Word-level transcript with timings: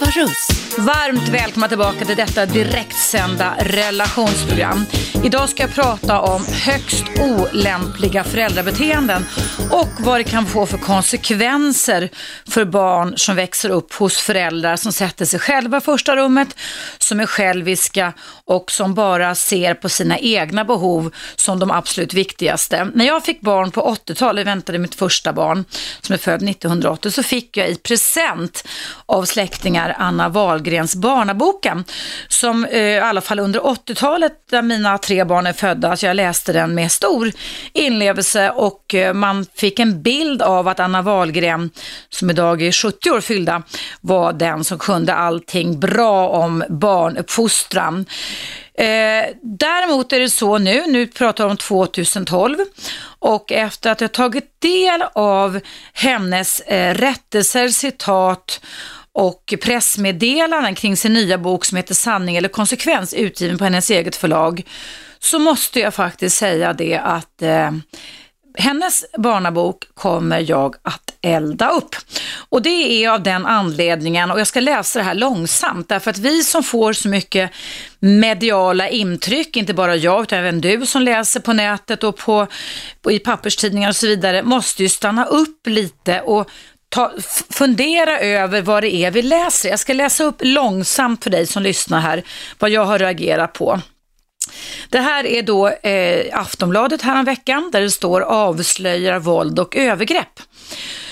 Eva 0.00 0.10
Russ. 0.16 0.59
Varmt 0.78 1.28
välkomna 1.28 1.68
tillbaka 1.68 2.04
till 2.04 2.16
detta 2.16 2.46
direktsända 2.46 3.54
relationsprogram. 3.60 4.84
Idag 5.24 5.48
ska 5.48 5.62
jag 5.62 5.74
prata 5.74 6.20
om 6.20 6.44
högst 6.46 7.04
olämpliga 7.20 8.24
föräldrabeteenden 8.24 9.26
och 9.70 9.88
vad 9.98 10.20
det 10.20 10.24
kan 10.24 10.46
få 10.46 10.66
för 10.66 10.78
konsekvenser 10.78 12.08
för 12.48 12.64
barn 12.64 13.14
som 13.16 13.36
växer 13.36 13.70
upp 13.70 13.92
hos 13.92 14.18
föräldrar 14.18 14.76
som 14.76 14.92
sätter 14.92 15.24
sig 15.24 15.40
själva 15.40 15.78
i 15.78 15.80
första 15.80 16.16
rummet, 16.16 16.56
som 16.98 17.20
är 17.20 17.26
själviska 17.26 18.12
och 18.44 18.70
som 18.70 18.94
bara 18.94 19.34
ser 19.34 19.74
på 19.74 19.88
sina 19.88 20.18
egna 20.18 20.64
behov 20.64 21.14
som 21.36 21.58
de 21.58 21.70
absolut 21.70 22.14
viktigaste. 22.14 22.90
När 22.94 23.06
jag 23.06 23.24
fick 23.24 23.40
barn 23.40 23.70
på 23.70 23.96
80-talet, 24.06 24.46
väntade 24.46 24.78
mitt 24.78 24.94
första 24.94 25.32
barn 25.32 25.64
som 26.00 26.12
är 26.12 26.18
född 26.18 26.48
1980, 26.48 27.10
så 27.10 27.22
fick 27.22 27.56
jag 27.56 27.70
i 27.70 27.74
present 27.74 28.68
av 29.06 29.24
släktingar 29.24 29.96
Anna 29.98 30.28
Wahlgrens 30.60 30.94
Barnaboken 30.96 31.84
som 32.28 32.64
eh, 32.64 32.80
i 32.80 32.98
alla 32.98 33.20
fall 33.20 33.38
under 33.38 33.60
80-talet 33.60 34.32
där 34.50 34.62
mina 34.62 34.98
tre 34.98 35.24
barn 35.24 35.46
är 35.46 35.52
födda, 35.52 35.96
så 35.96 36.06
jag 36.06 36.16
läste 36.16 36.52
den 36.52 36.74
med 36.74 36.92
stor 36.92 37.32
inlevelse 37.72 38.50
och 38.50 38.94
eh, 38.94 39.14
man 39.14 39.46
fick 39.54 39.78
en 39.78 40.02
bild 40.02 40.42
av 40.42 40.68
att 40.68 40.80
Anna 40.80 41.02
Wahlgren, 41.02 41.70
som 42.08 42.30
idag 42.30 42.62
är 42.62 42.72
70 42.72 43.10
år 43.10 43.20
fyllda, 43.20 43.62
var 44.00 44.32
den 44.32 44.64
som 44.64 44.78
kunde 44.78 45.14
allting 45.14 45.80
bra 45.80 46.28
om 46.28 46.64
barnuppfostran. 46.68 48.06
Eh, 48.74 49.24
däremot 49.42 50.12
är 50.12 50.20
det 50.20 50.30
så 50.30 50.58
nu, 50.58 50.86
nu 50.86 51.06
pratar 51.06 51.44
vi 51.44 51.50
om 51.50 51.56
2012 51.56 52.56
och 53.18 53.52
efter 53.52 53.90
att 53.90 54.00
jag 54.00 54.12
tagit 54.12 54.60
del 54.60 55.04
av 55.12 55.60
hennes 55.92 56.60
eh, 56.60 56.94
rättelser, 56.94 57.68
citat 57.68 58.60
och 59.14 59.54
pressmeddelanden 59.62 60.74
kring 60.74 60.96
sin 60.96 61.12
nya 61.12 61.38
bok 61.38 61.64
som 61.64 61.76
heter 61.76 61.94
Sanning 61.94 62.36
eller 62.36 62.48
konsekvens 62.48 63.14
utgiven 63.14 63.58
på 63.58 63.64
hennes 63.64 63.90
eget 63.90 64.16
förlag 64.16 64.62
så 65.18 65.38
måste 65.38 65.80
jag 65.80 65.94
faktiskt 65.94 66.36
säga 66.36 66.72
det 66.72 66.98
att 66.98 67.42
eh, 67.42 67.70
hennes 68.54 69.04
barnabok 69.18 69.84
kommer 69.94 70.50
jag 70.50 70.76
att 70.82 71.14
elda 71.22 71.70
upp. 71.70 71.96
Och 72.48 72.62
det 72.62 73.04
är 73.04 73.10
av 73.10 73.22
den 73.22 73.46
anledningen, 73.46 74.30
och 74.30 74.40
jag 74.40 74.46
ska 74.46 74.60
läsa 74.60 74.98
det 74.98 75.04
här 75.04 75.14
långsamt, 75.14 75.88
därför 75.88 76.10
att 76.10 76.18
vi 76.18 76.44
som 76.44 76.62
får 76.62 76.92
så 76.92 77.08
mycket 77.08 77.50
mediala 77.98 78.88
intryck, 78.88 79.56
inte 79.56 79.74
bara 79.74 79.96
jag 79.96 80.22
utan 80.22 80.38
även 80.38 80.60
du 80.60 80.86
som 80.86 81.02
läser 81.02 81.40
på 81.40 81.52
nätet 81.52 82.04
och 82.04 82.16
på, 82.16 82.46
på 83.02 83.12
i 83.12 83.18
papperstidningar 83.18 83.88
och 83.88 83.96
så 83.96 84.06
vidare, 84.06 84.42
måste 84.42 84.82
ju 84.82 84.88
stanna 84.88 85.24
upp 85.24 85.66
lite 85.66 86.20
och 86.20 86.50
ta, 86.90 87.12
fundera 87.50 88.20
över 88.20 88.62
vad 88.62 88.82
det 88.82 88.94
är 88.94 89.10
vi 89.10 89.22
läser. 89.22 89.68
Jag 89.68 89.78
ska 89.78 89.92
läsa 89.92 90.24
upp 90.24 90.36
långsamt 90.40 91.24
för 91.24 91.30
dig 91.30 91.46
som 91.46 91.62
lyssnar 91.62 92.00
här, 92.00 92.22
vad 92.58 92.70
jag 92.70 92.84
har 92.84 92.98
reagerat 92.98 93.52
på. 93.52 93.80
Det 94.88 94.98
här 94.98 95.26
är 95.26 95.42
då 95.42 95.68
eh, 95.68 96.40
Aftonbladet 96.40 97.02
häromveckan 97.02 97.70
där 97.72 97.80
det 97.80 97.90
står 97.90 98.20
avslöjar 98.20 99.18
våld 99.18 99.58
och 99.58 99.76
övergrepp. 99.76 100.40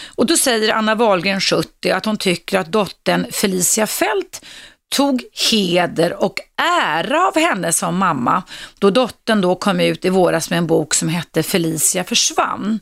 Och 0.06 0.26
då 0.26 0.36
säger 0.36 0.74
Anna 0.74 0.94
Wahlgren 0.94 1.40
70 1.40 1.90
att 1.90 2.04
hon 2.04 2.16
tycker 2.16 2.58
att 2.58 2.72
dottern 2.72 3.26
Felicia 3.32 3.86
Fält 3.86 4.44
tog 4.90 5.22
heder 5.50 6.22
och 6.22 6.40
ära 6.86 7.26
av 7.26 7.36
henne 7.36 7.72
som 7.72 7.96
mamma 7.96 8.42
då 8.78 8.90
dottern 8.90 9.40
då 9.40 9.54
kom 9.54 9.80
ut 9.80 10.04
i 10.04 10.08
våras 10.08 10.50
med 10.50 10.56
en 10.56 10.66
bok 10.66 10.94
som 10.94 11.08
hette 11.08 11.42
Felicia 11.42 12.04
försvann. 12.04 12.80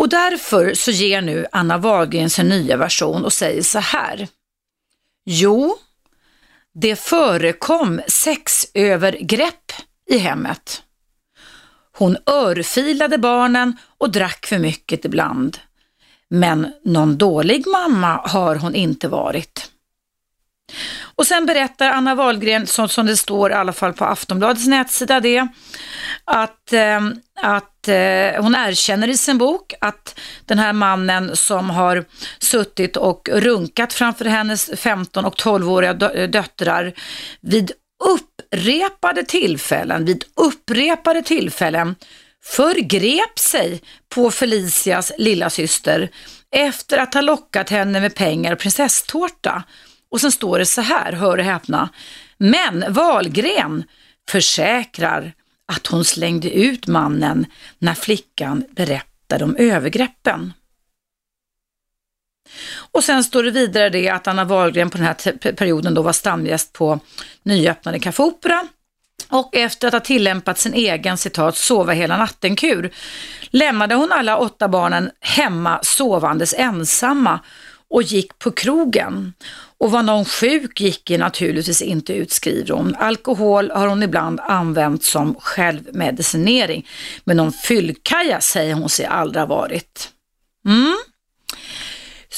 Och 0.00 0.08
därför 0.08 0.74
så 0.74 0.90
ger 0.90 1.22
nu 1.22 1.46
Anna 1.52 1.78
Wahlgren 1.78 2.30
sin 2.30 2.48
nya 2.48 2.76
version 2.76 3.24
och 3.24 3.32
säger 3.32 3.62
så 3.62 3.78
här. 3.78 4.28
Jo, 5.26 5.76
det 6.74 6.96
förekom 6.96 8.00
sexövergrepp 8.06 9.72
i 10.10 10.18
hemmet. 10.18 10.82
Hon 11.96 12.16
örfilade 12.26 13.18
barnen 13.18 13.76
och 13.98 14.10
drack 14.10 14.46
för 14.46 14.58
mycket 14.58 15.04
ibland. 15.04 15.58
Men 16.28 16.72
någon 16.84 17.18
dålig 17.18 17.66
mamma 17.66 18.20
har 18.24 18.56
hon 18.56 18.74
inte 18.74 19.08
varit. 19.08 19.70
Och 21.02 21.26
sen 21.26 21.46
berättar 21.46 21.90
Anna 21.90 22.14
Wahlgren, 22.14 22.66
som, 22.66 22.88
som 22.88 23.06
det 23.06 23.16
står 23.16 23.50
i 23.50 23.54
alla 23.54 23.72
fall 23.72 23.92
på 23.92 24.04
Aftonbladets 24.04 24.66
nätsida, 24.66 25.20
det, 25.20 25.48
att, 26.24 26.72
eh, 26.72 27.00
att 27.42 27.69
att 27.80 27.88
eh, 27.88 28.42
hon 28.42 28.54
erkänner 28.54 29.08
i 29.08 29.16
sin 29.16 29.38
bok 29.38 29.74
att 29.80 30.20
den 30.46 30.58
här 30.58 30.72
mannen 30.72 31.36
som 31.36 31.70
har 31.70 32.04
suttit 32.38 32.96
och 32.96 33.28
runkat 33.32 33.92
framför 33.92 34.24
hennes 34.24 34.70
15 34.76 35.24
och 35.24 35.36
12-åriga 35.36 36.10
eh, 36.10 36.28
döttrar 36.28 36.92
vid 37.40 37.72
upprepade 38.04 39.22
tillfällen, 39.22 40.04
vid 40.04 40.24
upprepade 40.36 41.22
tillfällen 41.22 41.96
förgrep 42.44 43.38
sig 43.38 43.82
på 44.14 44.30
Felicias 44.30 45.12
lilla 45.18 45.50
syster 45.50 46.10
efter 46.56 46.98
att 46.98 47.14
ha 47.14 47.20
lockat 47.20 47.70
henne 47.70 48.00
med 48.00 48.14
pengar 48.14 48.52
och 48.52 48.58
prinsesstårta. 48.58 49.62
Och 50.10 50.20
sen 50.20 50.32
står 50.32 50.58
det 50.58 50.66
så 50.66 50.80
här, 50.80 51.12
hör 51.12 51.38
och 51.38 51.44
häpna. 51.44 51.88
Men 52.38 52.84
Valgren 52.88 53.84
försäkrar 54.30 55.32
att 55.70 55.86
hon 55.86 56.04
slängde 56.04 56.50
ut 56.50 56.86
mannen 56.86 57.46
när 57.78 57.94
flickan 57.94 58.64
berättade 58.70 59.44
om 59.44 59.56
övergreppen. 59.56 60.52
Och 62.92 63.04
sen 63.04 63.24
står 63.24 63.42
det 63.42 63.50
vidare 63.50 63.90
det 63.90 64.08
att 64.08 64.26
Anna 64.26 64.44
Wahlgren 64.44 64.90
på 64.90 64.98
den 64.98 65.06
här 65.06 65.52
perioden 65.52 65.94
då 65.94 66.02
var 66.02 66.12
stamgäst 66.12 66.72
på 66.72 67.00
nyöppnade 67.42 67.98
Café 67.98 68.22
Opera 68.22 68.68
och 69.28 69.56
efter 69.56 69.88
att 69.88 69.92
ha 69.92 70.00
tillämpat 70.00 70.58
sin 70.58 70.74
egen 70.74 71.18
citat 71.18 71.56
sova 71.56 71.92
hela 71.92 72.16
natten-kur 72.16 72.90
lämnade 73.50 73.94
hon 73.94 74.12
alla 74.12 74.36
åtta 74.36 74.68
barnen 74.68 75.10
hemma 75.20 75.80
sovandes 75.82 76.54
ensamma 76.58 77.40
och 77.88 78.02
gick 78.02 78.38
på 78.38 78.50
krogen. 78.50 79.32
Och 79.80 79.90
var 79.90 80.02
någon 80.02 80.24
sjuk 80.24 80.80
gick 80.80 81.10
naturligtvis 81.10 81.82
inte 81.82 82.12
ut, 82.12 82.32
skriver 82.32 82.74
hon. 82.74 82.96
Alkohol 82.98 83.70
har 83.70 83.86
hon 83.86 84.02
ibland 84.02 84.40
använt 84.40 85.04
som 85.04 85.34
självmedicinering, 85.34 86.88
men 87.24 87.36
någon 87.36 87.52
fyllkaja 87.52 88.40
säger 88.40 88.74
hon 88.74 88.88
sig 88.88 89.06
aldrig 89.06 89.40
ha 89.40 89.46
varit. 89.46 90.08
Mm. 90.66 90.96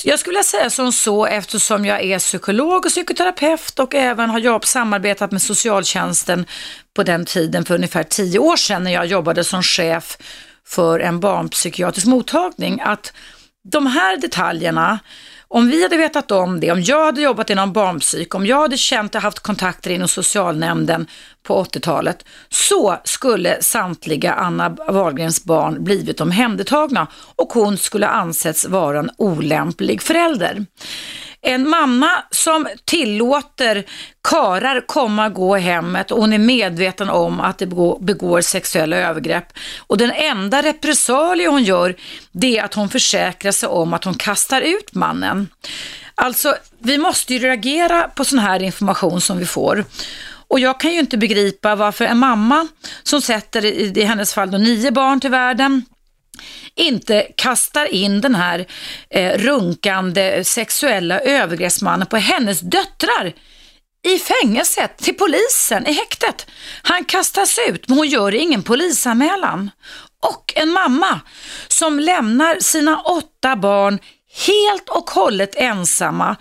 Jag 0.05 0.19
skulle 0.19 0.33
vilja 0.33 0.43
säga 0.43 0.71
som 0.71 0.93
så 0.93 1.27
eftersom 1.27 1.85
jag 1.85 2.03
är 2.05 2.19
psykolog 2.19 2.87
och 2.87 2.91
psykoterapeut 2.91 3.79
och 3.79 3.95
även 3.95 4.31
har 4.31 4.39
jobb, 4.39 4.65
samarbetat 4.65 5.33
med 5.33 5.43
socialtjänsten 5.43 6.47
på 6.95 7.03
den 7.03 7.25
tiden 7.25 7.65
för 7.65 7.75
ungefär 7.75 8.03
tio 8.03 8.39
år 8.39 8.57
sedan 8.57 8.85
när 8.85 8.93
jag 8.93 9.07
jobbade 9.07 9.45
som 9.45 9.63
chef 9.63 10.19
för 10.67 11.01
en 11.01 11.21
barnpsykiatrisk 11.21 12.07
mottagning 12.07 12.81
att 12.81 13.13
de 13.65 13.87
här 13.87 14.17
detaljerna 14.17 14.99
om 15.53 15.69
vi 15.69 15.83
hade 15.83 15.97
vetat 15.97 16.31
om 16.31 16.61
det, 16.61 16.73
om 16.73 16.83
jag 16.83 17.05
hade 17.05 17.21
jobbat 17.21 17.51
inom 17.51 17.73
barnpsyk, 17.73 18.35
om 18.35 18.47
jag 18.47 18.61
hade 18.61 18.77
känt 18.77 19.15
och 19.15 19.21
haft 19.21 19.41
kontakter 19.41 19.91
inom 19.91 20.09
socialnämnden 20.09 21.07
på 21.43 21.65
80-talet, 21.65 22.25
så 22.49 22.97
skulle 23.05 23.62
samtliga 23.62 24.33
Anna 24.33 24.69
Wahlgrens 24.69 25.45
barn 25.45 25.85
blivit 25.85 26.21
omhändertagna 26.21 27.07
och 27.37 27.53
hon 27.53 27.79
skulle 27.79 28.07
ansetts 28.07 28.67
vara 28.67 28.99
en 28.99 29.11
olämplig 29.19 30.03
förälder. 30.03 30.67
En 31.45 31.69
mamma 31.69 32.11
som 32.31 32.69
tillåter 32.85 33.85
karar 34.29 34.87
komma 34.87 35.27
och 35.27 35.35
gå 35.35 35.59
i 35.59 35.61
hemmet 35.61 36.11
och 36.11 36.21
hon 36.21 36.33
är 36.33 36.39
medveten 36.39 37.11
om 37.11 37.41
att 37.41 37.59
det 37.59 37.67
begår 38.01 38.41
sexuella 38.41 38.97
övergrepp. 38.97 39.53
Och 39.79 39.99
den 39.99 40.11
enda 40.11 40.62
repressalie 40.62 41.49
hon 41.49 41.65
gör, 41.65 41.97
det 42.33 42.59
är 42.59 42.65
att 42.65 42.75
hon 42.75 42.89
försäkrar 42.89 43.53
sig 43.53 43.69
om 43.69 43.94
att 43.94 44.05
hon 44.05 44.15
kastar 44.15 44.61
ut 44.61 44.94
mannen. 44.94 45.49
Alltså, 46.15 46.55
vi 46.79 46.99
måste 46.99 47.35
ju 47.35 47.39
reagera 47.39 48.09
på 48.09 48.25
sån 48.25 48.38
här 48.38 48.62
information 48.62 49.21
som 49.21 49.38
vi 49.38 49.47
får. 49.47 49.85
Och 50.49 50.61
jag 50.61 50.81
kan 50.81 50.93
ju 50.93 51.00
inte 51.00 51.17
begripa 51.17 51.75
varför 51.75 52.05
en 52.05 52.19
mamma 52.19 52.69
som 53.03 53.21
sätter, 53.21 53.65
i 53.99 54.03
hennes 54.03 54.35
fall, 54.35 54.50
då, 54.50 54.59
nio 54.59 54.91
barn 54.91 55.21
till 55.21 55.31
världen, 55.31 55.85
inte 56.75 57.27
kastar 57.37 57.94
in 57.94 58.21
den 58.21 58.35
här 58.35 58.67
eh, 59.11 59.39
runkande 59.39 60.44
sexuella 60.44 61.21
övergreppsmannen 61.21 62.06
på 62.06 62.17
hennes 62.17 62.61
döttrar 62.61 63.33
i 64.05 64.19
fängelset, 64.19 64.99
till 64.99 65.15
polisen, 65.15 65.87
i 65.87 65.93
häktet. 65.93 66.47
Han 66.83 67.05
kastas 67.05 67.59
ut, 67.69 67.89
men 67.89 67.99
hon 67.99 68.09
gör 68.09 68.35
ingen 68.35 68.62
polisanmälan. 68.62 69.71
Och 70.23 70.53
en 70.56 70.71
mamma 70.71 71.21
som 71.69 72.00
lämnar 72.00 72.61
sina 72.61 73.00
åtta 73.00 73.56
barn 73.56 73.99
helt 74.47 74.88
och 74.88 75.11
hållet 75.11 75.55
ensamma 75.55 76.37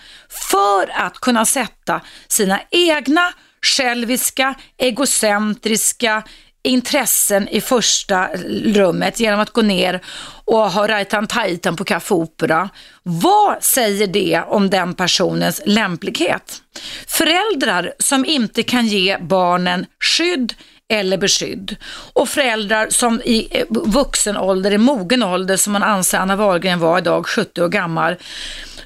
för 0.51 0.91
att 0.93 1.17
kunna 1.17 1.45
sätta 1.45 2.01
sina 2.27 2.59
egna 2.71 3.33
själviska, 3.61 4.55
egocentriska, 4.77 6.23
intressen 6.63 7.47
i 7.47 7.61
första 7.61 8.27
rummet 8.65 9.19
genom 9.19 9.39
att 9.39 9.49
gå 9.49 9.61
ner 9.61 10.01
och 10.45 10.71
ha 10.71 10.87
rajtan 10.87 11.27
tajtan 11.27 11.75
på 11.75 11.83
Café 11.83 12.13
Opera. 12.13 12.69
Vad 13.03 13.63
säger 13.63 14.07
det 14.07 14.43
om 14.47 14.69
den 14.69 14.93
personens 14.93 15.61
lämplighet? 15.65 16.61
Föräldrar 17.07 17.93
som 17.99 18.25
inte 18.25 18.63
kan 18.63 18.87
ge 18.87 19.17
barnen 19.17 19.85
skydd 19.99 20.53
eller 20.91 21.17
beskydd. 21.17 21.75
Och 22.13 22.29
föräldrar 22.29 22.87
som 22.89 23.21
i 23.21 23.47
eh, 23.51 23.65
vuxen 23.69 24.37
ålder, 24.37 24.71
i 24.71 24.77
mogen 24.77 25.23
ålder, 25.23 25.57
som 25.57 25.73
man 25.73 25.83
anser 25.83 26.17
Anna 26.17 26.35
Wahlgren 26.35 26.79
var 26.79 26.97
idag, 26.97 27.27
70 27.27 27.61
år 27.61 27.69
gammal, 27.69 28.15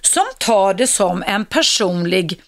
som 0.01 0.25
tar 0.39 0.73
det 0.73 0.87
som 0.87 1.23
en 1.27 1.45
personlig 1.45 2.41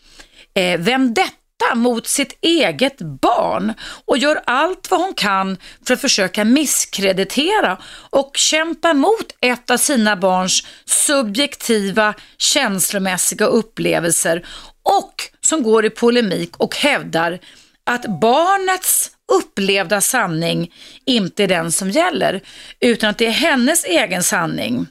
eh, 0.53 0.79
vendetta 0.79 1.31
mot 1.75 2.07
sitt 2.07 2.37
eget 2.41 2.97
barn 3.21 3.73
och 4.05 4.17
gör 4.17 4.41
allt 4.45 4.91
vad 4.91 4.99
hon 4.99 5.13
kan 5.13 5.57
för 5.87 5.93
att 5.93 6.01
försöka 6.01 6.45
misskreditera 6.45 7.77
och 8.09 8.31
kämpa 8.37 8.93
mot 8.93 9.35
ett 9.41 9.71
av 9.71 9.77
sina 9.77 10.15
barns 10.15 10.63
subjektiva 10.85 12.13
känslomässiga 12.37 13.45
upplevelser 13.45 14.45
och 14.83 15.13
som 15.41 15.63
går 15.63 15.85
i 15.85 15.89
polemik 15.89 16.57
och 16.57 16.75
hävdar 16.75 17.39
att 17.83 18.19
barnets 18.21 19.11
upplevda 19.31 20.01
sanning 20.01 20.73
inte 21.05 21.43
är 21.43 21.47
den 21.47 21.71
som 21.71 21.91
gäller, 21.91 22.41
utan 22.79 23.09
att 23.09 23.17
det 23.17 23.25
är 23.25 23.31
hennes 23.31 23.85
egen 23.85 24.23
sanning. 24.23 24.87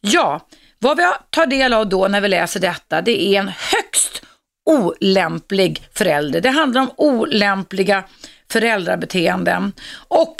Ja, 0.00 0.46
vad 0.78 0.96
vi 0.96 1.02
tar 1.30 1.46
del 1.46 1.72
av 1.72 1.88
då 1.88 2.08
när 2.08 2.20
vi 2.20 2.28
läser 2.28 2.60
detta, 2.60 3.00
det 3.00 3.22
är 3.22 3.38
en 3.38 3.48
högst 3.48 4.22
olämplig 4.68 5.82
förälder. 5.94 6.40
Det 6.40 6.50
handlar 6.50 6.80
om 6.80 6.90
olämpliga 6.96 8.04
föräldrabeteenden. 8.52 9.72
Och 10.08 10.36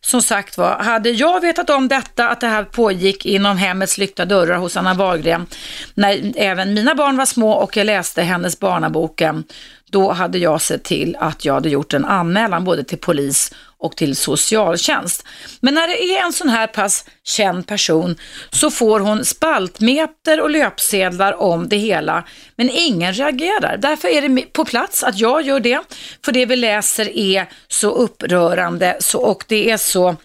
som 0.00 0.22
sagt 0.22 0.58
var, 0.58 0.78
hade 0.78 1.10
jag 1.10 1.40
vetat 1.40 1.70
om 1.70 1.88
detta, 1.88 2.28
att 2.28 2.40
det 2.40 2.46
här 2.46 2.64
pågick 2.64 3.26
inom 3.26 3.56
hemmets 3.56 3.98
lyckta 3.98 4.24
dörrar 4.24 4.56
hos 4.56 4.76
Anna 4.76 4.94
Wahlgren, 4.94 5.46
när 5.94 6.32
även 6.36 6.74
mina 6.74 6.94
barn 6.94 7.16
var 7.16 7.26
små 7.26 7.52
och 7.52 7.76
jag 7.76 7.86
läste 7.86 8.22
hennes 8.22 8.60
barnaboken, 8.60 9.44
då 9.92 10.12
hade 10.12 10.38
jag 10.38 10.62
sett 10.62 10.84
till 10.84 11.16
att 11.20 11.44
jag 11.44 11.54
hade 11.54 11.68
gjort 11.68 11.94
en 11.94 12.04
anmälan 12.04 12.64
både 12.64 12.84
till 12.84 12.98
polis 12.98 13.52
och 13.78 13.96
till 13.96 14.16
socialtjänst. 14.16 15.26
Men 15.60 15.74
när 15.74 15.88
det 15.88 16.02
är 16.02 16.24
en 16.24 16.32
sån 16.32 16.48
här 16.48 16.66
pass 16.66 17.04
känd 17.24 17.66
person 17.66 18.16
så 18.50 18.70
får 18.70 19.00
hon 19.00 19.24
spaltmeter 19.24 20.40
och 20.40 20.50
löpsedlar 20.50 21.32
om 21.42 21.68
det 21.68 21.76
hela, 21.76 22.24
men 22.56 22.70
ingen 22.70 23.12
reagerar. 23.12 23.76
Därför 23.76 24.08
är 24.08 24.28
det 24.28 24.40
på 24.40 24.64
plats 24.64 25.04
att 25.04 25.18
jag 25.18 25.42
gör 25.42 25.60
det, 25.60 25.80
för 26.24 26.32
det 26.32 26.46
vi 26.46 26.56
läser 26.56 27.16
är 27.18 27.48
så 27.68 27.90
upprörande 27.90 28.96
så, 29.00 29.18
och 29.18 29.44
det 29.48 29.70
är 29.70 29.76
så 29.76 30.16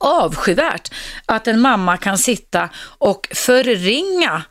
avskyvärt 0.00 0.92
att 1.26 1.46
en 1.46 1.60
mamma 1.60 1.96
kan 1.96 2.18
sitta 2.18 2.68
och 2.98 3.28
förringa, 3.34 4.42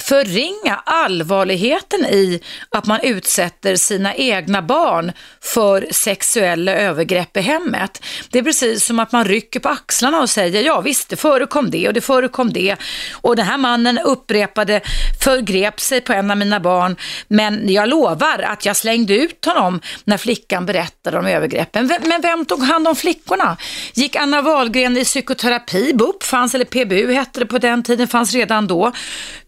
förringa 0.00 0.82
allvarligheten 0.84 2.04
i 2.04 2.40
att 2.70 2.86
man 2.86 3.00
utsätter 3.00 3.76
sina 3.76 4.14
egna 4.14 4.62
barn 4.62 5.12
för 5.40 5.86
sexuella 5.90 6.72
övergrepp 6.72 7.36
i 7.36 7.40
hemmet. 7.40 8.04
Det 8.30 8.38
är 8.38 8.42
precis 8.42 8.84
som 8.84 8.98
att 8.98 9.12
man 9.12 9.24
rycker 9.24 9.60
på 9.60 9.68
axlarna 9.68 10.20
och 10.20 10.30
säger 10.30 10.62
ja 10.62 10.80
visst 10.80 11.08
det 11.08 11.16
förekom 11.16 11.70
det 11.70 11.88
och 11.88 11.94
det 11.94 12.00
förekom 12.00 12.52
det 12.52 12.76
och 13.12 13.36
den 13.36 13.46
här 13.46 13.58
mannen 13.58 13.98
upprepade 13.98 14.80
förgrep 15.24 15.80
sig 15.80 16.00
på 16.00 16.12
en 16.12 16.30
av 16.30 16.36
mina 16.36 16.60
barn 16.60 16.96
men 17.28 17.72
jag 17.72 17.88
lovar 17.88 18.38
att 18.38 18.66
jag 18.66 18.76
slängde 18.76 19.14
ut 19.14 19.44
honom 19.44 19.80
när 20.04 20.16
flickan 20.16 20.66
berättade 20.66 21.18
om 21.18 21.26
övergreppen. 21.26 21.90
Men 22.04 22.20
vem 22.20 22.44
tog 22.44 22.62
hand 22.62 22.88
om 22.88 22.96
flickorna? 22.96 23.56
Gick 23.94 24.16
Anna 24.16 24.42
Wahlgren 24.42 24.97
i 24.98 25.04
psykoterapi, 25.04 25.94
BUP 25.94 26.22
fanns, 26.22 26.54
eller 26.54 26.64
PBU 26.64 27.12
hette 27.12 27.40
det 27.40 27.46
på 27.46 27.58
den 27.58 27.82
tiden, 27.82 28.08
fanns 28.08 28.34
redan 28.34 28.66
då. 28.66 28.92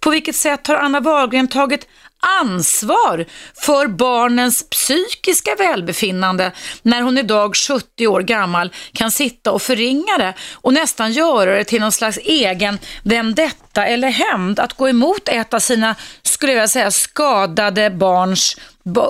På 0.01 0.11
vilket 0.11 0.37
sätt 0.37 0.67
har 0.67 0.75
Anna 0.75 1.01
Wahlgren 1.01 1.49
tagit 1.49 1.87
ansvar 2.21 3.25
för 3.55 3.87
barnens 3.87 4.71
psykiska 4.71 5.55
välbefinnande 5.55 6.53
när 6.83 7.03
hon 7.03 7.19
idag 7.19 7.57
70 7.57 8.07
år 8.07 8.21
gammal 8.21 8.73
kan 8.93 9.11
sitta 9.11 9.53
och 9.53 9.63
förringa 9.63 10.19
det 10.19 10.35
och 10.55 10.73
nästan 10.73 11.13
göra 11.13 11.55
det 11.55 11.65
till 11.65 11.81
någon 11.81 11.93
slags 11.93 12.19
egen 12.19 12.79
vendetta 13.03 13.87
eller 13.87 14.09
hämnd 14.09 14.61
att 14.61 14.73
gå 14.73 14.89
emot 14.89 15.29
ett 15.29 15.55
av 15.55 15.59
sina, 15.59 15.95
skulle 16.23 16.53
jag 16.53 16.71
säga, 16.71 16.91
skadade 16.91 17.91
barns 17.91 18.57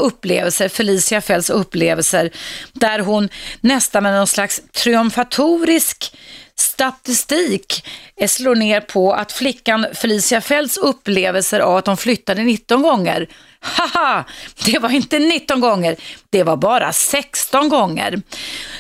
upplevelser, 0.00 0.68
Felicia 0.68 1.20
Fells 1.20 1.50
upplevelser, 1.50 2.30
där 2.72 2.98
hon 2.98 3.28
nästan 3.60 4.02
med 4.02 4.12
någon 4.12 4.26
slags 4.26 4.60
triumfatorisk 4.72 6.16
statistik 6.60 7.86
eh, 8.16 8.28
slår 8.28 8.54
ner 8.54 8.80
på 8.80 9.12
att 9.12 9.32
flickan 9.32 9.86
Felicia 9.94 10.40
Fälts 10.40 10.76
upplevelser 10.76 11.60
av 11.60 11.76
att 11.76 11.86
hon 11.86 11.96
flyttade 11.96 12.42
19 12.42 12.82
gånger 12.82 13.28
Haha, 13.62 14.24
det 14.64 14.78
var 14.78 14.90
inte 14.90 15.18
19 15.18 15.60
gånger, 15.60 15.96
det 16.30 16.42
var 16.42 16.56
bara 16.56 16.92
16 16.92 17.68
gånger. 17.68 18.22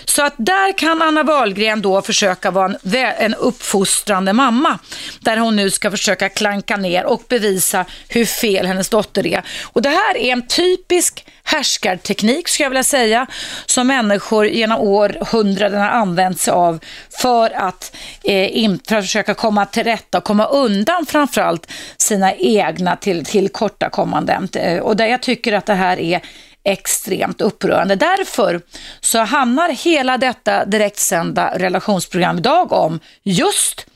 Så 0.04 0.22
att 0.22 0.34
där 0.36 0.78
kan 0.78 1.02
Anna 1.02 1.22
Wahlgren 1.22 1.82
då 1.82 2.02
försöka 2.02 2.50
vara 2.50 2.66
en, 2.66 2.94
en 3.18 3.34
uppfostrande 3.34 4.32
mamma, 4.32 4.78
där 5.20 5.36
hon 5.36 5.56
nu 5.56 5.70
ska 5.70 5.90
försöka 5.90 6.28
klanka 6.28 6.76
ner 6.76 7.04
och 7.04 7.22
bevisa 7.28 7.84
hur 8.08 8.24
fel 8.24 8.66
hennes 8.66 8.88
dotter 8.88 9.26
är. 9.26 9.42
Och 9.62 9.82
det 9.82 9.88
här 9.88 10.16
är 10.16 10.32
en 10.32 10.46
typisk 10.46 11.24
härskarteknik, 11.50 12.48
skulle 12.48 12.64
jag 12.64 12.70
vilja 12.70 12.82
säga, 12.82 13.26
som 13.66 13.86
människor 13.86 14.46
genom 14.46 14.80
århundraden 14.80 15.80
har 15.80 15.88
använt 15.88 16.40
sig 16.40 16.52
av 16.52 16.78
för 17.20 17.50
att, 17.50 17.96
eh, 18.24 18.70
för 18.88 18.96
att 18.96 19.04
försöka 19.04 19.34
komma 19.34 19.66
till 19.66 19.84
rätta 19.84 20.18
och 20.18 20.24
komma 20.24 20.46
undan 20.46 21.06
framförallt 21.06 21.72
sina 21.96 22.34
egna 22.34 22.96
till, 22.96 23.24
tillkortakommanden. 23.24 24.48
Eh, 24.54 24.78
och 24.78 24.96
där 24.96 25.06
jag 25.06 25.22
tycker 25.22 25.52
att 25.52 25.66
det 25.66 25.74
här 25.74 26.00
är 26.00 26.20
extremt 26.64 27.40
upprörande. 27.40 27.94
Därför 27.94 28.60
så 29.00 29.18
handlar 29.18 29.68
hela 29.68 30.18
detta 30.18 30.64
direktsända 30.64 31.58
relationsprogram 31.58 32.38
idag 32.38 32.72
om 32.72 33.00
just 33.22 33.86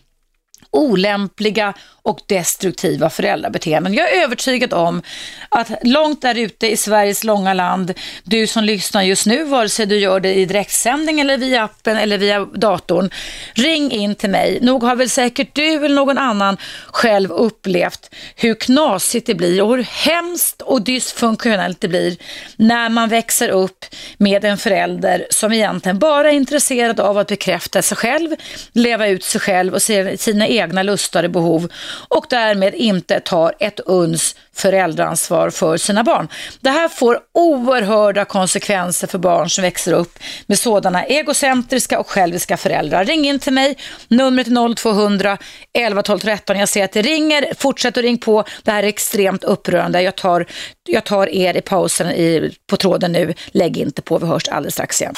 olämpliga 0.71 1.75
och 2.05 2.21
destruktiva 2.27 3.11
föräldrabeteenden. 3.11 3.95
Jag 3.95 4.13
är 4.13 4.23
övertygad 4.23 4.75
om 4.75 5.03
att 5.49 5.71
långt 5.83 6.23
där 6.23 6.39
ute 6.39 6.71
i 6.73 6.77
Sveriges 6.77 7.25
långa 7.25 7.55
land, 7.55 7.95
du 8.25 8.47
som 8.47 8.65
lyssnar 8.65 9.03
just 9.03 9.27
nu, 9.27 9.45
vare 9.45 9.69
sig 9.69 9.87
du 9.87 9.99
gör 9.99 10.21
det 10.21 10.35
i 10.35 10.45
direktsändning 10.45 11.21
eller 11.21 11.39
via 11.39 11.65
appen 11.65 11.97
eller 11.97 12.19
via 12.19 12.45
datorn, 12.45 13.11
ring 13.55 13.91
in 13.91 14.15
till 14.15 14.31
mig. 14.31 14.59
Nog 14.63 14.83
har 14.83 14.97
väl 14.97 15.11
säkert 15.11 15.55
du 15.55 15.85
eller 15.85 15.95
någon 15.95 16.19
annan 16.19 16.57
själv 16.87 17.33
upplevt 17.33 18.11
hur 18.37 18.55
knasigt 18.55 19.27
det 19.27 19.35
blir 19.35 19.63
och 19.63 19.77
hur 19.77 19.83
hemskt 19.83 20.63
och 20.63 20.83
dysfunktionellt 20.83 21.81
det 21.81 21.89
blir 21.89 22.17
när 22.57 22.89
man 22.89 23.09
växer 23.09 23.49
upp 23.49 23.85
med 24.19 24.45
en 24.45 24.59
förälder 24.59 25.27
som 25.31 25.53
egentligen 25.53 25.99
bara 25.99 26.31
är 26.31 26.35
intresserad 26.35 27.01
av 27.01 27.19
att 27.19 27.29
bekräfta 27.29 27.83
sig 27.83 27.97
själv, 27.97 28.31
leva 28.73 29.09
ut 29.09 29.25
sig 29.25 29.41
själv 29.41 29.75
och 29.75 29.83
sina 30.17 30.49
egna 30.49 30.83
lustar 30.83 31.25
och 31.25 31.31
behov 31.31 31.69
och 32.09 32.27
därmed 32.31 32.75
inte 32.75 33.21
tar 33.21 33.55
ett 33.59 33.81
uns 33.81 34.37
föräldraansvar 34.53 35.51
för 35.51 35.77
sina 35.77 36.05
barn. 36.05 36.29
Det 36.61 36.71
här 36.71 36.89
får 36.89 37.19
oerhörda 37.33 38.25
konsekvenser 38.25 39.07
för 39.07 39.19
barn 39.19 39.51
som 39.51 39.63
växer 39.63 39.93
upp 39.93 40.19
med 40.47 40.59
sådana 40.59 41.05
egocentriska 41.05 42.01
och 42.01 42.11
själviska 42.11 42.57
föräldrar. 42.57 43.05
Ring 43.05 43.27
in 43.27 43.39
till 43.39 43.53
mig, 43.53 43.79
numret 44.09 44.47
är 44.47 44.75
0200 44.75 45.39
11 45.73 46.03
12 46.03 46.19
13. 46.19 46.59
Jag 46.59 46.69
ser 46.69 46.85
att 46.85 46.93
det 46.93 47.03
ringer, 47.03 47.55
fortsätt 47.59 47.97
att 47.97 48.05
ring 48.05 48.19
på. 48.19 48.45
Det 48.63 48.71
här 48.71 48.83
är 48.83 48.87
extremt 48.87 49.45
upprörande. 49.45 50.03
Jag 50.03 50.17
tar, 50.17 50.47
jag 50.89 51.05
tar 51.05 51.29
er 51.29 51.57
i 51.57 51.61
pausen 51.61 52.11
i, 52.11 52.57
på 52.67 52.77
tråden 52.77 53.13
nu. 53.13 53.35
Lägg 53.47 53.77
inte 53.77 54.03
på, 54.03 54.19
vi 54.19 54.27
hörs 54.27 54.49
alldeles 54.49 54.75
strax 54.75 55.01
igen. 55.01 55.15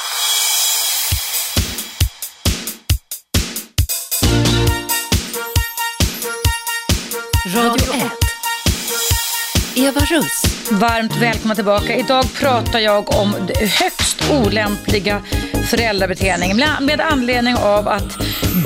Radio 7.55 7.93
1. 7.95 8.11
Eva 9.77 10.01
Russ. 10.01 10.43
Varmt 10.71 11.17
välkomna 11.17 11.55
tillbaka. 11.55 11.97
Idag 11.97 12.25
pratar 12.35 12.79
jag 12.79 13.15
om 13.15 13.35
högst 13.81 14.31
olämpliga 14.31 15.23
föräldrabeteende 15.67 16.55
med 16.81 17.01
anledning 17.01 17.55
av 17.57 17.89
att 17.89 18.19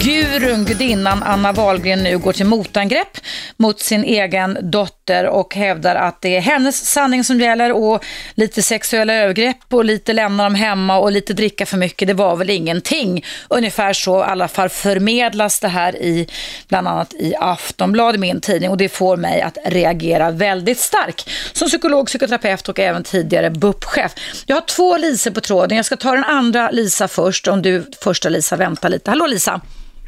gurun, 0.03 0.65
gudinnan 0.65 1.23
Anna 1.23 1.53
Wahlgren 1.53 2.03
nu 2.03 2.19
går 2.19 2.33
till 2.33 2.47
motangrepp 2.47 3.19
mot 3.57 3.81
sin 3.81 4.05
egen 4.05 4.59
dotter 4.63 5.27
och 5.27 5.55
hävdar 5.55 5.97
att 5.97 6.23
det 6.23 6.37
är 6.37 6.41
hennes 6.41 6.87
sanning 6.87 7.25
som 7.25 7.41
gäller 7.41 7.73
och 7.73 8.05
lite 8.35 8.63
sexuella 8.63 9.15
övergrepp 9.15 9.57
och 9.71 9.85
lite 9.85 10.13
lämna 10.13 10.45
dem 10.45 10.55
hemma 10.55 10.99
och 10.99 11.13
lite 11.13 11.33
dricka 11.33 11.67
för 11.67 11.77
mycket, 11.77 12.09
det 12.09 12.15
var 12.15 12.37
väl 12.37 12.51
ingenting. 12.51 13.25
Ungefär 13.49 13.93
så 13.93 14.21
i 14.21 14.23
alla 14.23 14.49
fall 14.49 14.69
förmedlas 14.69 15.61
det 15.61 15.69
här 15.69 15.97
i 15.97 16.29
bland 16.69 16.89
annat 16.89 17.15
i 17.15 17.35
Aftonbladet, 17.39 18.21
min 18.21 18.41
tidning 18.41 18.71
och 18.71 18.77
det 18.77 18.89
får 18.89 19.17
mig 19.17 19.43
att 19.43 19.59
reagera 19.65 20.31
väldigt 20.31 20.79
starkt. 20.79 21.29
Som 21.53 21.69
psykolog, 21.69 22.07
psykoterapeut 22.07 22.69
och 22.69 22.79
även 22.79 23.03
tidigare 23.03 23.51
BUP-chef. 23.51 24.13
Jag 24.47 24.57
har 24.57 24.61
två 24.61 24.97
Lise 24.97 25.31
på 25.31 25.41
tråden, 25.41 25.77
jag 25.77 25.87
ska 25.87 25.97
ta 25.97 26.13
den 26.13 26.25
andra 26.25 26.71
Lise 26.71 26.90
Lisa 26.91 27.09
först 27.09 27.49
om 27.49 27.63
du 27.63 27.85
första 28.03 28.29
Lisa 28.29 28.57
väntar 28.57 28.89
lite. 28.89 29.11
Hallå 29.11 29.27
Lisa! 29.27 29.61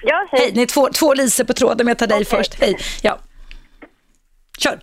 Ja, 0.03 0.27
hej. 0.31 0.41
hej. 0.41 0.53
Ni 0.55 0.63
är 0.63 0.67
två, 0.67 0.89
två 0.89 1.15
Lise 1.15 1.45
på 1.45 1.53
tråden, 1.53 1.85
men 1.87 1.89
jag 1.89 1.99
tar 1.99 2.07
dig 2.07 2.21
okay. 2.21 2.39
först. 2.39 2.61
Hej. 2.61 2.77
Ja. 3.03 3.19
Kör. 4.59 4.79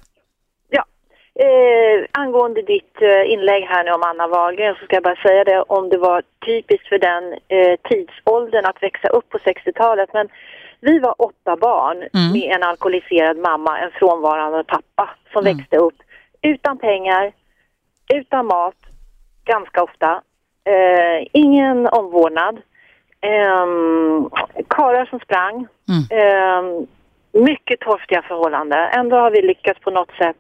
Ja. 0.69 0.83
Eh, 1.45 2.05
angående 2.11 2.61
ditt 2.61 3.01
eh, 3.01 3.33
inlägg 3.33 3.63
här 3.63 3.83
nu 3.83 3.91
om 3.91 4.03
Anna 4.03 4.27
Wahlgren 4.27 4.75
så 4.75 4.85
ska 4.85 4.95
jag 4.95 5.03
bara 5.03 5.23
säga 5.27 5.43
det 5.43 5.61
om 5.61 5.89
det 5.89 5.97
var 5.97 6.23
typiskt 6.45 6.87
för 6.87 6.99
den 6.99 7.23
eh, 7.33 7.75
tidsåldern 7.89 8.65
att 8.65 8.83
växa 8.83 9.07
upp 9.07 9.29
på 9.29 9.37
60-talet. 9.37 10.09
Men 10.13 10.27
vi 10.81 10.99
var 10.99 11.15
åtta 11.21 11.55
barn 11.55 11.97
mm. 11.97 12.31
med 12.31 12.55
en 12.55 12.63
alkoholiserad 12.63 13.37
mamma, 13.37 13.79
en 13.79 13.91
frånvarande 13.91 14.63
pappa 14.63 15.09
som 15.33 15.45
mm. 15.45 15.57
växte 15.57 15.77
upp 15.77 15.97
utan 16.41 16.77
pengar, 16.77 17.31
utan 18.13 18.45
mat, 18.45 18.79
ganska 19.45 19.83
ofta, 19.83 20.21
eh, 20.69 21.27
ingen 21.33 21.87
omvårdnad 21.87 22.61
Um, 23.21 24.29
karlar 24.67 25.05
som 25.05 25.19
sprang. 25.19 25.67
Mm. 25.89 26.03
Um, 26.65 26.87
mycket 27.31 27.79
torftiga 27.79 28.21
förhållanden. 28.21 28.79
Ändå 28.79 29.15
har 29.15 29.31
vi 29.31 29.41
lyckats 29.41 29.79
på 29.79 29.91
något 29.91 30.11
sätt. 30.11 30.37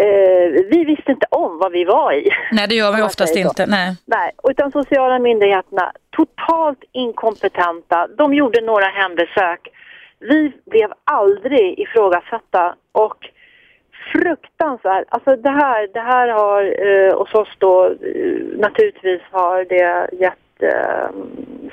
Uh, 0.00 0.64
vi 0.70 0.84
visste 0.86 1.12
inte 1.12 1.26
om 1.30 1.58
vad 1.58 1.72
vi 1.72 1.84
var 1.84 2.12
i. 2.12 2.30
Nej, 2.52 2.68
det 2.68 2.74
gör 2.74 2.96
vi 2.96 3.02
oftast 3.10 3.36
inte. 3.36 3.66
Nej. 3.66 3.96
Nej, 4.06 4.30
utan 4.50 4.72
sociala 4.72 5.18
myndigheterna 5.18 5.92
totalt 6.10 6.84
inkompetenta. 6.92 8.06
De 8.18 8.34
gjorde 8.34 8.60
några 8.60 8.86
hembesök. 8.86 9.68
Vi 10.20 10.52
blev 10.70 10.92
aldrig 11.04 11.78
ifrågasatta 11.78 12.74
och 12.92 13.30
fruktansvärt. 14.12 15.06
Alltså 15.08 15.36
det 15.36 15.50
här, 15.50 15.88
det 15.92 16.00
här 16.00 16.28
har 16.28 16.62
uh, 16.86 17.18
hos 17.18 17.34
oss 17.34 17.48
då 17.58 17.88
uh, 17.88 18.58
naturligtvis 18.58 19.22
har 19.30 19.64
det 19.64 20.16
gett 20.16 20.62
eh, 20.62 21.08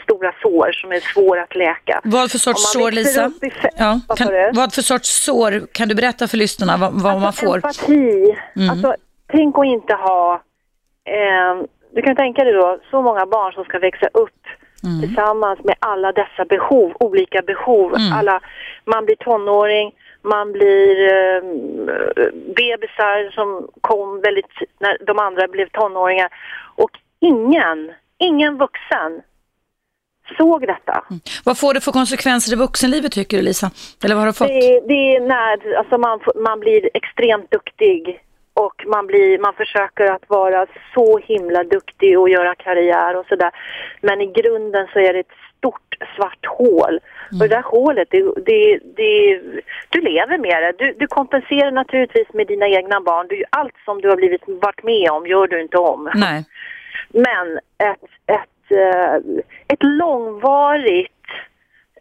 stora 0.03 0.33
sår 0.41 0.71
som 0.71 0.91
är 0.91 0.99
svåra 0.99 1.43
att 1.43 1.55
läka. 1.55 2.01
Vad 2.03 2.31
för 2.31 2.37
sorts 2.37 2.71
sår, 2.73 2.91
Lisa? 2.91 3.31
Ja. 3.77 3.99
Kan, 4.17 4.27
vad 4.53 4.73
för 4.73 4.81
sorts 4.81 5.25
sår? 5.25 5.67
Kan 5.71 5.87
du 5.87 5.95
berätta 5.95 6.27
för 6.27 6.37
lyssnarna 6.37 6.77
vad, 6.77 6.93
vad 6.93 7.23
alltså, 7.23 7.45
man 7.45 7.51
får? 7.51 7.55
Empati. 7.55 8.37
Mm. 8.55 8.69
Alltså, 8.69 8.95
tänk 9.27 9.57
att 9.57 9.65
inte 9.65 9.93
ha... 9.93 10.41
Eh, 11.05 11.65
du 11.91 12.01
kan 12.01 12.15
tänka 12.15 12.43
dig 12.43 12.53
då, 12.53 12.79
så 12.91 13.01
många 13.01 13.25
barn 13.25 13.53
som 13.53 13.63
ska 13.63 13.79
växa 13.79 14.07
upp 14.13 14.41
mm. 14.85 15.01
tillsammans 15.01 15.59
med 15.63 15.75
alla 15.79 16.11
dessa 16.11 16.45
behov, 16.45 16.93
olika 16.99 17.41
behov. 17.41 17.95
Mm. 17.95 18.13
Alla, 18.13 18.39
man 18.85 19.05
blir 19.05 19.15
tonåring, 19.15 19.91
man 20.21 20.51
blir 20.51 20.95
eh, 21.13 21.41
bebisar 22.57 23.31
som 23.31 23.67
kom 23.81 24.21
väldigt 24.21 24.51
när 24.79 24.97
de 25.07 25.19
andra 25.19 25.47
blev 25.47 25.69
tonåringar. 25.69 26.29
Och 26.75 26.91
ingen 27.19 27.91
ingen 28.17 28.57
vuxen 28.57 29.21
såg 30.37 30.61
detta. 30.67 31.05
Mm. 31.09 31.19
Vad 31.43 31.57
får 31.57 31.73
det 31.73 31.81
för 31.81 31.91
konsekvenser 31.91 32.53
i 32.53 32.55
vuxenlivet 32.55 33.11
tycker 33.11 33.37
du 33.37 33.43
Lisa? 33.43 33.71
Eller 34.03 34.15
vad 34.15 34.21
har 34.21 34.27
du 34.27 34.33
fått? 34.33 34.47
Det, 34.47 34.79
det 34.87 35.15
är 35.15 35.19
när 35.19 35.77
alltså 35.77 35.97
man, 35.97 36.19
man 36.35 36.59
blir 36.59 36.89
extremt 36.93 37.51
duktig 37.51 38.19
och 38.63 38.83
man, 38.85 39.07
blir, 39.07 39.39
man 39.39 39.53
försöker 39.53 40.05
att 40.11 40.29
vara 40.29 40.65
så 40.93 41.17
himla 41.17 41.63
duktig 41.63 42.19
och 42.19 42.29
göra 42.29 42.55
karriär 42.55 43.17
och 43.17 43.25
sådär. 43.25 43.51
Men 44.01 44.21
i 44.21 44.25
grunden 44.25 44.87
så 44.93 44.99
är 44.99 45.13
det 45.13 45.19
ett 45.19 45.37
stort 45.57 45.97
svart 46.15 46.45
hål. 46.45 46.99
Mm. 47.31 47.41
Och 47.41 47.49
det 47.49 47.55
där 47.55 47.61
hålet, 47.61 48.07
det, 48.11 48.21
det, 48.45 48.79
det, 48.95 49.41
du 49.89 50.01
lever 50.01 50.37
med 50.37 50.63
det. 50.63 50.73
Du, 50.77 50.93
du, 50.99 51.07
kompenserar 51.07 51.71
naturligtvis 51.71 52.33
med 52.33 52.47
dina 52.47 52.67
egna 52.67 53.01
barn. 53.01 53.27
Du, 53.27 53.43
allt 53.49 53.75
som 53.85 54.01
du 54.01 54.09
har 54.09 54.15
blivit, 54.15 54.41
varit 54.47 54.83
med 54.83 55.11
om 55.11 55.27
gör 55.27 55.47
du 55.47 55.61
inte 55.61 55.77
om. 55.77 56.09
Nej. 56.15 56.45
Men 57.09 57.57
ett, 57.77 58.09
ett, 58.25 58.71
eh, 58.71 59.15
ett 59.67 59.83
långvarigt 59.83 61.11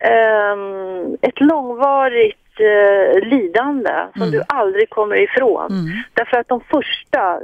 ehm, 0.01 1.17
ett 1.21 1.41
långvarigt 1.41 2.44
uh, 2.61 3.29
lidande 3.29 4.07
som 4.13 4.23
mm. 4.23 4.33
du 4.33 4.43
aldrig 4.49 4.91
kommer 4.91 5.17
ifrån. 5.17 5.71
Mm. 5.71 5.87
Därför 6.15 6.37
att 6.37 6.49
de 6.49 6.61
första, 6.61 7.41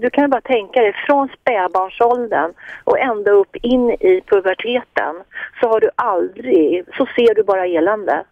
du 0.00 0.10
kan 0.10 0.24
ju 0.24 0.28
bara 0.28 0.40
tänka 0.40 0.80
dig, 0.80 0.92
från 1.06 1.28
spädbarnsåldern 1.40 2.52
och 2.84 2.98
ända 2.98 3.30
upp 3.30 3.56
in 3.56 3.90
i 3.90 4.22
puberteten 4.26 5.14
så 5.60 5.68
har 5.68 5.80
du 5.80 5.90
aldrig, 5.96 6.84
så 6.96 7.06
ser 7.06 7.34
du 7.34 7.42
bara 7.42 7.66
elände. 7.66 8.24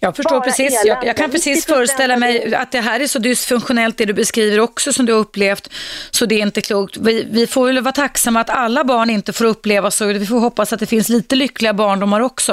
Jag 0.00 0.16
förstår 0.16 0.40
precis. 0.40 0.84
Jag, 0.84 1.04
jag, 1.04 1.16
kan 1.16 1.30
precis 1.30 1.66
föreställa 1.66 2.16
mig 2.16 2.54
att 2.54 2.72
det 2.72 2.80
här 2.80 3.00
är 3.00 3.06
så 3.06 3.18
dysfunktionellt 3.18 3.98
det 3.98 4.04
du 4.04 4.12
beskriver 4.12 4.60
också 4.60 4.92
som 4.92 5.06
du 5.06 5.12
har 5.12 5.20
upplevt. 5.20 5.68
Så 6.10 6.26
det 6.26 6.34
är 6.34 6.42
inte 6.42 6.60
klokt. 6.60 6.96
Vi, 6.96 7.28
vi 7.32 7.46
får 7.46 7.66
väl 7.66 7.80
vara 7.80 7.92
tacksamma 7.92 8.40
att 8.40 8.50
alla 8.50 8.84
barn 8.84 9.10
inte 9.10 9.32
får 9.32 9.44
uppleva 9.44 9.90
så. 9.90 10.06
Vi 10.06 10.26
får 10.26 10.40
hoppas 10.40 10.72
att 10.72 10.80
det 10.80 10.86
finns 10.86 11.08
lite 11.08 11.36
lyckliga 11.36 11.72
barndomar 11.74 12.20
också. 12.20 12.52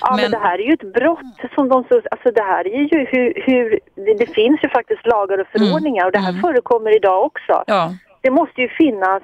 Ja, 0.00 0.10
men, 0.10 0.20
men 0.20 0.30
det 0.30 0.38
här 0.38 0.58
är 0.58 0.62
ju 0.62 0.72
ett 0.72 0.92
brott 0.92 1.54
som 1.54 1.68
de 1.68 1.84
alltså 2.10 2.30
det 2.30 2.42
här 2.42 2.66
är 2.66 2.80
ju 2.80 3.06
hur, 3.10 3.42
hur 3.46 3.80
det, 3.94 4.14
det, 4.18 4.26
finns 4.26 4.64
ju 4.64 4.68
faktiskt 4.68 5.06
lagar 5.06 5.38
och 5.38 5.46
förordningar 5.46 6.02
mm. 6.02 6.06
och 6.06 6.12
det 6.12 6.18
här 6.18 6.30
mm. 6.30 6.42
förekommer 6.42 6.96
idag 6.96 7.24
också. 7.24 7.64
Ja. 7.66 7.94
Det 8.20 8.30
måste 8.30 8.60
ju 8.60 8.68
finnas 8.68 9.22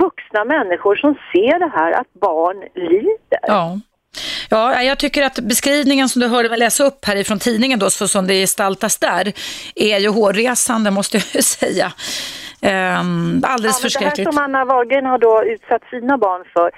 vuxna 0.00 0.44
människor 0.44 0.96
som 0.96 1.14
ser 1.32 1.58
det 1.58 1.70
här 1.74 1.92
att 1.92 2.12
barn 2.12 2.62
lider. 2.74 3.40
Ja. 3.42 3.78
Ja, 4.50 4.82
jag 4.82 4.98
tycker 4.98 5.22
att 5.22 5.40
beskrivningen 5.40 6.08
som 6.08 6.20
du 6.22 6.28
hörde 6.28 6.48
mig 6.48 6.58
läsa 6.58 6.84
upp 6.84 7.04
här 7.04 7.16
ifrån 7.16 7.38
tidningen 7.38 7.78
då, 7.78 7.90
så 7.90 8.08
som 8.08 8.26
det 8.26 8.34
gestaltas 8.34 8.98
där, 8.98 9.32
är 9.74 9.98
ju 9.98 10.08
hårresande 10.08 10.90
måste 10.90 11.16
jag 11.16 11.44
säga. 11.44 11.92
Um, 12.62 13.42
alldeles 13.46 13.78
ja, 13.78 13.82
förskräckligt. 13.82 14.16
Det 14.16 14.22
här 14.24 14.32
som 14.32 14.42
Anna 14.42 14.64
Wahlgren 14.64 15.06
har 15.06 15.18
då 15.18 15.44
utsatt 15.44 15.82
sina 15.90 16.18
barn 16.18 16.44
för, 16.52 16.70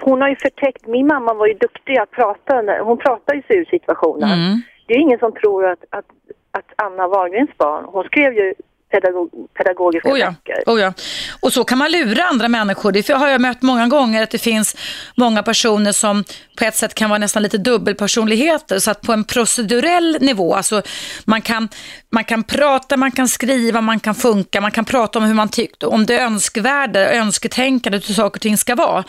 hon 0.00 0.20
har 0.20 0.28
ju 0.28 0.36
förtäckt, 0.36 0.86
min 0.86 1.06
mamma 1.06 1.34
var 1.34 1.46
ju 1.46 1.54
duktig 1.54 1.98
att 1.98 2.10
prata, 2.10 2.62
hon 2.82 2.98
pratar 2.98 3.34
ju 3.34 3.42
sig 3.42 3.56
ur 3.56 3.64
situationen. 3.64 4.30
Mm. 4.30 4.62
Det 4.86 4.94
är 4.94 4.98
ingen 4.98 5.18
som 5.18 5.32
tror 5.32 5.66
att, 5.66 5.84
att, 5.90 6.04
att 6.50 6.86
Anna 6.86 7.08
Wahlgrens 7.08 7.50
barn, 7.58 7.84
hon 7.84 8.04
skrev 8.04 8.32
ju 8.32 8.54
pedagog, 8.90 9.30
pedagogiska 9.54 10.12
oh 10.12 10.18
ja. 10.18 10.34
böcker. 10.44 10.62
Oh 10.66 10.80
ja. 10.80 10.92
Och 11.40 11.52
så 11.52 11.64
kan 11.64 11.78
man 11.78 11.90
lura 11.90 12.24
andra 12.24 12.48
människor. 12.48 12.92
Det 12.92 13.08
har 13.08 13.28
jag 13.28 13.40
mött 13.40 13.62
många 13.62 13.86
gånger 13.86 14.22
att 14.22 14.30
det 14.30 14.38
finns 14.38 14.76
många 15.14 15.42
personer 15.42 15.92
som 15.92 16.24
på 16.58 16.64
ett 16.64 16.76
sätt 16.76 16.94
kan 16.94 17.10
vara 17.10 17.18
nästan 17.18 17.42
lite 17.42 17.58
dubbelpersonligheter. 17.58 18.78
Så 18.78 18.90
att 18.90 19.00
på 19.00 19.12
en 19.12 19.24
procedurell 19.24 20.18
nivå, 20.20 20.54
alltså 20.54 20.82
man 21.24 21.42
kan, 21.42 21.68
man 22.10 22.24
kan 22.24 22.44
prata, 22.44 22.96
man 22.96 23.10
kan 23.10 23.28
skriva, 23.28 23.80
man 23.80 24.00
kan 24.00 24.14
funka, 24.14 24.60
man 24.60 24.70
kan 24.70 24.84
prata 24.84 25.18
om 25.18 25.24
hur 25.24 25.34
man 25.34 25.48
tyckte, 25.48 25.86
om 25.86 26.06
det 26.06 26.20
önskvärda, 26.20 27.12
önsketänkandet, 27.12 28.08
hur 28.08 28.14
saker 28.14 28.38
och 28.38 28.42
ting 28.42 28.58
ska 28.58 28.74
vara. 28.74 29.04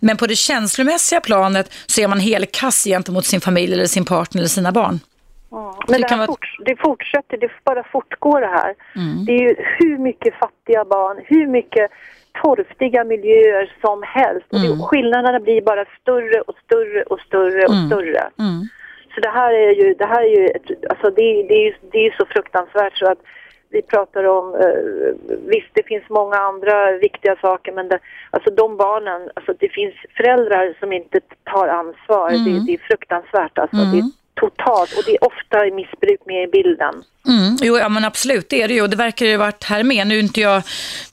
Men 0.00 0.16
på 0.16 0.26
det 0.26 0.36
känslomässiga 0.36 1.20
planet 1.20 1.72
så 1.86 2.00
är 2.00 2.08
man 2.08 2.20
helt 2.20 2.52
kass 2.52 2.84
gentemot 2.84 3.26
sin 3.26 3.40
familj 3.40 3.72
eller 3.72 3.86
sin 3.86 4.04
partner 4.04 4.40
eller 4.40 4.48
sina 4.48 4.72
barn. 4.72 5.00
Ja, 5.50 5.78
men 5.88 6.00
det, 6.00 6.06
det, 6.08 6.16
vara... 6.16 6.26
fort, 6.26 6.56
det 6.64 6.76
fortsätter, 6.76 7.36
det 7.36 7.50
bara 7.64 7.82
fortgår 7.82 8.40
det 8.40 8.46
här. 8.46 8.74
Mm. 8.96 9.24
Det 9.24 9.32
är 9.32 9.40
ju 9.40 9.56
hur 9.58 9.98
mycket 9.98 10.34
fattiga 10.34 10.84
barn, 10.84 11.24
hur 11.24 11.46
mycket 11.46 11.90
torftiga 12.42 13.04
miljöer 13.04 13.72
som 13.80 14.02
helst. 14.02 14.52
Mm. 14.52 14.70
Och 14.70 14.76
det, 14.76 14.84
skillnaderna 14.84 15.40
blir 15.40 15.62
bara 15.62 15.84
större 16.00 16.40
och 16.40 16.54
större 16.64 17.02
och 17.02 17.20
större 17.20 17.64
och 17.66 17.74
mm. 17.74 17.86
större. 17.88 18.20
Mm. 18.38 18.68
Så 19.14 19.20
det 19.20 19.28
här 19.28 19.52
är 19.52 19.72
ju, 19.72 19.94
det 19.94 20.06
här 20.06 20.22
är 20.22 20.38
ju, 20.38 20.46
ett, 20.46 20.90
alltså 20.90 21.10
det, 21.10 21.46
det, 21.48 21.66
är, 21.66 21.76
det 21.92 22.06
är 22.06 22.16
så 22.18 22.26
fruktansvärt 22.26 22.96
så 22.96 23.06
att 23.06 23.18
vi 23.70 23.82
pratar 23.82 24.24
om, 24.24 24.54
eh, 24.54 25.38
visst 25.54 25.70
det 25.72 25.86
finns 25.86 26.04
många 26.08 26.36
andra 26.36 26.92
viktiga 26.92 27.36
saker 27.36 27.72
men 27.72 27.88
det, 27.88 27.98
alltså 28.30 28.50
de 28.50 28.76
barnen, 28.76 29.30
alltså 29.34 29.52
det 29.58 29.68
finns 29.68 29.94
föräldrar 30.16 30.76
som 30.80 30.92
inte 30.92 31.20
tar 31.44 31.68
ansvar. 31.68 32.30
Det, 32.30 32.50
mm. 32.50 32.66
det, 32.66 32.74
är 32.74 32.78
fruktansvärt 32.78 33.58
alltså. 33.58 33.76
Det, 33.76 33.98
mm 33.98 34.10
totalt 34.40 34.92
och 34.92 35.02
det 35.06 35.12
är 35.12 35.24
ofta 35.24 35.74
missbruk 35.74 36.20
med 36.26 36.48
i 36.48 36.50
bilden. 36.50 36.94
Mm, 37.28 37.56
jo, 37.60 37.78
ja 37.78 37.88
men 37.88 38.04
absolut, 38.04 38.48
det 38.48 38.62
är 38.62 38.68
det 38.68 38.74
ju 38.74 38.82
och 38.82 38.90
det 38.90 38.96
verkar 38.96 39.26
ju 39.26 39.36
varit 39.36 39.64
här 39.64 39.82
med. 39.82 40.06
Nu 40.06 40.16
är 40.16 40.20
inte 40.20 40.40
jag 40.40 40.62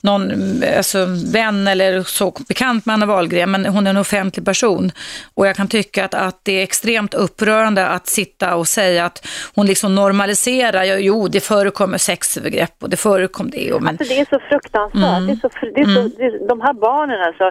någon 0.00 0.32
alltså, 0.76 1.06
vän 1.32 1.68
eller 1.68 2.02
så 2.02 2.34
bekant 2.48 2.86
med 2.86 2.92
Anna 2.92 3.06
Wahlgren, 3.06 3.50
men 3.50 3.66
hon 3.66 3.86
är 3.86 3.90
en 3.90 3.96
offentlig 3.96 4.44
person. 4.44 4.92
Och 5.34 5.46
jag 5.46 5.56
kan 5.56 5.68
tycka 5.68 6.04
att, 6.04 6.14
att 6.14 6.40
det 6.42 6.52
är 6.52 6.62
extremt 6.62 7.14
upprörande 7.14 7.86
att 7.86 8.06
sitta 8.06 8.56
och 8.56 8.68
säga 8.68 9.04
att 9.04 9.26
hon 9.54 9.66
liksom 9.66 9.94
normaliserar, 9.94 10.84
jo 10.84 11.28
det 11.28 11.40
förekommer 11.40 11.98
sexövergrepp 11.98 12.82
och 12.82 12.90
det 12.90 12.96
förekom 12.96 13.50
det. 13.50 13.72
Och, 13.72 13.82
men... 13.82 13.96
Alltså 13.98 14.14
det 14.14 14.20
är 14.20 14.26
så 14.30 14.40
fruktansvärt, 14.48 15.18
mm. 15.18 15.26
det 15.26 15.32
är 15.32 15.36
så, 15.36 15.48
det 15.74 15.80
är 15.80 15.84
så, 15.84 16.00
mm. 16.00 16.12
det 16.16 16.24
är, 16.24 16.48
de 16.48 16.60
här 16.60 16.72
barnen 16.72 17.20
alltså 17.20 17.50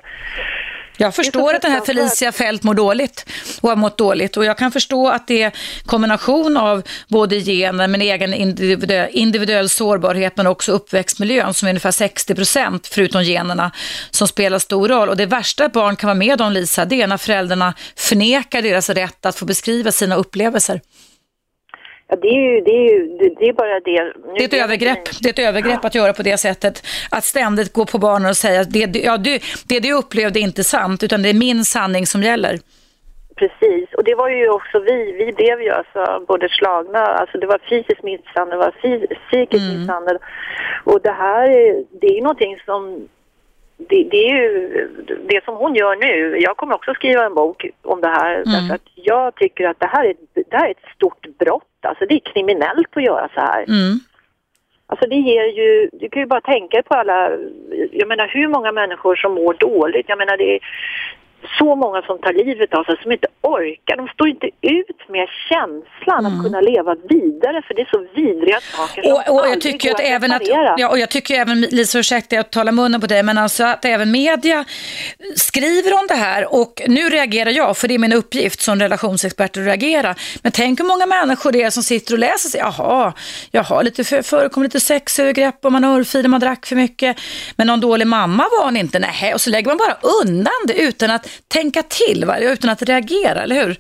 jag 0.98 1.16
förstår 1.16 1.54
att 1.54 1.62
den 1.62 1.72
här 1.72 1.82
Felicia 1.82 2.32
Fält 2.32 2.64
mår 2.64 2.74
dåligt 2.74 3.26
och 3.62 3.70
har 3.70 3.76
mått 3.76 3.98
dåligt 3.98 4.38
och 4.38 4.46
jag 4.46 4.58
kan 4.58 4.72
förstå 4.72 5.10
att 5.10 5.28
det 5.28 5.42
är 5.42 5.52
kombination 5.86 6.58
av 6.58 6.84
både 7.08 7.40
gener 7.40 7.88
men 7.88 8.02
egen 8.02 8.34
individuell, 8.34 9.10
individuell 9.12 9.70
sårbarhet 9.70 10.38
men 10.38 10.48
också 10.48 10.72
uppväxtmiljön 10.72 11.54
som 11.54 11.68
är 11.68 11.72
ungefär 11.72 11.92
60 11.92 12.36
procent 12.36 12.88
förutom 12.88 13.24
generna 13.24 13.72
som 14.12 14.28
spelar 14.28 14.60
stor 14.60 14.88
roll. 14.88 15.10
Och 15.10 15.18
det 15.18 15.26
värsta 15.26 15.66
ett 15.66 15.74
barn 15.74 15.96
kan 15.96 16.08
vara 16.08 16.18
med 16.18 16.42
om 16.42 16.52
Lisa, 16.52 16.86
det 16.86 17.02
är 17.02 17.08
när 17.08 17.18
föräldrarna 17.18 17.74
förnekar 17.96 18.62
deras 18.62 18.90
rätt 18.90 19.26
att 19.26 19.36
få 19.36 19.46
beskriva 19.46 19.92
sina 19.92 20.16
upplevelser. 20.16 20.82
Ja, 22.14 22.20
det 22.22 22.28
är 22.28 22.54
ju, 22.54 22.62
det 22.62 22.72
är 22.72 22.94
ju, 22.94 23.18
det 23.40 23.46
är 23.50 23.54
bara 23.54 23.80
det. 23.80 24.04
Nu 24.04 24.34
det 24.38 24.44
är 24.44 24.48
ett 24.48 24.64
övergrepp. 24.66 25.04
Det 25.22 25.30
är 25.30 25.34
ett 25.34 25.50
övergrepp 25.50 25.86
att 25.86 25.96
göra 25.96 26.14
på 26.14 26.24
det 26.24 26.38
sättet. 26.38 26.86
Att 27.12 27.24
ständigt 27.24 27.74
gå 27.74 27.86
på 27.86 27.98
barnen 27.98 28.30
och 28.30 28.38
säga 28.38 28.62
att 28.62 28.72
det, 28.72 28.96
ja, 28.96 29.18
du, 29.18 29.40
det 29.68 29.80
du 29.80 29.94
upplevde 29.94 30.40
är 30.40 30.42
inte 30.42 30.64
sant, 30.64 31.04
utan 31.04 31.22
det 31.22 31.30
är 31.30 31.34
min 31.34 31.66
sanning 31.66 32.06
som 32.06 32.24
gäller. 32.24 32.60
Precis, 33.36 33.94
och 33.98 34.04
det 34.04 34.16
var 34.16 34.30
ju 34.30 34.50
också 34.50 34.80
vi, 34.80 35.12
vi 35.12 35.34
blev 35.34 35.62
ju 35.62 35.70
alltså 35.70 36.26
både 36.28 36.50
slagna, 36.50 37.00
alltså 37.00 37.38
det 37.38 37.48
var 37.48 37.60
fysisk 37.70 38.04
misshandel, 38.04 38.60
det 38.60 38.66
var 38.66 38.76
psykisk 39.30 39.64
mm. 39.64 39.80
misshandel. 39.80 40.18
Och 40.84 41.00
det 41.02 41.12
här, 41.12 41.48
det 42.02 42.18
är 42.18 42.22
någonting 42.22 42.60
som 42.66 43.08
det, 43.90 44.04
det, 44.04 44.30
är 44.30 44.36
ju 44.36 44.88
det 45.28 45.44
som 45.46 45.56
hon 45.56 45.76
gör 45.76 45.96
nu. 45.96 46.38
Jag 46.40 46.58
kommer 46.58 46.76
också 46.76 46.94
skriva 46.94 47.26
en 47.26 47.34
bok 47.34 47.66
om 47.82 48.02
det 48.02 48.08
här 48.08 48.34
mm. 48.34 48.44
därför 48.46 48.76
att 48.76 48.90
jag 48.96 49.36
tycker 49.36 49.68
att 49.68 49.80
det 49.80 49.88
här, 49.88 50.06
är, 50.06 50.16
det 50.34 50.58
här 50.58 50.68
är 50.68 50.72
ett 50.72 50.96
stort 50.96 51.28
brott. 51.40 51.64
Alltså 51.82 52.06
det 52.06 52.16
är 52.16 52.34
kriminellt 52.34 52.98
att 52.98 53.04
göra 53.04 53.30
så 53.34 53.40
här. 53.40 53.64
Mm. 53.68 54.00
Alltså 54.88 55.10
det 55.10 55.16
ger 55.16 55.46
ju, 55.46 55.90
du 55.94 56.10
kan 56.10 56.22
ju 56.22 56.26
bara 56.26 56.42
tänka 56.42 56.84
på 56.84 56.94
alla, 56.94 57.30
jag 57.92 58.08
menar 58.08 58.28
hur 58.28 58.48
många 58.48 58.72
människor 58.72 59.16
som 59.16 59.34
mår 59.34 59.54
dåligt. 59.54 60.10
Jag 60.10 60.18
menar 60.18 60.38
det 60.38 60.60
så 61.60 61.76
många 61.76 62.02
som 62.02 62.20
tar 62.20 62.34
livet 62.34 62.74
av 62.74 62.84
sig 62.84 62.96
som 63.04 63.12
inte 63.12 63.28
orkar. 63.42 63.98
De 63.98 64.08
står 64.08 64.28
inte 64.28 64.48
ut 64.62 65.10
med 65.10 65.28
känslan 65.50 66.26
mm. 66.26 66.34
att 66.34 66.46
kunna 66.46 66.62
leva 66.62 66.96
vidare 67.10 67.62
för 67.68 67.74
det 67.74 67.82
är 67.82 67.90
så 67.92 68.06
vidriga 68.16 68.60
saker 68.60 69.02
som 69.02 69.12
och, 69.12 69.40
och 69.40 69.48
jag 69.48 69.62
tycker 69.62 69.92
att 69.92 70.00
även 70.00 70.32
att, 70.32 70.48
ja, 70.48 70.90
och 70.90 71.00
jag 71.00 71.10
tycker 71.10 71.36
även, 71.36 71.62
Lisa 71.62 72.00
ursäkta 72.00 72.36
jag 72.36 72.52
talar 72.52 72.72
munnen 72.72 73.02
på 73.02 73.08
dig, 73.08 73.24
men 73.24 73.38
alltså 73.38 73.64
att 73.64 73.86
även 73.86 74.12
media 74.12 74.66
skriver 75.36 75.94
om 75.94 76.08
det 76.08 76.16
här 76.16 76.54
och 76.54 76.82
nu 76.88 77.10
reagerar 77.10 77.52
jag, 77.52 77.78
för 77.78 77.88
det 77.88 77.94
är 77.94 78.00
min 78.00 78.14
uppgift 78.14 78.62
som 78.62 78.80
relationsexpert 78.80 79.58
att 79.58 79.66
reagera. 79.66 80.16
Men 80.42 80.52
tänk 80.52 80.80
hur 80.80 80.86
många 80.86 81.06
människor 81.06 81.52
det 81.52 81.62
är 81.62 81.70
som 81.70 81.84
sitter 81.84 82.14
och 82.14 82.20
läser 82.20 82.50
sig, 82.50 82.60
jaha, 82.60 83.14
jaha, 83.52 83.82
lite 83.82 84.04
för, 84.04 84.22
förekom 84.22 84.64
lite 84.64 84.80
sexövergrepp 84.80 85.66
och 85.66 85.72
man 85.72 85.84
örfilade, 85.84 86.30
man 86.30 86.40
drack 86.40 86.66
för 86.66 86.76
mycket, 86.76 87.18
men 87.56 87.68
någon 87.68 87.80
dålig 87.80 88.08
mamma 88.08 88.44
var 88.44 88.66
hon 88.66 88.78
inte, 88.78 89.00
nej, 89.00 89.34
och 89.34 89.42
så 89.42 89.50
lägger 89.50 89.68
man 89.68 89.78
bara 89.78 89.98
undan 90.22 90.54
det 90.68 90.74
utan 90.74 91.12
att 91.12 91.28
tänka 91.48 91.84
till 91.84 92.24
va? 92.28 92.38
utan 92.40 92.70
att 92.70 92.82
reagera, 92.82 93.40
eller 93.42 93.56
hur? 93.56 93.78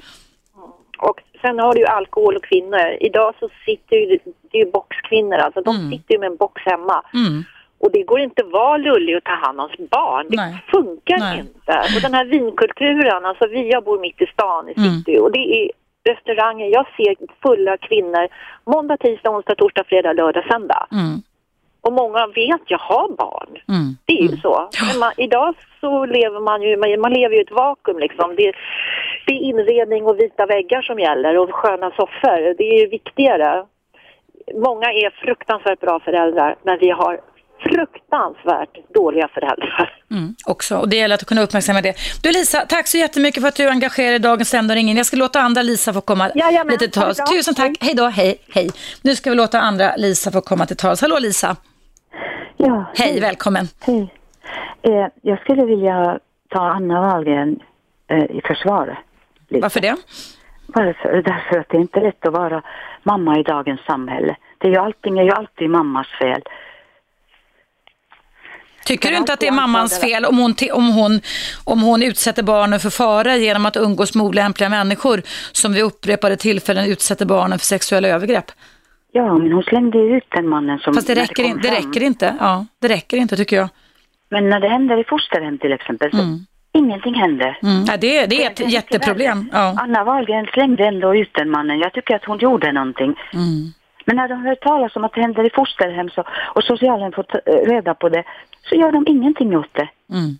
Och 0.97 1.19
sen 1.41 1.59
har 1.59 1.73
du 1.73 1.79
ju 1.79 1.85
alkohol 1.85 2.35
och 2.35 2.43
kvinnor. 2.43 2.97
Idag 2.99 3.33
så 3.39 3.49
sitter 3.65 3.95
ju, 3.95 4.19
det 4.51 4.57
är 4.57 4.65
ju 4.65 4.71
boxkvinnor, 4.71 5.37
alltså 5.37 5.61
de 5.61 5.75
mm. 5.75 5.91
sitter 5.91 6.13
ju 6.13 6.19
med 6.19 6.31
en 6.31 6.37
box 6.37 6.61
hemma. 6.65 7.03
Mm. 7.13 7.43
Och 7.83 7.91
det 7.91 8.03
går 8.03 8.19
inte 8.19 8.43
att 8.43 8.51
vara 8.51 8.77
lullig 8.77 9.17
och 9.17 9.23
ta 9.23 9.35
hand 9.45 9.59
om 9.59 9.69
barn. 9.91 10.25
Det 10.29 10.35
Nej. 10.35 10.63
funkar 10.71 11.19
Nej. 11.19 11.39
inte. 11.39 11.73
Och 11.95 12.01
den 12.01 12.13
här 12.13 12.25
vinkulturen, 12.25 13.25
alltså 13.25 13.47
vi, 13.47 13.71
jag 13.71 13.83
bor 13.83 13.99
mitt 13.99 14.21
i 14.21 14.25
stan 14.25 14.69
i 14.69 14.73
city 14.73 15.11
mm. 15.11 15.23
och 15.23 15.31
det 15.31 15.45
är 15.59 15.71
restauranger, 16.09 16.67
jag 16.67 16.85
ser 16.97 17.15
fulla 17.41 17.77
kvinnor 17.77 18.27
måndag, 18.65 18.97
tisdag, 18.97 19.29
onsdag, 19.29 19.55
torsdag, 19.55 19.83
fredag, 19.87 20.13
lördag, 20.13 20.45
söndag. 20.51 20.87
Mm. 20.91 21.21
Och 21.85 21.93
många 21.93 22.27
vet 22.27 22.61
jag 22.67 22.77
har 22.79 23.07
barn. 23.17 23.49
Mm. 23.69 23.97
Det 24.05 24.13
är 24.13 24.21
ju 24.21 24.27
mm. 24.27 24.39
så. 24.39 24.69
Man, 24.99 25.11
idag 25.17 25.55
så 25.81 26.05
lever 26.05 26.39
man 26.39 26.61
ju, 26.61 26.97
man, 26.97 27.13
lever 27.13 27.35
ju 27.35 27.41
i 27.41 27.43
ett 27.43 27.51
vakuum 27.51 27.99
liksom. 27.99 28.35
Det, 28.35 28.53
det, 29.25 29.33
är 29.33 29.39
inredning 29.39 30.05
och 30.05 30.19
vita 30.19 30.45
väggar 30.45 30.81
som 30.81 30.99
gäller 30.99 31.37
och 31.37 31.49
sköna 31.53 31.89
soffor. 31.89 32.57
Det 32.57 32.63
är 32.63 32.79
ju 32.79 32.87
viktigare. 32.87 33.65
Många 34.53 34.87
är 34.91 35.09
fruktansvärt 35.09 35.79
bra 35.79 35.99
föräldrar 35.99 36.55
men 36.63 36.79
vi 36.79 36.89
har 36.89 37.19
fruktansvärt 37.63 38.93
dåliga 38.93 39.27
föräldrar. 39.27 39.97
Mm, 40.11 40.35
också, 40.45 40.77
och 40.77 40.89
det 40.89 40.95
gäller 40.95 41.15
att 41.15 41.25
kunna 41.25 41.41
uppmärksamma 41.41 41.81
det. 41.81 41.95
Du 42.23 42.31
Lisa, 42.31 42.65
tack 42.65 42.87
så 42.87 42.97
jättemycket 42.97 43.41
för 43.41 43.47
att 43.47 43.55
du 43.55 43.69
engagerar 43.69 44.07
dig 44.07 44.15
i 44.15 44.19
dagens 44.19 44.53
ämne. 44.53 44.81
Jag 44.81 45.05
ska 45.05 45.17
låta 45.17 45.39
andra 45.39 45.61
Lisa 45.61 45.93
få 45.93 46.01
komma 46.01 46.31
Jajamän, 46.35 46.71
lite 46.71 46.85
till 46.85 47.01
tals. 47.01 47.17
Tusen 47.31 47.55
tack, 47.55 47.71
hej 47.81 47.93
då, 47.93 48.07
hej, 48.07 48.37
hej. 48.49 48.69
Nu 49.01 49.15
ska 49.15 49.29
vi 49.29 49.35
låta 49.35 49.59
andra 49.59 49.95
Lisa 49.95 50.31
få 50.31 50.41
komma 50.41 50.65
till 50.65 50.77
tals. 50.77 51.01
Hallå 51.01 51.19
Lisa! 51.19 51.55
Ja, 52.65 52.85
hej, 52.95 53.11
hej, 53.11 53.19
välkommen. 53.19 53.67
Hej. 53.79 54.13
Eh, 54.81 55.07
jag 55.21 55.39
skulle 55.41 55.65
vilja 55.65 56.19
ta 56.49 56.59
Anna 56.59 57.01
Wahlgren 57.01 57.59
eh, 58.07 58.23
i 58.23 58.41
försvar. 58.45 58.99
Lite. 59.49 59.61
Varför 59.61 59.79
det? 59.79 59.95
Varför? 60.67 61.21
Därför 61.21 61.59
att 61.59 61.69
det 61.69 61.77
är 61.77 61.81
inte 61.81 61.99
lätt 61.99 62.25
att 62.25 62.33
vara 62.33 62.63
mamma 63.03 63.39
i 63.39 63.43
dagens 63.43 63.81
samhälle. 63.87 64.35
Det 64.57 64.67
är 64.67 64.71
ju 64.71 64.77
allting 64.77 65.19
är 65.19 65.23
ju 65.23 65.31
alltid 65.31 65.69
mammas 65.69 66.07
fel. 66.19 66.41
Tycker 68.85 69.09
du 69.11 69.17
inte 69.17 69.33
att 69.33 69.39
det 69.39 69.47
är 69.47 69.51
mammans 69.51 69.99
fel 69.99 70.25
om 70.25 70.37
hon, 70.37 70.55
om, 70.73 70.91
hon, 70.91 71.21
om 71.63 71.81
hon 71.81 72.03
utsätter 72.03 72.43
barnen 72.43 72.79
för 72.79 72.89
fara 72.89 73.37
genom 73.37 73.65
att 73.65 73.77
umgås 73.77 74.15
med 74.15 74.25
olämpliga 74.25 74.69
människor 74.69 75.21
som 75.51 75.73
vid 75.73 75.83
upprepade 75.83 76.37
tillfällen 76.37 76.85
utsätter 76.85 77.25
barnen 77.25 77.59
för 77.59 77.65
sexuella 77.65 78.07
övergrepp? 78.07 78.51
Ja, 79.15 79.37
men 79.37 79.51
hon 79.51 79.63
slängde 79.63 79.97
ut 79.97 80.23
den 80.29 80.47
mannen 80.47 80.79
som... 80.79 80.93
Fast 80.93 81.07
det 81.07 81.15
räcker, 81.15 81.43
in, 81.43 81.59
det 81.61 81.71
räcker 81.71 82.03
inte. 82.03 82.35
Ja, 82.39 82.65
det 82.81 82.87
räcker 82.87 83.17
inte 83.17 83.35
tycker 83.35 83.55
jag. 83.55 83.69
Men 84.29 84.49
när 84.49 84.59
det 84.59 84.69
händer 84.69 84.97
i 84.97 85.03
fosterhem 85.03 85.57
till 85.57 85.73
exempel 85.73 86.11
så 86.11 86.17
mm. 86.21 86.39
ingenting 86.73 87.13
händer. 87.13 87.59
Mm. 87.63 87.85
Ja, 87.87 87.97
det, 87.97 88.25
det 88.25 88.43
är 88.43 88.51
ett 88.51 88.57
det, 88.57 88.63
jätteproblem. 88.63 89.49
Ja. 89.51 89.75
Anna 89.79 90.03
Wahlgren 90.03 90.45
slängde 90.45 90.87
ändå 90.87 91.15
ut 91.15 91.33
den 91.33 91.49
mannen. 91.49 91.79
Jag 91.79 91.93
tycker 91.93 92.15
att 92.15 92.25
hon 92.25 92.37
gjorde 92.37 92.71
någonting. 92.71 93.15
Mm. 93.33 93.73
Men 94.05 94.15
när 94.15 94.27
de 94.27 94.35
hör 94.45 94.55
talas 94.55 94.95
om 94.95 95.03
att 95.03 95.13
det 95.13 95.21
händer 95.21 95.45
i 95.45 95.49
fosterhem 95.49 96.09
så, 96.09 96.23
och 96.55 96.63
socialen 96.63 97.11
får 97.11 97.25
reda 97.65 97.93
på 97.93 98.09
det 98.09 98.23
så 98.69 98.75
gör 98.75 98.91
de 98.91 99.07
ingenting 99.07 99.57
åt 99.57 99.73
det. 99.73 99.89
Mm. 100.09 100.37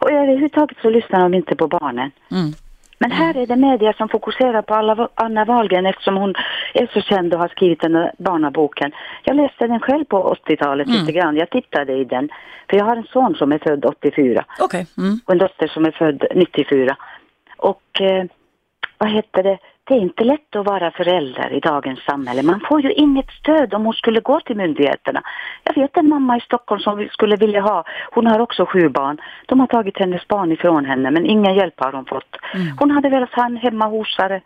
Och 0.00 0.10
överhuvudtaget 0.10 0.78
så 0.82 0.90
lyssnar 0.90 1.20
de 1.20 1.34
inte 1.34 1.56
på 1.56 1.68
barnen. 1.68 2.10
Mm. 3.04 3.08
Men 3.08 3.10
här 3.18 3.36
är 3.36 3.46
det 3.46 3.56
media 3.56 3.92
som 3.92 4.08
fokuserar 4.08 4.62
på 4.62 4.74
alla, 4.74 5.08
Anna 5.14 5.44
Wahlgren 5.44 5.86
eftersom 5.86 6.16
hon 6.16 6.34
är 6.74 6.86
så 6.92 7.00
känd 7.00 7.34
och 7.34 7.40
har 7.40 7.48
skrivit 7.48 7.80
den 7.80 7.94
här 7.94 8.12
barnaboken. 8.18 8.92
Jag 9.24 9.36
läste 9.36 9.66
den 9.66 9.80
själv 9.80 10.04
på 10.04 10.36
80-talet 10.46 10.86
mm. 10.86 11.00
lite 11.00 11.12
grann. 11.12 11.36
Jag 11.36 11.50
tittade 11.50 11.92
i 11.92 12.04
den. 12.04 12.28
För 12.70 12.76
jag 12.76 12.84
har 12.84 12.96
en 12.96 13.06
son 13.12 13.34
som 13.34 13.52
är 13.52 13.58
född 13.58 13.84
84. 13.84 14.44
Okay. 14.60 14.84
Mm. 14.98 15.20
Och 15.24 15.32
en 15.32 15.38
dotter 15.38 15.66
som 15.66 15.84
är 15.84 15.90
född 15.90 16.24
94. 16.34 16.96
Och 17.56 18.00
eh, 18.00 18.24
vad 18.98 19.10
heter 19.10 19.42
det? 19.42 19.58
Det 19.84 19.94
är 19.94 19.98
inte 19.98 20.24
lätt 20.24 20.56
att 20.56 20.66
vara 20.66 20.90
förälder 20.90 21.52
i 21.52 21.60
dagens 21.60 22.00
samhälle. 22.04 22.42
Man 22.42 22.60
får 22.68 22.80
ju 22.80 22.92
inget 22.92 23.30
stöd 23.30 23.74
om 23.74 23.84
hon 23.84 23.94
skulle 23.94 24.20
gå 24.20 24.40
till 24.40 24.56
myndigheterna. 24.56 25.22
Jag 25.64 25.74
vet 25.74 25.96
en 25.96 26.08
mamma 26.08 26.36
i 26.36 26.40
Stockholm 26.40 26.80
som 26.80 27.08
skulle 27.12 27.36
vilja 27.36 27.60
ha, 27.60 27.84
hon 28.10 28.26
har 28.26 28.40
också 28.40 28.66
sju 28.66 28.88
barn. 28.88 29.20
De 29.46 29.60
har 29.60 29.66
tagit 29.66 29.98
hennes 29.98 30.28
barn 30.28 30.52
ifrån 30.52 30.84
henne 30.84 31.10
men 31.10 31.26
ingen 31.26 31.54
hjälp 31.54 31.74
har 31.76 31.92
hon 31.92 32.04
fått. 32.04 32.36
Mm. 32.54 32.76
Hon 32.78 32.90
hade 32.90 33.08
velat 33.08 33.34
ha 33.34 33.46
en 33.46 33.56
hemmahosare 33.56 34.40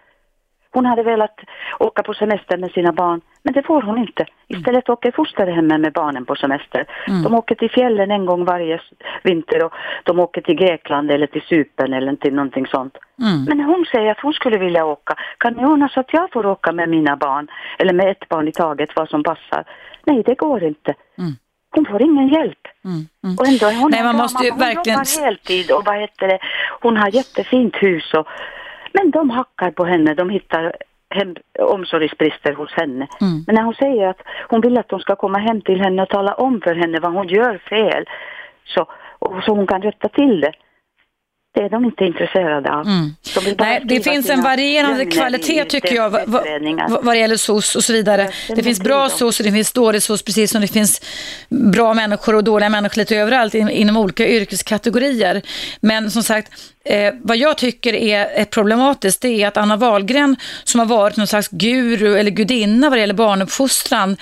hon 0.74 0.86
hade 0.86 1.02
velat 1.02 1.36
åka 1.78 2.02
på 2.02 2.14
semester 2.14 2.56
med 2.56 2.70
sina 2.70 2.92
barn, 2.92 3.20
men 3.42 3.54
det 3.54 3.62
får 3.62 3.82
hon 3.82 3.98
inte. 3.98 4.26
Istället 4.48 4.88
åker 4.88 5.10
fosterhemmen 5.12 5.80
med 5.80 5.92
barnen 5.92 6.24
på 6.24 6.34
semester. 6.34 6.86
Mm. 7.08 7.22
De 7.22 7.34
åker 7.34 7.54
till 7.54 7.70
fjällen 7.70 8.10
en 8.10 8.26
gång 8.26 8.44
varje 8.44 8.80
vinter 9.22 9.64
och 9.64 9.72
de 10.04 10.20
åker 10.20 10.40
till 10.40 10.54
Grekland 10.54 11.10
eller 11.10 11.26
till 11.26 11.42
Cypern 11.42 11.92
eller 11.92 12.16
till 12.16 12.34
någonting 12.34 12.66
sånt. 12.66 12.96
Mm. 13.22 13.44
Men 13.44 13.60
hon 13.60 13.84
säger 13.92 14.10
att 14.10 14.20
hon 14.20 14.32
skulle 14.32 14.58
vilja 14.58 14.84
åka. 14.84 15.14
Kan 15.38 15.52
ni 15.52 15.64
ordna 15.64 15.88
så 15.88 16.00
att 16.00 16.12
jag 16.12 16.32
får 16.32 16.46
åka 16.46 16.72
med 16.72 16.88
mina 16.88 17.16
barn? 17.16 17.48
Eller 17.78 17.92
med 17.92 18.10
ett 18.10 18.28
barn 18.28 18.48
i 18.48 18.52
taget, 18.52 18.90
vad 18.96 19.08
som 19.08 19.22
passar? 19.22 19.64
Nej, 20.04 20.22
det 20.26 20.34
går 20.34 20.64
inte. 20.64 20.94
Mm. 21.18 21.32
Hon 21.70 21.86
får 21.86 22.02
ingen 22.02 22.28
hjälp. 22.28 22.58
Mm, 22.84 23.06
mm. 23.24 23.36
Och 23.38 23.46
ändå, 23.46 23.66
hon, 23.80 23.90
Nej, 23.90 24.02
man 24.02 24.16
måste 24.16 24.50
hon 24.50 24.58
verkligen... 24.58 24.98
jobbar 24.98 25.24
heltid 25.24 25.70
och 25.70 25.82
vad 25.84 26.00
heter 26.00 26.28
det, 26.28 26.38
hon 26.80 26.96
har 26.96 27.08
jättefint 27.08 27.76
hus 27.76 28.14
och 28.14 28.26
men 28.94 29.10
de 29.10 29.30
hackar 29.30 29.70
på 29.70 29.84
henne, 29.84 30.14
de 30.14 30.30
hittar 30.30 30.76
hem, 31.10 31.34
omsorgsbrister 31.58 32.52
hos 32.52 32.72
henne. 32.72 33.06
Mm. 33.20 33.44
Men 33.46 33.54
när 33.54 33.62
hon 33.62 33.74
säger 33.74 34.08
att 34.08 34.20
hon 34.48 34.60
vill 34.60 34.78
att 34.78 34.88
de 34.88 35.00
ska 35.00 35.16
komma 35.16 35.38
hem 35.38 35.60
till 35.60 35.80
henne 35.80 36.02
och 36.02 36.08
tala 36.08 36.34
om 36.34 36.60
för 36.60 36.74
henne 36.74 37.00
vad 37.00 37.12
hon 37.12 37.28
gör 37.28 37.58
fel, 37.58 38.04
så, 38.64 38.86
och 39.18 39.42
så 39.44 39.54
hon 39.54 39.66
kan 39.66 39.82
rätta 39.82 40.08
till 40.08 40.40
det, 40.40 40.52
det 41.54 41.60
är 41.60 41.68
de 41.68 41.84
inte 41.84 42.04
intresserade 42.04 42.72
av. 42.72 42.86
Mm. 42.86 43.10
De 43.34 43.54
Nej, 43.58 43.82
det 43.84 44.00
finns 44.00 44.30
en 44.30 44.42
varierande 44.42 45.06
kvalitet 45.06 45.64
tycker 45.64 45.94
jag 45.94 46.10
vad, 46.10 46.28
vad, 47.02 47.14
det 47.14 47.18
gäller 47.18 47.36
SOS 47.36 47.76
och 47.76 47.84
så 47.84 47.92
vidare. 47.92 48.30
Det, 48.48 48.62
finns 48.62 48.80
bra 48.80 49.08
SOS 49.08 49.40
och 49.40 49.46
det 49.46 49.52
finns 49.52 49.72
dålig 49.72 50.02
SOS 50.02 50.22
precis 50.22 50.50
som 50.50 50.60
det 50.60 50.68
finns 50.68 51.00
bra 51.48 51.94
människor 51.94 52.34
och 52.34 52.44
dåliga 52.44 52.68
människor 52.68 52.98
lite 52.98 53.16
överallt 53.16 53.54
inom 53.54 53.96
olika 53.96 54.28
yrkeskategorier. 54.28 55.42
Men 55.80 56.10
som 56.10 56.22
sagt, 56.22 56.52
Eh, 56.86 57.14
vad 57.22 57.36
jag 57.36 57.58
tycker 57.58 57.94
är 57.94 58.44
problematiskt 58.44 59.20
det 59.20 59.42
är 59.42 59.48
att 59.48 59.56
Anna 59.56 59.76
Wahlgren 59.76 60.36
som 60.64 60.78
har 60.78 60.86
varit 60.86 61.16
någon 61.16 61.26
slags 61.26 61.48
guru 61.48 62.18
eller 62.18 62.30
gudinna 62.30 62.90
vad 62.90 62.96
det 62.96 63.00
gäller 63.00 63.14
barnuppfostran 63.14 64.16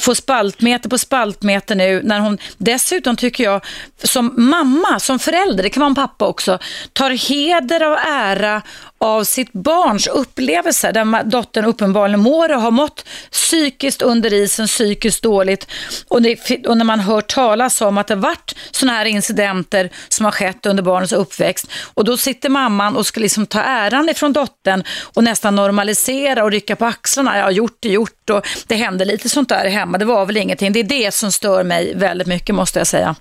får 0.00 0.14
spaltmeter 0.14 0.88
på 0.88 0.98
spaltmeter 0.98 1.74
nu 1.74 2.02
när 2.04 2.20
hon 2.20 2.38
dessutom 2.58 3.16
tycker 3.16 3.44
jag 3.44 3.64
som 4.02 4.34
mamma, 4.36 5.00
som 5.00 5.18
förälder, 5.18 5.62
det 5.62 5.70
kan 5.70 5.80
vara 5.80 5.90
en 5.90 5.94
pappa 5.94 6.26
också, 6.26 6.58
tar 6.92 7.10
heder 7.10 7.90
och 7.92 7.98
ära 7.98 8.62
av 9.04 9.24
sitt 9.24 9.52
barns 9.52 10.06
upplevelser 10.06 10.92
där 10.92 11.24
dottern 11.24 11.64
uppenbarligen 11.64 12.20
mår 12.20 12.54
och 12.54 12.60
har 12.60 12.70
mått 12.70 13.08
psykiskt 13.30 14.02
under 14.02 14.32
isen, 14.32 14.66
psykiskt 14.66 15.22
dåligt 15.22 15.72
och, 16.08 16.22
det, 16.22 16.66
och 16.66 16.76
när 16.76 16.84
man 16.84 17.00
hör 17.00 17.20
talas 17.20 17.80
om 17.80 17.98
att 17.98 18.06
det 18.06 18.14
varit 18.14 18.54
sådana 18.70 18.98
här 18.98 19.04
incidenter 19.04 19.88
som 20.08 20.24
har 20.24 20.32
skett 20.32 20.66
under 20.66 20.82
barnens 20.82 21.12
uppväxt 21.12 21.72
och 21.94 22.04
då 22.04 22.16
sitter 22.16 22.48
mamman 22.48 22.96
och 22.96 23.06
ska 23.06 23.20
liksom 23.20 23.46
ta 23.46 23.60
äran 23.60 24.08
ifrån 24.08 24.32
dottern 24.32 24.82
och 25.14 25.24
nästan 25.24 25.54
normalisera 25.54 26.44
och 26.44 26.50
rycka 26.50 26.76
på 26.76 26.84
axlarna. 26.84 27.38
Ja, 27.38 27.50
gjort 27.50 27.76
det 27.80 27.88
gjort 27.88 28.30
och 28.30 28.46
det 28.66 28.74
hände 28.74 29.04
lite 29.04 29.28
sånt 29.28 29.48
där 29.48 29.68
hemma. 29.68 29.98
Det 29.98 30.04
var 30.04 30.26
väl 30.26 30.36
ingenting. 30.36 30.72
Det 30.72 30.80
är 30.80 30.84
det 30.84 31.14
som 31.14 31.32
stör 31.32 31.64
mig 31.64 31.94
väldigt 31.96 32.26
mycket 32.26 32.54
måste 32.54 32.78
jag 32.80 32.86
säga. 32.86 33.14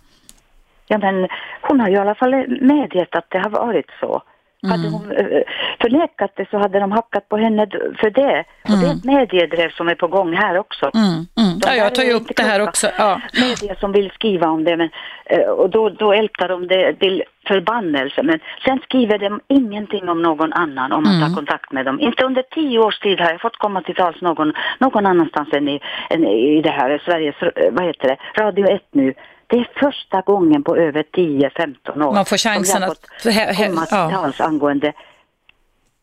Ja, 0.88 0.98
men 0.98 1.28
hon 1.62 1.80
har 1.80 1.88
ju 1.88 1.96
i 1.96 2.00
alla 2.00 2.16
fall 2.16 2.32
medgett 2.62 3.16
att 3.16 3.26
det 3.30 3.40
har 3.40 3.50
varit 3.50 3.90
så. 4.00 4.22
Mm. 4.64 4.72
Hade 4.72 4.90
hon 4.90 5.12
eh, 5.12 5.42
förnekat 5.82 6.32
det 6.36 6.50
så 6.50 6.58
hade 6.58 6.80
de 6.80 6.92
hackat 6.92 7.30
på 7.30 7.38
henne 7.38 7.68
för 8.00 8.10
det. 8.10 8.44
Och 8.64 8.70
mm. 8.70 8.82
det 8.82 8.88
är 8.88 8.94
ett 8.94 9.04
mediedrev 9.04 9.70
som 9.70 9.88
är 9.88 9.96
på 9.96 10.08
gång 10.08 10.34
här 10.34 10.58
också. 10.58 10.92
Mm. 10.94 11.10
Mm. 11.14 11.60
Ja, 11.66 11.74
jag 11.76 11.96
tar 11.96 12.04
ju 12.04 12.14
upp 12.14 12.36
det 12.36 12.44
här 12.44 12.62
också. 12.62 12.88
Ja. 12.98 13.22
Media 13.34 13.76
som 13.76 13.92
vill 13.92 14.12
skriva 14.12 14.48
om 14.50 14.64
det 14.64 14.78
men, 14.78 14.90
eh, 15.26 15.50
och 15.50 15.70
då, 15.70 15.90
då 15.90 16.14
ältar 16.14 16.48
de 16.48 16.68
det 16.68 16.94
till 16.94 17.24
förbannelse. 17.48 18.24
Men 18.24 18.40
sen 18.66 18.80
skriver 18.84 19.18
de 19.18 19.40
ingenting 19.48 20.10
om 20.10 20.22
någon 20.22 20.54
annan 20.54 20.92
om 20.92 21.04
man 21.04 21.20
tar 21.20 21.28
mm. 21.28 21.36
kontakt 21.36 21.72
med 21.72 21.86
dem. 21.86 22.00
Inte 22.00 22.26
under 22.26 22.42
tio 22.42 22.80
års 22.80 23.00
tid 23.00 23.20
har 23.20 23.32
jag 23.32 23.42
fått 23.42 23.58
komma 23.58 23.82
till 23.82 23.96
tals 23.96 24.22
någon, 24.22 24.54
någon 24.80 25.06
annanstans 25.06 25.54
än 25.54 25.68
i, 25.68 25.80
än 26.10 26.28
i 26.28 26.62
det 26.62 26.70
här 26.70 27.02
Sveriges, 27.06 27.42
eh, 27.42 27.72
vad 27.72 27.86
heter 27.86 28.08
det, 28.08 28.42
Radio 28.42 28.66
1 28.68 28.82
nu 28.92 29.14
det 29.50 29.58
är 29.58 29.70
första 29.80 30.22
gången 30.22 30.64
på 30.64 30.76
över 30.76 31.04
10-15 31.04 32.04
år 32.04 32.14
Man 32.14 32.26
får 32.26 32.38
chansen 32.38 32.84
att 32.84 33.08
komma 33.56 33.86
till 33.86 33.98
ja. 33.98 34.10
tals 34.10 34.42
angående 34.42 34.94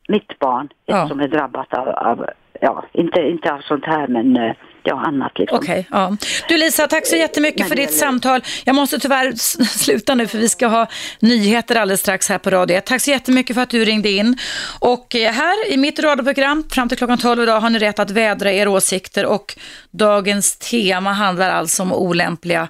mitt 0.09 0.39
barn 0.39 0.69
ja. 0.87 1.09
som 1.09 1.21
är 1.21 1.29
drabbat 1.29 1.75
av, 1.75 1.89
av, 1.89 2.27
ja, 2.61 2.85
inte, 2.93 3.21
inte 3.21 3.53
av 3.53 3.61
sånt 3.61 3.85
här 3.85 4.09
men 4.09 4.37
eh, 4.37 4.53
ja, 4.83 5.07
annat. 5.07 5.39
Liksom. 5.39 5.59
Okej, 5.59 5.87
okay, 5.89 6.01
ja. 6.01 6.17
Du 6.49 6.57
Lisa, 6.57 6.87
tack 6.87 7.07
så 7.07 7.17
jättemycket 7.17 7.61
Men 7.61 7.69
för 7.69 7.77
ditt 7.77 7.95
samtal. 7.95 8.41
Jag 8.65 8.77
måste 8.77 8.99
tyvärr 8.99 9.33
sluta 9.65 10.15
nu 10.15 10.27
för 10.27 10.39
vi 10.39 10.49
ska 10.49 10.67
ha 10.67 10.87
nyheter 11.21 11.77
alldeles 11.77 12.01
strax 12.01 12.29
här 12.29 12.39
på 12.39 12.51
radio. 12.51 12.81
Tack 12.81 13.01
så 13.01 13.11
jättemycket 13.11 13.55
för 13.57 13.63
att 13.63 13.71
du 13.71 13.85
ringde 13.85 14.09
in. 14.09 14.37
Och 14.81 15.17
eh, 15.17 15.33
här 15.33 15.73
i 15.73 15.77
mitt 15.77 15.99
radioprogram 15.99 16.65
fram 16.71 16.89
till 16.89 16.99
klockan 16.99 17.19
12 17.19 17.43
idag 17.43 17.61
har 17.61 17.71
ni 17.71 17.79
rätt 17.79 17.99
att 17.99 18.11
vädra 18.11 18.53
era 18.53 18.71
åsikter 18.71 19.27
och 19.27 19.55
dagens 19.91 20.59
tema 20.59 21.13
handlar 21.13 21.51
alltså 21.51 21.83
om 21.83 21.93
olämpliga 21.93 22.69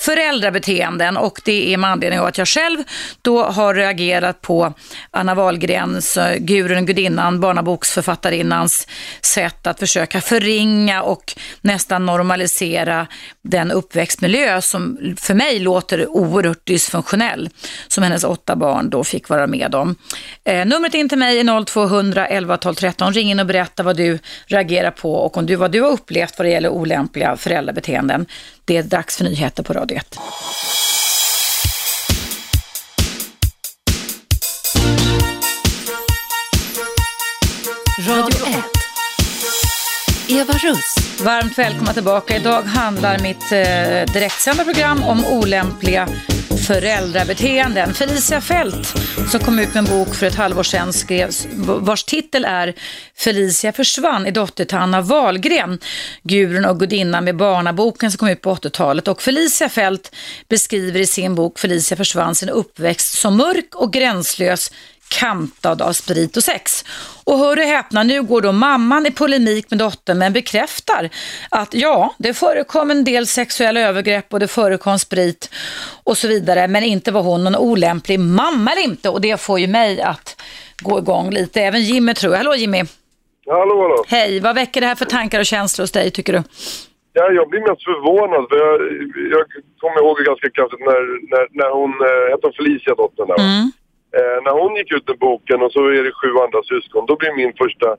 föräldrabeteenden 0.00 1.16
och 1.16 1.40
det 1.44 1.72
är 1.74 1.76
med 1.76 1.90
anledning 1.90 2.20
av 2.20 2.26
att 2.26 2.38
jag 2.38 2.48
själv 2.48 2.78
då 3.22 3.42
har 3.42 3.74
reagerat 3.74 4.40
på 4.40 4.74
Anna 5.10 5.34
Wahlgrens, 5.34 6.16
eh, 6.16 6.36
Gurun 6.38 6.86
Gudinnan, 6.86 7.40
barnaboksförfattarinnans 7.40 8.88
sätt 9.22 9.66
att 9.66 9.78
försöka 9.78 10.20
förringa 10.20 11.02
och 11.02 11.34
nästan 11.60 12.06
normalisera 12.06 13.06
den 13.42 13.70
uppväxtmiljö 13.70 14.60
som 14.60 14.98
för 15.18 15.34
mig 15.34 15.58
låter 15.58 16.10
oerhört 16.10 16.66
dysfunktionell, 16.66 17.48
som 17.88 18.02
hennes 18.02 18.24
åtta 18.24 18.56
barn 18.56 18.90
då 18.90 19.04
fick 19.04 19.28
vara 19.28 19.46
med 19.46 19.74
om. 19.74 19.94
Eh, 20.44 20.66
numret 20.66 20.94
in 20.94 21.08
till 21.08 21.18
mig 21.18 21.40
är 21.40 21.64
0200 21.64 22.26
11 22.26 22.56
12 22.56 22.74
13. 22.74 23.12
Ring 23.12 23.30
in 23.30 23.40
och 23.40 23.46
berätta 23.46 23.82
vad 23.82 23.96
du 23.96 24.18
reagerar 24.46 24.90
på 24.90 25.14
och 25.14 25.36
om 25.36 25.46
du, 25.46 25.56
vad 25.56 25.72
du 25.72 25.80
har 25.80 25.90
upplevt 25.90 26.38
vad 26.38 26.46
det 26.46 26.50
gäller 26.50 26.68
olämpliga 26.68 27.36
föräldrabeteenden. 27.36 28.26
Det 28.70 28.76
är 28.76 28.82
dags 28.82 29.16
för 29.16 29.24
nyheter 29.24 29.62
på 29.62 29.72
Radio 29.72 29.96
1. 29.96 30.16
Radio 38.08 38.46
1. 38.46 38.54
Eva 40.28 40.52
Russ. 40.52 40.94
Varmt 41.20 41.58
välkomna 41.58 41.92
tillbaka. 41.92 42.36
Idag 42.36 42.62
handlar 42.62 43.18
mitt 43.18 43.52
eh, 43.52 44.12
direktsända 44.14 44.64
program 44.64 45.02
om 45.02 45.24
olämpliga 45.24 46.08
föräldrabeteenden. 46.70 47.94
Felicia 47.94 48.40
Fält 48.40 48.94
som 49.30 49.40
kom 49.40 49.58
ut 49.58 49.74
med 49.74 49.76
en 49.76 49.84
bok 49.84 50.14
för 50.14 50.26
ett 50.26 50.34
halvår 50.34 50.62
sedan 50.62 50.92
skrevs, 50.92 51.46
vars 51.80 52.04
titel 52.04 52.44
är 52.44 52.74
Felicia 53.16 53.72
försvann 53.72 54.26
är 54.26 54.30
dotter 54.30 54.64
till 54.64 54.76
Anna 54.76 55.00
Wahlgren, 55.00 55.78
Gurun 56.22 56.64
och 56.64 56.80
gudinnan 56.80 57.24
med 57.24 57.36
barnaboken 57.36 58.10
som 58.10 58.18
kom 58.18 58.28
ut 58.28 58.40
på 58.40 58.54
80-talet. 58.54 59.08
Och 59.08 59.22
Felicia 59.22 59.68
Fält 59.68 60.14
beskriver 60.48 61.00
i 61.00 61.06
sin 61.06 61.34
bok 61.34 61.58
Felicia 61.58 61.96
försvann 61.96 62.34
sin 62.34 62.48
uppväxt 62.48 63.18
som 63.18 63.36
mörk 63.36 63.74
och 63.74 63.92
gränslös 63.92 64.72
kantad 65.10 65.82
av 65.82 65.92
sprit 65.92 66.36
och 66.36 66.42
sex. 66.42 66.84
Och 67.24 67.38
hör 67.38 67.56
och 67.56 67.64
häpna, 67.64 68.02
nu 68.02 68.22
går 68.22 68.40
då 68.40 68.52
mamman 68.52 69.06
i 69.06 69.10
polemik 69.10 69.70
med 69.70 69.78
dottern 69.78 70.18
men 70.18 70.32
bekräftar 70.32 71.08
att 71.50 71.74
ja, 71.74 72.14
det 72.18 72.34
förekom 72.34 72.90
en 72.90 73.04
del 73.04 73.26
sexuella 73.26 73.80
övergrepp 73.80 74.32
och 74.32 74.40
det 74.40 74.48
förekom 74.48 74.98
sprit 74.98 75.50
och 76.04 76.16
så 76.16 76.28
vidare, 76.28 76.68
men 76.68 76.82
inte 76.82 77.12
var 77.12 77.22
hon 77.22 77.44
någon 77.44 77.56
olämplig 77.56 78.20
mamma 78.20 78.72
eller 78.72 78.82
inte 78.82 79.08
och 79.08 79.20
det 79.20 79.40
får 79.40 79.60
ju 79.60 79.66
mig 79.66 80.02
att 80.02 80.42
gå 80.82 80.98
igång 80.98 81.30
lite. 81.30 81.62
Även 81.62 81.82
Jimmy 81.82 82.14
tror 82.14 82.32
jag. 82.32 82.38
Hallå 82.38 82.54
Jimmy! 82.54 82.82
Hallå, 83.46 83.82
hallå! 83.82 84.04
Hej, 84.08 84.40
vad 84.40 84.54
väcker 84.54 84.80
det 84.80 84.86
här 84.86 84.94
för 84.94 85.04
tankar 85.04 85.40
och 85.40 85.46
känslor 85.46 85.82
hos 85.82 85.92
dig 85.92 86.10
tycker 86.10 86.32
du? 86.32 86.42
Ja, 87.12 87.24
jag 87.32 87.48
blir 87.50 87.60
mest 87.60 87.84
förvånad 87.84 88.44
för 88.50 88.56
jag, 88.64 88.74
jag 89.36 89.44
kommer 89.80 89.98
ihåg 90.02 90.16
ganska 90.30 90.50
kraftigt 90.50 90.80
när, 90.90 91.02
när, 91.32 91.44
när 91.60 91.70
hon, 91.78 91.92
äh, 92.10 92.30
hette 92.32 92.48
Felicia 92.56 92.94
dottern 92.94 93.28
där 93.28 93.38
mm. 93.38 93.72
Eh, 94.18 94.38
när 94.44 94.54
hon 94.60 94.76
gick 94.76 94.92
ut 94.92 95.08
med 95.08 95.18
boken 95.18 95.62
och 95.62 95.72
så 95.72 95.80
är 95.86 96.04
det 96.04 96.18
sju 96.20 96.30
andra 96.44 96.62
syskon, 96.62 97.06
då 97.06 97.16
blir 97.16 97.32
min 97.36 97.52
första, 97.62 97.96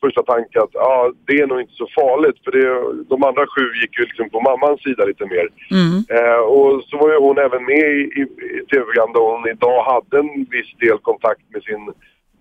första 0.00 0.22
tanke 0.22 0.60
att 0.60 0.76
ah, 0.76 1.12
det 1.26 1.36
är 1.40 1.46
nog 1.46 1.60
inte 1.60 1.80
så 1.82 1.86
farligt 2.00 2.38
för 2.44 2.52
det, 2.52 2.68
de 3.12 3.24
andra 3.28 3.46
sju 3.46 3.64
gick 3.80 3.98
ju 3.98 4.04
liksom 4.04 4.30
på 4.30 4.40
mammans 4.40 4.82
sida 4.82 5.04
lite 5.04 5.26
mer. 5.26 5.46
Mm. 5.78 5.96
Eh, 6.16 6.40
och 6.56 6.84
så 6.84 6.96
var 6.96 7.08
ju 7.12 7.18
hon 7.18 7.38
även 7.38 7.64
med 7.64 7.84
i, 7.98 8.02
i, 8.20 8.22
i 8.58 8.66
tv-program 8.70 9.12
där 9.12 9.20
hon 9.30 9.48
idag 9.48 9.78
hade 9.92 10.18
en 10.18 10.46
viss 10.54 10.72
del 10.80 10.98
kontakt 10.98 11.44
med 11.52 11.62
sin 11.62 11.84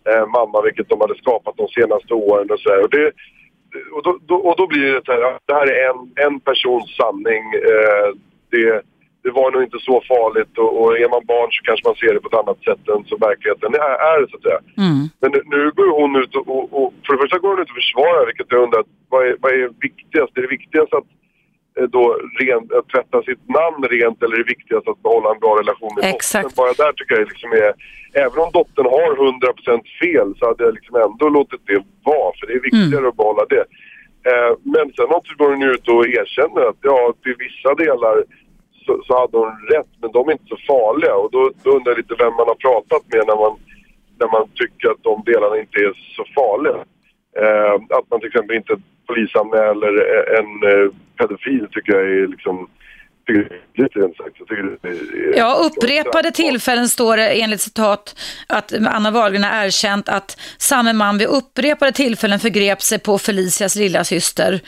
eh, 0.10 0.26
mamma, 0.36 0.62
vilket 0.62 0.90
de 0.90 1.02
hade 1.02 1.16
skapat 1.16 1.58
de 1.58 1.68
senaste 1.68 2.14
åren 2.14 2.52
och 2.52 2.60
sådär. 2.60 2.84
Och, 2.84 2.90
det, 2.90 3.12
och, 3.96 4.04
då, 4.04 4.18
då, 4.30 4.36
och 4.36 4.56
då 4.58 4.68
blir 4.68 4.94
det 4.94 5.02
så 5.06 5.12
här, 5.12 5.40
det 5.46 5.54
här 5.54 5.68
är 5.78 5.90
en, 5.90 6.02
en 6.26 6.40
persons 6.40 6.96
sanning. 6.96 7.44
Eh, 7.72 8.10
det 8.52 8.82
det 9.28 9.40
var 9.42 9.52
nog 9.52 9.64
inte 9.68 9.80
så 9.90 9.96
farligt 10.14 10.54
och, 10.64 10.72
och 10.80 10.90
är 11.04 11.10
man 11.16 11.26
barn 11.34 11.50
så 11.56 11.60
kanske 11.68 11.88
man 11.90 12.00
ser 12.02 12.14
det 12.14 12.24
på 12.24 12.30
ett 12.32 12.42
annat 12.42 12.62
sätt 12.68 12.84
än 12.94 13.04
så 13.10 13.16
verkligheten 13.28 13.72
är, 13.88 13.96
är 14.12 14.20
så 14.30 14.36
att 14.38 14.48
säga. 14.48 14.62
Mm. 14.86 15.02
Men 15.22 15.30
nu, 15.34 15.40
nu 15.54 15.62
går 15.78 15.90
hon 16.02 16.14
ut 16.22 16.34
och, 16.40 16.48
och, 16.56 16.66
och, 16.78 16.90
för 17.04 17.12
det 17.14 17.22
första 17.24 17.40
går 17.44 17.52
hon 17.54 17.64
ut 17.64 17.74
och 17.74 17.82
försvarar 17.84 18.24
vilket 18.30 18.52
jag 18.54 18.64
undrar, 18.66 18.84
vad 19.14 19.22
är, 19.28 19.36
vad 19.44 19.52
är 19.60 19.66
viktigast? 19.88 20.32
Är 20.38 20.42
det 20.46 20.56
viktigast 20.58 20.94
att 21.00 21.10
eh, 21.78 21.88
då 21.96 22.04
rent, 22.42 22.68
att 22.78 22.88
tvätta 22.94 23.18
sitt 23.30 23.44
namn 23.60 23.82
rent 23.96 24.18
eller 24.24 24.36
är 24.38 24.44
det 24.44 24.54
viktigast 24.56 24.88
att 24.92 25.04
behålla 25.06 25.30
en 25.34 25.42
bra 25.44 25.54
relation 25.62 25.94
med 25.96 26.04
dottern? 26.12 26.50
Bara 26.62 26.74
där 26.84 26.94
tycker 26.96 27.14
jag 27.16 27.28
liksom 27.34 27.52
är, 27.66 27.72
även 28.26 28.40
om 28.46 28.52
dottern 28.60 28.88
har 28.98 29.10
100% 29.16 29.84
fel 30.02 30.30
så 30.38 30.44
hade 30.50 30.64
jag 30.66 30.74
liksom 30.78 30.96
ändå 31.06 31.26
låtit 31.38 31.64
det 31.70 31.80
vara 32.12 32.30
för 32.38 32.44
det 32.48 32.56
är 32.60 32.68
viktigare 32.70 33.06
mm. 33.06 33.12
att 33.12 33.22
behålla 33.22 33.46
det. 33.56 33.66
Eh, 34.30 34.52
men 34.74 34.86
sen 34.96 35.10
går 35.40 35.50
hon 35.54 35.64
ut 35.74 35.86
och 35.94 36.04
erkänner 36.20 36.62
att 36.70 36.82
ja, 36.82 37.14
till 37.24 37.36
vissa 37.46 37.72
delar 37.84 38.16
så, 38.88 39.02
så 39.08 39.12
hade 39.20 39.38
hon 39.38 39.54
rätt, 39.74 39.92
men 40.02 40.12
de 40.12 40.28
är 40.28 40.32
inte 40.32 40.54
så 40.54 40.58
farliga. 40.68 41.16
Och 41.16 41.32
då, 41.32 41.52
då 41.64 41.70
undrar 41.76 41.92
jag 41.92 41.98
lite 41.98 42.16
vem 42.24 42.34
man 42.34 42.52
har 42.52 42.60
pratat 42.68 43.04
med 43.14 43.24
när 43.28 43.40
man, 43.44 43.54
när 44.20 44.30
man 44.36 44.46
tycker 44.62 44.88
att 44.90 45.04
de 45.04 45.24
delarna 45.26 45.58
inte 45.60 45.78
är 45.80 45.94
så 46.18 46.24
farliga. 46.36 46.80
Eh, 47.42 47.74
att 47.98 48.10
man 48.10 48.20
till 48.20 48.32
exempel 48.32 48.56
inte 48.56 48.76
polisanmäler 49.08 49.94
en 50.40 50.50
eh, 50.72 50.88
pedofil 51.18 51.68
tycker 51.72 51.94
jag 51.94 52.04
är 52.04 52.28
liksom 52.28 52.70
Ja, 55.36 55.56
upprepade 55.56 56.32
tillfällen 56.32 56.90
står 56.90 57.18
det 57.18 57.42
enligt 57.42 57.62
citat 57.62 58.16
att 58.48 58.74
Anna 58.74 59.12
Wahlgren 59.12 59.44
har 59.44 59.66
erkänt 59.66 60.10
att 60.10 60.40
samme 60.58 60.94
man 60.94 61.18
vid 61.18 61.28
upprepade 61.28 61.92
tillfällen 61.92 62.40
förgrep 62.40 62.82
sig 62.82 63.00
på 63.00 63.18
Felicias 63.18 63.76
lilla 63.76 64.04
syster. 64.04 64.62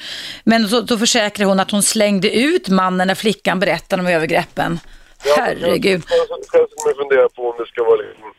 Men 0.43 0.67
då, 0.67 0.81
då 0.81 0.97
försäkrar 0.97 1.45
hon 1.45 1.59
att 1.59 1.71
hon 1.71 1.83
slängde 1.83 2.37
ut 2.37 2.69
mannen 2.69 3.07
när 3.07 3.15
flickan 3.15 3.59
berättade 3.59 4.01
om 4.01 4.07
övergreppen. 4.07 4.79
Ja, 5.25 5.35
Herregud. 5.37 6.03
Själv 6.47 6.67
ska 6.67 6.85
man 6.85 6.95
fundera 6.95 7.29
på 7.29 7.49
om 7.49 7.55
det 7.57 7.65
ska 7.65 7.83
vara 7.83 7.95
liksom, 7.95 8.33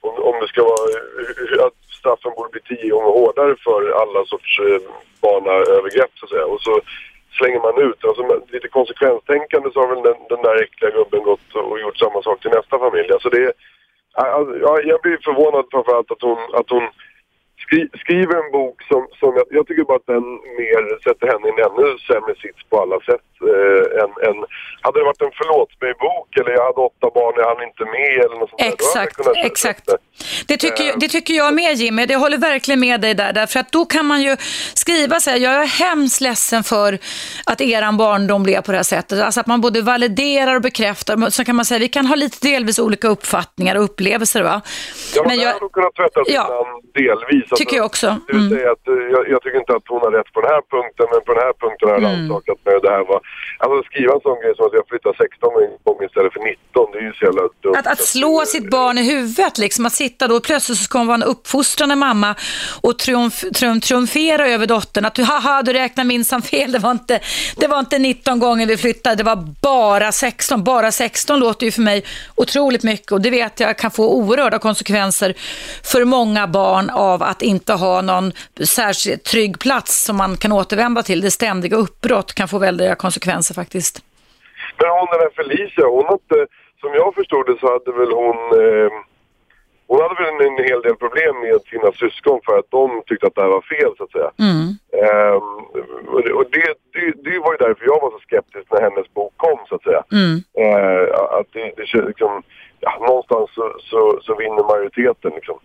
om, 0.00 0.14
om 0.28 0.34
det 0.40 0.48
ska 0.48 0.62
vara 0.62 1.66
att 1.66 1.78
straffen 1.98 2.32
borde 2.36 2.50
bli 2.50 2.60
tio 2.60 2.90
gånger 2.90 3.12
hårdare 3.18 3.54
för 3.66 3.80
alla 4.02 4.24
sorts 4.32 4.58
eh, 4.58 4.80
barnaövergrepp 5.20 6.12
så 6.14 6.24
att 6.24 6.30
säga. 6.30 6.46
Och 6.46 6.60
så 6.60 6.80
slänger 7.30 7.60
man 7.60 7.82
ut. 7.88 8.04
Alltså, 8.04 8.42
lite 8.48 8.68
konsekvenstänkande 8.68 9.70
så 9.72 9.80
har 9.80 9.88
väl 9.88 10.02
den, 10.02 10.18
den 10.28 10.42
där 10.42 10.62
äckliga 10.62 10.90
gubben 10.90 11.22
gått 11.22 11.54
och 11.54 11.80
gjort 11.80 11.98
samma 11.98 12.22
sak 12.22 12.40
till 12.40 12.50
nästa 12.50 12.78
familj. 12.78 13.12
Alltså 13.12 13.28
det, 13.28 13.52
alltså, 14.12 14.54
jag 14.90 15.00
blir 15.02 15.18
förvånad 15.24 15.64
framförallt 15.70 16.10
att 16.10 16.22
hon, 16.22 16.38
att 16.54 16.70
hon 16.70 16.88
skri, 17.68 17.88
skriver 18.02 18.34
en 18.44 18.50
bok 18.58 18.76
som, 18.90 19.00
som 19.20 19.30
jag, 19.38 19.46
jag, 19.58 19.66
tycker 19.66 19.84
bara 19.84 19.96
att 20.02 20.12
den 20.16 20.26
mer 20.60 20.82
sätter 21.06 21.26
henne 21.32 21.44
i 21.48 21.50
en 21.52 21.60
ännu 21.68 21.86
sämre 22.10 22.34
sits 22.42 22.60
på 22.70 22.74
alla 22.82 22.98
sätt. 23.10 23.26
eh, 23.52 23.82
en, 24.02 24.10
en... 24.28 24.38
Hade 24.84 24.98
det 25.00 25.04
varit 25.04 25.22
en 25.22 25.30
förlåt 25.40 25.72
mig-bok 25.80 26.28
eller 26.40 26.50
jag 26.50 26.64
hade 26.64 26.80
åtta 26.90 27.06
barn, 27.18 27.34
jag 27.36 27.46
hann 27.50 27.62
inte 27.70 27.84
med 27.84 28.14
eller 28.24 28.36
något 28.40 28.50
sånt 28.50 28.62
där, 28.62 28.68
Exakt, 28.68 29.16
kunnat 29.16 29.36
köpa 29.36 29.46
exakt. 29.46 29.86
det. 29.86 29.96
Det 30.48 30.56
tycker, 30.56 30.84
jag- 30.84 31.00
det 31.00 31.08
tycker 31.08 31.34
jag 31.34 31.54
med 31.54 31.74
Jimmy, 31.74 32.06
jag 32.08 32.18
håller 32.18 32.38
verkligen 32.38 32.80
med 32.80 33.00
dig 33.00 33.14
där. 33.14 33.32
Därför 33.32 33.60
att 33.60 33.72
då 33.72 33.84
kan 33.84 34.06
man 34.06 34.22
ju 34.22 34.36
skriva 34.74 35.20
så 35.20 35.30
här, 35.30 35.38
jag 35.38 35.52
är 35.62 35.66
hemskt 35.66 36.20
ledsen 36.20 36.64
för 36.64 36.98
att 37.46 37.60
eran 37.60 37.96
barndom 37.96 38.42
blev 38.42 38.60
på 38.62 38.70
det 38.72 38.78
här 38.78 38.82
sättet. 38.82 39.20
Alltså 39.22 39.40
att 39.40 39.46
man 39.46 39.60
både 39.60 39.82
validerar 39.82 40.54
och 40.56 40.62
bekräftar. 40.62 41.30
Så 41.30 41.44
kan 41.44 41.56
man 41.56 41.64
säga, 41.64 41.78
vi 41.78 41.88
kan 41.88 42.06
ha 42.06 42.14
lite 42.14 42.46
delvis 42.48 42.78
olika 42.78 43.08
uppfattningar 43.08 43.74
och 43.76 43.84
upplevelser 43.84 44.42
va. 44.42 44.60
Ja, 45.14 45.22
men 45.22 45.28
Men 45.28 45.38
jag 45.44 45.52
hade 45.52 45.68
kunnat 45.72 45.94
tvätta 45.94 46.20
Ja. 46.26 46.66
delvis. 46.94 47.57
Alltså, 47.58 47.64
Tycker 47.64 47.76
jag 47.76 47.86
också. 47.92 48.06
Det 48.26 48.32
vill 48.32 48.46
Mm. 48.46 48.58
säga 48.58 48.70
att 48.76 48.84
eh, 48.88 48.94
jag, 49.14 49.22
jag 49.32 49.38
tycker 49.42 49.58
inte 49.64 49.72
att 49.78 49.86
hon 49.94 50.00
har 50.06 50.10
rätt 50.18 50.30
på 50.34 50.40
den 50.44 50.50
här 50.54 50.62
punkten, 50.74 51.06
men 51.12 51.20
på 51.26 51.30
den 51.36 51.42
här 51.46 51.54
punkten 51.62 51.84
har 51.88 51.94
jag 51.98 52.04
Mm. 52.04 52.14
rannsakat 52.20 52.58
mig 52.66 52.74
det 52.86 52.90
här 52.96 53.04
var... 53.12 53.20
Alltså 53.62 53.76
skriva 53.90 54.12
en 54.16 54.20
sån 54.26 54.38
grej 54.42 54.52
som 54.56 54.64
att 54.68 54.76
jag 54.80 54.86
flyttar 54.90 55.12
16 55.18 55.52
gånger 55.86 56.04
istället 56.08 56.32
för 56.36 56.40
19, 56.40 56.92
det 56.92 56.98
är 57.02 57.06
ju 57.10 57.12
så 57.18 57.24
jävla 57.28 57.42
dumt. 57.62 57.74
Att, 57.80 57.86
att 57.94 58.02
slå 58.14 58.34
sitt 58.54 58.70
barn 58.76 58.98
i 58.98 59.04
huvudet, 59.12 59.58
liksom, 59.58 59.82
att 59.86 59.92
sitta 60.04 60.22
då 60.28 60.34
och 60.36 60.42
plötsligt 60.50 60.78
så 60.78 60.84
ska 60.84 60.98
hon 60.98 61.06
vara 61.12 61.20
en 61.22 61.28
uppfostrande 61.34 61.96
mamma 62.06 62.30
och 62.86 62.98
triumf, 62.98 63.36
triumf, 63.56 63.84
triumfera 63.84 64.44
över 64.54 64.66
dottern. 64.66 65.04
Att 65.04 65.14
du, 65.14 65.22
haha, 65.22 65.62
du 65.62 65.72
räknar 65.72 66.04
minsann 66.04 66.42
fel, 66.42 66.72
det 66.72 66.78
var, 66.78 66.90
inte, 66.90 67.20
det 67.56 67.66
var 67.66 67.78
inte 67.78 67.98
19 67.98 68.38
gånger 68.38 68.66
vi 68.66 68.76
flyttade, 68.76 69.16
det 69.16 69.22
var 69.32 69.36
bara 69.62 70.12
16. 70.12 70.64
Bara 70.64 70.92
16 70.92 71.40
låter 71.40 71.66
ju 71.66 71.72
för 71.72 71.82
mig 71.82 72.04
otroligt 72.34 72.82
mycket 72.82 73.12
och 73.12 73.20
det 73.20 73.30
vet 73.30 73.60
jag 73.60 73.78
kan 73.78 73.90
få 73.90 74.14
oerhörda 74.14 74.58
konsekvenser 74.58 75.34
för 75.84 76.04
många 76.04 76.46
barn 76.46 76.90
av 76.90 77.22
att 77.22 77.37
inte 77.42 77.72
ha 77.72 78.00
någon 78.02 78.32
särskilt 78.64 79.24
trygg 79.24 79.58
plats 79.58 80.04
som 80.04 80.16
man 80.16 80.36
kan 80.36 80.52
återvända 80.52 81.02
till. 81.02 81.20
Det 81.20 81.30
ständiga 81.30 81.76
uppbrott 81.76 82.34
kan 82.34 82.48
få 82.48 82.58
väldiga 82.58 82.94
konsekvenser 82.94 83.54
faktiskt. 83.54 84.02
Men 84.78 84.90
hon 84.90 85.06
den 85.10 85.20
där 85.20 85.30
Felicia, 85.36 85.86
hon 85.86 86.04
hade, 86.04 86.46
som 86.80 86.90
jag 86.94 87.14
förstod 87.14 87.46
det 87.46 87.56
så 87.60 87.66
hade 87.72 87.98
väl 87.98 88.12
hon... 88.12 88.36
Eh, 88.36 88.90
hon 89.90 90.00
hade 90.00 90.14
väl 90.14 90.34
en, 90.34 90.40
en 90.46 90.64
hel 90.64 90.82
del 90.82 90.96
problem 90.96 91.34
med 91.40 91.60
sina 91.70 91.92
syskon 91.92 92.40
för 92.46 92.58
att 92.58 92.70
de 92.70 93.02
tyckte 93.06 93.26
att 93.26 93.34
det 93.34 93.42
här 93.42 93.56
var 93.58 93.64
fel 93.74 93.92
så 93.96 94.04
att 94.04 94.16
säga. 94.16 94.30
Mm. 94.48 94.66
Ehm, 95.04 95.54
och 96.38 96.46
det, 96.54 96.74
det, 96.94 97.06
det, 97.24 97.38
var 97.38 97.52
ju 97.52 97.58
därför 97.66 97.84
jag 97.84 98.00
var 98.00 98.10
så 98.10 98.18
skeptisk 98.18 98.66
när 98.70 98.80
hennes 98.80 99.14
bok 99.14 99.32
kom 99.36 99.58
så 99.68 99.74
att 99.74 99.82
säga. 99.82 100.02
Mm. 100.12 100.34
Eh, 100.62 101.04
att 101.38 101.48
det, 101.52 101.72
det 101.76 102.06
liksom, 102.10 102.42
ja, 102.80 102.92
någonstans 103.08 103.50
så, 103.54 103.64
så, 103.90 104.00
så 104.22 104.34
vinner 104.34 104.64
majoriteten 104.72 105.32
liksom. 105.34 105.58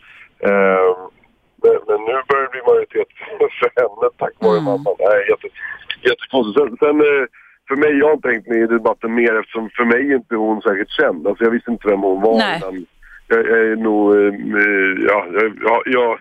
Men, 1.64 1.76
men 1.88 2.00
nu 2.08 2.14
börjar 2.30 2.44
det 2.46 2.52
bli 2.56 2.62
majoritet 2.72 3.08
för 3.60 3.70
henne 3.82 4.10
tack 4.18 4.34
vare 4.40 4.54
Mm. 4.60 4.64
mamman. 4.64 4.96
Nej, 5.00 5.20
jätte, 5.30 5.48
jättekonstigt. 6.10 6.58
Sen, 6.60 6.78
sen 6.84 6.98
eh, 7.02 7.24
för 7.68 7.76
mig, 7.76 7.92
jag 8.00 8.10
har 8.10 8.18
tänkt 8.18 8.48
mig 8.48 8.60
i 8.64 8.68
debatten 8.68 9.16
mer 9.16 9.40
eftersom 9.40 9.70
för 9.78 9.86
mig 9.86 10.02
är 10.12 10.16
inte 10.16 10.36
hon 10.36 10.62
särskilt 10.62 10.90
känd. 10.92 11.28
Alltså 11.28 11.44
jag 11.44 11.52
visste 11.52 11.72
inte 11.72 11.88
vem 11.88 12.02
hon 12.02 12.22
var. 12.22 12.38
Nej. 12.38 12.60
Jag, 13.28 13.40
jag 13.50 13.60
är 13.72 13.76
nog, 13.76 14.16
eh, 14.16 14.34
ja, 15.10 15.26
jag, 15.64 15.82
jag, 15.86 16.20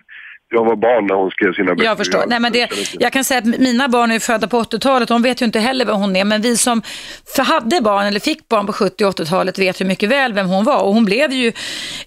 jag, 0.53 0.65
var 0.65 0.75
barn 0.75 1.07
när 1.07 1.15
hon 1.15 1.31
skrev 1.31 1.53
sina 1.53 1.75
böcker. 1.75 1.83
Jag 1.83 1.97
förstår. 1.97 2.23
Nej, 2.27 2.39
men 2.39 2.51
det, 2.51 2.71
jag 2.99 3.13
kan 3.13 3.23
säga 3.23 3.37
att 3.37 3.45
mina 3.45 3.87
barn 3.87 4.11
är 4.11 4.19
födda 4.19 4.47
på 4.47 4.63
80-talet, 4.63 5.09
de 5.09 5.21
vet 5.21 5.41
ju 5.41 5.45
inte 5.45 5.59
heller 5.59 5.85
vem 5.85 5.95
hon 5.95 6.15
är, 6.15 6.25
men 6.25 6.41
vi 6.41 6.57
som 6.57 6.81
hade 7.37 7.81
barn 7.81 8.05
eller 8.05 8.19
fick 8.19 8.47
barn 8.47 8.65
på 8.65 8.73
70 8.73 9.05
och 9.05 9.19
80-talet 9.19 9.59
vet 9.59 9.81
ju 9.81 9.85
mycket 9.85 10.09
väl 10.09 10.33
vem 10.33 10.47
hon 10.47 10.63
var 10.63 10.83
och 10.83 10.93
hon 10.93 11.05
blev 11.05 11.31
ju 11.31 11.51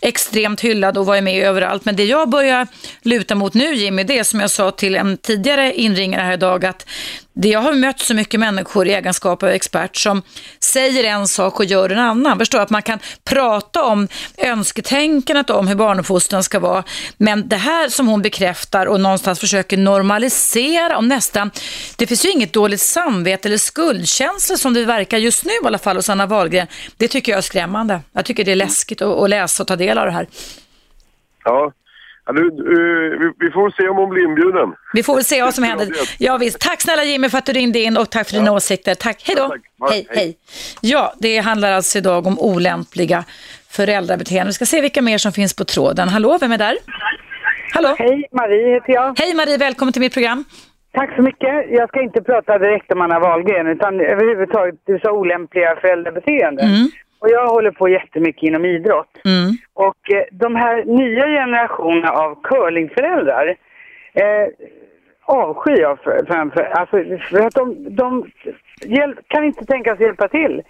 extremt 0.00 0.60
hyllad 0.60 0.98
och 0.98 1.06
var 1.06 1.14
ju 1.14 1.20
med 1.20 1.46
överallt. 1.46 1.84
Men 1.84 1.96
det 1.96 2.04
jag 2.04 2.28
börjar 2.28 2.66
luta 3.02 3.34
mot 3.34 3.54
nu 3.54 3.74
Jimmy, 3.74 4.04
det 4.04 4.18
är 4.18 4.24
som 4.24 4.40
jag 4.40 4.50
sa 4.50 4.70
till 4.70 4.96
en 4.96 5.16
tidigare 5.16 5.74
inringare 5.74 6.22
här 6.22 6.32
idag, 6.32 6.64
att 6.64 6.86
det 7.38 7.48
jag 7.48 7.60
har 7.60 7.72
mött 7.72 8.00
så 8.00 8.14
mycket 8.14 8.40
människor 8.40 8.86
i 8.86 8.94
egenskap 8.94 9.42
av 9.42 9.48
expert 9.48 9.96
som 9.96 10.22
säger 10.60 11.04
en 11.04 11.28
sak 11.28 11.58
och 11.58 11.64
gör 11.64 11.90
en 11.90 11.98
annan. 11.98 12.38
Förstår 12.38 12.60
att 12.60 12.70
man 12.70 12.82
kan 12.82 12.98
prata 13.24 13.84
om 13.84 14.08
önsketänkandet 14.38 15.50
om 15.50 15.68
hur 15.68 15.74
barnuppfostran 15.74 16.44
ska 16.44 16.58
vara, 16.58 16.84
men 17.16 17.48
det 17.48 17.56
här 17.56 17.88
som 17.88 18.08
hon 18.08 18.22
bekräftar 18.22 18.86
och 18.86 19.00
någonstans 19.00 19.40
försöker 19.40 19.76
normalisera 19.76 20.98
om 20.98 21.08
nästan, 21.08 21.50
det 21.96 22.06
finns 22.06 22.24
ju 22.24 22.30
inget 22.30 22.52
dåligt 22.52 22.80
samvete 22.80 23.48
eller 23.48 23.58
skuldkänsla 23.58 24.56
som 24.56 24.74
det 24.74 24.84
verkar 24.84 25.18
just 25.18 25.44
nu 25.44 25.52
i 25.52 25.66
alla 25.66 25.78
fall 25.78 25.96
hos 25.96 26.10
Anna 26.10 26.26
Wahlgren. 26.26 26.66
Det 26.96 27.08
tycker 27.08 27.32
jag 27.32 27.38
är 27.38 27.42
skrämmande. 27.42 28.00
Jag 28.12 28.24
tycker 28.24 28.44
det 28.44 28.52
är 28.52 28.56
läskigt 28.56 29.02
att, 29.02 29.22
att 29.22 29.30
läsa 29.30 29.62
och 29.62 29.66
ta 29.66 29.76
del 29.76 29.98
av 29.98 30.06
det 30.06 30.12
här. 30.12 30.26
Ja, 31.44 31.72
ja 32.26 32.32
nu, 32.32 32.40
eh, 32.40 33.32
vi, 33.38 33.50
får 33.50 33.70
se 33.70 33.88
om 33.88 33.96
hon 33.96 34.10
blir 34.10 34.24
inbjuden. 34.24 34.74
Vi 34.92 35.02
får 35.02 35.14
väl 35.14 35.24
se 35.24 35.42
vad 35.42 35.54
som 35.54 35.64
händer. 35.64 35.88
Ja, 36.18 36.36
visst. 36.36 36.60
Tack 36.60 36.80
snälla 36.80 37.04
Jimmy 37.04 37.28
för 37.28 37.38
att 37.38 37.46
du 37.46 37.52
ringde 37.52 37.78
in 37.78 37.96
och 37.96 38.10
tack 38.10 38.28
för 38.28 38.36
dina 38.36 38.52
åsikter. 38.52 38.94
Tack. 38.94 39.22
Hej 39.26 39.36
då. 39.36 39.42
Ja. 39.42 39.56
Ja, 39.78 39.88
hej. 39.90 40.06
hej. 40.10 40.36
Ja, 40.80 41.14
det 41.18 41.38
handlar 41.38 41.72
alltså 41.72 41.98
idag 41.98 42.26
om 42.26 42.38
olämpliga 42.38 43.24
föräldrabeteenden. 43.70 44.46
Vi 44.46 44.52
ska 44.52 44.66
se 44.66 44.80
vilka 44.80 45.02
mer 45.02 45.18
som 45.18 45.32
finns 45.32 45.56
på 45.56 45.64
tråden. 45.64 46.08
Hallå, 46.08 46.38
vem 46.40 46.52
är 46.52 46.58
där? 46.58 46.76
Hallå. 47.74 47.94
Hej, 47.98 48.28
Marie 48.32 48.74
heter 48.74 48.92
jag. 48.92 49.18
Hej 49.18 49.34
Marie, 49.34 49.58
välkommen 49.58 49.92
till 49.92 50.02
mitt 50.02 50.12
program. 50.12 50.44
Tack 50.92 51.16
så 51.16 51.22
mycket. 51.22 51.54
Jag 51.70 51.88
ska 51.88 52.02
inte 52.02 52.22
prata 52.22 52.58
direkt 52.58 52.92
om 52.92 53.00
Anna 53.00 53.18
Wahlgren 53.18 53.66
utan 53.66 54.00
överhuvudtaget, 54.00 54.74
du 54.86 54.98
sa 54.98 55.12
olämpliga 55.12 55.76
föräldrabeteenden. 55.80 56.66
Mm. 56.66 56.88
Och 57.18 57.28
jag 57.30 57.46
håller 57.46 57.70
på 57.70 57.88
jättemycket 57.88 58.42
inom 58.42 58.64
idrott. 58.64 59.18
Mm. 59.24 59.56
Och 59.74 60.12
eh, 60.14 60.24
de 60.30 60.56
här 60.56 60.84
nya 60.84 61.26
generationerna 61.26 62.10
av 62.10 62.42
curlingföräldrar 62.42 63.56
eh, 64.14 64.48
avskyr 65.24 65.80
jag 65.80 65.98
för, 65.98 66.24
framför, 66.26 66.62
alltså 66.62 66.96
för 67.30 67.46
att 67.46 67.54
de, 67.54 67.94
de 67.96 68.30
hjälp, 68.84 69.18
kan 69.28 69.44
inte 69.44 69.64
tänka 69.64 69.96
sig 69.96 70.06
hjälpa 70.06 70.28
till. 70.28 70.62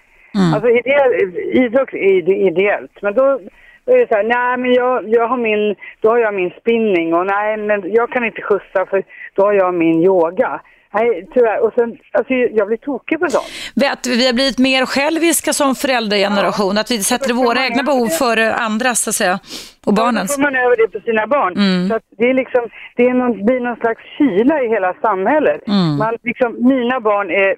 Alltså 0.54 0.68
ideell, 0.70 1.12
idrott 1.36 1.92
är 1.92 2.12
ide- 2.12 2.36
ideellt, 2.36 3.02
men 3.02 3.14
då 3.14 3.40
då 3.84 3.92
är 3.92 3.98
det 3.98 4.08
så 4.08 4.14
här, 4.14 4.22
nej 4.22 4.56
men 4.56 4.72
jag, 4.72 5.08
jag 5.08 5.28
har 5.28 5.36
min, 5.36 5.74
då 6.00 6.10
har 6.10 6.18
jag 6.18 6.34
min 6.34 6.50
spinning 6.60 7.14
och 7.14 7.26
nej 7.26 7.56
men 7.56 7.92
jag 7.92 8.10
kan 8.10 8.24
inte 8.24 8.42
skjutsa 8.42 8.86
för 8.86 9.02
då 9.34 9.42
har 9.42 9.52
jag 9.52 9.74
min 9.74 10.02
yoga. 10.02 10.60
Nej 10.94 11.26
tyvärr, 11.34 11.60
och 11.64 11.72
sen, 11.78 11.96
alltså 12.12 12.34
jag 12.34 12.66
blir 12.66 12.76
tokig 12.76 13.20
på 13.20 13.30
sånt. 13.30 13.44
Vet, 13.74 14.06
vi 14.06 14.26
har 14.26 14.32
blivit 14.34 14.58
mer 14.58 14.86
själviska 14.86 15.52
som 15.52 15.74
föräldrageneration, 15.74 16.78
att 16.78 16.90
vi 16.90 16.98
sätter 16.98 17.34
våra 17.34 17.64
egna 17.64 17.82
behov 17.82 18.06
före 18.06 18.54
andras 18.54 19.00
så 19.00 19.10
att 19.10 19.14
säga, 19.14 19.38
och 19.86 19.94
Då 19.94 20.02
barnens. 20.02 20.34
får 20.34 20.42
man 20.42 20.56
över 20.56 20.76
det 20.76 20.88
på 20.98 21.00
sina 21.04 21.26
barn. 21.26 21.52
Mm. 21.56 21.88
Så 21.88 21.94
att 21.96 22.02
det 22.18 22.30
är 22.30 22.34
liksom, 22.34 22.68
det 22.96 23.02
är 23.08 23.14
någon, 23.14 23.44
blir 23.46 23.60
någon 23.60 23.76
slags 23.76 24.02
kyla 24.18 24.62
i 24.62 24.68
hela 24.68 24.94
samhället. 24.94 25.60
Mm. 25.68 25.96
Man 25.96 26.16
liksom, 26.22 26.56
mina 26.68 27.00
barn 27.00 27.30
är, 27.30 27.56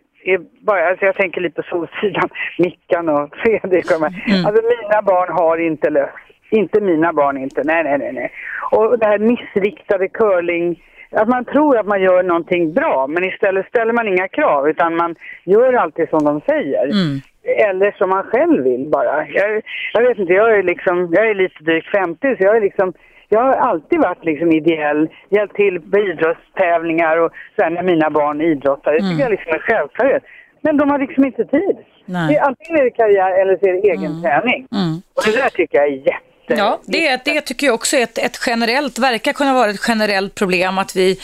bara, 0.67 0.89
alltså 0.89 1.05
jag 1.05 1.15
tänker 1.17 1.41
lite 1.41 1.63
på 1.63 1.69
Solsidan, 1.71 2.29
Mickan 2.59 3.09
och 3.09 3.37
Fredrik 3.37 3.91
och 3.91 4.01
de. 4.01 4.07
Mm. 4.07 4.47
Alltså 4.47 4.63
mina 4.63 5.03
barn 5.03 5.33
har 5.33 5.59
inte 5.59 5.91
löst. 5.91 6.15
Inte 6.51 6.81
mina 6.81 7.13
barn 7.13 7.39
inte, 7.39 7.63
nej 7.65 7.85
nej 7.85 7.99
nej 7.99 8.13
nej. 8.13 8.31
Och 8.71 8.99
det 8.99 9.07
här 9.07 9.19
missriktade 9.19 10.09
curling, 10.09 10.83
att 11.11 11.29
man 11.29 11.45
tror 11.45 11.79
att 11.79 11.87
man 11.87 12.03
gör 12.03 12.23
någonting 12.23 12.73
bra 12.73 13.07
men 13.07 13.25
istället 13.25 13.67
ställer 13.67 13.93
man 13.93 14.09
inga 14.09 14.29
krav 14.29 14.69
utan 14.69 14.97
man 14.97 15.15
gör 15.45 15.73
alltid 15.73 16.09
som 16.09 16.25
de 16.25 16.41
säger. 16.41 16.85
Mm. 16.85 17.21
Eller 17.69 17.95
som 17.99 18.11
man 18.11 18.23
själv 18.23 18.65
vill 18.65 18.89
bara. 18.89 19.29
Jag, 19.29 19.63
jag 19.93 20.03
vet 20.03 20.19
inte, 20.19 20.33
jag 20.33 20.59
är 20.59 20.63
liksom, 20.63 21.09
jag 21.13 21.31
är 21.31 21.35
lite 21.35 21.65
drygt 21.65 21.91
50 21.91 22.37
så 22.37 22.45
jag 22.45 22.57
är 22.57 22.61
liksom, 22.61 22.93
jag 23.29 23.41
har 23.41 23.53
alltid 23.53 23.99
varit 23.99 24.25
liksom 24.25 24.53
ideell, 24.53 25.09
hjälpt 25.29 25.57
till 25.57 25.81
på 25.81 25.99
idrottstävlingar 25.99 27.17
och 27.17 27.33
sen 27.57 27.75
när 27.75 27.83
mina 27.83 28.11
barn 28.11 28.41
idrottar. 28.41 28.93
Det 28.93 28.99
tycker 28.99 29.23
jag 29.23 29.31
liksom 29.31 29.53
är 29.53 29.59
självklarhet. 29.59 30.23
Men 30.63 30.77
de 30.77 30.91
har 30.91 30.99
liksom 30.99 31.25
inte 31.25 31.45
tid. 31.45 31.77
Nej. 32.05 32.29
Det 32.29 32.39
är, 32.39 32.47
antingen 32.49 32.81
är 32.81 32.85
det 32.85 32.91
karriär 32.91 33.41
eller 33.41 33.57
så 33.57 33.67
är 33.67 33.73
det 33.73 33.89
egen 33.89 34.23
träning. 34.23 34.67
Mm. 34.73 34.95
Och 35.15 35.23
det 35.27 35.37
där 35.43 35.51
tycker 35.51 35.79
jag 35.79 35.87
är 35.87 35.93
jätte... 35.93 36.28
Ja, 36.57 36.81
det, 36.87 37.25
det 37.25 37.41
tycker 37.41 37.67
jag 37.67 37.75
också 37.75 37.97
är 37.97 38.03
ett, 38.03 38.19
ett 38.19 38.39
generellt, 38.47 38.99
verkar 38.99 39.33
kunna 39.33 39.55
vara 39.55 39.71
ett 39.71 39.89
generellt 39.89 40.35
problem 40.35 40.79
att 40.79 40.97
vi 40.97 41.17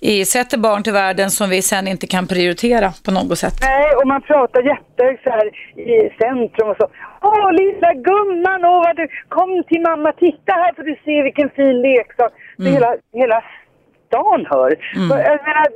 i, 0.00 0.24
sätter 0.24 0.58
barn 0.58 0.82
till 0.82 0.92
världen 0.92 1.30
som 1.30 1.50
vi 1.50 1.62
sen 1.62 1.88
inte 1.88 2.06
kan 2.06 2.26
prioritera 2.26 2.92
på 3.04 3.10
något 3.10 3.38
sätt. 3.38 3.54
Nej, 3.62 3.94
och 3.94 4.06
man 4.06 4.22
pratar 4.22 4.62
jättehögt 4.62 5.22
så 5.22 5.30
här 5.30 5.46
i 5.78 6.12
centrum 6.18 6.68
och 6.70 6.76
så. 6.76 6.88
Åh, 7.22 7.52
lilla 7.52 7.92
gumman, 7.94 8.64
åh 8.64 8.82
vad 8.86 8.96
du, 8.96 9.08
kom 9.28 9.64
till 9.68 9.80
mamma, 9.80 10.12
titta 10.12 10.52
här 10.52 10.72
får 10.76 10.82
du 10.82 10.96
se 11.04 11.22
vilken 11.22 11.50
fin 11.50 11.80
leksak. 11.82 12.32
Så 12.56 12.62
hela, 12.62 12.96
hela 13.12 13.44
stan 14.06 14.46
hör. 14.50 14.70
Så, 15.08 15.14
jag 15.16 15.38
menar, 15.46 15.66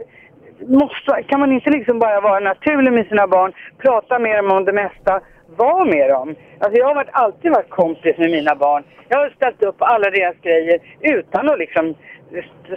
måste, 0.80 1.22
kan 1.28 1.40
man 1.40 1.52
inte 1.52 1.70
liksom 1.70 1.98
bara 1.98 2.20
vara 2.20 2.40
naturlig 2.40 2.92
med 2.92 3.06
sina 3.06 3.26
barn, 3.26 3.52
prata 3.78 4.18
med 4.18 4.36
dem 4.38 4.50
om 4.50 4.64
det 4.64 4.72
mesta, 4.72 5.20
vara 5.56 5.84
med 5.84 6.10
dem? 6.10 6.34
Alltså 6.58 6.78
jag 6.78 6.86
har 6.86 6.94
varit, 6.94 7.08
alltid 7.12 7.50
varit 7.50 7.70
kompis 7.70 8.18
med 8.18 8.30
mina 8.30 8.54
barn. 8.54 8.84
Jag 9.08 9.18
har 9.18 9.30
ställt 9.30 9.62
upp 9.62 9.76
alla 9.78 10.10
deras 10.10 10.36
grejer 10.42 10.78
utan 11.00 11.48
att 11.48 11.58
liksom 11.58 11.94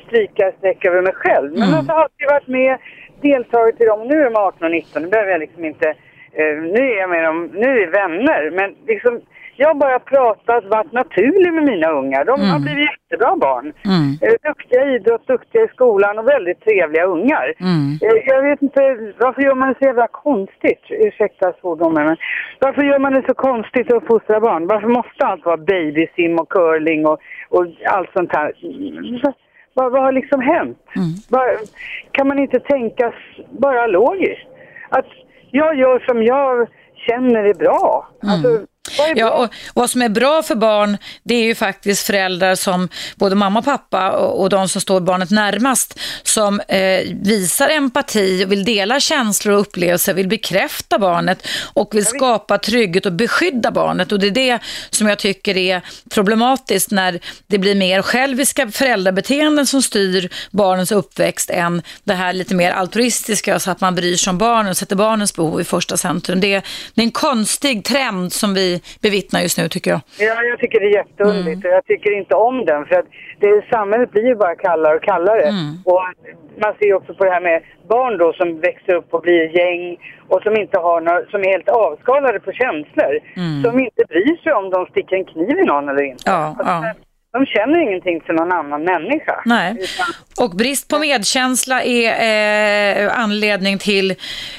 stryka 0.06 0.52
streck 0.58 0.86
över 0.86 1.02
mig 1.02 1.14
själv. 1.14 1.52
Men 1.52 1.70
jag 1.70 1.94
har 1.94 2.04
alltid 2.04 2.28
varit 2.28 2.48
med, 2.48 2.78
deltagit 3.22 3.82
i 3.82 3.86
dem. 3.86 4.08
Nu 4.08 4.22
är 4.22 4.24
de 4.24 4.36
18 4.36 4.66
och 4.66 4.72
19, 4.72 5.02
nu 5.02 5.08
behöver 5.10 5.32
jag 5.32 5.40
liksom 5.40 5.66
inte... 5.66 5.90
Eh, 6.34 6.58
nu 6.76 6.92
är 6.92 7.00
jag 7.00 7.10
med 7.10 7.24
dem, 7.24 7.50
nu 7.54 7.68
är 7.70 7.76
vi 7.76 7.86
vänner. 7.86 8.52
Men 8.52 8.76
liksom, 8.88 9.22
jag 9.58 9.68
har 9.68 9.76
bara 9.76 10.00
pratat, 10.00 10.64
varit 10.66 10.92
naturlig 10.92 11.54
med 11.54 11.64
mina 11.64 11.90
ungar. 11.92 12.26
De 12.26 12.40
Mm. 12.40 12.50
har 12.52 12.60
blivit 12.60 12.88
jättebra 12.90 13.36
barn. 13.36 13.74
Mm. 13.86 14.08
Eh, 14.22 14.36
Duktiga 14.50 14.86
i 14.86 14.96
idrott, 14.96 15.28
duktiga 15.28 15.64
i 15.64 15.68
skolan 15.68 16.20
och 16.20 16.28
väldigt 16.28 16.62
trevliga 16.62 17.04
ungar. 17.06 17.54
Mm. 17.60 17.92
Eh, 18.02 18.24
Jag 18.26 18.42
vet 18.44 18.62
inte, 18.62 18.82
varför 19.20 19.42
gör 19.42 19.56
man 19.56 19.70
det 19.70 19.76
så 19.80 19.86
jävla 19.86 20.08
konstigt? 20.08 20.82
Ursäkta 20.90 21.54
svordomen, 21.62 22.06
men 22.06 22.18
varför 22.60 22.82
gör 22.84 23.00
man 23.00 23.14
det 23.14 23.24
så 23.28 23.34
konstigt 23.34 23.88
att 23.92 23.98
uppfostra 24.04 24.40
barn? 24.40 24.68
Varför 24.68 24.88
måste 24.88 25.26
allt 25.26 25.46
vara 25.46 25.58
babysim 25.58 26.40
och 26.40 26.50
curling 26.50 27.06
och, 27.08 27.20
och 27.50 27.66
allt 27.86 28.10
sånt 28.14 28.32
här? 28.36 28.52
Vad, 29.74 29.92
vad, 29.92 30.02
har 30.02 30.12
liksom 30.12 30.42
hänt? 30.42 30.80
Mm. 30.96 31.08
Vad- 31.30 31.58
kan 32.12 32.28
man 32.28 32.40
inte 32.40 32.60
tänka 32.60 33.14
bara 33.60 33.88
logiskt? 33.88 34.48
Att 34.90 35.06
jag 35.52 35.76
gör 35.76 36.00
som 36.00 36.24
jag 36.24 36.68
känner 36.96 37.44
är 37.44 37.54
bra. 37.54 38.08
Alltså, 38.22 38.66
Ja, 39.16 39.30
och 39.30 39.50
vad 39.74 39.90
som 39.90 40.02
är 40.02 40.10
bra 40.10 40.44
för 40.44 40.56
barn, 40.56 40.98
det 41.24 41.36
är 41.36 41.44
ju 41.44 41.56
faktiskt 41.56 42.08
föräldrar 42.08 42.56
som 42.56 42.90
både 43.16 43.36
mamma 43.36 43.60
och 43.60 43.66
pappa 43.66 44.12
och, 44.12 44.42
och 44.42 44.50
de 44.50 44.70
som 44.70 44.82
står 44.82 45.00
barnet 45.00 45.32
närmast, 45.32 46.00
som 46.24 46.60
eh, 46.60 47.16
visar 47.22 47.70
empati, 47.70 48.46
vill 48.46 48.66
dela 48.66 49.00
känslor 49.00 49.54
och 49.54 49.62
upplevelser, 49.62 50.14
vill 50.14 50.28
bekräfta 50.28 51.00
barnet 51.00 51.48
och 51.74 51.96
vill 51.96 52.06
skapa 52.06 52.58
trygghet 52.58 53.06
och 53.06 53.14
beskydda 53.14 53.72
barnet. 53.72 54.12
Och 54.12 54.20
det 54.20 54.28
är 54.28 54.32
det 54.32 54.60
som 54.90 55.08
jag 55.08 55.20
tycker 55.20 55.58
är 55.58 55.82
problematiskt 56.10 56.92
när 56.92 57.20
det 57.48 57.58
blir 57.58 57.76
mer 57.76 58.02
själviska 58.02 58.72
föräldrabeteenden 58.72 59.68
som 59.68 59.82
styr 59.82 60.30
barnens 60.52 60.92
uppväxt 60.92 61.50
än 61.50 61.82
det 62.04 62.14
här 62.14 62.34
lite 62.34 62.56
mer 62.56 62.72
altruistiska, 62.72 63.60
så 63.60 63.72
att 63.72 63.82
man 63.82 63.96
bryr 63.96 64.16
sig 64.16 64.32
om 64.32 64.38
barnen 64.38 64.70
och 64.70 64.78
sätter 64.78 64.96
barnens 64.96 65.36
behov 65.36 65.62
i 65.62 65.64
första 65.64 65.98
centrum. 65.98 66.40
Det 66.40 66.48
det 66.94 67.02
är 67.02 67.06
en 67.06 67.12
konstig 67.12 67.84
trend 67.84 68.34
som 68.34 68.54
vi 68.54 68.82
bevittnar 69.02 69.40
just 69.42 69.58
nu 69.58 69.70
tycker 69.70 69.92
jag. 69.92 70.02
Ja, 70.20 70.44
jag 70.44 70.60
tycker 70.60 70.80
det 70.80 70.86
är 70.86 70.96
jätteunderligt 71.02 71.66
och 71.66 71.72
jag 71.72 71.86
tycker 71.86 72.12
inte 72.18 72.36
om 72.36 72.66
den 72.66 72.86
för 72.86 72.96
att 72.96 73.06
det, 73.40 73.66
samhället 73.70 74.12
blir 74.12 74.26
ju 74.26 74.36
bara 74.36 74.56
kallare 74.56 74.96
och 74.96 75.04
kallare. 75.04 75.52
Och 75.86 76.02
man 76.62 76.74
ser 76.80 76.86
ju 76.86 76.94
också 76.94 77.14
på 77.14 77.24
det 77.26 77.32
här 77.32 77.42
med 77.42 77.62
barn 77.90 78.18
då 78.18 78.34
som 78.34 78.60
växer 78.60 78.94
upp 78.96 79.14
och 79.14 79.22
blir 79.22 79.58
gäng 79.58 79.98
och 80.28 80.42
som 80.44 80.58
inte 80.58 80.78
har 80.80 81.02
några, 81.02 81.26
som 81.26 81.42
är 81.42 81.50
helt 81.52 81.70
avskalade 81.70 82.40
på 82.40 82.52
känslor. 82.52 83.14
Som 83.64 83.80
inte 83.80 84.04
bryr 84.10 84.38
sig 84.44 84.54
om 84.54 84.70
de 84.70 84.86
sticker 84.86 85.16
en 85.16 85.26
kniv 85.26 85.60
i 85.60 85.64
någon 85.64 85.90
eller 85.90 86.04
inte. 86.04 86.24
Ja, 86.26 86.56
ja. 86.60 86.94
De 87.34 87.46
känner 87.46 87.82
ingenting 87.82 88.22
för 88.22 88.34
någon 88.34 88.52
annan 88.52 88.84
människa. 88.84 89.42
Nej. 89.46 89.76
Och 90.40 90.56
brist 90.56 90.88
på 90.88 91.00
medkänsla 91.00 91.84
är 91.84 93.06
eh, 93.06 93.20
anledning 93.20 93.78
till 93.78 94.16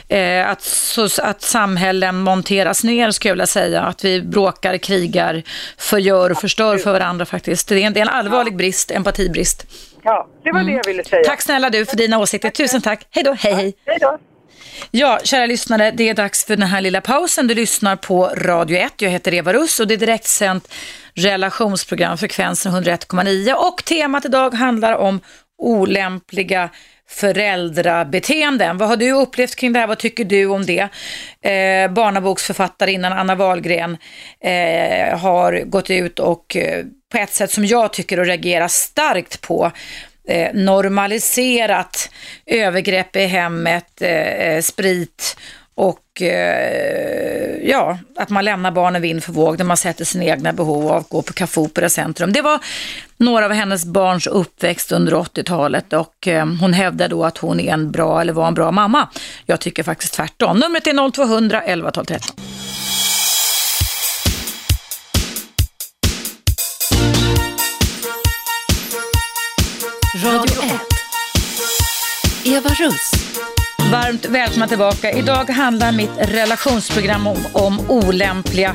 eh, 0.09 0.50
att, 0.50 0.62
så, 0.62 1.04
att 1.22 1.42
samhällen 1.42 2.16
monteras 2.20 2.85
ner, 2.85 3.11
skulle 3.11 3.31
jag 3.31 3.35
vilja 3.35 3.46
säga. 3.46 3.83
Att 3.83 4.04
vi 4.04 4.22
bråkar, 4.22 4.78
krigar, 4.78 5.42
förgör 5.78 6.31
och 6.31 6.38
förstör 6.38 6.78
för 6.78 6.92
varandra 6.92 7.24
faktiskt. 7.24 7.68
Det 7.68 7.83
är 7.83 7.87
en, 7.87 7.92
det 7.92 8.00
är 8.00 8.02
en 8.02 8.09
allvarlig 8.09 8.57
brist, 8.57 8.90
empatibrist. 8.90 9.66
Ja, 10.02 10.28
det 10.44 10.52
var 10.52 10.64
det 10.64 10.72
jag 10.72 10.87
ville 10.87 11.04
säga. 11.04 11.24
Tack 11.24 11.42
snälla 11.42 11.70
du 11.70 11.87
för 11.87 11.96
dina 11.96 12.18
åsikter. 12.18 12.50
Tusen 12.50 12.83
tack. 12.83 13.07
Hej 13.11 13.24
då, 13.24 13.33
hej 13.33 13.52
hej. 13.52 13.74
Hej 13.87 13.98
då. 14.00 14.18
Ja, 14.90 15.18
kära 15.24 15.46
lyssnare, 15.46 15.90
det 15.90 16.08
är 16.08 16.14
dags 16.14 16.44
för 16.44 16.56
den 16.56 16.68
här 16.68 16.80
lilla 16.80 17.00
pausen. 17.00 17.46
Du 17.46 17.54
lyssnar 17.54 17.96
på 17.96 18.26
Radio 18.26 18.78
1. 18.78 18.92
Jag 19.02 19.10
heter 19.10 19.34
Eva 19.34 19.52
Russ 19.52 19.80
och 19.80 19.86
det 19.86 19.94
är 19.94 19.98
direktsänt 19.98 20.74
relationsprogram, 21.14 22.18
frekvensen 22.18 22.72
101,9. 22.72 23.52
Och 23.52 23.84
temat 23.84 24.24
idag 24.24 24.54
handlar 24.54 24.92
om 24.92 25.20
olämpliga 25.58 26.70
föräldrabeteenden. 27.08 28.78
Vad 28.78 28.88
har 28.88 28.96
du 28.96 29.12
upplevt 29.12 29.56
kring 29.56 29.72
det 29.72 29.78
här? 29.78 29.86
Vad 29.86 29.98
tycker 29.98 30.24
du 30.24 30.46
om 30.46 30.66
det? 30.66 30.88
Eh, 31.50 31.90
barnaboksförfattarinnan 31.90 33.12
Anna 33.12 33.34
Wahlgren 33.34 33.96
eh, 34.40 35.18
har 35.18 35.64
gått 35.64 35.90
ut 35.90 36.18
och 36.18 36.56
eh, 36.56 36.84
på 37.12 37.18
ett 37.18 37.32
sätt 37.32 37.50
som 37.50 37.64
jag 37.64 37.92
tycker 37.92 38.18
att 38.18 38.26
reagera 38.26 38.68
starkt 38.68 39.40
på 39.40 39.72
eh, 40.28 40.54
normaliserat 40.54 42.10
övergrepp 42.46 43.16
i 43.16 43.26
hemmet, 43.26 44.02
eh, 44.02 44.10
eh, 44.10 44.62
sprit 44.62 45.36
och 45.74 46.22
eh, 46.22 47.68
ja, 47.70 47.98
att 48.16 48.30
man 48.30 48.44
lämnar 48.44 48.70
barnen 48.70 49.02
vind 49.02 49.24
för 49.24 49.32
våg 49.32 49.58
när 49.58 49.64
man 49.64 49.76
sätter 49.76 50.04
sina 50.04 50.24
egna 50.24 50.52
behov 50.52 50.88
av 50.88 50.96
att 50.96 51.08
gå 51.08 51.22
på 51.22 51.32
Café 51.32 51.60
Opera 51.60 51.88
Centrum. 51.88 52.32
Det 52.32 52.42
var 52.42 52.60
några 53.16 53.44
av 53.44 53.52
hennes 53.52 53.84
barns 53.84 54.26
uppväxt 54.26 54.92
under 54.92 55.12
80-talet 55.12 55.92
och 55.92 56.28
eh, 56.28 56.46
hon 56.60 56.72
hävdar 56.72 57.08
då 57.08 57.24
att 57.24 57.38
hon 57.38 57.60
är 57.60 57.72
en 57.72 57.90
bra 57.90 58.20
eller 58.20 58.32
var 58.32 58.48
en 58.48 58.54
bra 58.54 58.70
mamma. 58.70 59.08
Jag 59.46 59.60
tycker 59.60 59.82
faktiskt 59.82 60.14
tvärtom. 60.14 60.58
Numret 60.58 60.86
är 60.86 61.10
0200 61.10 61.62
11 61.62 61.90
12 61.90 62.04
13. 62.04 62.36
Radio 70.20 70.61
1. 70.61 70.87
Eva 72.44 72.68
Russ. 72.81 73.57
Varmt 73.82 74.24
välkomna 74.26 74.66
tillbaka. 74.66 75.10
Idag 75.10 75.50
handlar 75.50 75.92
mitt 75.92 76.10
relationsprogram 76.18 77.26
om, 77.26 77.36
om 77.52 77.90
olämpliga 77.90 78.74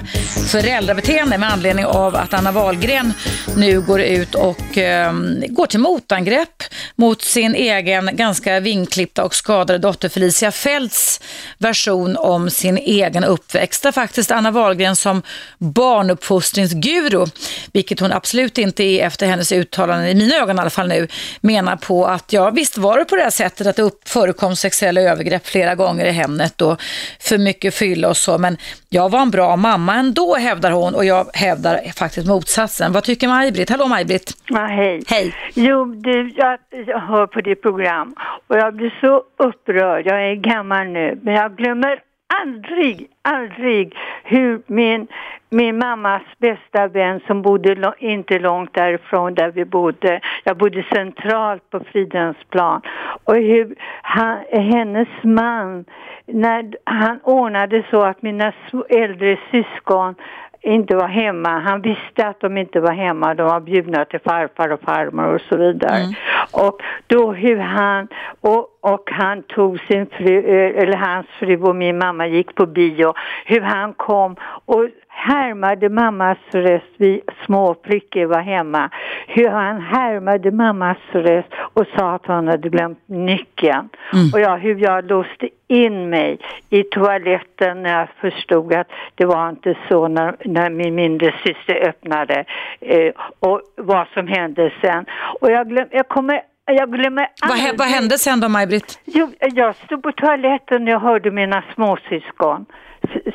föräldrabeteenden 0.52 1.40
med 1.40 1.52
anledning 1.52 1.86
av 1.86 2.16
att 2.16 2.34
Anna 2.34 2.52
Wahlgren 2.52 3.14
nu 3.56 3.82
går 3.82 4.02
ut 4.02 4.36
och 4.36 4.78
eh, 4.78 5.14
går 5.50 5.66
till 5.66 5.80
motangrepp 5.80 6.64
mot 6.96 7.22
sin 7.22 7.56
egen 7.56 8.10
ganska 8.14 8.60
vinklippta 8.60 9.24
och 9.24 9.36
skadade 9.36 9.80
dotter 9.80 10.10
Felicia 10.10 10.52
Fälts 10.52 11.22
version 11.58 12.18
om 12.18 12.50
sin 12.50 12.78
egen 12.78 13.24
uppväxt. 13.24 13.84
Där 13.84 13.92
faktiskt 13.92 14.32
Anna 14.32 14.52
Wahlgren 14.52 14.96
som 14.96 15.22
barnuppfostringsguru, 15.58 17.26
vilket 17.74 18.00
hon 18.00 18.12
absolut 18.12 18.58
inte 18.58 18.84
är 18.84 19.06
efter 19.06 19.28
hennes 19.28 19.52
uttalanden, 19.52 20.08
i 20.08 20.16
mina 20.16 20.36
ögon 20.36 20.58
i 20.58 20.62
alla 20.62 20.70
fall 20.70 20.88
nu, 20.88 21.08
menar 21.42 21.76
på 21.76 22.06
att 22.06 22.34
ja, 22.34 22.50
visst 22.50 22.78
var 22.78 22.98
det 22.98 23.06
på 23.06 23.16
det 23.16 23.24
här 23.24 23.30
sättet 23.30 23.68
att 23.68 23.76
det 23.76 23.92
förekom 24.06 24.56
sexuella 24.56 24.93
övergrepp 25.02 25.46
flera 25.46 25.76
gånger 25.76 26.06
i 26.06 26.12
hemmet 26.12 26.62
och 26.62 26.82
för 27.20 27.38
mycket 27.38 27.74
fylla 27.74 28.10
och 28.10 28.18
så, 28.18 28.38
men 28.38 28.58
jag 28.90 29.12
var 29.12 29.22
en 29.22 29.32
bra 29.32 29.56
mamma 29.56 29.96
ändå, 29.96 30.36
hävdar 30.36 30.72
hon 30.72 30.96
och 30.96 31.06
jag 31.06 31.26
hävdar 31.34 31.80
faktiskt 31.96 32.28
motsatsen. 32.28 32.92
Vad 32.92 33.04
tycker 33.04 33.28
Maj-Britt? 33.28 33.70
Hallå 33.70 33.88
Maj-Britt. 33.88 34.32
Ja, 34.48 34.66
hej. 34.66 35.04
Hej. 35.08 35.34
Jo, 35.54 35.86
du, 35.86 36.34
jag, 36.36 36.60
jag 36.88 37.00
hör 37.00 37.28
på 37.28 37.42
ditt 37.42 37.62
program 37.62 38.16
och 38.48 38.58
jag 38.58 38.76
blir 38.76 38.94
så 39.02 39.24
upprörd. 39.48 40.06
Jag 40.06 40.32
är 40.32 40.36
gammal 40.36 40.88
nu, 40.88 41.20
men 41.22 41.34
jag 41.34 41.58
glömmer 41.58 42.00
aldrig, 42.42 43.08
aldrig 43.22 43.96
hur 44.24 44.62
min, 44.68 45.08
min 45.50 45.78
mammas 45.78 46.22
bästa 46.38 46.88
vän 46.88 47.20
som 47.28 47.42
bodde 47.42 47.94
inte 47.98 48.40
långt 48.40 48.74
därifrån 48.74 49.34
där 49.34 49.52
vi 49.52 49.66
bodde, 49.66 50.22
jag 50.44 50.58
bodde 50.58 50.86
centralt 50.94 51.70
på 51.70 51.80
Fridhemsplan. 51.80 52.82
Och 53.24 53.36
hur 53.36 53.76
han, 54.02 54.38
hennes 54.52 55.08
man, 55.24 55.86
när 56.26 56.76
han 56.84 57.20
ordnade 57.24 57.84
så 57.92 58.02
att 58.02 58.22
mina 58.22 58.54
äldre 58.90 59.40
syskon 59.52 60.16
inte 60.64 60.96
var 60.96 61.08
hemma. 61.08 61.50
Han 61.60 61.82
visste 61.82 62.28
att 62.28 62.40
de 62.40 62.58
inte 62.58 62.80
var 62.80 62.92
hemma. 62.92 63.34
De 63.34 63.44
var 63.44 63.60
bjudna 63.60 64.06
till 64.06 64.20
farfar 64.20 64.70
och 64.70 64.82
farmor 64.82 65.36
och 65.36 65.42
så 65.42 65.58
vidare. 65.58 66.16
Och 66.52 66.82
då 67.08 67.32
hur 67.32 67.58
han, 67.58 68.08
och, 68.42 68.68
och 68.82 69.10
han 69.12 69.44
tog 69.44 69.80
sin 69.80 70.06
fru, 70.06 70.38
eh, 70.38 70.84
eller 70.84 70.98
hans 70.98 71.28
fru 71.40 71.62
och 71.62 71.76
min 71.76 71.98
mamma 71.98 72.28
gick 72.28 72.56
på 72.56 72.66
bio. 72.66 73.14
Hur 73.46 73.62
han 73.62 73.94
kom 73.94 74.36
och 74.66 74.88
härmade 75.16 75.90
mammas 75.90 76.38
röst, 76.52 76.86
vi 76.98 77.22
små 77.46 77.76
flickor 77.84 78.26
var 78.26 78.42
hemma. 78.42 78.90
Hur 79.28 79.50
han 79.50 79.82
härmade 79.82 80.52
mammas 80.52 80.98
röst 81.12 81.48
och 81.74 81.86
sa 81.98 82.12
att 82.16 82.26
han 82.26 82.48
hade 82.48 82.70
glömt 82.70 83.00
nyckeln. 83.06 83.90
Och 84.34 84.40
jag, 84.40 84.58
hur 84.58 84.76
jag 84.76 85.10
låste 85.10 85.50
in 85.68 86.10
mig 86.10 86.40
i 86.70 86.84
toaletten 86.84 87.84
när 87.84 88.00
jag 88.00 88.08
förstod 88.22 88.74
att 88.74 88.88
det 89.16 89.26
var 89.26 89.50
inte 89.50 89.78
så 89.90 90.08
när, 90.08 90.36
när 90.46 90.70
min 90.70 90.96
mindre 90.96 91.34
syster 91.44 91.88
öppnade 91.88 92.46
eh, 92.80 93.14
och 93.40 93.62
vad 93.78 94.08
som 94.14 94.28
hände 94.28 94.72
sen. 94.82 95.06
Och 95.42 95.52
jag, 95.52 95.70
glöm, 95.70 95.88
jag 95.92 96.08
kommer 96.08 96.42
jag 96.66 96.92
glömmer 96.92 97.28
Vad, 97.42 97.52
aldrig- 97.52 97.78
vad 97.80 97.88
hände 97.88 98.18
sen 98.18 98.40
då 98.40 98.50
Maj-Britt? 98.50 99.00
Jag 99.40 99.76
stod 99.76 100.04
på 100.04 100.12
toaletten 100.12 100.84
och 100.84 100.90
jag 100.90 101.00
hörde 101.00 101.32
mina 101.32 101.64
småsyskon, 101.76 102.66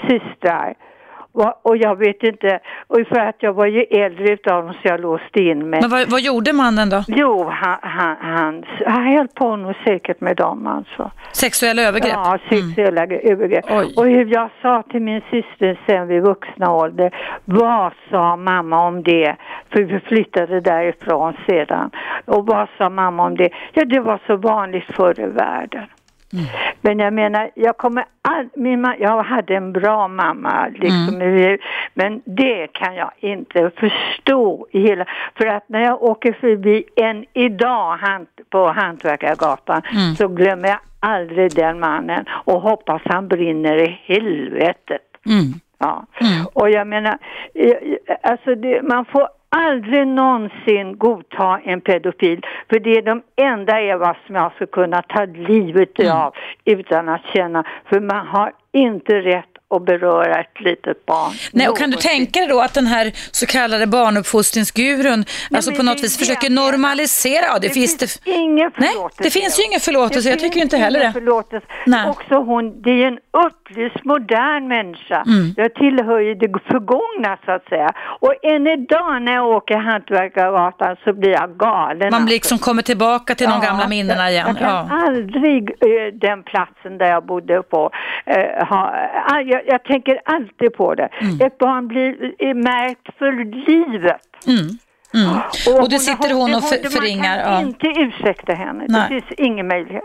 systrar. 0.08 0.74
Och, 1.62 1.76
jag 1.76 1.96
vet 1.96 2.22
inte, 2.22 2.60
och 2.86 2.98
för 3.08 3.20
att 3.20 3.36
jag 3.38 3.52
var 3.52 3.66
ju 3.66 3.82
äldre 3.82 4.32
utav 4.32 4.64
dem 4.64 4.72
så 4.72 4.80
jag 4.82 5.00
låste 5.00 5.40
in 5.40 5.70
mig. 5.70 5.80
Men 5.80 5.90
vad, 5.90 6.10
vad 6.10 6.20
gjorde 6.20 6.52
mannen 6.52 6.90
då? 6.90 7.02
Jo, 7.08 7.48
han, 7.48 7.78
han, 7.82 8.16
han, 8.20 8.64
han 8.86 9.06
höll 9.06 9.28
på 9.28 9.56
nog 9.56 9.74
säkert 9.84 10.20
med 10.20 10.36
dem 10.36 10.66
alltså. 10.66 11.10
Sexuella 11.32 11.82
övergrepp? 11.82 12.12
Ja, 12.14 12.38
sexuella 12.48 13.02
övergrepp. 13.02 13.64
Oj. 13.70 13.94
Och 13.96 14.06
hur 14.06 14.24
jag 14.24 14.50
sa 14.62 14.82
till 14.82 15.02
min 15.02 15.20
syster 15.30 15.80
sen 15.86 16.06
vid 16.08 16.22
vuxna 16.22 16.72
ålder, 16.72 17.14
vad 17.44 17.92
sa 18.10 18.36
mamma 18.36 18.86
om 18.86 19.02
det? 19.02 19.36
För 19.70 19.82
vi 19.82 20.00
flyttade 20.00 20.60
därifrån 20.60 21.36
sedan. 21.46 21.90
Och 22.24 22.46
vad 22.46 22.68
sa 22.78 22.88
mamma 22.88 23.22
om 23.26 23.36
det? 23.36 23.50
Ja, 23.72 23.84
det 23.84 24.00
var 24.00 24.20
så 24.26 24.36
vanligt 24.36 24.84
förr 24.96 25.20
i 25.20 25.26
världen. 25.26 25.86
Men 26.80 26.98
jag 26.98 27.12
menar, 27.12 27.50
jag 27.54 27.76
kommer 27.76 28.04
all, 28.22 28.48
min 28.54 28.86
ma- 28.86 28.96
jag 28.98 29.22
hade 29.22 29.54
en 29.56 29.72
bra 29.72 30.08
mamma 30.08 30.68
liksom, 30.74 31.20
Mm. 31.20 31.58
men 31.94 32.22
det 32.24 32.66
kan 32.72 32.94
jag 32.94 33.10
inte 33.20 33.70
förstå 33.76 34.66
i 34.70 34.80
hela, 34.80 35.04
för 35.38 35.46
att 35.46 35.68
när 35.68 35.80
jag 35.80 36.02
åker 36.02 36.32
förbi 36.32 36.84
än 36.96 37.24
idag 37.32 37.96
hant, 37.96 38.28
på 38.50 38.66
Hantverkargatan 38.68 39.82
Mm. 39.92 40.14
så 40.14 40.28
glömmer 40.28 40.68
jag 40.68 40.78
aldrig 41.00 41.54
den 41.54 41.80
mannen 41.80 42.24
och 42.30 42.60
hoppas 42.60 43.02
han 43.04 43.28
brinner 43.28 43.76
i 43.76 44.00
helvetet. 44.04 45.02
Mm. 45.26 45.52
Ja, 45.78 46.06
och 46.52 46.70
jag 46.70 46.86
menar, 46.86 47.18
eh, 47.54 47.72
alltså 48.22 48.54
det, 48.54 48.82
man 48.82 49.04
får 49.04 49.28
aldrig 49.48 50.06
någonsin 50.06 50.98
godta 50.98 51.60
en 51.64 51.80
pedofil 51.80 52.40
för 52.70 52.80
det 52.80 52.90
är 52.98 53.02
de 53.02 53.22
enda 53.36 53.80
Eva 53.80 54.16
som 54.26 54.34
jag 54.34 54.52
skulle 54.52 54.66
kunna 54.66 55.02
ta 55.02 55.24
livet 55.24 55.98
Mm. 55.98 56.16
av 56.16 56.34
utan 56.64 57.08
att 57.08 57.24
känna, 57.34 57.64
för 57.84 58.00
man 58.00 58.26
har 58.26 58.52
inte 58.72 59.20
rätt 59.20 59.57
att 59.70 59.84
beröra 59.84 60.40
ett 60.40 60.60
litet 60.60 61.06
barn. 61.06 61.32
Nej, 61.52 61.68
och 61.68 61.78
kan 61.78 61.90
du 61.90 61.96
tänka 61.96 62.40
dig 62.40 62.48
då 62.48 62.60
att 62.60 62.74
den 62.74 62.86
här 62.86 63.12
så 63.30 63.46
kallade 63.46 63.86
barnuppfostringsgurun 63.86 65.24
alltså 65.54 65.70
på 65.70 65.76
det 65.76 65.82
något 65.82 66.02
vis 66.04 66.16
det 66.18 66.24
försöker 66.24 66.50
normalisera? 66.50 67.44
Ja, 67.48 67.54
det, 67.58 67.68
Det 67.68 67.74
finns 67.74 67.98
finns 67.98 68.18
det. 68.24 68.30
ingen 68.30 68.70
Nej, 68.76 68.88
förlåtelse. 68.88 69.22
det 69.22 69.30
finns 69.30 69.58
ju 69.60 69.62
ingen 69.64 69.80
förlåtelse. 69.80 70.28
Jag 70.30 70.38
tycker 70.38 70.60
inte 70.60 70.76
heller 70.76 71.00
det. 71.00 71.12
Förlåtelse. 71.12 71.66
Nej. 71.86 72.08
Också 72.10 72.34
hon, 72.34 72.82
det 72.82 72.90
är 72.90 73.06
en 73.06 73.18
upplyst 73.46 74.04
modern 74.04 74.68
människa. 74.68 75.22
Mm. 75.26 75.54
Jag 75.56 75.74
tillhör 75.74 76.18
ju 76.20 76.34
det 76.34 76.48
förgångna 76.70 77.38
så 77.44 77.50
att 77.52 77.64
säga. 77.68 77.92
Och 78.20 78.34
än 78.44 78.66
idag 78.66 79.22
när 79.22 79.32
jag 79.34 79.46
åker 79.46 79.76
Hantverkargatan 79.76 80.96
så 81.04 81.12
blir 81.12 81.30
jag 81.30 81.56
galen. 81.58 81.98
Man 82.10 82.14
alltså. 82.14 82.28
liksom 82.34 82.58
kommer 82.58 82.82
tillbaka 82.82 83.34
till 83.34 83.46
de 83.46 83.60
Ja, 83.62 83.68
gamla 83.68 83.88
minnena 83.88 84.30
igen. 84.30 84.44
Jag 84.48 84.58
kan 84.58 84.68
Ja. 84.90 85.06
aldrig 85.06 85.62
eh, 85.70 86.14
den 86.14 86.42
platsen 86.42 86.98
där 86.98 87.06
jag 87.06 87.26
bodde 87.26 87.62
på. 87.62 87.90
eh, 88.26 88.66
ha, 88.68 88.94
jag, 89.58 89.74
jag 89.74 89.84
tänker 89.84 90.20
alltid 90.24 90.72
på 90.74 90.94
det. 90.94 91.08
Mm. 91.20 91.40
Ett 91.46 91.58
barn 91.58 91.88
blir 91.88 92.34
eh, 92.38 92.54
märkt 92.54 93.18
för 93.18 93.32
livet. 93.68 94.20
Mm. 94.46 94.68
Och 95.82 95.90
du 95.90 95.98
sitter 95.98 96.34
hon 96.34 96.54
och 96.54 96.60
det- 96.62 96.68
för- 96.68 96.82
man 96.82 96.90
förringar, 96.92 97.42
kan 97.44 97.52
ja. 97.52 97.60
inte 97.60 97.86
ursäkta 97.86 98.52
henne. 98.54 98.84
Nej. 98.88 99.02
Det 99.02 99.08
finns 99.08 99.32
ingen 99.48 99.68
möjlighet. 99.68 100.04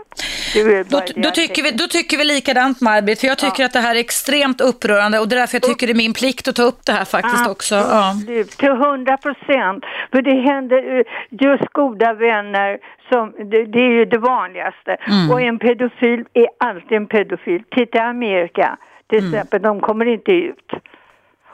Det 0.54 0.60
är 0.60 0.84
Då, 0.84 1.00
det 1.00 1.20
då, 1.22 1.30
tycker 1.30 1.62
vi, 1.62 1.70
då 1.70 1.86
tycker 1.86 2.16
vi 2.18 2.24
likadant 2.24 2.80
Maj-Britt, 2.80 3.20
för 3.20 3.26
jag 3.26 3.38
tycker 3.38 3.64
att 3.64 3.72
det 3.72 3.80
här 3.80 3.94
är 3.94 4.00
extremt 4.00 4.60
upprörande 4.60 5.18
och 5.18 5.28
det 5.28 5.36
är 5.36 5.40
därför 5.40 5.54
jag 5.54 5.62
tycker 5.62 5.86
det 5.86 5.92
är 5.92 6.02
min 6.06 6.12
plikt 6.12 6.48
att 6.48 6.56
ta 6.56 6.62
upp 6.62 6.80
det 6.86 6.92
här 6.92 7.04
faktiskt 7.04 7.48
också. 7.48 7.74
Ja. 7.74 8.10
Absolut, 8.10 8.50
till 8.50 8.70
hundra 8.70 9.16
procent. 9.16 9.84
För 10.12 10.22
det 10.22 10.40
händer 10.52 10.98
eh, 10.98 11.04
just 11.30 11.72
goda 11.72 12.12
vänner, 12.14 12.78
som, 13.12 13.32
det, 13.50 13.64
det 13.66 13.78
är 13.78 13.92
ju 13.98 14.04
det 14.04 14.18
vanligaste. 14.18 14.96
Mm. 15.08 15.30
Och 15.30 15.40
en 15.40 15.58
pedofil 15.58 16.24
är 16.32 16.48
alltid 16.58 16.96
en 16.96 17.06
pedofil. 17.06 17.62
Titta 17.70 17.98
i 17.98 18.00
Amerika 18.00 18.76
till 19.06 19.18
Mm. 19.18 19.34
exempel, 19.34 19.62
de 19.62 19.80
kommer 19.80 20.06
inte 20.06 20.32
ut. 20.32 20.72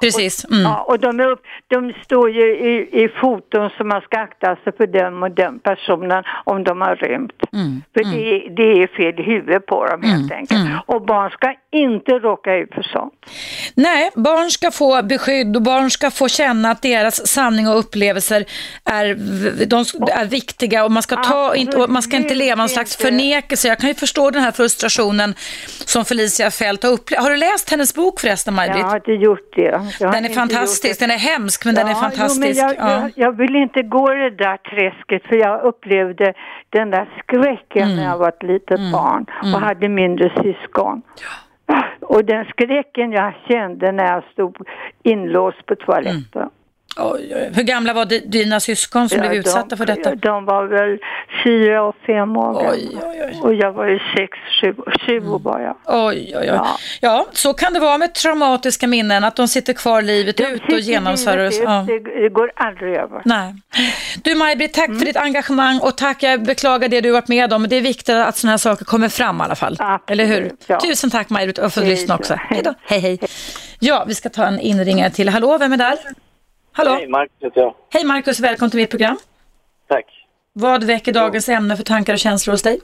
Precis. 0.01 0.44
Mm. 0.44 0.62
Ja, 0.62 0.84
och 0.88 1.01
de, 1.01 1.20
upp, 1.20 1.40
de 1.68 1.92
står 2.05 2.30
ju 2.30 2.46
i, 2.57 3.03
i 3.05 3.09
foton 3.20 3.70
som 3.76 3.88
man 3.88 4.01
ska 4.01 4.18
akta 4.18 4.57
sig 4.64 4.72
för 4.76 4.86
den 4.86 5.22
och 5.22 5.30
den 5.30 5.59
personen 5.59 6.24
om 6.44 6.64
de 6.64 6.80
har 6.80 6.96
rymt. 6.96 7.32
Mm. 7.53 7.82
För 7.94 8.05
Det, 8.05 8.36
är- 8.36 8.51
det 8.57 8.82
är 8.82 8.86
fel 8.86 9.20
i 9.20 9.22
huvudet 9.22 9.66
på 9.66 9.86
dem 9.86 10.03
helt 10.03 10.32
enkelt. 10.32 10.61
Och 10.86 11.03
barn 11.07 11.30
ska 11.30 11.55
inte 11.72 12.12
råka 12.12 12.55
ut 12.57 12.74
för 12.74 12.82
sånt. 12.82 13.12
Nej, 13.74 14.11
barn 14.14 14.51
ska 14.51 14.70
få 14.70 15.03
beskydd 15.03 15.57
och 15.57 15.62
barn 15.62 15.90
ska 15.90 16.11
få 16.11 16.28
känna 16.28 16.70
att 16.70 16.82
deras 16.82 17.26
sanning 17.26 17.68
och 17.68 17.78
upplevelser 17.78 18.44
är, 18.84 19.07
de 19.66 19.78
är 20.12 20.24
viktiga 20.24 20.84
och 20.84 20.90
man 20.92 21.03
ska, 21.03 21.16
ta, 21.16 21.55
inte, 21.55 21.76
och 21.76 21.90
man 21.90 22.03
ska 22.03 22.16
inte 22.16 22.34
leva 22.34 22.57
någon 22.57 22.68
slags 22.68 22.96
förnekelse. 22.96 23.68
Jag 23.68 23.78
kan 23.78 23.88
ju 23.88 23.94
förstå 23.94 24.30
den 24.30 24.42
här 24.42 24.53
frustrationen 24.53 25.34
som 25.84 26.05
Felicia 26.05 26.51
Fält 26.51 26.82
har 26.82 26.90
upplevt. 26.90 27.20
Har 27.22 27.30
du 27.30 27.36
läst 27.36 27.70
hennes 27.70 27.94
bok 27.94 28.20
förresten, 28.20 28.55
Jag 28.55 28.57
Maj-Britt? 28.57 28.84
har 28.84 28.96
inte 28.96 29.12
gjort 29.12 29.53
det. 29.57 29.80
Den 29.99 30.24
är 30.24 30.28
fantastisk, 30.28 31.01
den 31.01 31.11
är 31.11 31.18
hemsk 31.18 31.64
men 31.64 31.74
den 31.74 31.86
är 31.86 31.91
Ja, 31.91 31.97
fantastisk. 31.97 32.59
Jo, 32.62 32.66
men 32.66 32.76
jag, 32.76 32.91
ja. 32.91 33.01
jag, 33.01 33.12
jag 33.14 33.32
vill 33.36 33.57
inte 33.57 33.82
gå 33.82 34.14
i 34.14 34.16
det 34.16 34.30
där 34.30 34.57
träsket 34.57 35.22
för 35.28 35.36
jag 35.36 35.62
upplevde 35.62 36.34
den 36.70 36.91
där 36.91 37.09
skräcken 37.22 37.82
Mm. 37.82 37.97
när 37.97 38.05
jag 38.05 38.18
var 38.18 38.28
ett 38.28 38.43
litet 38.43 38.93
barn 38.93 39.26
och 39.55 39.61
hade 39.61 39.88
mindre 39.88 40.32
syskon. 40.43 41.03
Och 42.01 42.24
den 42.24 42.45
skräcken 42.45 43.12
jag 43.12 43.34
kände 43.49 43.93
när 43.93 44.05
jag 44.14 44.24
stod 44.32 44.57
inlåst 45.03 45.66
på 45.66 45.74
toaletten. 45.74 46.49
Hur 47.55 47.62
gamla 47.62 47.93
var 47.93 48.05
di- 48.05 48.22
dina 48.26 48.61
syskon 48.61 49.09
som 49.09 49.18
Ja, 49.18 49.28
blev 49.28 49.41
utsatta 49.41 49.66
de, 49.68 49.76
för 49.76 49.86
detta? 49.86 50.14
De 50.14 50.45
var 50.45 50.66
väl 50.66 50.99
fyra 51.45 51.82
och 51.82 51.95
fem 52.07 52.36
år 52.36 52.53
gamla. 52.55 52.70
Oj, 52.70 52.88
oj, 53.03 53.22
oj. 53.24 53.38
Och 53.43 53.55
jag 53.55 53.72
var 53.72 53.86
ju 53.86 53.99
sex, 53.99 54.38
sju, 54.61 54.74
sju 55.07 55.28
år 55.28 55.38
var 55.38 55.61
jag. 55.61 55.76
Oj, 55.86 56.16
oj, 56.18 56.36
oj. 56.41 56.47
Ja. 56.47 56.66
Ja. 57.01 57.26
så 57.32 57.53
kan 57.55 57.72
det 57.72 57.80
vara 57.80 57.99
med 57.99 58.14
traumatiska 58.14 58.86
minnen, 58.86 59.24
att 59.24 59.36
de 59.36 59.49
sitter 59.49 59.72
kvar 59.72 60.03
livet 60.03 60.36
De 60.36 60.45
ut 60.47 60.62
och 60.72 60.80
genomför 60.80 61.36
livet 61.36 61.51
det. 61.53 61.57
ut, 61.59 61.62
Ja. 61.64 61.86
Det 62.22 62.28
går 62.28 62.53
aldrig 62.57 62.95
över. 62.97 63.22
Nej. 63.24 63.55
Du 64.22 64.34
Maj-Britt, 64.34 64.72
tack 64.74 64.86
för 64.99 65.07
ditt 65.07 65.16
engagemang 65.16 65.78
och 65.82 65.97
tack, 65.97 66.22
jag 66.22 66.43
beklagar 66.43 66.88
det 66.88 67.01
du 67.01 67.11
varit 67.11 67.28
med 67.28 67.53
om. 67.53 67.68
Det 67.68 67.76
är 67.76 67.80
viktigt 67.80 68.14
att 68.16 68.36
sådana 68.36 68.53
här 68.53 68.59
saker 68.59 68.84
kommer 68.84 69.09
fram 69.09 69.41
i 69.41 69.43
alla 69.45 69.55
fall. 69.55 69.76
Absolut, 69.78 70.11
Eller 70.11 70.24
hur? 70.24 70.51
ja. 70.66 70.80
Tusen 70.80 71.11
tack 71.11 71.30
Maj-Britt 71.30 71.59
och 71.59 71.72
för 71.72 71.80
att 71.80 71.86
Hej 71.86 71.97
lyssna 71.97 72.14
då. 72.14 72.18
också. 72.20 72.34
Hej 72.38 72.62
då. 72.64 72.74
Hej, 72.82 73.01
hej. 73.01 73.18
Ja, 73.78 74.05
vi 74.09 74.14
ska 74.14 74.28
ta 74.28 74.45
en 74.47 74.61
inringare 74.61 75.11
till. 75.11 75.28
Hallå, 75.28 75.59
vem 75.59 75.72
är 75.72 75.76
där? 75.76 75.97
Hallå? 76.73 76.91
Hej, 76.91 77.09
Marcus 77.09 77.37
heter 77.41 77.61
jag. 77.61 77.75
Hej 77.91 78.05
Markus, 78.05 78.41
välkommen 78.41 78.71
till 78.71 78.81
mitt 78.81 78.91
program. 78.91 79.16
Tack. 79.89 80.07
Vad 80.53 80.85
väcker 80.85 81.12
dagens 81.12 81.49
ämne 81.49 81.77
för 81.77 81.85
tankar 81.85 82.12
och 82.12 82.18
känslor 82.18 82.53
hos 82.53 82.62
dig? 82.62 82.81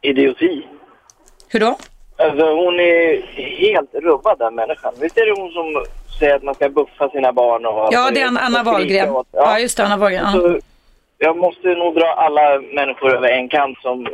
Idioti. 0.00 0.66
Hur 1.48 1.60
då? 1.60 1.78
Alltså 2.18 2.54
hon 2.54 2.80
är 2.80 3.22
helt 3.36 3.94
rubbad 3.94 4.38
den 4.38 4.54
människan. 4.54 4.94
Visst 5.00 5.18
är 5.18 5.26
det 5.26 5.40
hon 5.42 5.52
som 5.52 5.84
säger 6.18 6.36
att 6.36 6.42
man 6.42 6.54
ska 6.54 6.68
buffa 6.68 7.08
sina 7.08 7.32
barn 7.32 7.66
och... 7.66 7.88
Ja, 7.90 8.10
det 8.10 8.20
är 8.20 8.26
Anna, 8.26 8.40
Anna 8.40 8.62
Wahlgren. 8.62 9.24
Ja, 9.32 9.58
just 9.58 9.76
det, 9.76 9.84
Anna 9.84 9.96
Wahlgren. 9.96 10.26
Ja. 10.34 10.58
Jag 11.18 11.36
måste 11.36 11.68
nog 11.68 11.94
dra 11.94 12.06
alla 12.06 12.60
människor 12.60 13.16
över 13.16 13.28
en 13.28 13.48
kant 13.48 13.78
som 13.78 14.08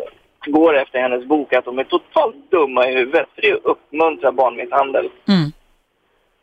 går 0.47 0.77
efter 0.77 0.99
hennes 0.99 1.25
bok 1.25 1.53
att 1.53 1.65
de 1.65 1.79
är 1.79 1.85
totalt 1.85 2.51
dumma 2.51 2.89
i 2.89 2.95
huvudet. 2.95 3.29
För 3.35 3.43
det 3.43 3.53
uppmuntrar 3.55 4.33
barnmisshandel. 4.33 5.11
Mm. 5.29 5.53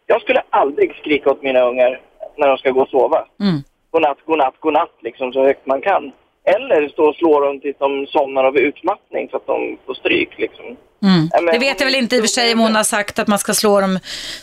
Jag 0.05 0.21
skulle 0.21 0.41
aldrig 0.49 0.95
skrika 0.95 1.31
åt 1.31 1.43
mina 1.43 1.61
ungar 1.61 1.99
när 2.37 2.47
de 2.47 2.57
ska 2.57 2.71
gå 2.71 2.81
och 2.81 2.89
sova. 2.89 3.25
Mm. 3.41 3.63
Godnatt, 3.91 4.17
godnatt, 4.25 4.53
godnatt 4.59 4.95
liksom 5.01 5.33
så 5.33 5.43
högt 5.43 5.65
man 5.65 5.81
kan. 5.81 6.11
Eller 6.43 6.89
stå 6.89 7.03
och 7.09 7.15
slå 7.15 7.39
dem 7.39 7.59
tills 7.59 7.77
de 7.77 8.07
somnar 8.07 8.43
av 8.43 8.57
utmattning 8.57 9.29
så 9.29 9.37
att 9.37 9.47
de 9.47 9.77
får 9.85 9.93
stryk 9.93 10.29
liksom. 10.37 10.65
Mm. 10.65 11.29
Men 11.33 11.45
Det 11.45 11.59
vet 11.59 11.79
jag 11.79 11.85
väl 11.87 11.95
inte 11.95 12.15
i 12.15 12.19
och 12.19 12.23
för 12.23 12.27
sig 12.27 12.53
om 12.53 12.59
hon 12.59 12.75
har 12.75 12.83
sagt 12.83 13.19
att 13.19 13.27
man 13.27 13.39
ska 13.39 13.53
slå 13.53 13.81
dem. 13.81 13.99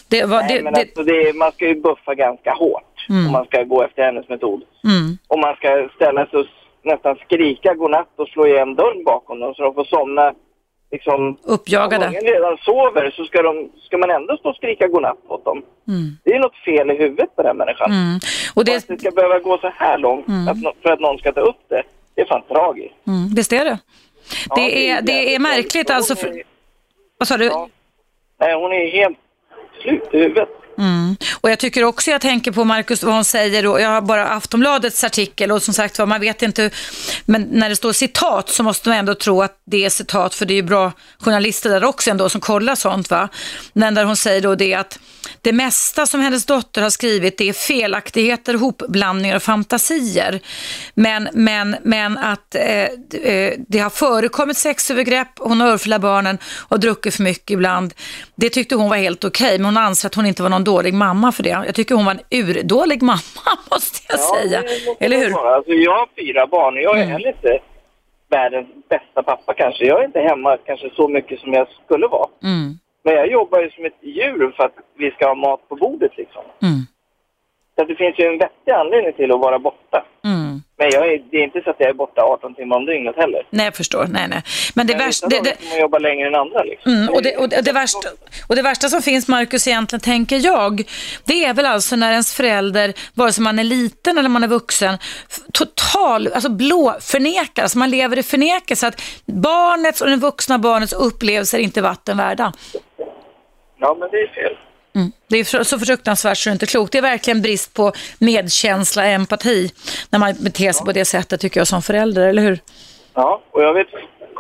Det, 0.09 0.25
var, 0.25 0.41
Nej, 0.43 0.57
det, 0.57 0.63
men 0.65 0.75
det, 0.75 0.81
alltså 0.81 1.03
det, 1.03 1.33
man 1.37 1.53
ska 1.53 1.67
ju 1.69 1.81
buffa 1.81 2.15
ganska 2.15 2.53
hårt 2.53 2.83
Mm. 3.09 3.27
om 3.27 3.33
man 3.33 3.45
ska 3.47 3.63
gå 3.63 3.83
efter 3.83 4.03
hennes 4.03 4.29
metod. 4.29 4.63
mm. 4.85 5.19
Om 5.29 5.41
man 5.41 5.57
ska 5.57 5.89
ställa 5.95 6.27
sig 6.27 6.39
och 6.39 6.47
nästan 6.83 7.17
skrika 7.17 7.75
godnatt 7.75 8.09
och 8.17 8.29
slå 8.29 8.47
igen 8.47 8.75
dörren 8.75 9.05
bakom 9.05 9.41
dem 9.41 9.55
så 9.55 9.63
de 9.63 9.75
får 9.75 9.85
somna 9.85 10.35
liksom... 10.91 11.15
Om 11.15 11.37
Uppjagade. 11.43 12.07
ungen 12.07 12.23
redan 12.23 12.57
sover 12.59 13.11
så 13.17 13.25
ska, 13.25 13.43
de, 13.43 13.71
ska 13.83 13.99
man 13.99 14.11
ändå 14.11 14.37
stå 14.37 14.49
och 14.49 14.57
skrika 14.57 14.89
godnatt 14.89 15.19
åt 15.29 15.45
dem. 15.45 15.63
Mm. 15.89 16.17
Det 16.25 16.31
är 16.33 16.39
något 16.41 16.57
fel 16.65 16.91
i 16.91 16.95
huvudet 16.97 17.37
på 17.37 17.43
den 17.43 17.57
människan. 17.57 17.91
Mm. 17.93 18.17
Och 18.51 18.57
Och 18.57 18.65
det, 18.65 18.77
att 18.77 18.89
det 18.89 18.99
ska 18.99 19.11
behöva 19.11 19.39
gå 19.39 19.59
så 19.59 19.69
här 19.77 19.99
långt 19.99 20.27
att, 20.51 20.63
nå- 20.63 20.73
för 20.83 20.91
att 20.93 21.01
någon 21.01 21.19
ska 21.19 21.33
ta 21.33 21.41
upp 21.41 21.61
det, 21.69 21.83
det 22.15 22.21
är 22.21 22.27
fan 22.27 22.43
tragiskt. 22.49 22.95
mm, 23.07 23.29
visst 23.37 23.53
är 23.53 23.65
det. 23.65 23.79
Ja, 24.49 24.55
Det 24.57 24.91
är, 24.91 25.03
det 25.03 25.35
är 25.35 25.39
märkligt 25.39 25.91
alltså. 25.91 26.17
För, 26.17 26.43
vad 27.19 27.29
sa 27.29 27.37
du? 27.37 27.45
Ja. 27.45 27.69
Nej, 28.41 28.55
hon 28.55 28.73
är 28.73 28.91
helt 28.91 29.19
slut 29.83 30.09
i 30.13 30.19
huvudet. 30.19 30.49
Mm. 30.79 31.17
Och 31.33 31.51
jag 31.51 31.59
tycker 31.59 31.85
också, 31.85 32.11
jag 32.11 32.21
tänker 32.21 32.53
på 32.53 32.65
Markus, 32.65 33.03
vad 33.03 33.15
hon 33.15 33.25
säger, 33.25 33.67
och 33.67 33.81
jag 33.81 33.89
har 33.89 34.01
bara 34.01 34.29
Aftonbladets 34.29 35.05
artikel 35.05 35.53
och 35.53 35.63
som 35.63 35.75
sagt 35.75 35.99
var, 35.99 36.07
man 36.07 36.21
vet 36.21 36.43
inte, 36.43 36.71
men 37.25 37.43
när 37.43 37.69
det 37.69 37.77
står 37.77 37.93
citat 37.93 38.49
så 38.49 38.63
måste 38.63 38.89
man 38.89 38.99
ändå 38.99 39.15
tro 39.15 39.43
att 39.43 39.61
det 39.65 39.85
är 39.85 39.91
citat, 39.91 40.35
för 40.35 40.47
det 40.47 40.53
är 40.55 40.57
ju 40.57 40.63
bra 40.63 40.93
journalister 41.19 41.71
där 41.71 41.85
också 41.85 42.11
ändå 42.11 42.29
som 42.29 42.41
kollar 42.41 42.75
sånt 42.75 43.11
va. 43.11 43.29
Men 43.73 43.95
där 43.95 44.05
hon 44.05 44.17
säger 44.17 44.41
då 44.41 44.55
det 44.55 44.75
att 44.75 44.99
det 45.43 45.53
mesta 45.53 46.07
som 46.07 46.21
hennes 46.21 46.47
dotter 46.47 46.83
har 46.83 46.91
skrivit 46.91 47.39
det 47.39 47.49
är 47.49 47.53
felaktigheter, 47.53 48.55
hopblandningar 48.55 49.37
och 49.37 49.43
fantasier. 49.43 50.41
Men, 50.95 51.29
men, 51.33 51.77
men 51.83 52.19
att 52.19 52.55
eh, 52.55 52.85
eh 53.23 53.53
det 53.69 53.79
har 53.79 53.91
förekommit 53.91 54.57
sexövergrepp, 54.57 55.29
hon 55.39 55.61
har 55.61 55.69
örfilat 55.69 56.01
barnen 56.01 56.39
och 56.45 56.81
druckit 56.81 57.15
för 57.15 57.23
mycket 57.23 57.51
ibland. 57.51 57.95
Det 58.35 58.51
tyckte 58.51 58.75
hon 58.75 58.91
var 58.91 58.97
helt 58.97 59.25
okej, 59.25 59.59
men 59.59 59.65
hon 59.65 59.77
anser 59.77 60.07
att 60.07 60.15
hon 60.15 60.27
inte 60.27 60.43
var 60.43 60.51
någon 60.51 60.65
dålig 60.73 60.95
mamma 60.95 61.29
för 61.33 61.43
det. 61.43 61.49
Jag 61.69 61.75
tycker 61.75 61.95
hon 61.95 62.05
var 62.05 62.13
en 62.19 62.27
urdålig 62.41 63.03
mamma, 63.13 63.51
måste 63.71 63.99
jag 64.09 64.21
säga. 64.21 64.59
det 64.63 64.87
måste 64.87 65.05
Eller 65.05 65.17
hur? 65.23 65.31
vara. 65.33 65.55
Alltså, 65.57 65.73
jag 65.73 65.93
har 65.99 66.09
fyra 66.21 66.47
barn 66.47 66.75
och 66.77 66.83
jag 66.83 66.95
är 66.99 67.03
Mm. 67.03 67.13
heller 67.13 67.29
inte 67.29 67.59
världens 68.31 68.69
bästa 68.89 69.23
pappa 69.23 69.55
kanske. 69.55 69.85
Jag 69.85 70.01
är 70.01 70.05
inte 70.05 70.21
hemma 70.21 70.57
kanske 70.67 70.91
så 70.97 71.09
mycket 71.09 71.41
som 71.41 71.53
jag 71.53 71.67
skulle 71.85 72.07
vara. 72.07 72.29
Mm. 72.43 72.79
Men 73.05 73.15
jag 73.15 73.31
jobbar 73.31 73.61
ju 73.63 73.71
som 73.71 73.85
ett 73.85 73.99
djur 74.03 74.53
för 74.57 74.65
att 74.65 74.77
vi 74.99 75.11
ska 75.11 75.27
ha 75.29 75.35
mat 75.35 75.69
på 75.69 75.75
bordet 75.77 76.13
liksom. 76.17 76.43
Mm. 76.63 76.81
Så 77.75 77.83
att 77.83 77.89
det 77.89 77.95
finns 78.03 78.19
ju 78.19 78.25
en 78.33 78.39
vettig 78.39 78.73
anledning 78.73 79.13
till 79.13 79.33
att 79.33 79.41
vara 79.41 79.59
borta. 79.59 79.99
Mm. 80.25 80.46
Men 80.79 80.91
jag 80.91 81.13
är, 81.13 81.23
det 81.31 81.37
är 81.37 81.45
inte 81.45 81.61
så 81.65 81.71
att 81.71 81.77
jag 81.79 81.89
är 81.89 81.95
borta 81.95 82.23
18 82.23 82.55
timmar 82.55 82.77
om 82.77 82.87
dygnet 82.87 83.17
heller. 83.17 83.47
Nej, 83.51 83.65
jag 83.65 83.77
förstår. 83.77 84.07
Nej, 84.07 84.29
nej. 84.29 84.43
Men 84.75 84.87
det 84.87 84.95
värsta... 84.95 85.29
Det, 85.29 85.41
det, 85.41 85.57
man 85.71 85.81
jobba 85.81 85.99
längre 85.99 86.29
än 86.29 86.35
andra 86.35 86.63
liksom. 86.63 86.93
Mm, 86.93 87.09
och, 87.09 87.23
det, 87.23 87.37
och, 87.37 87.49
det, 87.49 87.59
och, 87.59 87.65
det 87.65 87.73
värsta, 87.73 88.09
och 88.49 88.57
det 88.57 88.63
värsta 88.63 88.89
som 88.89 89.03
finns, 89.03 89.29
Markus, 89.29 89.67
egentligen 89.67 90.01
tänker 90.01 90.37
jag, 90.37 90.83
det 91.25 91.45
är 91.45 91.55
väl 91.55 91.67
alltså 91.67 91.97
när 91.97 92.11
ens 92.11 92.35
förälder, 92.35 92.93
vare 93.15 93.33
sig 93.33 93.45
man 93.45 93.59
är 93.59 93.65
liten 93.65 94.19
eller 94.19 94.29
man 94.29 94.45
är 94.45 94.49
vuxen, 94.49 94.99
total, 95.53 96.29
alltså 96.33 96.51
blå 96.51 96.97
förnekar, 97.01 97.63
alltså 97.63 97.79
man 97.79 97.91
lever 97.91 98.19
i 98.19 98.23
förnekelse 98.23 98.87
att 98.87 99.03
barnets 99.27 100.01
och 100.01 100.09
den 100.09 100.21
vuxna 100.21 100.59
barnets 100.59 100.93
upplevelser 100.93 101.59
är 101.59 101.63
inte 101.63 101.83
vatten 101.83 102.17
värda. 102.17 102.53
Ja, 103.79 103.97
men 104.01 104.11
det 104.11 104.17
är 104.17 104.27
fel. 104.27 104.57
Mm. 104.97 105.13
Det 105.29 105.37
är 105.37 105.65
så 105.65 105.79
fruktansvärt 105.79 106.39
så 106.39 106.49
det 106.49 106.51
är 106.51 106.53
inte 106.53 106.67
klokt. 106.67 106.93
Det 106.93 106.99
är 106.99 107.03
verkligen 107.03 107.43
brist 107.43 107.75
på 107.75 107.93
medkänsla 108.19 109.07
empati 109.07 109.71
när 110.11 110.19
man 110.19 110.35
beter 110.41 110.73
sig 110.73 110.87
på 110.87 110.93
det 110.93 111.05
sättet 111.05 111.41
tycker 111.41 111.61
jag 111.61 111.67
som 111.67 111.83
förälder, 111.83 112.29
eller 112.29 112.43
hur? 112.43 112.59
Ja, 113.15 113.43
och 113.51 113.63
jag 113.63 113.75
vet 113.75 113.87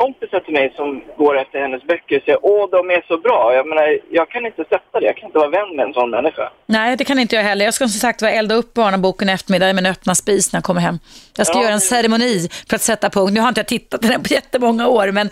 kompisar 0.02 0.40
till 0.40 0.52
mig 0.52 0.72
som 0.76 1.02
går 1.16 1.38
efter 1.38 1.58
hennes 1.60 1.82
böcker 1.82 2.16
och 2.16 2.22
säger 2.24 2.38
åh, 2.42 2.70
de 2.70 2.90
är 2.90 3.04
så 3.08 3.18
bra. 3.18 3.54
Jag 3.54 3.66
menar, 3.68 3.98
jag 4.10 4.28
kan 4.30 4.46
inte 4.46 4.64
sätta 4.64 5.00
det. 5.00 5.06
Jag 5.06 5.16
kan 5.16 5.26
inte 5.26 5.38
vara 5.38 5.48
vän 5.48 5.76
med 5.76 5.86
en 5.86 5.92
sån 5.94 6.10
människa. 6.10 6.50
Nej, 6.66 6.96
det 6.96 7.04
kan 7.04 7.18
inte 7.18 7.36
jag 7.36 7.42
heller. 7.42 7.64
Jag 7.64 7.74
ska 7.74 7.84
som 7.84 8.00
sagt 8.00 8.22
var 8.22 8.28
elda 8.28 8.54
upp 8.54 8.74
barnaboken 8.74 9.28
i 9.28 9.32
eftermiddag 9.32 9.70
i 9.70 9.74
min 9.74 9.86
öppna 9.86 10.14
spis 10.14 10.52
när 10.52 10.56
jag 10.58 10.64
kommer 10.64 10.80
hem. 10.80 10.98
Jag 11.36 11.46
ska 11.46 11.58
Ja, 11.58 11.62
göra 11.64 11.72
en 11.74 11.80
ceremoni 11.80 12.48
för 12.68 12.76
att 12.76 12.82
sätta 12.82 13.10
punkt. 13.10 13.32
Nu 13.32 13.40
har 13.40 13.48
inte 13.48 13.60
jag 13.60 13.68
tittat 13.68 14.00
på 14.00 14.06
den 14.08 14.22
på 14.22 14.32
jättemånga 14.34 14.88
år, 14.88 15.10
men 15.12 15.28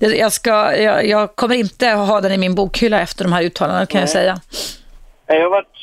jag, 0.00 0.32
ska, 0.32 0.76
jag, 0.76 1.06
jag 1.06 1.36
kommer 1.36 1.54
inte 1.54 1.88
ha 1.88 2.20
den 2.20 2.32
i 2.32 2.38
min 2.38 2.54
bokhylla 2.54 3.00
efter 3.00 3.24
de 3.24 3.32
här 3.32 3.42
uttalandena 3.42 3.86
kan 3.86 4.00
jag 4.00 4.10
säga. 4.10 4.34
Nej, 5.28 5.38
Jag 5.38 5.44
har 5.44 5.50
varit... 5.50 5.76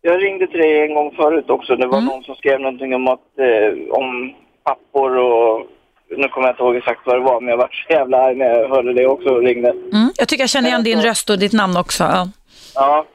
Jag 0.00 0.22
ringde 0.22 0.46
till 0.46 0.58
dig 0.60 0.80
en 0.82 0.94
gång 0.94 1.10
förut 1.16 1.50
också. 1.50 1.76
Det 1.76 1.86
var 1.86 1.98
Mm. 1.98 2.08
någon 2.08 2.22
som 2.24 2.34
skrev 2.34 2.60
någonting 2.60 2.94
om 2.94 3.08
att... 3.08 3.20
Eh, 3.38 3.92
om 3.98 4.34
pappor 4.64 5.16
och... 5.16 5.66
Nu 6.10 6.28
kommer 6.28 6.46
jag 6.46 6.52
inte 6.52 6.62
ihåg 6.62 6.76
exakt 6.76 7.00
vad 7.04 7.16
det 7.16 7.20
var, 7.20 7.40
men 7.40 7.48
jag 7.50 7.56
var 7.56 7.68
så 7.72 7.92
jävla 7.92 8.18
arg 8.18 8.34
när 8.34 8.46
jag 8.46 8.68
hörde 8.68 8.92
det 8.92 9.06
också 9.06 9.28
och 9.28 9.42
ringde. 9.42 9.70
Mm. 9.70 10.12
Jag 10.16 10.28
tycker 10.28 10.42
jag 10.42 10.50
känner 10.50 10.68
igen 10.68 10.84
din 10.84 11.02
röst 11.02 11.30
och 11.30 11.38
ditt 11.38 11.52
namn 11.52 11.76
också. 11.76 12.04
Ja. 12.04 12.28
Ja. 12.74 13.06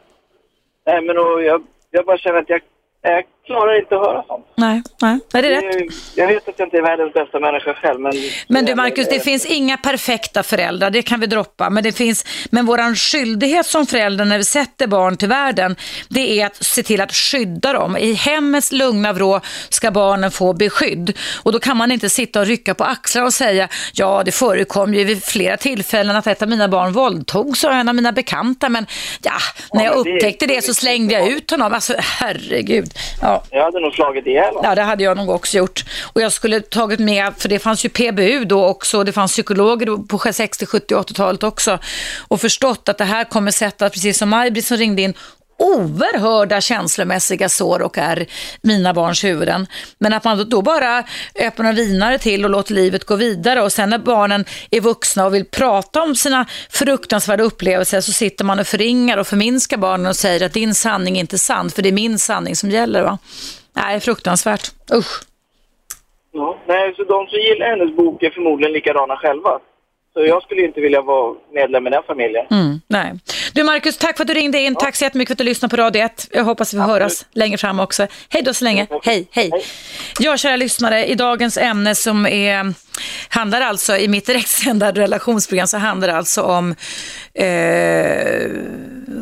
Nej, 0.85 1.01
men 1.01 1.15
då, 1.15 1.41
jag, 1.41 1.63
jag 1.91 2.05
bara 2.05 2.17
känner 2.17 2.39
att 2.39 2.49
jag, 2.49 2.61
jag 3.01 3.23
klarar 3.45 3.79
inte 3.79 3.95
att 3.95 4.01
höra 4.01 4.23
sånt. 4.27 4.45
Nej, 4.55 4.81
nej. 5.01 5.19
nej, 5.33 5.41
det 5.41 5.55
är 5.55 5.61
rätt. 5.61 5.93
Jag, 6.15 6.27
vet 6.27 6.49
att 6.49 6.59
jag 6.59 6.65
inte 6.65 6.77
är 6.77 6.81
världens 6.81 7.13
bästa 7.13 7.39
människa 7.39 7.73
själv, 7.73 7.99
men... 7.99 8.13
Men 8.47 8.65
du 8.65 8.75
Marcus, 8.75 9.07
det 9.09 9.19
finns 9.19 9.45
inga 9.45 9.77
perfekta 9.77 10.43
föräldrar, 10.43 10.89
det 10.89 11.01
kan 11.01 11.19
vi 11.19 11.27
droppa. 11.27 11.69
Men, 11.69 11.83
det 11.83 11.91
finns, 11.91 12.25
men 12.51 12.65
vår 12.65 12.95
skyldighet 12.95 13.65
som 13.65 13.85
föräldrar 13.85 14.25
när 14.25 14.37
vi 14.37 14.43
sätter 14.43 14.87
barn 14.87 15.17
till 15.17 15.29
världen, 15.29 15.75
det 16.09 16.41
är 16.41 16.45
att 16.45 16.55
se 16.55 16.83
till 16.83 17.01
att 17.01 17.13
skydda 17.13 17.73
dem. 17.73 17.97
I 17.97 18.13
hemmets 18.13 18.71
lugna 18.71 19.13
vrå 19.13 19.41
ska 19.69 19.91
barnen 19.91 20.31
få 20.31 20.53
beskydd. 20.53 21.17
Och 21.43 21.51
då 21.51 21.59
kan 21.59 21.77
man 21.77 21.91
inte 21.91 22.09
sitta 22.09 22.39
och 22.39 22.45
rycka 22.45 22.73
på 22.73 22.83
axlar 22.83 23.23
och 23.23 23.33
säga, 23.33 23.67
ja 23.93 24.21
det 24.25 24.31
förekom 24.31 24.93
ju 24.93 25.03
vid 25.03 25.23
flera 25.23 25.57
tillfällen 25.57 26.15
att 26.15 26.27
ett 26.27 26.41
av 26.41 26.49
mina 26.49 26.67
barn 26.67 26.93
våldtogs 26.93 27.63
av 27.63 27.71
en 27.71 27.89
av 27.89 27.95
mina 27.95 28.11
bekanta, 28.11 28.69
men 28.69 28.85
ja, 29.21 29.31
när 29.73 29.85
jag 29.85 29.95
upptäckte 29.95 30.45
det 30.45 30.61
så 30.61 30.73
slängde 30.73 31.13
jag 31.13 31.27
ut 31.27 31.51
honom. 31.51 31.73
Alltså 31.73 31.93
herregud. 31.97 32.93
Ja. 33.21 33.30
Jag 33.49 33.63
hade 33.63 33.79
nog 33.79 33.93
slagit 33.93 34.27
ihjäl. 34.27 34.53
Ja, 34.63 34.75
det 34.75 34.81
hade 34.81 35.03
jag 35.03 35.17
nog 35.17 35.29
också 35.29 35.57
gjort. 35.57 35.83
Och 36.13 36.21
jag 36.21 36.31
skulle 36.31 36.61
tagit 36.61 36.99
med, 36.99 37.33
för 37.37 37.49
det 37.49 37.59
fanns 37.59 37.85
ju 37.85 37.89
PBU 37.89 38.45
då 38.45 38.65
också, 38.65 39.03
det 39.03 39.11
fanns 39.11 39.31
psykologer 39.31 40.07
på 40.07 40.33
60, 40.33 40.65
70, 40.65 40.95
80-talet 40.95 41.43
också. 41.43 41.79
Och 42.27 42.41
förstått 42.41 42.89
att 42.89 42.97
det 42.97 43.05
här 43.05 43.23
kommer 43.23 43.51
sätta, 43.51 43.89
precis 43.89 44.17
som 44.17 44.29
Maj-Britt 44.29 44.65
som 44.65 44.77
ringde 44.77 45.01
in, 45.01 45.13
oerhörda 45.61 46.61
känslomässiga 46.61 47.49
sår 47.49 47.81
och 47.81 47.97
är 47.97 48.25
mina 48.61 48.93
barns 48.93 49.23
huvuden. 49.23 49.67
Men 49.99 50.13
att 50.13 50.23
man 50.23 50.49
då 50.49 50.61
bara 50.61 51.03
öppnar 51.35 51.73
vinare 51.73 52.17
till 52.17 52.43
och 52.43 52.49
låter 52.49 52.73
livet 52.73 53.05
gå 53.05 53.15
vidare 53.15 53.61
och 53.61 53.71
sen 53.71 53.89
när 53.89 53.97
barnen 53.97 54.45
är 54.71 54.81
vuxna 54.81 55.25
och 55.25 55.33
vill 55.33 55.45
prata 55.45 56.01
om 56.01 56.15
sina 56.15 56.45
fruktansvärda 56.69 57.43
upplevelser 57.43 58.01
så 58.01 58.11
sitter 58.11 58.45
man 58.45 58.59
och 58.59 58.67
förringar 58.67 59.17
och 59.17 59.27
förminskar 59.27 59.77
barnen 59.77 60.07
och 60.07 60.15
säger 60.15 60.45
att 60.45 60.53
din 60.53 60.75
sanning 60.75 61.15
är 61.15 61.19
inte 61.19 61.37
sann 61.37 61.69
för 61.69 61.81
det 61.81 61.89
är 61.89 61.93
min 61.93 62.19
sanning 62.19 62.55
som 62.55 62.69
gäller. 62.69 63.03
Va? 63.03 63.17
Nej, 63.73 63.99
fruktansvärt. 63.99 64.71
Usch. 64.93 65.23
Ja. 66.33 66.57
Nej, 66.67 66.93
så 66.95 67.03
de 67.03 67.27
som 67.27 67.39
gillar 67.39 67.69
hennes 67.69 67.95
bok 67.95 68.23
är 68.23 68.29
förmodligen 68.29 68.73
likadana 68.73 69.17
själva. 69.17 69.59
Så 70.13 70.25
jag 70.25 70.43
skulle 70.43 70.65
inte 70.65 70.81
vilja 70.81 71.01
vara 71.01 71.35
medlem 71.53 71.87
i 71.87 71.89
den 71.89 72.03
familjen. 72.07 72.45
Mm, 72.51 72.81
nej. 72.87 73.13
Du 73.53 73.63
Marcus, 73.63 73.97
tack 73.97 74.17
för 74.17 74.23
att 74.23 74.27
du 74.27 74.33
ringde 74.33 74.59
in. 74.59 74.75
Tack 74.75 74.95
så 74.95 75.03
jättemycket 75.03 75.29
för 75.29 75.33
att 75.33 75.37
du 75.37 75.43
lyssnade 75.43 75.75
på 75.75 75.81
Radio 75.81 76.01
1. 76.01 76.27
Jag 76.31 76.43
hoppas 76.43 76.73
vi 76.73 76.77
får 76.77 76.85
höras 76.85 77.25
längre 77.33 77.57
fram 77.57 77.79
också. 77.79 78.07
Hej 78.29 78.43
då 78.43 78.53
så 78.53 78.63
länge. 78.63 78.87
Hej, 79.03 79.27
hej. 79.31 79.51
Ja, 80.19 80.37
kära 80.37 80.55
lyssnare, 80.55 81.05
i 81.05 81.15
dagens 81.15 81.57
ämne 81.57 81.95
som 81.95 82.25
är, 82.25 82.73
handlar 83.29 83.61
alltså, 83.61 83.97
i 83.97 84.07
mitt 84.07 84.25
direktsända 84.25 84.91
relationsprogram 84.91 85.67
så 85.67 85.77
handlar 85.77 86.07
det 86.07 86.17
alltså 86.17 86.41
om 86.41 86.75
eh, 87.33 88.51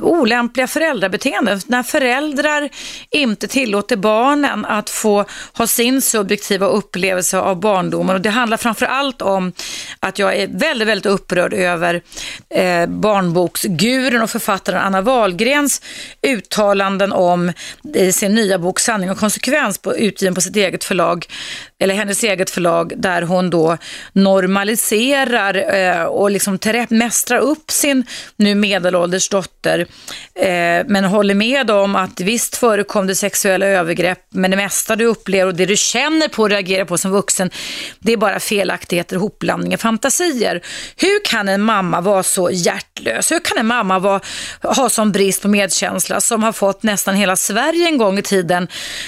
olämpliga 0.02 0.68
föräldrabeteenden. 0.68 1.62
När 1.68 1.84
föräldrar 1.84 2.70
inte 3.10 3.48
tillåter 3.48 3.96
barnen 3.96 4.66
att 4.66 4.90
få 4.90 5.26
ha 5.54 5.68
sin 5.68 6.02
subjektiva 6.02 6.68
upplevelse 6.68 7.38
av 7.40 7.60
barndomen. 7.60 8.16
Och 8.16 8.22
det 8.22 8.30
handlar 8.30 8.58
framför 8.58 8.86
allt 8.86 9.22
om 9.22 9.54
att 10.00 10.20
jag 10.20 10.36
är 10.36 10.48
väldigt, 10.48 10.88
väldigt 10.88 11.06
upprörd 11.06 11.54
över 11.54 12.02
eh, 12.50 12.86
barnboksguren 12.88 14.22
och 14.22 14.30
författaren 14.30 14.82
Anna 14.82 15.02
Wahlgrens 15.02 15.82
uttalanden 16.22 17.12
om 17.12 17.52
i 17.96 18.12
sin 18.12 18.36
nya 18.36 18.60
bok 18.60 18.80
Sanning 18.80 19.12
och 19.12 19.18
konsekvens 19.18 19.78
på, 19.78 19.98
utgiven 19.98 20.36
på 20.36 20.42
sitt 20.42 20.56
eget 20.56 20.84
förlag, 20.84 21.26
eller 21.80 21.96
hennes 21.96 22.24
eget 22.24 22.50
förlag, 22.50 22.94
där 22.98 23.22
hon 23.22 23.50
då 23.50 23.78
normaliserar 24.14 25.76
eh, 25.76 26.04
och 26.04 26.32
liksom 26.32 26.60
mästrar 26.90 27.40
upp 27.40 27.72
sin 27.72 28.04
nu 28.36 28.56
medelålders 28.56 29.30
dotter, 29.30 29.80
eh, 30.36 30.86
men 30.88 31.04
håller 31.04 31.36
med 31.36 31.72
om 31.72 31.96
att 31.96 32.20
visst 32.20 32.56
förekom 32.56 33.08
det 33.08 33.16
sexuella 33.16 33.66
övergrepp, 33.66 34.20
men 34.30 34.52
det 34.52 34.58
mesta 34.58 34.96
du 34.96 35.06
upplever 35.06 35.46
och 35.46 35.56
det 35.56 35.66
du 35.66 35.78
känner 35.78 36.28
på 36.28 36.44
och 36.44 36.50
reagerar 36.50 36.86
på 36.86 36.98
som 36.98 37.12
vuxen, 37.12 37.50
det 38.00 38.14
är 38.14 38.18
bara 38.18 38.40
felaktigheter, 38.40 39.16
hopblandningar, 39.16 39.78
fantasier. 39.78 40.62
Hur 40.98 41.26
kan 41.26 41.50
en 41.50 41.62
mamma 41.62 42.02
vara 42.02 42.24
så 42.24 42.50
hjärtlös? 42.52 43.32
Hur 43.32 43.40
kan 43.40 43.58
en 43.58 43.68
mamma 43.68 44.00
vara, 44.00 44.22
ha 44.62 44.90
sån 44.90 45.12
brist 45.12 45.42
på 45.42 45.48
medkänsla 45.48 46.22
som 46.22 46.44
har 46.44 46.52
fått 46.52 46.84
nästan 46.84 47.16
hela 47.16 47.36
Sverige 47.36 47.88
en 47.88 47.98
gång 47.98 48.20
i 48.20 48.22
tiden 48.22 48.68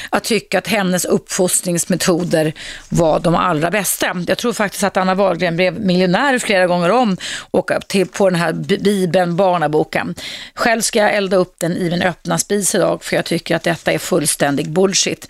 att 0.10 0.24
tycka 0.24 0.58
att 0.58 0.68
hennes 0.68 1.06
uppfostringsmetoder 1.06 2.54
var 2.90 3.20
de 3.20 3.36
allra 3.36 3.72
bästa. 3.72 4.16
Jag 4.28 4.38
tror 4.38 4.54
faktiskt 4.54 4.84
att 4.84 4.98
Anna 4.98 5.16
Wahlgren 5.16 5.56
blev 5.56 5.80
miljonär 5.80 6.40
flera 6.40 6.68
gånger 6.68 6.92
om 6.92 7.18
och 7.52 7.72
till, 7.88 8.08
på 8.08 8.30
den 8.30 8.40
här 8.40 8.54
bibeln, 8.54 9.36
barnaboken. 9.36 10.16
Själv 10.54 10.82
ska 10.82 11.00
jag 11.00 11.14
elda 11.16 11.38
upp 11.38 11.56
den 11.58 11.78
i 11.78 11.90
min 11.90 12.02
öppna 12.02 12.38
spis 12.38 12.76
idag 12.76 13.04
för 13.04 13.16
jag 13.16 13.26
tycker 13.26 13.56
att 13.56 13.64
detta 13.64 13.92
är 13.92 13.98
fullständig 13.98 14.70
bullshit 14.70 15.28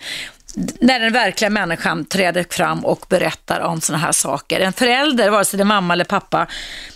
när 0.54 1.00
den 1.00 1.12
verkliga 1.12 1.50
människan 1.50 2.04
träder 2.04 2.46
fram 2.50 2.84
och 2.84 3.06
berättar 3.08 3.60
om 3.60 3.80
sådana 3.80 4.04
här 4.04 4.12
saker. 4.12 4.60
En 4.60 4.72
förälder, 4.72 5.30
vare 5.30 5.44
sig 5.44 5.56
det 5.56 5.62
är 5.62 5.64
mamma 5.64 5.92
eller 5.92 6.04
pappa, 6.04 6.46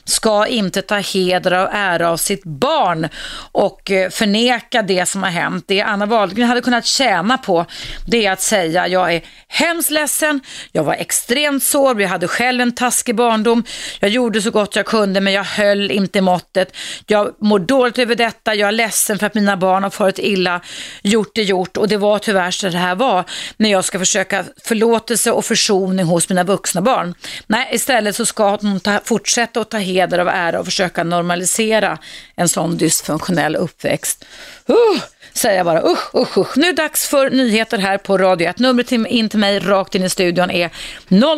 ska 0.04 0.46
inte 0.46 0.82
ta 0.82 0.96
heder 0.96 1.52
och 1.52 1.68
ära 1.72 2.10
av 2.10 2.16
sitt 2.16 2.44
barn 2.44 3.08
och 3.52 3.90
eh, 3.90 4.10
förneka 4.10 4.82
det 4.82 5.06
som 5.06 5.22
har 5.22 5.30
hänt. 5.30 5.64
Det 5.68 5.80
Anna 5.80 6.06
Wahlgren 6.06 6.48
hade 6.48 6.60
kunnat 6.60 6.86
tjäna 6.86 7.38
på, 7.38 7.66
det 8.06 8.26
är 8.26 8.32
att 8.32 8.42
säga 8.42 8.88
jag 8.88 9.14
är 9.14 9.22
hemskt 9.48 9.90
ledsen, 9.90 10.40
jag 10.72 10.84
var 10.84 10.94
extremt 10.94 11.62
sårbar, 11.62 12.00
jag 12.00 12.08
hade 12.08 12.28
själv 12.28 12.60
en 12.60 12.74
taskig 12.74 13.16
barndom, 13.16 13.64
jag 14.00 14.10
gjorde 14.10 14.42
så 14.42 14.50
gott 14.50 14.76
jag 14.76 14.86
kunde 14.86 15.20
men 15.20 15.32
jag 15.32 15.44
höll 15.44 15.90
inte 15.90 16.20
måttet. 16.20 16.76
Jag 17.06 17.34
mår 17.40 17.58
dåligt 17.58 17.98
över 17.98 18.14
detta, 18.14 18.54
jag 18.54 18.68
är 18.68 18.72
ledsen 18.72 19.18
för 19.18 19.26
att 19.26 19.34
mina 19.34 19.56
barn 19.56 19.82
har 19.82 19.90
farit 19.90 20.18
illa, 20.18 20.60
gjort 21.02 21.30
det 21.34 21.42
gjort 21.42 21.76
och 21.76 21.88
det 21.88 21.96
var 21.96 22.18
tyvärr 22.18 22.50
så 22.50 22.68
det 22.68 22.78
här 22.78 22.94
var 22.94 23.24
när 23.56 23.70
jag 23.70 23.84
ska 23.84 23.98
försöka 23.98 24.44
förlåtelse 24.64 25.30
och 25.30 25.44
försoning 25.44 26.06
hos 26.06 26.28
mina 26.28 26.44
vuxna 26.44 26.80
barn. 26.80 27.14
Nej, 27.46 27.68
istället 27.72 28.16
så 28.16 28.26
ska 28.26 28.56
hon 28.56 28.80
ta, 28.80 29.00
fortsätta 29.04 29.60
att 29.60 29.70
ta 29.70 29.78
heder 29.78 30.18
av 30.18 30.28
ära 30.28 30.58
och 30.58 30.64
försöka 30.64 31.04
normalisera 31.04 31.98
en 32.36 32.48
sån 32.48 32.76
dysfunktionell 32.76 33.56
uppväxt. 33.56 34.24
Uh, 34.70 35.02
säger 35.32 35.56
jag 35.56 35.66
bara, 35.66 35.82
usch, 35.82 36.14
usch, 36.14 36.38
usch. 36.38 36.56
Nu 36.56 36.68
är 36.68 36.72
det 36.72 36.82
dags 36.82 37.06
för 37.06 37.30
nyheter 37.30 37.78
här 37.78 37.98
på 37.98 38.18
Radio 38.18 38.48
1. 38.48 38.58
Numret 38.58 38.92
in 38.92 39.28
till 39.28 39.38
mig 39.38 39.58
rakt 39.58 39.94
in 39.94 40.04
i 40.04 40.10
studion 40.10 40.50
är 40.50 40.70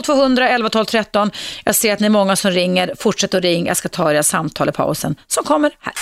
0200 0.03 0.49
11 0.49 0.71
12 0.71 0.85
13. 0.85 1.31
Jag 1.65 1.75
ser 1.75 1.93
att 1.93 2.01
ni 2.01 2.07
är 2.07 2.11
många 2.11 2.37
som 2.37 2.51
ringer. 2.51 2.95
Fortsätt 2.99 3.35
att 3.35 3.43
ringa. 3.43 3.69
Jag 3.69 3.77
ska 3.77 3.89
ta 3.89 4.13
era 4.13 4.23
samtal 4.23 4.69
i 4.69 4.73
pausen 4.73 5.17
som 5.27 5.45
kommer 5.45 5.71
här. 5.81 5.95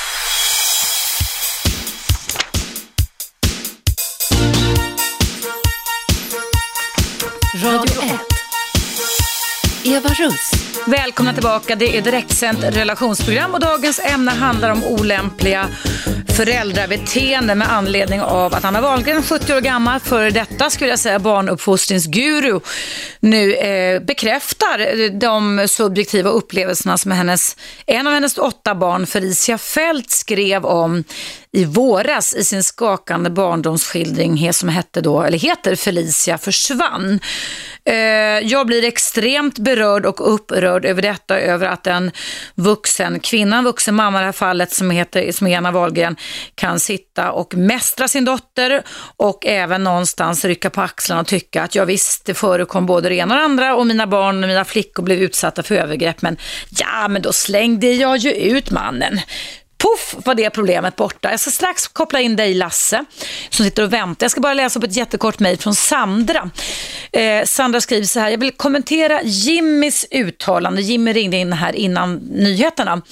Radio 7.62 8.02
1. 8.02 8.10
Eva 9.84 10.08
Russ. 10.08 10.50
Välkomna 10.86 11.32
tillbaka. 11.32 11.76
Det 11.76 11.96
är 11.96 12.02
direktsänt 12.02 12.58
relationsprogram 12.62 13.54
och 13.54 13.60
dagens 13.60 13.98
ämne 13.98 14.30
handlar 14.30 14.70
om 14.70 14.84
olämpliga 14.84 15.68
föräldrabeteende 16.36 17.54
med 17.54 17.72
anledning 17.72 18.20
av 18.20 18.54
att 18.54 18.64
Anna 18.64 18.80
Wahlgren, 18.80 19.22
70 19.22 19.54
år 19.54 19.60
gammal, 19.60 20.00
före 20.00 20.30
detta 20.30 20.70
skulle 20.70 20.90
jag 20.90 20.98
säga 20.98 21.18
barnuppfostringsguru, 21.18 22.60
nu 23.20 23.52
eh, 23.52 24.02
bekräftar 24.02 25.00
eh, 25.00 25.10
de 25.10 25.66
subjektiva 25.68 26.30
upplevelserna 26.30 26.98
som 26.98 27.10
hennes, 27.10 27.56
en 27.86 28.06
av 28.06 28.12
hennes 28.12 28.38
åtta 28.38 28.74
barn, 28.74 29.06
Felicia 29.06 29.58
Fält, 29.58 30.10
skrev 30.10 30.64
om 30.64 31.04
i 31.52 31.64
våras 31.64 32.34
i 32.34 32.44
sin 32.44 32.62
skakande 32.62 33.30
barndomsskildring 33.30 34.52
som 34.52 34.68
hette 34.68 35.00
då, 35.00 35.22
eller 35.22 35.38
heter 35.38 35.76
Felicia 35.76 36.38
försvann. 36.38 37.20
Eh, 37.84 37.94
jag 38.42 38.66
blir 38.66 38.84
extremt 38.84 39.58
berörd 39.58 40.06
och 40.06 40.34
upprörd 40.34 40.84
över 40.84 41.02
detta, 41.02 41.40
över 41.40 41.66
att 41.66 41.86
en 41.86 42.10
vuxen 42.54 43.20
kvinna, 43.20 43.58
en 43.58 43.64
vuxen 43.64 43.94
mamma 43.94 44.18
i 44.18 44.20
det 44.20 44.24
här 44.24 44.32
fallet 44.32 44.72
som 44.72 44.90
heter 44.90 45.32
som 45.32 45.46
är 45.46 45.58
Anna 45.58 45.70
Wahlgren, 45.70 46.16
kan 46.54 46.80
sitta 46.80 47.32
och 47.32 47.54
mästra 47.54 48.08
sin 48.08 48.24
dotter 48.24 48.82
och 49.16 49.46
även 49.46 49.84
någonstans 49.84 50.44
rycka 50.44 50.70
på 50.70 50.80
axlarna 50.80 51.20
och 51.20 51.26
tycka 51.26 51.62
att 51.62 51.74
jag 51.74 51.86
visst, 51.86 52.24
det 52.24 52.34
förekom 52.34 52.86
både 52.86 53.08
det 53.08 53.14
ena 53.14 53.34
och 53.34 53.38
det 53.38 53.44
andra 53.44 53.76
och 53.76 53.86
mina 53.86 54.06
barn 54.06 54.42
och 54.42 54.48
mina 54.48 54.64
flickor 54.64 55.02
blev 55.02 55.18
utsatta 55.18 55.62
för 55.62 55.74
övergrepp, 55.74 56.22
men 56.22 56.36
ja, 56.78 57.08
men 57.08 57.22
då 57.22 57.32
slängde 57.32 57.86
jag 57.86 58.16
ju 58.16 58.30
ut 58.30 58.70
mannen. 58.70 59.20
Puff 59.78 60.26
var 60.26 60.34
det 60.34 60.50
problemet 60.50 60.96
borta. 60.96 61.30
Jag 61.30 61.40
ska 61.40 61.50
strax 61.50 61.88
koppla 61.88 62.20
in 62.20 62.36
dig 62.36 62.54
Lasse 62.54 63.04
som 63.50 63.64
sitter 63.64 63.82
och 63.82 63.92
väntar. 63.92 64.24
Jag 64.24 64.30
ska 64.30 64.40
bara 64.40 64.54
läsa 64.54 64.78
upp 64.78 64.84
ett 64.84 64.96
jättekort 64.96 65.38
mejl 65.38 65.58
från 65.58 65.74
Sandra. 65.74 66.50
Eh, 67.12 67.44
Sandra 67.44 67.80
skriver 67.80 68.06
så 68.06 68.20
här, 68.20 68.30
jag 68.30 68.38
vill 68.38 68.52
kommentera 68.52 69.22
Jimmys 69.22 70.06
uttalande. 70.10 70.82
Jimmy 70.82 71.12
ringde 71.12 71.36
in 71.36 71.52
här 71.52 71.72
innan 71.72 72.14
nyheterna. 72.16 73.02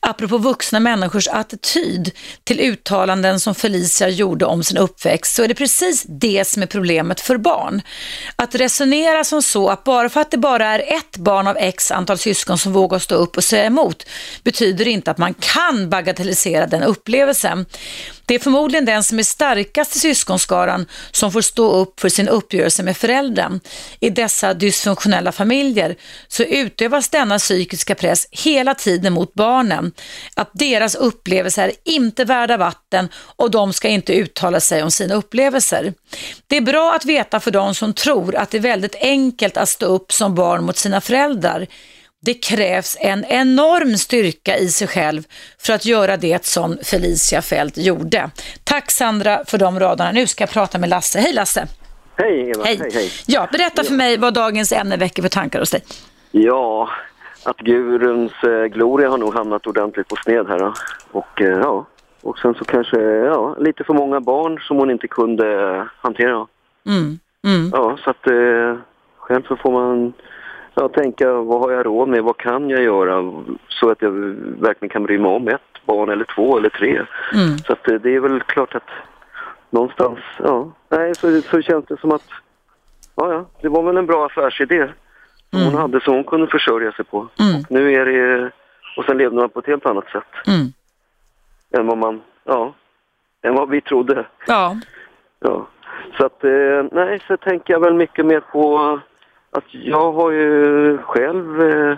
Apropå 0.00 0.38
vuxna 0.38 0.80
människors 0.80 1.28
attityd 1.28 2.10
till 2.44 2.60
uttalanden 2.60 3.40
som 3.40 3.54
Felicia 3.54 4.08
gjorde 4.08 4.44
om 4.44 4.64
sin 4.64 4.78
uppväxt 4.78 5.34
så 5.34 5.42
är 5.42 5.48
det 5.48 5.54
precis 5.54 6.04
det 6.08 6.48
som 6.48 6.62
är 6.62 6.66
problemet 6.66 7.20
för 7.20 7.36
barn. 7.36 7.82
Att 8.36 8.54
resonera 8.54 9.24
som 9.24 9.42
så 9.42 9.68
att 9.68 9.84
bara 9.84 10.08
för 10.08 10.20
att 10.20 10.30
det 10.30 10.38
bara 10.38 10.66
är 10.66 10.96
ett 10.96 11.16
barn 11.16 11.46
av 11.46 11.56
x 11.56 11.90
antal 11.90 12.18
syskon 12.18 12.58
som 12.58 12.72
vågar 12.72 12.98
stå 12.98 13.14
upp 13.14 13.36
och 13.36 13.44
säga 13.44 13.64
emot 13.64 14.06
betyder 14.44 14.88
inte 14.88 15.10
att 15.10 15.18
man 15.18 15.34
kan 15.34 15.90
bagatellisera 15.90 16.09
den 16.12 16.82
upplevelsen. 16.82 17.66
Det 18.26 18.34
är 18.34 18.38
förmodligen 18.38 18.84
den 18.84 19.04
som 19.04 19.18
är 19.18 19.22
starkast 19.22 19.96
i 19.96 19.98
syskonskaran 19.98 20.86
som 21.10 21.32
får 21.32 21.40
stå 21.40 21.72
upp 21.72 22.00
för 22.00 22.08
sin 22.08 22.28
uppgörelse 22.28 22.82
med 22.82 22.96
föräldern. 22.96 23.60
I 24.00 24.10
dessa 24.10 24.54
dysfunktionella 24.54 25.32
familjer 25.32 25.96
så 26.28 26.42
utövas 26.42 27.08
denna 27.08 27.38
psykiska 27.38 27.94
press 27.94 28.28
hela 28.30 28.74
tiden 28.74 29.12
mot 29.12 29.34
barnen. 29.34 29.92
Att 30.34 30.50
deras 30.52 30.94
upplevelser 30.94 31.68
är 31.68 31.72
inte 31.84 32.24
värda 32.24 32.56
vatten 32.56 33.08
och 33.14 33.50
de 33.50 33.72
ska 33.72 33.88
inte 33.88 34.12
uttala 34.12 34.60
sig 34.60 34.82
om 34.82 34.90
sina 34.90 35.14
upplevelser. 35.14 35.94
Det 36.46 36.56
är 36.56 36.60
bra 36.60 36.94
att 36.94 37.04
veta 37.04 37.40
för 37.40 37.50
de 37.50 37.74
som 37.74 37.94
tror 37.94 38.36
att 38.36 38.50
det 38.50 38.58
är 38.58 38.62
väldigt 38.62 38.94
enkelt 38.94 39.56
att 39.56 39.68
stå 39.68 39.86
upp 39.86 40.12
som 40.12 40.34
barn 40.34 40.64
mot 40.64 40.76
sina 40.76 41.00
föräldrar. 41.00 41.66
Det 42.22 42.34
krävs 42.34 42.96
en 43.00 43.24
enorm 43.24 43.96
styrka 43.96 44.56
i 44.58 44.68
sig 44.68 44.88
själv 44.88 45.22
för 45.58 45.72
att 45.72 45.86
göra 45.86 46.16
det 46.16 46.44
som 46.44 46.78
Felicia 46.84 47.42
Fält 47.42 47.78
gjorde. 47.78 48.30
Tack 48.64 48.90
Sandra 48.90 49.44
för 49.46 49.58
de 49.58 49.80
raderna. 49.80 50.12
Nu 50.12 50.26
ska 50.26 50.42
jag 50.42 50.50
prata 50.50 50.78
med 50.78 50.88
Lasse. 50.88 51.18
Hej 51.18 51.32
Lasse! 51.32 51.66
Hej 52.16 52.50
Eva, 52.50 52.64
hej. 52.64 52.78
hej, 52.80 52.90
hej. 52.94 53.10
Ja, 53.26 53.48
berätta 53.52 53.84
för 53.84 53.94
mig 53.94 54.18
vad 54.18 54.34
dagens 54.34 54.72
ämne 54.72 54.96
väcker 54.96 55.22
för 55.22 55.28
tankar 55.28 55.58
hos 55.58 55.70
dig. 55.70 55.82
Ja, 56.30 56.90
att 57.44 57.56
guruns 57.56 58.32
eh, 58.42 58.64
gloria 58.64 59.08
har 59.08 59.18
nog 59.18 59.34
hamnat 59.34 59.66
ordentligt 59.66 60.08
på 60.08 60.16
sned 60.16 60.48
här. 60.48 60.58
då. 60.58 60.74
Och 61.12 61.42
eh, 61.42 61.58
ja, 61.58 61.86
och 62.22 62.38
sen 62.38 62.54
så 62.54 62.64
kanske 62.64 63.00
ja, 63.02 63.56
lite 63.58 63.84
för 63.84 63.94
många 63.94 64.20
barn 64.20 64.58
som 64.60 64.76
hon 64.76 64.90
inte 64.90 65.08
kunde 65.08 65.46
hantera. 65.96 66.46
Mm. 66.86 67.18
Mm. 67.44 67.70
Ja, 67.72 67.98
så 68.04 68.10
att 68.10 68.26
eh, 68.26 68.76
själv 69.18 69.42
så 69.48 69.56
får 69.56 69.72
man 69.72 70.12
ja, 70.74 70.88
tänka 70.88 71.32
vad 71.32 71.60
har 71.60 71.70
jag 71.70 71.86
råd 71.86 72.08
med, 72.08 72.22
vad 72.22 72.36
kan 72.36 72.70
jag 72.70 72.82
göra 72.82 73.42
så 73.68 73.90
att 73.90 74.02
jag 74.02 74.10
verkligen 74.60 74.90
kan 74.90 75.02
bry 75.02 75.18
mig 75.18 75.30
om 75.30 75.48
ett 75.48 75.86
barn 75.86 76.08
eller 76.08 76.24
två 76.24 76.58
eller 76.58 76.68
tre. 76.68 76.90
Mm. 77.34 77.58
Så 77.58 77.72
att 77.72 77.88
eh, 77.88 77.94
det 77.94 78.14
är 78.14 78.20
väl 78.20 78.40
klart 78.40 78.74
att 78.74 78.88
någonstans, 79.70 80.18
ja, 80.38 80.72
nej 80.88 81.14
så, 81.14 81.40
så 81.40 81.62
känns 81.62 81.84
det 81.86 82.00
som 82.00 82.12
att 82.12 82.28
ja, 83.14 83.32
ja, 83.32 83.46
det 83.62 83.68
var 83.68 83.82
väl 83.82 83.96
en 83.96 84.06
bra 84.06 84.26
affärsidé 84.26 84.88
som 85.50 85.62
hon 85.64 85.74
hade 85.74 86.00
som 86.00 86.14
hon 86.14 86.24
kunde 86.24 86.46
försörja 86.46 86.92
sig 86.92 87.04
på. 87.04 87.28
Mm. 87.40 87.60
Och 87.60 87.70
nu 87.70 87.92
är 87.92 88.06
det, 88.06 88.50
och 88.96 89.04
sen 89.04 89.18
levde 89.18 89.36
man 89.36 89.48
på 89.48 89.58
ett 89.58 89.66
helt 89.66 89.86
annat 89.86 90.08
sätt 90.08 90.46
Mm. 90.46 90.66
än 91.76 91.86
vad 91.86 91.98
man, 91.98 92.20
ja, 92.44 92.74
än 93.42 93.54
vad 93.54 93.70
vi 93.70 93.80
trodde. 93.80 94.26
Ja. 94.46 94.76
Ja, 95.40 95.66
så 96.18 96.26
att 96.26 96.44
eh, 96.44 96.84
nej, 96.92 97.20
så 97.28 97.36
tänker 97.36 97.72
jag 97.72 97.80
väl 97.80 97.94
mycket 97.94 98.26
mer 98.26 98.40
på 98.40 99.00
att 99.52 99.64
jag 99.70 100.12
har 100.12 100.30
ju 100.30 100.98
själv 100.98 101.62
eh, 101.62 101.96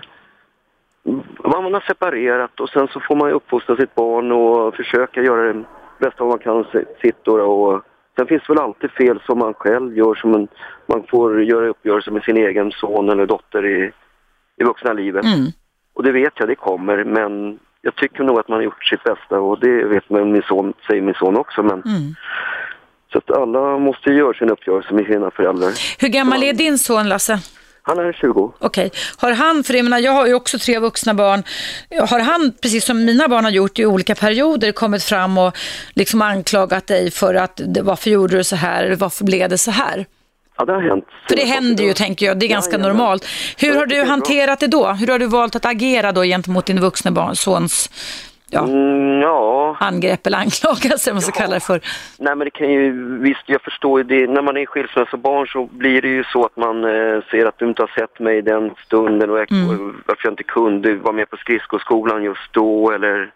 man 1.44 1.74
har 1.74 1.80
separerat 1.86 2.61
och 2.61 2.68
sen 2.68 2.88
så 2.88 3.00
får 3.00 3.16
man 3.16 3.28
ju 3.28 3.34
uppfostra 3.34 3.76
sitt 3.76 3.94
barn 3.94 4.32
och 4.32 4.74
försöka 4.76 5.22
göra 5.22 5.53
det 5.53 5.64
bästa 5.98 6.24
man 6.24 6.38
kan 6.38 6.64
si- 6.64 6.84
sitt 7.03 7.28
och 7.28 7.82
sen 8.18 8.26
finns 8.26 8.42
det 8.46 8.53
väl 8.53 8.62
alltid 8.62 8.90
fel 8.90 9.20
som 9.26 9.38
man 9.38 9.55
själv 9.55 9.96
gör 9.96 10.14
som 10.14 10.34
en, 10.34 10.48
man 10.86 11.03
får 11.11 11.42
göra 11.42 11.68
uppgörelser 11.68 12.11
med 12.12 12.22
sin 12.22 12.36
egen 12.36 12.72
son 12.72 13.09
eller 13.09 13.26
dotter 13.26 13.66
i, 13.66 13.92
i 14.57 14.64
vuxna 14.64 14.92
livet. 14.92 15.24
Mm. 15.24 15.46
Och 15.94 16.03
det 16.03 16.12
vet 16.12 16.32
jag, 16.36 16.48
det 16.48 16.55
kommer, 16.55 17.05
men 17.05 17.59
jag 17.82 17.94
tycker 17.96 18.24
nog 18.24 18.38
att 18.38 18.48
man 18.48 18.57
har 18.57 18.62
gjort 18.62 18.84
sitt 18.84 19.05
bästa 19.05 19.40
och 19.40 19.61
det 19.61 19.84
vet 19.84 20.11
man, 20.11 20.32
min 20.32 20.42
son, 20.42 20.72
säger 20.86 21.03
min 21.03 21.14
son 21.14 21.36
också. 21.36 21.62
Men, 21.62 21.72
Mm. 21.82 22.14
Så 23.13 23.19
att 23.19 23.31
alla 23.31 23.79
måste 23.79 24.11
göra 24.11 24.35
sin 24.35 24.51
uppgörelse 24.51 24.95
med 24.95 25.07
sina 25.07 25.31
föräldrar. 25.31 25.73
Hur 25.99 26.09
gammal 26.09 26.43
är 26.43 26.53
din 26.53 26.79
son 26.79 27.09
Lasse? 27.09 27.39
Han 27.85 27.99
är 27.99 28.13
20. 28.13 28.53
Okej. 28.59 28.91
Har 29.17 29.33
han, 29.33 29.65
för 29.65 29.75
jag 29.75 29.85
menar, 29.85 29.99
jag 29.99 30.13
har 30.13 30.27
ju 30.27 30.35
också 30.35 30.59
tre 30.59 30.79
vuxna 30.79 31.15
barn, 31.15 31.43
har 32.09 32.21
han, 32.21 32.53
precis 32.63 32.85
som 32.85 33.05
mina 33.05 33.29
barn 33.29 33.45
har 33.45 33.51
gjort 33.53 33.79
i 33.79 33.87
olika 33.87 34.15
perioder, 34.15 34.73
kommit 34.73 35.05
fram 35.05 35.39
och 35.39 35.57
liksom 35.95 36.23
anklagat 36.23 36.87
dig 36.87 37.11
för 37.11 37.35
att 37.35 37.61
varför 37.83 38.11
gjorde 38.11 38.37
du 38.37 38.45
så 38.45 38.57
här, 38.57 38.85
eller 38.85 38.97
varför 38.97 39.25
blev 39.25 39.49
det 39.49 39.59
så 39.59 39.71
här? 39.71 40.07
Ja, 40.59 40.65
det 40.65 40.73
har 40.73 40.81
hänt. 40.83 41.05
För 41.29 41.37
det 41.37 41.45
händer 41.45 41.85
ju, 41.85 41.93
tänker 41.93 42.27
jag, 42.27 42.39
det 42.39 42.47
är 42.47 42.49
ganska 42.49 42.73
Jajamän. 42.73 42.97
normalt. 42.97 43.27
Hur 43.59 43.73
Ja, 43.73 43.79
har 43.79 43.87
du 43.87 44.03
hanterat 44.03 44.61
det 44.61 44.67
då? 44.67 44.89
Hur 44.93 45.07
har 45.07 45.19
du 45.19 45.27
valt 45.27 45.57
att 45.57 45.65
agera 45.67 46.13
då 46.13 46.23
gentemot 46.23 46.67
din 46.67 46.81
vuxna 46.81 47.11
barn, 47.11 47.37
sons 47.37 47.91
ja, 48.53 48.61
Mm, 48.64 49.20
ja, 49.20 49.76
angrepp 49.80 50.26
eller 50.26 50.38
anklagelse, 50.38 51.11
vad 51.11 51.14
man 51.14 51.22
ska 51.22 51.32
Ja. 51.34 51.40
kalla 51.42 51.55
det 51.55 51.61
för? 51.61 51.80
nej 52.18 52.36
men 52.36 52.44
det 52.44 52.50
kan 52.50 52.70
ju, 52.72 52.92
visst 53.18 53.42
jag 53.46 53.62
förstår 53.62 54.00
ju 54.00 54.05
det, 54.05 54.32
när 54.32 54.42
man 54.42 54.57
är 54.57 54.66
skilsmässobarn 54.66 55.46
så 55.46 55.66
blir 55.66 56.03
det 56.03 56.09
ju 56.09 56.24
så 56.24 56.44
att 56.44 56.57
man 56.57 56.84
eh, 56.84 57.22
ser 57.30 57.46
att 57.46 57.59
du 57.59 57.68
inte 57.68 57.82
har 57.82 57.92
sett 58.00 58.18
mig 58.20 58.42
den 58.42 58.70
stunden 58.86 59.30
och 59.30 59.38
jag, 59.38 59.53
Mm. 59.53 60.03
varför 60.07 60.24
jag 60.26 60.32
inte 60.32 60.42
kunde 60.42 60.94
vara 60.94 61.12
med 61.12 61.30
på 61.30 61.36
skridskoskolan 61.36 62.22
just 62.24 62.53
då 62.53 62.90
eller 62.90 63.30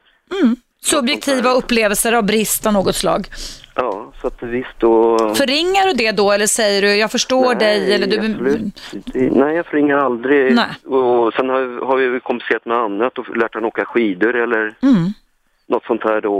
Subjektiva 0.82 1.50
upplevelser 1.52 2.12
av 2.12 2.22
brist 2.24 2.66
av 2.66 2.72
något 2.72 2.94
slag. 2.96 3.26
ja, 3.74 4.05
så 4.26 4.44
att 4.46 4.50
visst 4.50 4.78
då... 4.78 5.18
Förringar 5.18 5.86
du 5.86 5.92
det 5.92 6.12
då 6.12 6.32
eller 6.32 6.46
säger 6.46 6.82
du 6.82 6.96
jag 6.96 7.10
förstår 7.10 7.54
dig 7.54 7.94
eller 7.94 8.06
du... 8.06 8.18
absolut. 8.18 8.92
Nej, 9.36 9.56
jag 9.56 9.66
förringar 9.66 9.98
aldrig. 9.98 10.54
Nej. 10.54 10.94
Och 10.98 11.34
sen 11.34 11.48
har, 11.48 11.86
har 11.86 11.96
vi 11.96 12.20
kompenserat 12.20 12.64
med 12.66 12.76
annat 12.76 13.18
och 13.18 13.36
lärt 13.36 13.54
honom 13.54 13.68
åka 13.68 13.84
skidor 13.84 14.36
eller 14.36 14.74
Mm. 14.82 15.12
något 15.66 15.84
sånt 15.84 16.04
här 16.04 16.20
då. 16.20 16.36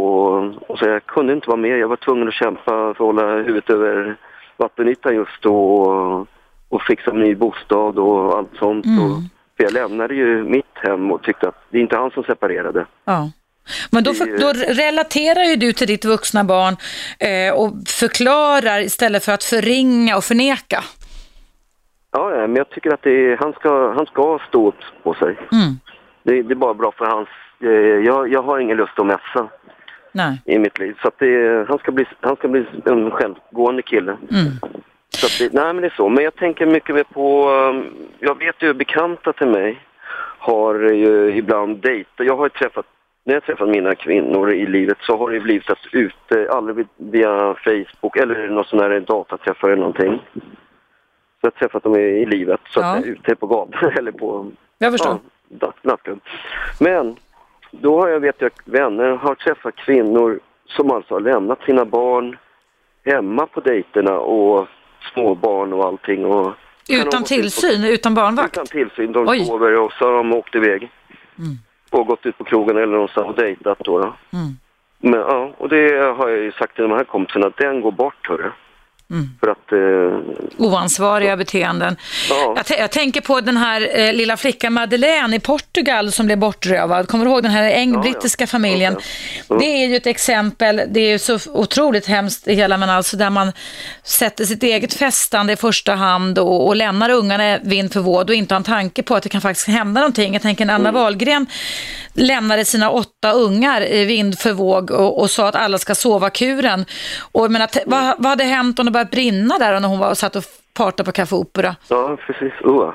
Och 0.69 0.79
så 0.79 0.85
jag 0.85 1.07
kunde 1.07 1.33
inte 1.33 1.49
vara 1.49 1.57
med. 1.57 1.79
Jag 1.79 1.89
var 1.89 1.97
tvungen 1.97 2.29
att 2.29 2.35
kämpa 2.35 2.63
för 2.65 2.91
att 2.91 2.99
hålla 2.99 3.37
huvudet 3.37 3.71
över 3.71 4.17
vattenytan 4.57 5.15
just 5.15 5.43
då 5.43 5.57
och, 5.81 6.27
och 6.69 6.83
fixa 6.83 7.11
en 7.11 7.21
ny 7.21 7.35
bostad 7.35 7.99
och 7.99 8.39
allt 8.39 8.57
sånt. 8.59 8.85
Mm. 8.87 8.99
Och, 9.05 9.19
för 9.57 9.65
jag 9.65 9.73
lämnade 9.73 10.15
ju 10.15 10.43
mitt 10.45 10.75
hem 10.75 11.13
och 11.13 11.23
tyckte 11.23 11.49
att 11.49 11.63
det 11.71 11.79
är 11.79 11.83
inte 11.83 11.97
han 11.97 12.11
som 12.11 12.23
separerade. 12.23 12.87
Ja. 13.05 13.31
Men 13.91 14.05
då, 14.05 14.15
för, 14.15 14.39
då 14.39 14.49
relaterar 14.83 15.45
ju 15.45 15.57
du 15.57 15.73
till 15.73 15.87
ditt 15.87 16.05
vuxna 16.05 16.45
barn 16.45 16.77
eh, 17.19 17.55
och 17.55 17.73
förklarar 17.87 18.81
istället 18.81 19.25
för 19.25 19.33
att 19.33 19.45
förringa 19.45 20.17
och 20.17 20.25
förneka. 20.25 20.81
Ja, 22.13 22.31
men 22.31 22.57
jag 22.57 22.71
tycker 22.71 22.95
att 22.95 23.03
det 23.03 23.11
är, 23.11 23.37
han, 23.37 23.53
ska, 23.53 23.93
han 23.93 24.07
ska 24.07 24.39
stå 24.49 24.69
upp 24.69 24.81
på 25.03 25.15
sig. 25.15 25.37
Mm. 25.53 25.79
Det, 26.23 26.43
det 26.43 26.53
är 26.53 26.57
bara 26.57 26.75
bra 26.75 26.93
för 26.93 27.05
hans... 27.05 27.29
Eh, 27.61 28.05
jag, 28.07 28.33
jag 28.33 28.43
har 28.43 28.59
ingen 28.59 28.77
lust 28.77 28.99
att 28.99 29.07
mässa. 29.07 29.49
Nej. 30.13 30.43
i 30.45 30.59
mitt 30.59 30.79
liv. 30.79 30.95
Så 31.03 31.09
att 31.09 31.19
det, 31.19 31.67
han, 31.69 31.79
ska 31.79 31.93
bli, 31.93 32.07
han 32.21 32.37
ska 32.37 32.49
bli 32.49 32.67
en 32.85 33.11
självgående 33.11 33.83
kille. 33.83 34.13
Mm. 34.13 34.53
Så 35.09 35.27
det, 35.39 35.53
nej 35.53 35.73
men 35.73 35.81
det 35.81 35.89
är 35.89 35.97
så. 35.97 36.09
Men 36.09 36.25
jag 36.25 36.37
tänker 36.37 36.67
mycket 36.67 36.95
mer 36.95 37.05
på, 37.05 37.51
um, 37.51 37.85
jag 38.19 38.39
vet 38.39 38.63
ju 38.63 38.75
bekanta 38.75 39.33
till 39.33 39.47
mig 39.47 39.81
har 40.39 40.75
ju 40.75 41.37
ibland 41.37 41.77
dejtat. 41.77 42.27
Jag 42.27 42.37
har 42.37 42.45
ju 42.45 42.51
träffat, 42.51 42.87
när 43.27 43.35
jag 43.35 43.45
träffat 43.45 43.69
mina 43.69 43.95
kvinnor 43.95 44.53
i 44.53 44.67
livet 44.67 44.99
så 45.01 45.17
har 45.17 45.31
det 45.31 45.41
blivit 45.41 45.71
att 45.71 45.79
ute, 45.93 46.49
aldrig 46.53 46.87
via 46.97 47.55
Facebook 47.55 48.17
eller 48.17 48.49
någon 48.49 48.65
sån 48.65 48.79
här 48.81 49.01
dataträffar 49.01 49.69
eller 49.69 49.77
någonting. 49.81 50.23
Så 50.35 50.41
jag 51.41 51.51
har 51.51 51.59
träffat 51.59 51.83
dem 51.83 51.97
i, 51.97 52.01
i 52.03 52.27
livet, 52.27 52.61
så 52.71 52.81
Ja. 52.81 52.87
att 52.97 53.03
säga, 53.03 53.13
ute 53.15 53.37
på 53.37 53.47
gatan 53.47 53.91
eller 53.99 54.13
på 54.13 54.51
Jag 54.79 54.93
förstår. 54.93 55.19
ja, 55.61 55.73
nattklubb. 55.83 56.21
Men 56.81 57.17
då 57.71 58.01
har 58.01 58.09
jag, 58.09 58.21
vet 58.21 58.37
jag, 58.41 58.51
vänner 58.65 59.11
har 59.11 59.35
träffat 59.35 59.77
kvinnor 59.77 60.41
som 60.67 60.91
alltså 60.91 61.15
har 61.15 61.21
lämnat 61.21 61.63
sina 61.63 61.85
barn 61.85 62.37
hemma 63.05 63.47
på 63.47 63.61
dejterna 63.61 64.19
och 64.19 64.67
småbarn 65.15 65.73
och 65.73 65.85
allting. 65.85 66.25
Och 66.25 66.53
Utan 66.91 67.07
ut 67.07 67.11
på- 67.11 67.23
tillsyn, 67.25 67.85
utan 67.85 68.15
barnvakt? 68.15 68.53
Utan 68.57 68.67
tillsyn. 68.67 69.13
De 69.13 69.29
Oj. 69.29 69.45
sover 69.45 69.79
och 69.81 69.93
så 69.93 70.05
har 70.07 70.13
de 70.13 70.33
åkt 70.33 70.55
iväg. 70.55 70.91
Och 71.97 72.07
gått 72.07 72.27
ut 72.27 72.39
på 72.39 72.45
krogen 72.45 72.77
eller 72.77 72.93
någonstans 72.93 73.29
och 73.29 73.35
dejtat 73.35 73.79
då. 73.79 73.99
då. 73.99 74.05
Mm. 74.05 74.57
Men 74.99 75.21
ja, 75.21 75.53
och 75.59 75.69
det 75.69 76.15
har 76.17 76.29
jag 76.29 76.39
ju 76.39 76.53
sagt 76.53 76.75
till 76.75 76.83
de 76.83 76.93
här 76.93 77.05
kompisarna 77.05 77.47
att 77.47 77.57
den 77.57 77.81
går 77.81 77.93
bort 77.93 78.29
hörru. 78.29 78.51
Mm. 79.11 79.31
För 79.41 79.49
att, 79.49 79.73
eh, 79.73 80.65
Oansvariga 80.67 81.37
beteenden. 81.37 81.97
ja. 82.31 82.57
Jag, 82.69 82.79
jag 82.81 82.91
tänker 82.91 83.21
på 83.21 83.41
den 83.41 83.57
här 83.57 83.99
eh, 83.99 84.13
lilla 84.13 84.37
flickan 84.37 84.73
Madeleine 84.73 85.37
i 85.37 85.41
Portugal 85.41 86.13
som 86.13 86.27
blev 86.27 86.39
bortrövad. 86.39 87.09
Kommer 87.09 87.25
du 87.25 87.31
ihåg 87.31 87.43
den 87.43 87.53
här 87.53 87.63
eng- 87.71 87.91
Ja, 87.91 87.95
ja. 87.95 88.01
brittiska 88.03 88.47
familjen? 88.47 88.95
Okej. 88.97 89.07
Ja. 89.49 89.57
Det 89.59 89.65
är 89.85 89.87
ju 89.89 89.97
ett 89.97 90.07
exempel, 90.07 90.83
det 90.89 91.01
är 91.01 91.09
ju 91.09 91.19
så 91.19 91.39
otroligt 91.53 92.07
hemskt 92.07 92.45
det 92.45 92.55
hela, 92.55 92.77
men 92.77 92.91
alltså 92.91 93.17
där 93.17 93.31
man 93.31 93.53
sätter 94.03 94.45
sitt 94.45 94.63
eget 94.63 94.95
fästande 94.95 95.53
i 95.53 95.57
första 95.57 95.95
hand 95.95 96.39
och, 96.39 96.67
och 96.67 96.77
lämnar 96.77 97.11
ungarna 97.11 97.59
vind 97.63 97.93
för 97.93 98.01
vård 98.01 98.31
och 98.31 98.35
inte 98.37 98.55
har 98.55 98.57
en 98.61 98.65
tanke 98.65 99.03
på 99.03 99.15
att 99.15 99.23
det 99.23 99.29
kan 99.29 99.41
faktiskt 99.41 99.69
hända 99.69 100.01
någonting. 100.01 100.33
Jag 100.33 100.43
tänker 100.43 100.65
Anna 100.65 100.75
Mm. 100.89 100.95
Wahlgren 100.95 101.47
lämnade 102.15 102.65
sina 102.65 102.91
åtta 102.91 103.33
ungar 103.33 104.05
vind 104.07 104.39
för 104.39 104.53
våg 104.53 104.91
och, 104.91 105.21
och 105.21 105.31
sa 105.31 105.49
att 105.49 105.55
alla 105.55 105.79
ska 105.79 105.95
sova 105.95 106.31
kuren. 106.31 106.85
Och 107.33 107.45
jag 107.45 107.51
menar, 107.51 107.67
t- 107.67 107.81
vad, 107.87 108.15
vad 108.19 108.27
hade 108.31 108.45
hänt 108.45 108.79
om 108.79 108.87
det 108.87 108.93
började 108.97 109.11
brinna 109.11 109.59
där 109.59 109.81
när 109.81 109.89
hon 109.89 109.99
var 109.99 110.11
och 110.11 110.19
satt 110.19 110.37
och 110.37 110.45
partade 110.75 111.05
på 111.07 111.13
Café 111.13 111.35
Opera? 111.37 111.77
ja, 111.89 112.17
precis. 112.27 112.53
Uh. 112.67 112.91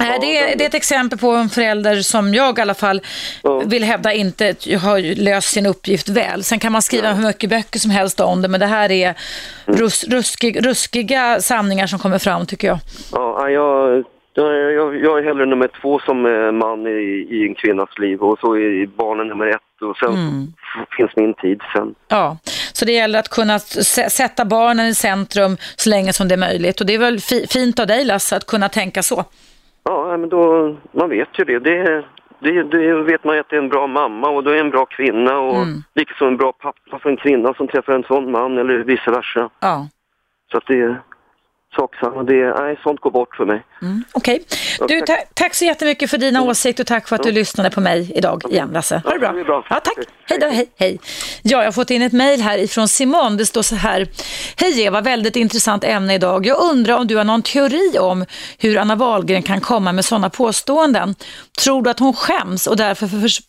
Nej, 0.00 0.18
det, 0.20 0.38
är, 0.38 0.56
det 0.56 0.64
är 0.64 0.68
ett 0.68 0.74
exempel 0.74 1.18
på 1.18 1.30
en 1.30 1.48
förälder 1.48 1.96
som 1.96 2.34
jag 2.34 2.58
i 2.58 2.62
alla 2.62 2.74
fall 2.74 3.00
Ja. 3.42 3.62
vill 3.66 3.84
hävda 3.84 4.12
inte 4.12 4.44
har 4.82 5.22
löst 5.24 5.48
sin 5.48 5.66
uppgift 5.66 6.08
väl. 6.08 6.44
Sen 6.44 6.58
kan 6.58 6.72
man 6.72 6.82
skriva 6.82 7.12
hur 7.12 7.26
mycket 7.26 7.50
böcker 7.50 7.78
som 7.78 7.90
helst 7.90 8.20
om 8.20 8.42
det, 8.42 8.48
men 8.48 8.60
det 8.60 8.66
här 8.66 8.90
är 8.92 9.14
rus, 9.66 10.04
ruskig, 10.08 10.66
ruskiga 10.66 11.40
sanningar 11.40 11.86
som 11.86 11.98
kommer 11.98 12.18
fram 12.18 12.46
tycker 12.46 12.68
jag. 12.68 12.78
Ja, 13.12 13.48
jag, 13.50 14.04
jag, 14.34 14.72
jag, 14.72 14.96
jag 15.04 15.18
är 15.18 15.22
hellre 15.24 15.46
nummer 15.46 15.68
två 15.82 15.98
som 15.98 16.26
eh, 16.26 16.52
man 16.52 16.86
i, 16.86 17.26
i 17.30 17.46
en 17.48 17.54
kvinnas 17.54 17.98
liv 17.98 18.20
och 18.20 18.38
så 18.38 18.54
är 18.56 18.86
barnen 18.86 19.26
nummer 19.28 19.46
ett 19.46 19.82
och 19.82 19.96
sen 19.96 20.08
Mm. 20.14 20.52
Finns 20.96 21.10
min 21.16 21.34
tid 21.34 21.60
sen. 21.72 21.94
Ja, 22.08 22.36
så 22.72 22.84
det 22.84 22.92
gäller 22.92 23.18
att 23.18 23.28
kunna 23.28 23.58
sätta 23.58 24.44
barnen 24.44 24.86
i 24.86 24.94
centrum 24.94 25.56
så 25.76 25.90
länge 25.90 26.12
som 26.12 26.28
det 26.28 26.34
är 26.34 26.38
möjligt. 26.38 26.80
Och 26.80 26.86
det 26.86 26.94
är 26.94 26.98
väl 26.98 27.20
fi, 27.20 27.46
fint 27.50 27.80
av 27.80 27.86
dig 27.86 28.04
Lasse 28.04 28.36
att 28.36 28.46
kunna 28.46 28.68
tänka 28.68 29.02
så. 29.02 29.24
Ja, 29.84 30.16
men 30.16 30.28
då, 30.28 30.76
man 30.92 31.08
vet 31.08 31.28
ju 31.38 31.44
det. 31.44 31.58
Det, 31.58 32.04
det, 32.40 32.62
det 32.62 32.94
vet 33.02 33.24
man 33.24 33.38
att 33.38 33.48
det 33.50 33.56
är 33.56 33.60
en 33.62 33.68
bra 33.68 33.86
mamma 33.86 34.28
och 34.28 34.44
då 34.44 34.50
är 34.50 34.56
en 34.60 34.70
bra 34.70 34.86
kvinna 34.86 35.38
och 35.38 35.56
Mm. 35.56 35.82
likaså 35.94 36.24
en 36.26 36.36
bra 36.36 36.52
pappa 36.52 36.98
för 36.98 37.10
en 37.10 37.16
kvinna 37.16 37.54
som 37.54 37.68
träffar 37.68 37.92
en 37.92 38.02
sån 38.04 38.30
man 38.30 38.58
eller 38.58 38.78
vice 38.78 39.10
versa. 39.10 39.50
Ja, 39.60 39.88
Så 40.52 40.58
att 40.58 40.66
det 40.66 40.96
sak 41.76 41.94
samma. 42.00 42.22
Det, 42.22 42.54
nej, 42.58 42.80
sånt 42.82 43.00
går 43.00 43.10
bort 43.10 43.36
för 43.36 43.44
mig. 43.44 43.62
mm, 43.82 44.04
okej. 44.12 44.44
Du, 44.88 45.00
tack. 45.00 45.06
ta, 45.06 45.16
tack 45.34 45.54
så 45.54 45.64
jättemycket 45.64 46.10
för 46.10 46.18
dina 46.18 46.42
åsikter 46.42 46.82
och 46.82 46.86
tack 46.86 47.08
för 47.08 47.16
att 47.16 47.22
du 47.22 47.32
lyssnade 47.32 47.70
på 47.70 47.80
mig 47.80 48.12
idag 48.14 48.42
igen 48.50 48.70
Lasse. 48.72 49.02
Ha 49.04 49.12
det 49.12 49.18
bra. 49.18 49.28
Ja, 49.36 49.44
det. 49.44 49.64
Ja, 49.70 49.80
tack. 49.84 49.98
Hej 50.28 50.38
då, 50.38 50.46
hej, 50.46 50.66
hej. 50.76 50.98
Ja, 51.42 51.58
jag 51.58 51.64
har 51.64 51.72
fått 51.72 51.90
in 51.90 52.02
ett 52.02 52.12
mejl 52.12 52.40
här 52.40 52.58
ifrån 52.58 52.88
Simon. 52.88 53.36
Det 53.36 53.46
står 53.46 53.62
så 53.62 53.74
här. 53.74 54.08
Hej 54.56 54.82
Eva, 54.82 55.00
väldigt 55.00 55.36
intressant 55.36 55.84
ämne 55.84 56.14
idag. 56.14 56.46
Jag 56.46 56.60
undrar 56.62 56.98
om 56.98 57.06
du 57.06 57.16
har 57.16 57.24
någon 57.24 57.42
teori 57.42 57.98
om 57.98 58.24
hur 58.58 58.78
Anna 58.78 58.96
Wahlgren 58.96 59.42
kan 59.42 59.60
komma 59.60 59.92
med 59.92 60.04
sådana 60.04 60.30
påståenden. 60.30 61.14
Tror 61.62 61.82
du 61.82 61.90
att 61.90 61.98
hon 61.98 62.12
skäms 62.12 62.66
och 62.66 62.76
därför, 62.76 63.06
förs 63.06 63.40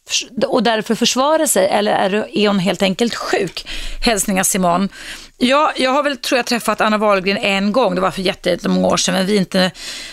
och 0.48 0.64
därför 0.64 0.96
försvarar 0.96 1.46
sig 1.46 1.68
eller 1.68 1.92
är, 1.92 2.38
är 2.38 2.48
hon 2.48 2.60
helt 2.60 2.82
enkelt 2.82 3.16
sjuk? 3.16 3.68
Hälsningar 4.06 4.44
Simon. 4.44 4.90
Ja, 5.38 5.74
jag 5.76 5.92
har 5.92 6.04
väl, 6.04 6.18
tror 6.18 6.38
jag, 6.38 6.46
träffat 6.46 6.82
Anna 6.82 6.98
Wahlgren 6.98 7.38
en 7.38 7.72
gång. 7.72 7.96
Det 7.96 8.02
var 8.02 8.12
för 8.12 8.22
jättemånga 8.22 8.88
år 8.88 8.98
sedan, 8.98 9.14
men 9.14 9.26
vi 9.26 9.36
är 9.36 9.40
inte 9.40 9.72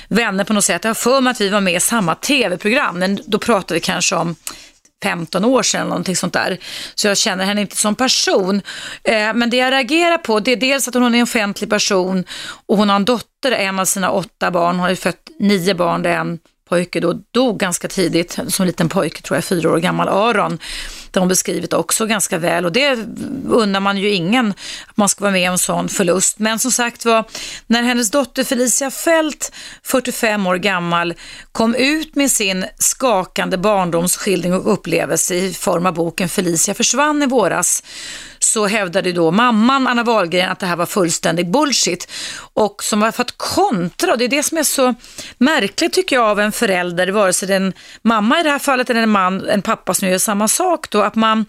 vänner 0.09 0.45
på 0.45 0.53
något 0.53 0.65
sätt. 0.65 0.85
Jag 0.85 0.89
har 0.89 0.95
för 0.95 1.21
mig 1.21 1.31
att 1.31 1.41
vi 1.41 1.49
var 1.49 1.61
med 1.61 1.75
i 1.75 1.81
samma 1.81 2.15
tv-program, 2.15 2.99
men 2.99 3.19
då 3.27 3.39
pratade 3.39 3.75
vi 3.75 3.81
kanske 3.81 4.17
om 4.17 4.37
15 5.03 5.45
år 5.45 5.63
sedan 5.63 5.81
eller 5.81 5.89
någonting 5.89 6.17
sånt 6.17 6.33
där. 6.33 6.59
Så 6.95 7.09
jag 7.09 7.17
känner 7.17 7.45
henne 7.45 7.61
inte 7.61 7.77
som 7.77 7.95
person. 7.95 8.63
Eh, 9.05 9.35
men 9.35 9.51
det 9.51 9.57
jag 9.57 9.73
reagerar 9.73 10.19
på 10.19 10.41
det 10.41 10.53
är 10.53 10.57
dels 10.57 10.89
att 10.89 10.95
hon 10.95 11.15
är 11.15 11.19
en 11.19 11.23
offentlig 11.23 11.71
person 11.71 12.25
och 12.67 12.77
hon 12.77 12.89
har 12.89 12.97
en 12.97 13.05
dotter, 13.05 13.53
en 13.53 13.79
av 13.79 13.85
sina 13.85 14.11
åtta 14.11 14.51
barn. 14.51 14.75
Hon 14.75 14.81
har 14.81 14.91
ju 14.91 14.97
fött 14.97 15.31
nio 15.39 15.75
barn 15.75 16.03
där 16.03 16.11
en 16.11 16.39
pojke 16.69 17.01
då 17.01 17.13
dog 17.31 17.59
ganska 17.59 17.89
tidigt, 17.89 18.39
som 18.49 18.67
liten 18.67 18.89
pojke 18.89 19.23
tror 19.23 19.37
jag, 19.37 19.45
fyra 19.45 19.71
år 19.71 19.79
gammal, 19.79 20.09
Aron. 20.09 20.59
Det 21.13 21.19
har 21.19 21.23
hon 21.23 21.29
beskrivit 21.29 21.73
också 21.73 22.07
ganska 22.07 22.39
väl 22.39 22.65
och 22.65 22.73
det 22.73 22.99
undrar 23.49 23.81
man 23.81 23.99
ju 23.99 24.11
ingen 24.11 24.55
att 24.87 24.97
man 24.97 25.09
ska 25.09 25.25
vara 25.25 25.33
med 25.33 25.49
om 25.49 25.53
en 25.53 25.59
sån 25.59 25.89
förlust. 25.89 26.39
Men 26.39 26.59
som 26.59 26.73
sagt 26.73 27.05
var, 27.05 27.25
när 27.67 27.83
hennes 27.83 28.11
dotter 28.11 28.45
Felicia 28.45 28.91
Fält, 28.91 29.53
45 29.83 30.47
år 30.47 30.57
gammal, 30.57 31.15
kom 31.53 31.75
ut 31.75 32.17
med 32.17 32.31
sin 32.31 32.65
skakande 32.79 33.57
barndomsskildring 33.57 34.55
och 34.55 34.73
upplevelse 34.73 35.35
i 35.35 35.55
form 35.55 35.87
av 35.87 35.95
boken 35.95 36.29
Felicia 36.29 36.75
försvann 36.75 37.23
i 37.23 37.27
våras, 37.27 37.83
så 38.45 38.67
hävdade 38.67 39.13
då 39.13 39.31
mamman 39.31 39.87
Anna 39.87 40.03
Wahlgren 40.03 40.51
att 40.51 40.59
det 40.59 40.67
här 40.67 40.77
var 40.77 40.87
fullständig 40.87 41.51
bullshit. 41.51 42.11
Och 42.55 42.85
som 42.85 43.01
var 43.01 43.11
för 43.11 43.23
att 43.23 43.35
kontra, 43.37 44.13
och 44.13 44.19
det 44.19 44.25
är 44.25 44.29
det 44.29 44.43
som 44.43 44.59
är 44.59 44.63
så 44.63 44.95
märkligt 45.39 45.93
tycker 45.93 46.17
jag 46.17 46.25
av 46.25 46.41
en 46.41 46.53
förälder, 46.53 47.09
vare 47.09 47.33
sig 47.33 47.49
det 47.49 47.55
är 47.55 47.61
en 47.61 47.73
mamma 48.03 48.41
i 48.41 48.43
det 48.43 48.51
här 48.51 48.59
fallet 48.59 48.91
eller 48.91 49.03
en 49.03 49.11
man, 49.11 49.49
en 49.49 49.63
pappa 49.63 49.95
som 49.95 50.09
gör 50.09 50.19
samma 50.19 50.49
sak 50.49 50.91
då, 50.91 51.03
att 51.03 51.15
man 51.15 51.47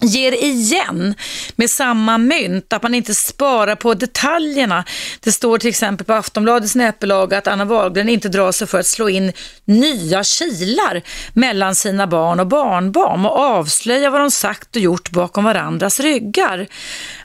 ger 0.00 0.32
igen 0.44 1.14
med 1.56 1.70
samma 1.70 2.18
mynt, 2.18 2.72
att 2.72 2.82
man 2.82 2.94
inte 2.94 3.14
sparar 3.14 3.74
på 3.74 3.94
detaljerna. 3.94 4.84
Det 5.20 5.32
står 5.32 5.58
till 5.58 5.68
exempel 5.68 6.06
på 6.06 6.12
Aftonbladets 6.12 6.74
nätbilaga 6.74 7.38
att 7.38 7.46
Anna 7.46 7.64
Wahlgren 7.64 8.08
inte 8.08 8.28
drar 8.28 8.52
sig 8.52 8.66
för 8.66 8.80
att 8.80 8.86
slå 8.86 9.08
in 9.08 9.32
nya 9.64 10.24
kilar 10.24 11.02
mellan 11.32 11.74
sina 11.74 12.06
barn 12.06 12.40
och 12.40 12.46
barnbarn 12.46 13.26
och 13.26 13.38
avslöja 13.38 14.10
vad 14.10 14.20
de 14.20 14.30
sagt 14.30 14.76
och 14.76 14.82
gjort 14.82 15.10
bakom 15.10 15.44
varandras 15.44 16.00
ryggar. 16.00 16.66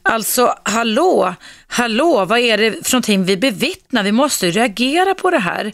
Alltså, 0.06 0.56
hallå, 0.64 1.36
hallå, 1.68 2.26
vad 2.26 2.40
är 2.40 2.58
det 2.58 2.72
för 2.72 2.94
någonting 2.94 3.26
vi 3.26 3.38
bevittnar? 3.38 4.04
Vi 4.04 4.12
måste 4.12 4.46
ju 4.46 4.52
reagera 4.52 5.16
på 5.16 5.30
det 5.30 5.40
här. 5.40 5.74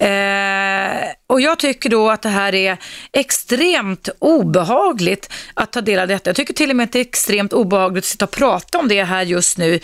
Eh, 0.00 1.10
och 1.26 1.40
jag 1.40 1.58
tycker 1.58 1.90
då 1.90 2.10
att 2.10 2.22
det 2.22 2.28
här 2.28 2.54
är 2.54 2.76
extremt 3.12 4.08
obehagligt 4.18 5.32
att 5.54 5.72
ta 5.72 5.80
del 5.80 5.98
av 5.98 6.08
detta. 6.08 6.30
Jag 6.30 6.36
tycker 6.36 6.54
till 6.54 6.70
och 6.70 6.76
med 6.76 6.84
att 6.84 6.92
det 6.92 6.98
är 6.98 7.00
extremt 7.00 7.52
obehagligt 7.52 8.04
att 8.04 8.08
sitta 8.08 8.24
och 8.24 8.30
prata 8.30 8.78
om 8.78 8.88
det 8.88 9.04
här 9.04 9.22
just 9.22 9.58
nu 9.58 9.80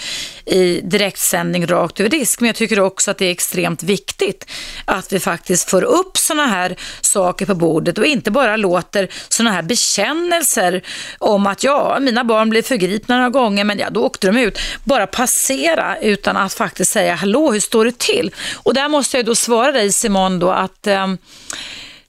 i 0.47 0.81
direktsändning 0.81 1.67
rakt 1.67 2.01
över 2.01 2.11
disk. 2.11 2.41
Men 2.41 2.47
jag 2.47 2.57
tycker 2.57 2.81
också 2.81 3.11
att 3.11 3.19
det 3.19 3.27
är 3.27 3.31
extremt 3.31 3.83
viktigt 3.83 4.51
att 4.85 5.13
vi 5.13 5.21
faktiskt 5.21 5.71
får 5.71 5.83
upp 5.83 6.19
sådana 6.19 6.47
här 6.47 6.77
saker 7.01 7.47
på 7.47 7.55
bordet 7.55 7.99
och 7.99 8.07
inte 8.07 8.31
bara 8.31 8.57
låter 8.57 9.09
sådana 9.29 9.55
här 9.55 9.63
bekännelser 9.63 10.83
om 11.19 11.47
att 11.47 11.65
ja, 11.65 11.99
mina 12.01 12.25
barn 12.25 12.51
blir 12.51 12.63
förgripna 12.63 13.17
några 13.17 13.31
gånger 13.31 13.65
men 13.75 13.81
ja, 13.81 13.91
då 13.91 14.05
åkte 14.05 14.27
de 14.27 14.39
ut. 14.39 14.59
Bara 14.85 15.07
passera 15.07 15.99
utan 15.99 16.37
att 16.37 16.55
faktiskt 16.55 16.93
säga 16.93 17.15
hallå, 17.15 17.53
hur 17.53 17.61
står 17.61 17.85
det 17.85 17.99
till? 17.99 18.35
Och 18.55 18.75
där 18.75 18.89
måste 18.89 19.17
jag 19.17 19.27
då 19.27 19.35
svara 19.35 19.73
dig 19.73 19.93
Simon 19.93 20.39
då 20.39 20.51
att 20.51 20.87
eh, 20.87 21.15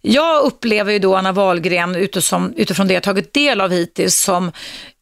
jag 0.02 0.44
upplever 0.44 0.94
ju 0.94 1.00
då 1.00 1.16
Anna 1.16 1.32
Wahlgren 1.32 1.96
utifrån, 1.96 2.54
utifrån 2.58 2.88
det 2.88 2.94
jag 2.94 3.04
tagit 3.04 3.34
del 3.34 3.62
av 3.62 3.72
hittills 3.72 4.20
som 4.20 4.52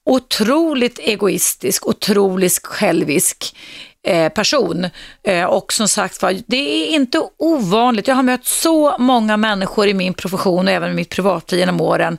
otroligt 0.05 0.99
egoistisk, 0.99 1.87
otroligt 1.87 2.59
självisk 2.63 3.55
Eh, 4.05 4.29
person. 4.29 4.89
Eh, 5.23 5.45
och 5.45 5.73
som 5.73 5.87
sagt 5.87 6.21
var, 6.21 6.37
det 6.47 6.57
är 6.57 6.87
inte 6.87 7.21
ovanligt. 7.37 8.07
Jag 8.07 8.15
har 8.15 8.23
mött 8.23 8.45
så 8.45 8.97
många 8.97 9.37
människor 9.37 9.87
i 9.87 9.93
min 9.93 10.13
profession 10.13 10.67
och 10.67 10.73
även 10.73 10.91
i 10.91 10.93
mitt 10.93 11.09
privatliv 11.09 11.59
genom 11.59 11.81
åren 11.81 12.17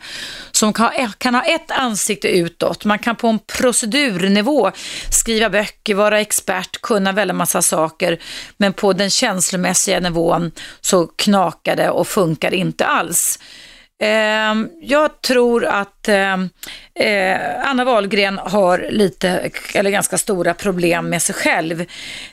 som 0.52 0.72
kan, 0.72 0.92
eh, 0.92 1.10
kan 1.18 1.34
ha 1.34 1.42
ett 1.42 1.70
ansikte 1.70 2.28
utåt. 2.28 2.84
Man 2.84 2.98
kan 2.98 3.16
på 3.16 3.28
en 3.28 3.38
procedurnivå 3.38 4.70
skriva 5.10 5.50
böcker, 5.50 5.94
vara 5.94 6.20
expert, 6.20 6.80
kunna 6.82 7.12
väldigt 7.12 7.36
massa 7.36 7.62
saker. 7.62 8.18
Men 8.56 8.72
på 8.72 8.92
den 8.92 9.10
känslomässiga 9.10 10.00
nivån 10.00 10.52
så 10.80 11.06
knakar 11.06 11.76
det 11.76 11.90
och 11.90 12.08
funkar 12.08 12.54
inte 12.54 12.86
alls. 12.86 13.38
Eh, 14.02 14.54
jag 14.80 15.22
tror 15.22 15.64
att 15.64 16.08
ehm, 16.08 16.50
eh, 16.94 17.68
Anna 17.68 17.84
Wahlgren 17.84 18.38
har 18.38 18.86
lite, 18.90 19.50
eller 19.74 19.90
ganska 19.90 20.18
stora 20.18 20.54
problem 20.54 21.08
med 21.08 21.22
sig 21.22 21.34
själv. 21.34 21.84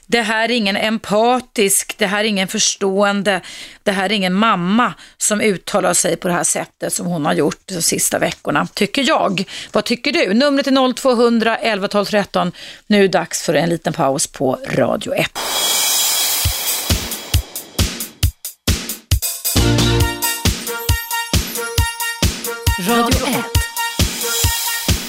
Det 0.07 0.21
här 0.21 0.49
är 0.49 0.53
ingen 0.53 0.77
empatisk, 0.77 1.95
det 1.97 2.05
här 2.05 2.19
är 2.19 2.27
ingen 2.27 2.47
förstående, 2.47 3.41
det 3.83 3.91
här 3.91 4.05
är 4.05 4.13
ingen 4.13 4.33
mamma 4.33 4.93
som 5.17 5.41
uttalar 5.41 5.93
sig 5.93 6.15
på 6.15 6.27
det 6.27 6.33
här 6.33 6.43
sättet 6.43 6.93
som 6.93 7.05
hon 7.05 7.25
har 7.25 7.33
gjort 7.33 7.61
de 7.65 7.81
sista 7.81 8.19
veckorna, 8.19 8.67
tycker 8.73 9.07
jag. 9.07 9.43
Vad 9.71 9.85
tycker 9.85 10.11
du? 10.11 10.33
Numret 10.33 10.67
är 10.67 10.93
0200 10.93 11.57
11 11.57 11.87
12 11.87 12.05
13. 12.05 12.51
Nu 12.87 12.97
är 12.97 13.01
det 13.01 13.07
dags 13.07 13.43
för 13.43 13.53
en 13.53 13.69
liten 13.69 13.93
paus 13.93 14.27
på 14.27 14.59
Radio 14.75 15.13
1. 15.13 15.39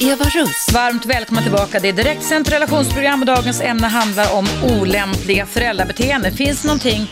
Eva 0.00 0.24
Russ. 0.24 0.72
Varmt 0.72 1.06
välkomna 1.06 1.42
tillbaka. 1.42 1.80
Det 1.80 1.88
är 1.88 1.92
direktsänt 1.92 2.52
relationsprogram 2.52 3.20
och 3.20 3.26
dagens 3.26 3.60
ämne 3.60 3.86
handlar 3.86 4.34
om 4.34 4.46
olämpliga 4.80 5.46
föräldrabeteenden. 5.46 6.32
Finns 6.32 6.62
det 6.62 6.68
någonting 6.68 7.08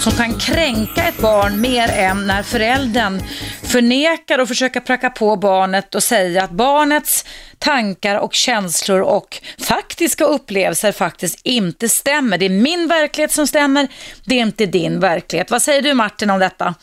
som 0.00 0.12
kan 0.12 0.38
kränka 0.38 1.02
ett 1.02 1.18
barn 1.18 1.60
mer 1.60 1.88
än 1.88 2.26
när 2.26 2.42
föräldern 2.42 3.22
förnekar 3.62 4.38
och 4.38 4.48
försöker 4.48 4.80
pracka 4.80 5.10
på 5.10 5.36
barnet 5.36 5.94
och 5.94 6.02
säga 6.02 6.44
att 6.44 6.50
barnets 6.50 7.24
tankar 7.58 8.16
och 8.16 8.34
känslor 8.34 9.00
och 9.00 9.42
faktiska 9.58 10.24
upplevelser 10.24 10.92
faktiskt 10.92 11.40
inte 11.42 11.88
stämmer. 11.88 12.38
Det 12.38 12.44
är 12.44 12.50
min 12.50 12.88
verklighet 12.88 13.32
som 13.32 13.46
stämmer, 13.46 13.88
det 14.24 14.34
är 14.34 14.42
inte 14.42 14.66
din 14.66 15.00
verklighet. 15.00 15.50
Vad 15.50 15.62
säger 15.62 15.82
du 15.82 15.94
Martin 15.94 16.30
om 16.30 16.38
detta? 16.38 16.74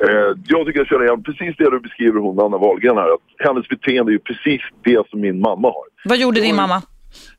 Eh, 0.00 0.38
jag 0.46 0.66
tycker 0.66 0.80
jag 0.80 0.86
känner 0.86 1.04
igen 1.04 1.22
precis 1.22 1.56
det 1.56 1.70
du 1.70 1.80
beskriver 1.80 2.20
hon 2.20 2.40
Anna 2.40 2.58
Wahlgren 2.58 2.96
här. 2.96 3.14
Att 3.14 3.48
hennes 3.48 3.68
beteende 3.68 4.10
är 4.10 4.14
ju 4.14 4.18
precis 4.18 4.60
det 4.82 5.08
som 5.10 5.20
min 5.20 5.40
mamma 5.40 5.68
har. 5.68 5.84
Vad 6.04 6.18
gjorde 6.18 6.40
din 6.40 6.56
mamma? 6.56 6.82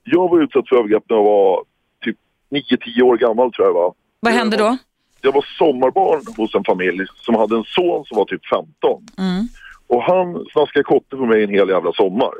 Jag 0.03 0.29
var 0.29 0.41
utsatt 0.41 0.69
för 0.69 0.75
övergrepp 0.75 1.03
när 1.09 1.17
jag 1.17 1.23
var 1.23 1.63
typ 2.05 2.17
9-10 2.51 3.01
år 3.01 3.17
gammal 3.17 3.51
tror 3.51 3.67
jag 3.67 3.73
var. 3.73 3.93
Vad 4.19 4.33
hände 4.33 4.57
då? 4.57 4.77
Jag 5.21 5.31
var 5.31 5.45
sommarbarn 5.57 6.21
hos 6.37 6.55
en 6.55 6.63
familj 6.63 7.05
som 7.15 7.35
hade 7.35 7.55
en 7.55 7.63
son 7.63 8.05
som 8.05 8.17
var 8.17 8.25
typ 8.25 8.45
15. 8.45 9.03
Mm. 9.17 9.47
Och 9.87 10.03
han 10.03 10.45
snaskade 10.51 10.83
kotte 10.83 11.15
på 11.15 11.25
mig 11.25 11.43
en 11.43 11.49
hel 11.49 11.69
jävla 11.69 11.93
sommar. 11.93 12.33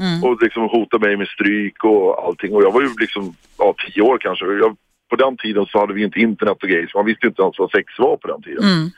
Mm. 0.00 0.24
Och 0.24 0.42
liksom 0.42 0.62
hotade 0.62 1.06
mig 1.06 1.16
med 1.16 1.28
stryk 1.28 1.84
och 1.84 2.26
allting. 2.26 2.54
Och 2.54 2.62
jag 2.62 2.72
var 2.72 2.80
ju 2.80 2.88
liksom, 3.00 3.34
ja 3.58 3.74
10 3.94 4.02
år 4.02 4.18
kanske. 4.18 4.44
Jag, 4.44 4.76
på 5.10 5.16
den 5.16 5.36
tiden 5.36 5.66
så 5.66 5.78
hade 5.78 5.94
vi 5.94 6.02
inte 6.02 6.20
internet 6.20 6.62
och 6.62 6.68
grejer 6.68 6.86
så 6.86 6.98
man 6.98 7.06
visste 7.06 7.26
inte 7.26 7.42
ens 7.42 7.58
vad 7.58 7.70
sex 7.70 7.98
var 7.98 8.16
på 8.16 8.28
den 8.28 8.42
tiden. 8.42 8.64
Mm. 8.64 8.90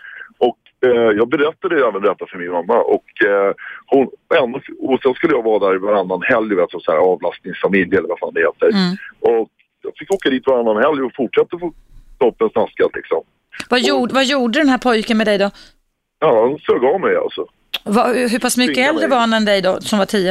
Eh, 0.86 0.90
jag 0.90 1.28
berättade 1.28 1.88
även 1.88 2.02
detta 2.02 2.26
för 2.26 2.38
min 2.38 2.50
mamma 2.50 2.76
och, 2.82 3.24
eh, 3.24 3.54
hon, 3.86 4.08
ändå, 4.34 4.60
och 4.78 5.00
sen 5.02 5.14
skulle 5.14 5.34
jag 5.34 5.42
vara 5.42 5.70
där 5.70 5.78
varannan 5.78 6.22
helg, 6.22 6.54
vet, 6.54 6.70
så 6.70 6.92
här, 6.92 6.98
avlastningsfamilj 6.98 7.96
eller 7.96 8.08
vad 8.08 8.18
fan 8.18 8.34
det 8.34 8.40
heter. 8.40 8.66
Mm. 8.66 8.96
Och 9.20 9.48
jag 9.82 9.92
fick 9.96 10.14
åka 10.14 10.30
dit 10.30 10.46
varannan 10.46 10.76
helg 10.76 11.02
och 11.02 11.12
fortsätta 11.16 11.58
få 11.58 11.72
toppen 12.18 12.50
snaskat 12.50 12.90
liksom. 12.94 13.22
Vad, 13.70 13.80
gjorde, 13.80 14.14
vad 14.14 14.24
gjorde 14.24 14.58
den 14.58 14.68
här 14.68 14.78
pojken 14.78 15.18
med 15.18 15.26
dig 15.26 15.38
då? 15.38 15.50
Ja, 16.18 16.40
han 16.40 16.58
sög 16.58 16.84
av 16.84 17.00
mig 17.00 17.16
alltså. 17.16 17.46
Vad, 17.84 18.16
hur 18.16 18.38
pass 18.38 18.56
mycket 18.56 18.88
äldre 18.88 19.08
mig. 19.08 19.10
var 19.10 19.20
han 19.20 19.32
än 19.32 19.44
dig 19.44 19.62
då, 19.62 19.80
som 19.80 19.98
var 19.98 20.06
tio? 20.06 20.30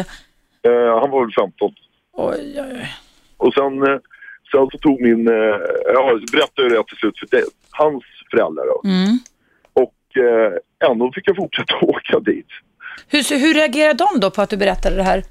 Eh, 0.61 0.99
han 1.01 1.09
var 1.11 1.21
väl 1.21 1.33
15. 1.33 1.73
Oj, 2.13 2.55
oj, 2.57 2.71
oj. 2.71 2.89
Och 3.37 3.53
sen, 3.53 3.83
eh, 3.83 3.99
sen 4.51 4.67
så 4.71 4.77
tog 4.77 5.01
min, 5.01 5.27
eh, 5.27 5.55
ja, 5.93 6.19
berättade 6.31 6.67
jag 6.67 6.71
det 6.71 6.83
till 6.87 6.97
slut 6.97 7.19
för 7.19 7.27
det, 7.31 7.43
hans 7.71 8.03
föräldrar 8.31 8.65
då. 8.65 8.89
Mm. 8.89 9.19
Eh, 10.19 10.89
ändå 10.91 11.11
fick 11.11 11.27
jag 11.27 11.35
fortsätta 11.35 11.75
åka 11.81 12.19
dit. 12.19 12.47
Hur, 13.07 13.39
hur 13.39 13.53
reagerade 13.53 14.05
de 14.13 14.19
då 14.19 14.29
på 14.31 14.41
att 14.41 14.49
du 14.49 14.57
berättade 14.57 14.95
det 14.95 15.03
här? 15.03 15.23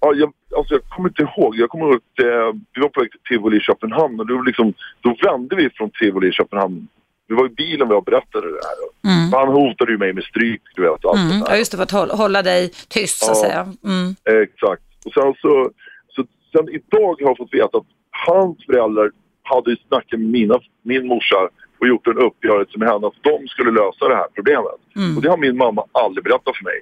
Ja, 0.00 0.12
jag, 0.14 0.32
alltså 0.56 0.74
jag 0.74 0.82
kommer 0.84 1.08
inte 1.08 1.22
ihåg. 1.22 1.56
Jag 1.56 1.70
kommer 1.70 1.84
ihåg 1.86 1.94
att 1.94 2.18
eh, 2.24 2.60
vi 2.74 2.80
var 2.80 2.88
på 2.88 3.00
väg 3.00 3.10
till 3.10 3.20
Tivoli 3.28 3.56
i 3.56 3.60
Köpenhamn 3.60 4.20
och 4.20 4.26
då, 4.26 4.40
liksom, 4.42 4.74
då 5.00 5.16
vände 5.22 5.56
vi 5.56 5.70
från 5.70 5.90
Tivoli 5.90 6.28
i 6.28 6.32
Köpenhamn. 6.32 6.88
Vi 7.28 7.34
var 7.34 7.46
i 7.46 7.48
bilen 7.48 7.88
jag 7.90 8.04
berättade 8.04 8.46
det 8.48 8.60
här. 8.68 9.12
Mm. 9.16 9.32
Han 9.32 9.48
hotade 9.48 9.92
ju 9.92 9.98
mig 9.98 10.12
med 10.12 10.24
stryk, 10.24 10.62
du 10.74 10.82
vet. 10.82 11.04
Allt 11.04 11.18
Mm. 11.18 11.28
det 11.40 11.46
Ja, 11.48 11.56
just 11.56 11.70
det, 11.70 11.76
för 11.76 11.84
att 11.84 11.90
hålla, 11.90 12.14
hålla 12.14 12.42
dig 12.42 12.70
tyst 12.88 13.24
så 13.24 13.32
att 13.32 13.38
Ja. 13.38 13.42
säga. 13.44 13.60
Mm. 13.84 14.14
Exakt. 14.42 14.82
Och 15.06 15.12
sen 15.12 15.34
så, 15.42 15.70
så 16.08 16.24
sen 16.52 16.68
idag 16.68 17.14
har 17.20 17.28
jag 17.28 17.36
fått 17.36 17.54
veta 17.54 17.78
att 17.78 17.86
hans 18.26 18.66
föräldrar 18.66 19.10
hade 19.42 19.70
ju 19.70 19.76
snackat 19.88 20.20
med 20.20 20.28
mina, 20.30 20.58
min 20.82 21.06
morsa 21.06 21.36
och 21.80 21.88
gjort 21.88 22.06
en 22.06 22.18
uppgörelse 22.18 22.78
med 22.78 22.88
henne 22.88 23.06
att 23.06 23.22
de 23.22 23.48
skulle 23.48 23.70
lösa 23.70 24.08
det 24.08 24.16
här 24.16 24.26
problemet. 24.34 24.78
Mm. 24.96 25.16
Och 25.16 25.22
det 25.22 25.28
har 25.30 25.36
min 25.36 25.56
mamma 25.56 25.84
aldrig 25.92 26.24
berättat 26.24 26.56
för 26.56 26.64
mig. 26.64 26.80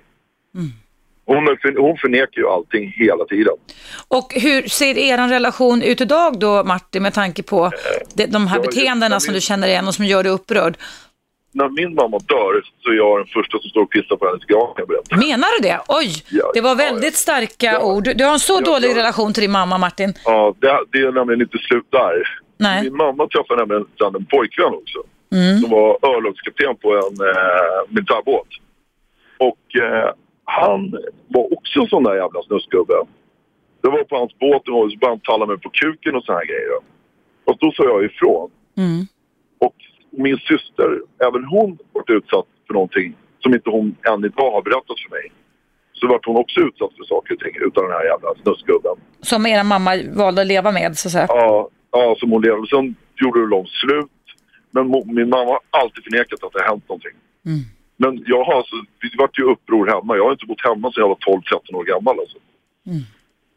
Mm. 0.55 0.71
Hon, 1.25 1.57
för, 1.63 1.77
hon 1.81 1.97
förnekar 1.97 2.41
ju 2.43 2.49
allting 2.49 2.93
hela 2.97 3.25
tiden. 3.25 3.55
Och 4.09 4.33
hur 4.35 4.63
ser 4.69 4.99
er 4.99 5.29
relation 5.29 5.83
ut 5.83 6.01
idag 6.01 6.39
då, 6.39 6.65
Martin, 6.65 7.03
med 7.03 7.15
tanke 7.15 7.43
på 7.43 7.71
de, 8.15 8.27
de 8.27 8.47
här 8.47 8.57
ja, 8.57 8.63
beteendena 8.63 9.15
jag 9.15 9.23
som 9.23 9.33
vet. 9.33 9.43
du 9.43 9.47
känner 9.47 9.69
igen 9.69 9.89
och 9.89 9.95
som 9.95 10.05
gör 10.05 10.23
dig 10.23 10.33
upprörd? 10.33 10.77
När 11.55 11.69
min 11.69 11.95
mamma 11.95 12.19
dör 12.19 12.63
så 12.83 12.91
är 12.91 12.95
jag 12.95 13.19
den 13.19 13.27
första 13.27 13.59
som 13.59 13.71
står 13.71 13.83
och 13.83 13.91
pissar 13.91 14.17
på 14.17 14.27
hennes 14.27 14.45
grav 14.45 14.67
kan 14.67 14.75
jag 14.77 14.89
berätta. 14.89 15.17
Menar 15.17 15.49
du 15.63 15.69
det? 15.69 15.81
Oj, 15.89 16.13
Ja, 16.31 16.51
det 16.55 16.61
var 16.61 16.71
ja, 16.71 16.75
väldigt 16.75 17.15
starka 17.17 17.67
Ja. 17.67 17.81
ord. 17.83 18.09
Du, 18.17 18.25
har 18.25 18.33
en 18.33 18.39
så 18.41 18.53
Ja, 18.53 18.61
dålig 18.61 18.91
ja. 18.91 18.97
relation 18.97 19.33
till 19.33 19.41
din 19.41 19.51
mamma, 19.51 19.79
Martin. 19.79 20.15
Ja, 20.25 20.55
det, 20.59 20.79
det 20.93 20.99
är 20.99 21.13
nämligen 21.13 21.41
inte 21.43 21.59
slut 21.59 21.87
där. 21.91 22.42
Nej. 22.63 22.83
Min 22.83 22.97
mamma 22.97 23.29
träffade 23.29 23.61
nämligen 23.61 23.87
sen 23.99 24.15
en 24.15 24.25
pojkvän 24.25 24.75
också. 24.75 24.99
Mm. 25.33 25.59
Som 25.61 25.71
var 25.71 25.99
örlogskapten 26.03 26.77
på 26.77 26.89
en 26.93 27.17
eh, 27.31 27.79
militärbåt. 27.89 28.49
Och 29.39 29.65
eh, 29.83 30.11
han 30.45 30.81
var 31.29 31.53
också 31.53 31.81
en 31.81 31.89
sån 31.89 32.05
där 32.05 32.15
jävla 32.15 32.43
snuskgubbe. 32.43 32.95
Jag 33.83 33.91
var 33.91 34.05
på 34.05 34.17
hans 34.17 34.39
båt 34.39 34.69
och 34.69 34.91
så 34.93 34.99
började 34.99 35.07
han 35.07 35.21
talla 35.21 35.47
mig 35.47 35.59
på 35.59 35.71
kuken 35.71 36.15
och 36.17 36.25
såna 36.25 36.39
här 36.39 36.47
grejer. 36.47 36.79
Och 37.45 37.57
då 37.61 37.73
sa 37.73 37.85
jag 37.85 38.05
ifrån. 38.05 38.51
Mm. 38.77 39.07
Och 39.59 39.77
min 40.11 40.39
syster, 40.39 41.01
även 41.27 41.45
hon 41.45 41.79
varit 41.93 42.11
utsatt 42.11 42.47
för 42.67 42.75
någonting 42.75 43.17
som 43.43 43.55
inte 43.55 43.71
hon 43.71 43.97
än 44.11 44.25
idag 44.25 44.51
har 44.53 44.63
berättat 44.63 45.01
för 45.05 45.11
mig. 45.11 45.33
Så 45.93 46.09
vart 46.09 46.27
hon 46.27 46.37
också 46.37 46.61
utsatt 46.61 46.91
för 46.97 47.05
saker 47.05 47.35
och 47.35 47.41
ting 47.41 47.55
utan 47.67 47.85
den 47.85 47.93
här 47.93 48.05
jävla 48.05 48.29
snuskgubben. 48.43 48.97
Som 49.21 49.47
er 49.47 49.65
mamma 49.65 49.91
valde 50.15 50.41
att 50.41 50.47
leva 50.47 50.73
med, 50.73 50.99
så 50.99 51.09
att 51.09 51.13
säga. 51.13 51.27
Ja, 51.29 51.69
ja 51.93 52.17
som 52.19 52.31
hon 52.31 52.43
levde. 52.43 52.67
Sen 52.67 52.95
gjorde 53.17 53.49
de 53.49 53.67
slut. 53.67 54.11
Men 54.71 54.91
min 55.07 55.29
mamma 55.29 55.51
har 55.51 55.61
alltid 55.71 56.05
förnekat 56.05 56.45
att 56.45 56.53
det 56.53 56.63
har 56.63 56.69
hänt 56.69 56.89
någonting. 56.89 57.17
Mm. 57.47 57.61
Men 57.97 58.25
jag 58.27 58.45
har 58.45 58.55
alltså, 58.55 58.77
det 59.01 59.19
vart 59.19 59.39
ju 59.39 59.43
uppror 59.43 59.87
hemma. 59.87 60.17
Jag 60.17 60.25
har 60.25 60.33
inte 60.33 60.47
bott 60.47 60.65
hemma 60.65 60.93
sedan 60.93 61.01
jag 61.01 61.09
var 61.09 61.41
12-13 61.71 61.75
år 61.75 61.85
gammal 61.85 62.21
alltså. 62.21 62.39
Mm. 62.87 63.03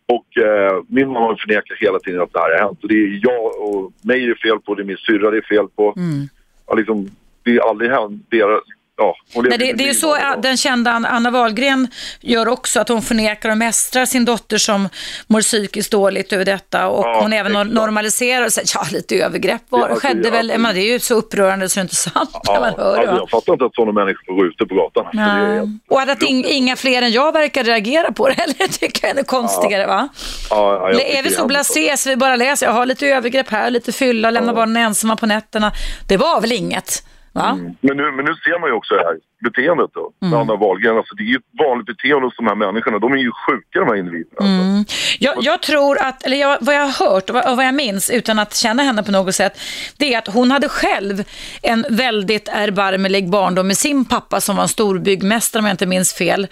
Och 0.08 0.38
eh, 0.38 0.84
min 0.88 1.08
mamma 1.08 1.26
har 1.26 1.36
förnekat 1.36 1.78
hela 1.80 2.00
tiden 2.00 2.22
att 2.22 2.34
det 2.34 2.40
här 2.40 2.52
har 2.52 2.68
hänt. 2.68 2.84
Och 2.84 2.90
det 2.90 2.96
är 2.96 3.20
jag 3.24 3.62
och 3.62 3.92
mig 4.02 4.30
är 4.30 4.36
fel 4.36 4.60
på, 4.60 4.76
det 4.76 4.82
är 4.82 4.86
min 4.86 4.98
syrra 4.98 5.32
det 5.32 5.38
är 5.38 5.42
fel 5.56 5.68
på. 5.76 5.94
Mm. 5.98 6.28
Ja, 6.68 6.74
liksom, 6.74 7.10
det 7.44 7.52
är 7.56 7.70
aldrig 7.70 7.92
hänt. 7.92 8.26
Deras, 8.30 8.64
ja, 8.98 9.16
Nej, 9.36 9.58
det, 9.58 9.74
det 9.74 9.90
är 9.90 9.94
så 9.94 10.16
dag. 10.16 10.42
den 10.42 10.58
kända 10.58 10.92
Anna- 10.92 11.32
Wahlgren 11.32 11.88
gör 12.22 12.48
också, 12.48 12.80
att 12.80 12.90
hon 12.90 13.02
förnekar 13.02 13.50
och 13.50 13.58
mästrar 13.58 14.06
sin 14.06 14.26
dotter 14.26 14.58
som 14.58 14.90
mår 15.28 15.42
psykiskt 15.42 15.92
dåligt 15.92 16.34
över 16.34 16.46
detta 16.46 16.88
och 16.88 17.06
Ja, 17.06 17.20
hon 17.22 17.34
även 17.34 17.52
exakt. 17.52 17.72
normaliserar 17.74 18.46
och 18.46 18.54
säger, 18.54 18.70
ja 18.76 18.86
lite 18.92 19.16
övergrepp 19.16 19.62
var, 19.70 19.80
Ja, 19.80 19.86
alltså, 19.88 20.08
skedde 20.08 20.28
ja, 20.28 20.32
väl, 20.32 20.58
men 20.58 20.76
det 20.76 20.82
är 20.82 20.92
ju 20.94 21.00
så 21.00 21.16
upprörande 21.16 21.70
så 21.70 21.76
det 21.76 21.82
är 21.82 21.84
inte 21.84 21.96
sant 21.96 22.30
när 22.48 22.60
man 22.60 22.74
hör 22.78 22.94
det. 22.96 23.00
alltså, 23.00 23.16
jag 23.16 23.30
fattar 23.30 23.54
inte 23.54 23.66
att 23.66 23.76
sådana 23.76 23.92
människor 23.92 24.26
får 24.26 24.34
gå 24.34 24.46
ute 24.46 24.66
på 24.66 24.76
gatan. 24.76 25.06
Så 25.12 25.18
det 25.18 25.24
är 25.24 25.38
Nej. 25.48 25.56
helt- 25.58 25.70
Och 25.90 26.02
att, 26.02 26.24
ing, 26.24 26.46
inga 26.46 26.76
fler 26.76 27.02
än 27.02 27.12
jag 27.12 27.32
verkar 27.32 27.64
reagera 27.64 28.12
på 28.12 28.28
det 28.28 28.34
heller 28.34 28.68
tycker 28.80 29.08
jag 29.08 29.18
är 29.20 29.24
konstigare 29.24 29.86
va? 29.88 30.08
ja, 30.50 30.90
ja, 30.94 31.00
är 31.02 31.24
vi 31.24 31.30
det 31.30 31.36
så 31.36 31.46
blasé 31.46 31.98
så 31.98 32.10
vi 32.10 32.16
bara 32.16 32.36
läser, 32.36 32.66
jag 32.66 32.74
har 32.74 32.86
lite 32.86 33.08
övergrepp 33.08 33.50
här, 33.50 33.70
lite 33.70 33.92
fylla, 33.92 34.32
lämna 34.32 34.54
barnen 34.54 34.78
ensamma 34.84 35.16
på 35.16 35.26
nätterna. 35.26 35.72
Det 36.08 36.18
var 36.18 36.42
väl 36.42 36.52
inget? 36.52 37.04
Mm. 37.36 37.76
Men, 37.82 37.98
nu, 37.98 38.12
men 38.12 38.26
nu 38.26 38.34
ser 38.36 38.60
man 38.60 38.70
ju 38.70 38.76
också 38.76 38.94
det 38.96 39.04
här 39.04 39.18
beteendet 39.44 39.90
då. 39.94 40.12
Mm. 40.22 40.32
Med 40.32 40.40
Anna 40.40 40.56
Wahlgren. 40.56 40.98
Alltså, 40.98 41.16
det 41.16 41.24
är 41.24 41.26
ju 41.26 41.36
ett 41.36 41.60
vanligt 41.60 41.86
beteende 41.86 42.26
hos 42.28 42.36
de 42.36 42.48
här 42.48 42.56
människorna. 42.56 43.00
De 43.00 43.14
är 43.14 43.18
ju 43.18 43.32
sjuka 43.32 43.80
de 43.80 43.88
här 43.88 43.96
individerna. 43.96 44.38
Alltså. 44.38 44.64
Mm. 44.64 44.86
Jag, 45.20 45.36
jag 45.40 45.62
tror 45.62 46.02
att, 46.02 46.26
eller 46.26 46.38
jag, 46.38 46.58
vad 46.62 46.76
jag 46.76 46.86
har 46.86 47.08
hört 47.08 47.30
och 47.30 47.36
vad, 47.36 47.58
vad 47.58 47.66
jag 47.66 47.76
minns 47.76 48.10
utan 48.10 48.40
att 48.40 48.56
känna 48.56 48.84
henne 48.84 49.04
på 49.04 49.12
något 49.12 49.36
sätt, 49.36 49.60
det 49.98 50.14
är 50.14 50.18
att 50.18 50.28
hon 50.28 50.52
hade 50.52 50.70
själv 50.70 51.24
en 51.62 51.86
väldigt 51.90 52.48
erbarmelig 52.52 53.30
barndom 53.30 53.68
med 53.68 53.78
sin 53.78 54.06
pappa 54.06 54.42
som 54.42 54.56
var 54.56 54.64
en 54.64 54.70
stor 54.70 55.00
byggmästare 55.00 55.60
om 55.60 55.66
jag 55.66 55.74
inte 55.74 55.86
minns 55.86 56.14
fel. 56.14 56.48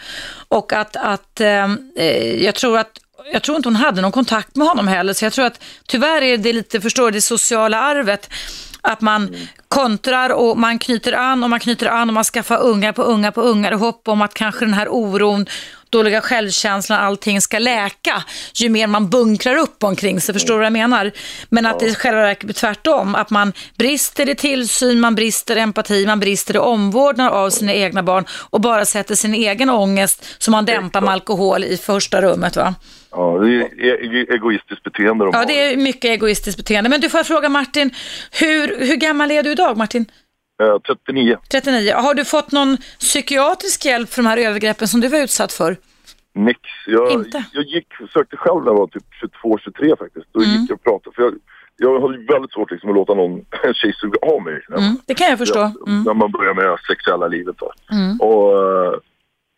Och 0.48 0.74
att, 0.74 0.96
att 0.96 1.42
eh, 1.42 1.68
jag 2.44 2.56
tror 2.56 2.78
att 2.78 3.00
jag 3.32 3.44
tror 3.44 3.58
inte 3.58 3.70
hon 3.70 3.76
hade 3.76 4.02
någon 4.02 4.12
kontakt 4.12 4.56
med 4.56 4.68
honom 4.68 4.88
heller, 4.88 5.14
så 5.14 5.26
jag 5.26 5.34
tror 5.34 5.46
att 5.46 5.64
tyvärr 5.88 6.22
är 6.22 6.38
det 6.38 6.54
lite, 6.54 6.82
förstår 6.82 7.12
det 7.12 7.22
sociala 7.22 7.82
arvet 7.82 8.30
att 8.84 9.02
man 9.02 9.36
kontrar 9.68 10.30
och 10.30 10.58
man 10.58 10.80
knyter 10.80 11.14
an 11.14 11.44
och 11.44 11.50
man 11.50 11.60
knyter 11.60 11.88
an 11.88 12.10
och 12.10 12.14
man 12.14 12.24
skaffar 12.24 12.62
ungar 12.62 12.92
på 12.92 13.04
ungar 13.04 13.32
på 13.32 13.42
ungar 13.42 13.72
i 13.72 13.76
hopp 13.76 14.08
om 14.08 14.22
att 14.22 14.34
kanske 14.34 14.66
den 14.66 14.74
här 14.74 14.88
oron, 14.90 15.46
dåliga 15.94 16.22
självkänslan, 16.22 17.00
allting 17.00 17.42
ska 17.42 17.60
läka 17.60 18.24
ju 18.56 18.70
mer 18.70 18.88
man 18.88 19.10
bunkrar 19.10 19.56
upp 19.56 19.84
omkring 19.84 20.22
sig. 20.22 20.34
Förstår 20.34 20.54
du 20.54 20.58
vad 20.58 20.66
jag 20.66 20.74
menar? 20.74 21.12
Men 21.50 21.66
att 21.66 21.80
det 21.80 21.86
i 21.86 21.96
själva 21.96 22.22
verket 22.22 22.44
blir 22.44 22.54
tvärtom. 22.54 23.16
Att 23.16 23.30
man 23.30 23.54
brister 23.78 24.30
i 24.30 24.36
tillsyn, 24.36 25.00
man 25.00 25.16
brister 25.16 25.56
i 25.56 25.60
empati, 25.60 26.06
man 26.06 26.20
brister 26.20 26.56
i 26.56 26.58
omvårdnad 26.58 27.32
av 27.34 27.50
sina 27.50 27.74
egna 27.74 28.04
barn 28.04 28.26
och 28.50 28.62
bara 28.62 28.86
sätter 28.86 29.16
sin 29.16 29.34
egen 29.34 29.70
ångest 29.70 30.26
som 30.38 30.52
man 30.52 30.66
dämpar 30.66 31.02
med 31.02 31.14
alkohol 31.14 31.64
i 31.64 31.78
första 31.78 32.22
rummet. 32.22 32.56
Va? 32.56 32.76
Ja, 33.12 33.40
det 33.40 33.48
är 33.56 33.62
e- 33.62 34.22
e- 34.22 34.34
egoistiskt 34.36 34.84
beteende 34.84 35.26
de 35.26 35.30
Ja, 35.34 35.38
har. 35.40 35.46
det 35.46 35.62
är 35.62 35.78
mycket 35.78 36.06
egoistiskt 36.06 36.58
beteende. 36.58 36.90
Men 36.90 37.02
du 37.02 37.10
får 37.10 37.24
fråga 37.24 37.50
Martin, 37.50 37.92
hur, 38.32 38.86
hur 38.86 38.96
gammal 38.96 39.32
är 39.32 39.44
du 39.44 39.52
idag 39.52 39.78
Martin? 39.78 40.06
Eh, 40.62 40.80
39. 40.80 41.38
39. 41.52 41.94
Har 41.96 42.14
du 42.14 42.26
fått 42.26 42.52
någon 42.52 42.78
psykiatrisk 43.00 43.86
hjälp 43.86 44.10
för 44.10 44.22
de 44.24 44.30
här 44.30 44.38
övergreppen 44.38 44.88
som 44.88 45.02
du 45.02 45.08
var 45.08 45.20
utsatt 45.20 45.54
för? 45.54 45.78
Nix. 46.36 46.60
Jag, 46.88 47.12
Inte? 47.12 47.44
jag 47.54 47.64
gick, 47.64 47.88
sökte 48.14 48.38
själv 48.38 48.64
när 48.64 48.72
jag 48.72 48.78
var 48.78 48.88
typ 48.88 49.04
22-23 49.44 49.98
faktiskt. 49.98 50.26
Då 50.32 50.40
Mm. 50.40 50.52
gick 50.62 50.70
jag 50.70 50.76
och 50.76 50.84
pratade. 50.84 51.16
För 51.16 51.24
jag, 51.24 51.34
jag 51.78 52.14
ju 52.14 52.26
väldigt 52.26 52.52
svårt 52.52 52.72
liksom, 52.72 52.90
att 52.90 52.96
låta 52.96 53.14
någon 53.14 53.46
tjej 53.74 53.94
suga 53.94 54.18
av 54.34 54.42
mig. 54.42 54.62
Mm, 54.78 54.98
det 55.06 55.14
kan 55.14 55.30
jag 55.30 55.38
förstå. 55.38 55.60
Mm. 55.88 56.04
när 56.04 56.14
man 56.14 56.32
börjar 56.32 56.54
med 56.54 56.80
sexuella 56.88 57.28
livet. 57.28 57.56
Då. 57.58 57.72
Mm. 57.92 58.18
Och, 58.22 58.52
eh, 58.58 58.94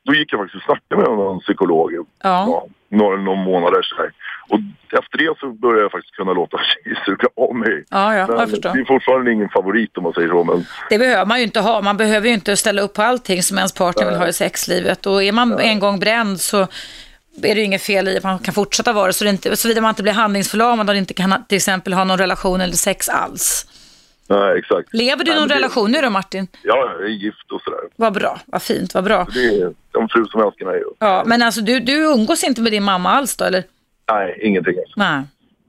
då 0.05 0.13
gick 0.13 0.33
jag 0.33 0.39
faktiskt 0.39 0.55
och 0.55 0.65
snackade 0.65 1.01
med 1.09 1.17
någon 1.17 1.39
psykolog 1.39 1.93
Ja. 2.23 2.67
Några, 2.97 3.17
några 3.21 3.43
månader 3.43 3.81
sedan. 3.81 4.11
Och 4.49 4.59
efter 4.99 5.17
det 5.17 5.33
så 5.39 5.49
började 5.49 5.81
jag 5.81 5.91
faktiskt 5.91 6.15
kunna 6.15 6.33
låta 6.33 6.57
tjejsuga 6.83 7.27
om 7.35 7.59
mig. 7.59 7.83
Ja, 7.89 8.15
ja, 8.15 8.27
jag 8.29 8.49
förstår. 8.49 8.73
det 8.73 8.79
är 8.79 8.85
fortfarande 8.85 9.31
ingen 9.31 9.49
favorit 9.49 9.97
om 9.97 10.03
man 10.03 10.13
säger 10.13 10.27
så. 10.29 10.43
Men 10.43 10.65
Det 10.89 10.97
behöver 10.97 11.25
man 11.25 11.37
ju 11.37 11.43
inte 11.43 11.59
ha. 11.59 11.81
Man 11.81 11.97
behöver 11.97 12.27
ju 12.27 12.33
inte 12.33 12.57
ställa 12.57 12.81
upp 12.81 12.93
på 12.93 13.01
allting 13.01 13.43
som 13.43 13.57
ens 13.57 13.73
partner 13.73 14.05
vill 14.05 14.15
ha 14.19 14.27
i 14.27 14.33
sexlivet. 14.33 15.05
Och 15.05 15.23
är 15.23 15.31
man 15.31 15.59
en 15.59 15.79
gång 15.79 15.99
bränd 15.99 16.39
så 16.41 16.61
är 17.43 17.55
det 17.55 17.59
ju 17.61 17.63
inget 17.63 17.81
fel 17.81 18.07
i 18.07 18.17
att 18.17 18.23
man 18.23 18.39
kan 18.39 18.53
fortsätta 18.53 18.93
vara. 18.93 19.13
Så 19.13 19.23
det 19.23 19.29
inte, 19.29 19.55
såvida 19.57 19.81
man 19.81 19.89
inte 19.89 20.03
blir 20.03 20.13
handlingsförlamad 20.13 20.89
och 20.89 20.95
inte 20.95 21.13
kan 21.13 21.45
till 21.49 21.55
exempel 21.55 21.93
ha 21.93 22.03
någon 22.03 22.17
relation 22.17 22.61
eller 22.61 22.73
sex 22.73 23.09
alls. 23.09 23.65
nej, 24.29 24.59
exakt. 24.59 24.93
Lever 24.93 25.23
du 25.23 25.31
i 25.31 25.33
Nej, 25.33 25.39
någon 25.39 25.47
det- 25.49 25.55
relation 25.55 25.91
nu 25.91 26.01
då 26.01 26.09
Martin? 26.09 26.47
Ja, 26.63 26.91
jag 26.99 27.03
är 27.05 27.07
gift 27.13 27.51
och 27.51 27.61
sådär. 27.61 27.79
Vad 27.95 28.13
bra, 28.13 28.39
vad 28.45 28.61
fint, 28.61 28.93
vad 28.93 29.03
bra. 29.03 29.27
Det 29.33 29.73
en 30.01 30.09
fru 30.09 30.25
som 30.25 30.41
älskar 30.41 30.65
mig. 30.65 30.81
Ja, 30.99 31.23
men 31.25 31.41
alltså 31.41 31.61
du, 31.61 31.79
du 31.79 32.13
umgås 32.13 32.43
inte 32.43 32.61
med 32.61 32.71
din 32.71 32.83
mamma 32.83 33.09
alls 33.09 33.37
då 33.37 33.45
eller? 33.45 33.63
Nej, 34.11 34.39
ingenting. 34.41 34.77
Alltså. 34.77 34.93
Nej. 34.95 35.23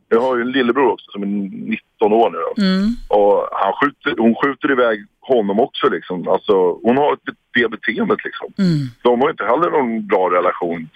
Jag 0.08 0.20
har 0.20 0.36
ju 0.36 0.42
en 0.42 0.52
lillebror 0.52 0.92
också 0.92 1.10
som 1.10 1.22
är 1.22 1.26
19 1.26 2.12
år 2.12 2.30
nu. 2.30 2.64
Mm. 2.64 2.88
Och 3.08 3.48
han 3.52 3.72
skjuter, 3.72 4.14
hon 4.22 4.34
skjuter 4.34 4.70
iväg 4.70 5.06
honom 5.20 5.60
också 5.60 5.88
liksom. 5.88 6.28
Alltså, 6.28 6.78
hon 6.82 6.96
har 6.96 7.18
det 7.54 7.68
beteendet 7.68 8.24
liksom. 8.24 8.52
Mm. 8.58 8.78
De 9.02 9.20
har 9.20 9.30
inte 9.30 9.44
heller 9.44 9.70
någon 9.70 10.06
bra 10.06 10.30
relation. 10.30 10.88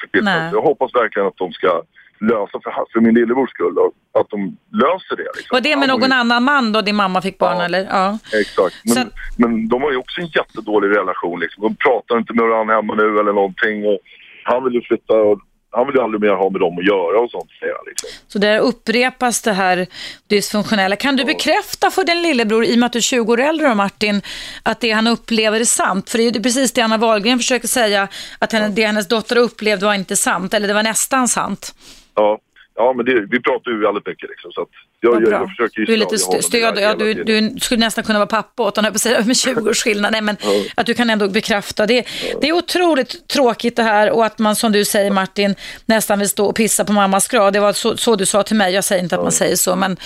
Jag 0.53 0.62
hoppas 0.62 0.95
verkligen 0.95 1.28
att 1.28 1.37
de 1.37 1.53
ska 1.53 1.83
lösa, 2.20 2.60
för, 2.64 2.72
för 2.92 3.00
min 3.00 3.14
lillebrors 3.14 3.50
skull, 3.50 3.74
då, 3.74 3.92
att 4.20 4.30
de 4.30 4.56
löser 4.72 5.16
det. 5.16 5.30
Liksom. 5.36 5.48
Var 5.56 5.60
det 5.60 5.76
med 5.76 5.88
någon 5.88 6.12
annan 6.12 6.42
man 6.42 6.72
då 6.72 6.80
din 6.80 6.96
mamma 6.96 7.22
fick 7.22 7.38
barn 7.38 7.58
Ja. 7.58 7.64
eller? 7.64 7.86
Ja. 7.90 8.18
Exakt. 8.40 8.76
Men, 8.84 8.94
Så 8.94 9.02
men 9.36 9.68
de 9.68 9.82
har 9.82 9.90
ju 9.90 9.96
också 9.96 10.20
en 10.20 10.26
jättedålig 10.26 10.96
relation. 10.96 11.40
Liksom. 11.40 11.62
De 11.62 11.76
pratar 11.76 12.18
inte 12.18 12.32
med 12.32 12.44
varandra 12.46 12.74
hemma 12.74 12.94
nu 12.94 13.18
eller 13.18 13.32
någonting. 13.32 13.86
Och 13.86 13.98
han 14.44 14.64
vill 14.64 14.74
ju 14.74 14.82
flytta 14.82 15.14
och 15.14 15.40
han 15.72 15.86
vill 15.86 15.96
ju 15.96 16.02
aldrig 16.02 16.20
mer 16.20 16.30
ha 16.34 16.50
med 16.50 16.60
dem 16.60 16.78
att 16.78 16.84
göra 16.86 17.20
och 17.20 17.30
sånt. 17.30 17.50
Liksom. 17.86 18.08
Så 18.28 18.38
där 18.38 18.58
upprepas 18.58 19.42
det 19.42 19.52
här 19.52 19.86
dysfunktionella. 20.26 20.96
Kan 20.96 21.16
du 21.16 21.24
bekräfta 21.24 21.90
för 21.90 22.04
din 22.04 22.22
lillebror, 22.22 22.64
i 22.64 22.74
och 22.74 22.78
med 22.78 22.86
att 22.86 22.92
du 22.92 22.98
är 22.98 23.02
20 23.02 23.32
år 23.32 23.40
äldre 23.40 23.68
då, 23.68 23.74
Martin, 23.74 24.22
att 24.62 24.80
det 24.80 24.90
han 24.90 25.06
upplever 25.06 25.60
är 25.60 25.64
sant? 25.64 26.10
För 26.10 26.18
det 26.18 26.24
är 26.24 26.32
ju 26.32 26.42
precis 26.42 26.72
det 26.72 26.80
Anna 26.82 26.96
Wahlgren 26.98 27.38
försöker 27.38 27.68
säga, 27.68 28.08
att 28.38 28.52
henne, 28.52 28.68
det 28.68 28.86
hennes 28.86 29.08
dotter 29.08 29.36
upplevde 29.36 29.86
var 29.86 29.94
inte 29.94 30.16
sant, 30.16 30.54
eller 30.54 30.68
det 30.68 30.74
var 30.74 30.82
nästan 30.82 31.28
sant. 31.28 31.74
Ja, 32.20 32.38
ja 32.76 32.92
men 32.96 33.06
det, 33.06 33.20
vi 33.30 33.40
pratar 33.42 33.70
ju 33.70 33.80
väldigt 33.80 34.06
mycket 34.06 34.28
liksom. 34.30 34.52
Så 34.52 34.60
att 34.62 34.68
jag, 35.00 35.22
jag, 35.22 35.32
jag 35.32 35.48
försöker 35.48 35.80
ju 35.80 35.86
Du 35.86 35.92
är 35.92 35.96
lite 35.96 36.14
st- 36.14 36.42
stöd, 36.42 36.78
ja, 36.78 36.94
du, 36.94 37.14
du 37.24 37.60
skulle 37.60 37.80
nästan 37.80 38.04
kunna 38.04 38.18
vara 38.18 38.26
pappa 38.26 38.62
åt 38.62 38.76
honom, 38.76 38.92
jag 39.04 39.26
med 39.26 39.36
20 39.46 39.70
års 39.70 39.82
skillnad. 39.82 40.12
Nej, 40.12 40.20
men 40.20 40.36
att 40.74 40.86
du 40.86 40.94
kan 40.94 41.10
ändå 41.10 41.28
bekräfta 41.28 41.86
det. 41.86 42.04
Det 42.40 42.48
är 42.48 42.52
otroligt 42.52 43.28
tråkigt 43.28 43.76
det 43.76 43.82
här 43.82 44.10
och 44.10 44.24
att 44.26 44.38
man 44.38 44.56
som 44.56 44.72
du 44.72 44.84
säger 44.84 45.10
Martin 45.10 45.54
nästan 45.86 46.18
vill 46.18 46.28
stå 46.28 46.46
och 46.46 46.56
pissa 46.56 46.84
på 46.84 46.92
mammas 46.92 47.28
grav. 47.28 47.52
Det 47.52 47.60
var 47.60 47.72
så, 47.72 47.96
så 47.96 48.16
du 48.16 48.26
sa 48.26 48.42
till 48.42 48.56
mig, 48.56 48.74
jag 48.74 48.84
säger 48.84 49.02
inte 49.02 49.16
att 49.16 49.22
man 49.22 49.32
säger 49.32 49.56
så, 49.56 49.76
men 49.76 49.96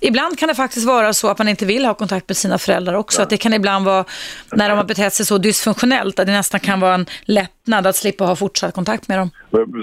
ibland 0.00 0.38
kan 0.38 0.48
det 0.48 0.54
faktiskt 0.54 0.86
vara 0.86 1.12
så 1.12 1.28
att 1.28 1.38
man 1.38 1.48
inte 1.48 1.66
vill 1.66 1.84
ha 1.84 1.94
kontakt 1.94 2.28
med 2.28 2.36
sina 2.36 2.58
föräldrar 2.58 2.94
också. 2.94 3.22
Att 3.22 3.30
det 3.30 3.36
kan 3.36 3.52
ibland 3.54 3.84
vara, 3.84 4.04
när 4.52 4.68
de 4.68 4.74
har 4.78 4.84
betett 4.84 5.12
sig 5.12 5.26
så 5.26 5.38
dysfunktionellt, 5.38 6.18
att 6.18 6.26
det 6.26 6.32
nästan 6.32 6.60
kan 6.60 6.80
vara 6.80 6.94
en 6.94 7.06
lättnad 7.24 7.86
att 7.86 7.96
slippa 7.96 8.24
ha 8.24 8.36
fortsatt 8.36 8.74
kontakt 8.74 9.08
med 9.08 9.18
dem. 9.18 9.30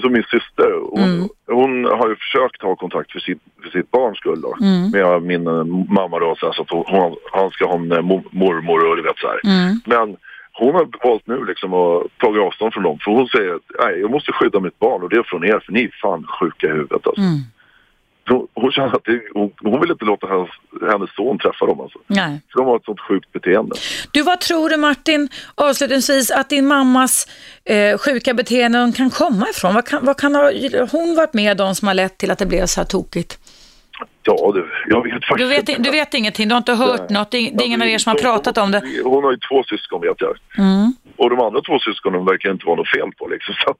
Som 0.02 0.12
min 0.12 0.22
syster, 0.22 0.70
hon, 0.90 1.04
Mm. 1.04 1.28
hon 1.46 1.84
har 1.84 2.08
ju 2.08 2.16
försökt 2.16 2.62
ha 2.62 2.76
kontakt 2.76 3.12
för 3.12 3.20
sitt, 3.20 3.38
för 3.62 3.70
sitt 3.70 3.90
barns 3.90 4.18
skull 4.18 4.40
då. 4.40 4.56
Mm. 4.60 4.90
Med 4.90 5.22
min 5.22 5.46
eh, 5.46 5.64
mamma 5.98 6.18
då, 6.18 6.36
så, 6.40 6.46
att 6.48 6.70
hon, 6.70 7.16
han 7.32 7.50
ska 7.50 7.66
ha 7.66 7.74
en 7.74 7.92
eh, 7.92 7.98
mo- 7.98 8.28
mormor 8.30 8.90
och 8.90 8.96
du 8.96 9.02
vet 9.02 9.18
så 9.18 9.26
här. 9.26 9.40
Mm. 9.44 9.80
Men 9.86 10.16
hon 10.52 10.74
har 10.74 10.86
valt 11.08 11.26
nu 11.26 11.44
liksom 11.44 11.74
att 11.74 12.02
ta 12.20 12.26
avstånd 12.46 12.72
från 12.74 12.82
dem. 12.82 12.98
För 13.04 13.10
hon 13.10 13.28
säger 13.28 13.54
att 13.54 13.98
jag 14.00 14.10
måste 14.10 14.32
skydda 14.32 14.60
mitt 14.60 14.78
barn 14.78 15.02
och 15.02 15.08
det 15.10 15.16
är 15.16 15.22
från 15.22 15.44
er 15.44 15.60
för 15.66 15.72
ni 15.72 15.82
är 15.84 15.94
fan 16.02 16.26
sjuka 16.40 16.66
i 16.66 16.70
huvudet 16.70 17.06
alltså. 17.06 17.20
Mm. 17.20 17.38
Hon, 18.28 18.46
hon 18.54 18.72
känner 18.72 18.96
att 18.96 19.04
det, 19.04 19.20
hon, 19.34 19.52
hon 19.62 19.80
vill 19.80 19.90
inte 19.90 20.04
låta 20.04 20.26
hennes, 20.26 20.50
hennes 20.92 21.14
son 21.14 21.38
träffa 21.38 21.66
dem 21.66 21.80
alltså. 21.80 21.98
Nej. 22.06 22.40
För 22.52 22.58
de 22.58 22.66
har 22.66 22.76
ett 22.76 22.84
sånt 22.84 23.00
sjukt 23.00 23.32
beteende. 23.32 23.76
Du, 24.12 24.22
vad 24.22 24.40
tror 24.40 24.68
du 24.68 24.76
Martin, 24.76 25.28
avslutningsvis, 25.54 26.30
att 26.30 26.48
din 26.48 26.66
mammas 26.66 27.26
eh, 27.64 27.98
sjuka 27.98 28.34
beteenden 28.34 28.92
kan 28.92 29.10
komma 29.10 29.46
ifrån? 29.48 29.74
Vad 29.74 29.86
kan, 29.86 30.04
vad 30.04 30.16
kan 30.20 30.34
ha, 30.34 30.52
hon 30.90 31.16
varit 31.16 31.34
med 31.34 31.60
om 31.60 31.74
som 31.74 31.88
har 31.88 31.94
lett 31.94 32.18
till 32.18 32.30
att 32.30 32.38
det 32.38 32.46
blev 32.46 32.66
så 32.66 32.80
här 32.80 32.86
tokigt? 32.86 33.38
Ja, 34.22 34.52
du, 34.54 34.70
jag 34.88 35.02
vet 35.02 35.12
faktiskt 35.12 35.38
Du 35.38 35.46
vet, 35.46 35.84
du 35.84 35.90
vet 35.90 36.14
ingenting, 36.14 36.48
du 36.48 36.54
har 36.54 36.58
inte 36.58 36.74
hört 36.74 37.00
Nej. 37.00 37.18
något, 37.18 37.30
det 37.30 37.38
är, 37.38 37.66
ingen 37.66 37.82
av 37.82 37.88
er 37.88 37.98
som 37.98 38.10
har 38.10 38.18
pratat 38.18 38.58
om 38.58 38.70
det. 38.70 38.82
Hon 39.04 39.24
har 39.24 39.30
ju 39.30 39.38
två 39.38 39.62
syskon 39.62 40.00
vet 40.00 40.20
jag. 40.20 40.36
Mm. 40.58 40.92
Och 41.16 41.30
de 41.30 41.40
andra 41.40 41.60
två 41.60 41.78
syskonen 41.78 42.24
verkar 42.24 42.50
inte 42.50 42.66
vara 42.66 42.76
något 42.76 42.88
fel 42.88 43.12
på 43.18 43.28
liksom. 43.28 43.54
Så 43.54 43.70
att, 43.70 43.78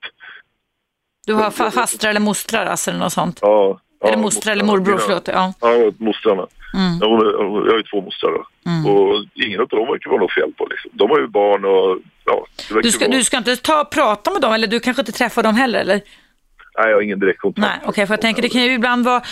Du 1.27 1.35
har 1.35 1.51
fa 1.51 1.71
fastrar 1.71 2.11
eller 2.11 2.21
mostrar 2.21 2.67
alltså, 2.67 2.91
eller 2.91 3.01
något 3.01 3.13
sånt? 3.13 3.39
ja, 3.43 3.81
Eller 4.05 4.13
ja, 4.13 4.19
mostrar 4.19 4.53
eller 4.53 4.65
morbror, 4.65 4.93
Mina- 4.95 4.99
förlåt. 4.99 5.29
Ja. 5.29 5.55
Ja, 5.61 5.91
mostrarna. 5.99 6.47
Mm. 6.75 6.99
Ja, 7.01 7.07
jag 7.35 7.71
har 7.73 7.77
ju 7.77 7.83
två 7.83 8.01
mostrar. 8.01 8.31
Mm. 8.67 8.87
Och 8.87 9.25
ingen 9.35 9.61
av 9.61 9.69
dem 9.69 9.87
verkar 9.87 10.11
vara 10.11 10.21
något 10.21 10.33
fel 10.33 10.53
på 10.59 10.67
liksom. 10.71 10.91
De 10.95 11.11
har 11.11 11.21
ju 11.21 11.27
barn 11.29 11.65
och 11.65 11.99
ja, 12.25 12.47
Du, 12.83 12.91
ska, 12.93 13.05
vara... 13.07 13.17
du 13.19 13.25
ska 13.25 13.37
inte 13.39 13.57
ta 13.57 13.81
och 13.81 13.91
prata 13.91 14.31
med 14.31 14.41
dem, 14.43 14.53
eller 14.53 14.67
du 14.67 14.81
kanske 14.81 15.01
inte 15.03 15.13
träffar 15.13 15.43
dem 15.43 15.55
heller, 15.55 15.81
eller? 15.81 16.01
Nej, 16.79 16.89
jag 16.89 16.95
har 16.97 17.03
ingen 17.03 17.19
direkt 17.21 17.41
kontakt. 17.41 17.67
Nej, 17.69 17.79
okej, 17.89 18.07
för 18.07 18.13
jag 18.15 18.21
tänker 18.21 18.43
det 18.43 18.49
kan 18.49 18.63
ju 18.63 18.73
ibland 18.73 19.05
vara 19.05 19.23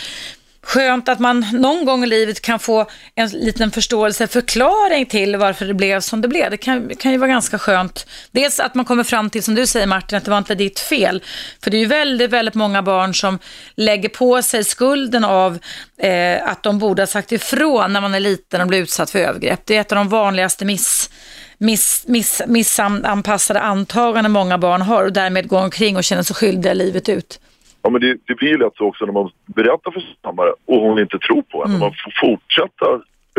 skönt 0.66 1.08
att 1.08 1.18
man 1.18 1.46
någon 1.52 1.84
gång 1.84 2.04
i 2.04 2.06
livet 2.06 2.40
kan 2.40 2.58
få 2.58 2.86
en 3.14 3.28
liten 3.28 3.70
förståelse, 3.70 4.26
förklaring 4.26 5.06
till 5.06 5.36
varför 5.36 5.66
det 5.66 5.74
blev 5.74 6.00
som 6.00 6.20
det 6.20 6.28
blev. 6.28 6.50
Det 6.50 6.56
kan, 6.56 6.96
kan 6.96 7.12
ju 7.12 7.18
vara 7.18 7.28
ganska 7.28 7.58
skönt. 7.58 8.06
Dels 8.30 8.60
att 8.60 8.74
man 8.74 8.84
kommer 8.84 9.04
fram 9.04 9.30
till, 9.30 9.42
som 9.42 9.54
du 9.54 9.66
säger 9.66 9.86
Martin, 9.86 10.18
att 10.18 10.24
det 10.24 10.30
var 10.30 10.38
inte 10.38 10.54
ditt 10.54 10.78
fel. 10.78 11.22
För 11.62 11.70
det 11.70 11.76
är 11.76 11.78
ju 11.78 11.86
väldigt, 11.86 12.30
väldigt 12.30 12.54
många 12.54 12.82
barn 12.82 13.14
som 13.14 13.38
lägger 13.74 14.08
på 14.08 14.42
sig 14.42 14.64
skulden 14.64 15.24
av 15.24 15.58
eh, 15.98 16.50
att 16.50 16.62
de 16.62 16.78
borde 16.78 17.02
ha 17.02 17.06
sagt 17.06 17.32
ifrån 17.32 17.92
när 17.92 18.00
man 18.00 18.14
är 18.14 18.20
liten 18.20 18.60
och 18.60 18.66
blir 18.66 18.78
utsatt 18.78 19.10
för 19.10 19.18
övergrepp. 19.18 19.60
Det 19.64 19.76
är 19.76 19.80
ett 19.80 19.92
av 19.92 19.96
de 19.96 20.08
vanligaste 20.08 20.64
miss 20.64 21.10
miss, 21.58 22.04
miss, 22.06 22.42
missanpassade 22.46 23.60
antaganden 23.60 24.32
många 24.32 24.58
barn 24.58 24.82
har 24.82 25.04
och 25.04 25.12
därmed 25.12 25.48
går 25.48 25.62
omkring 25.62 25.96
och 25.96 26.04
känner 26.04 26.22
sig 26.22 26.36
skyldiga 26.36 26.74
livet 26.74 27.08
ut. 27.08 27.40
Ja, 27.87 27.91
men 27.91 28.01
det, 28.01 28.16
det 28.26 28.34
blir 28.34 28.49
ju 28.49 28.59
lätt 28.59 28.76
så 28.76 28.84
också 28.87 29.05
när 29.07 29.12
man 29.12 29.30
berättar 29.55 29.91
för 29.91 30.01
sin 30.01 30.14
mamma 30.24 30.43
och 30.66 30.80
hon 30.80 30.99
inte 30.99 31.18
tror 31.18 31.43
på 31.43 31.62
en. 31.64 31.68
Mm. 31.68 31.80
Man 31.80 31.91
får 32.05 32.12
fortsätta 32.26 32.87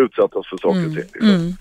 utsättas 0.02 0.48
för 0.50 0.58
saker 0.58 0.80
och 0.88 0.94
ting. 0.94 0.96
Liksom. 0.96 1.30
Mm. 1.30 1.52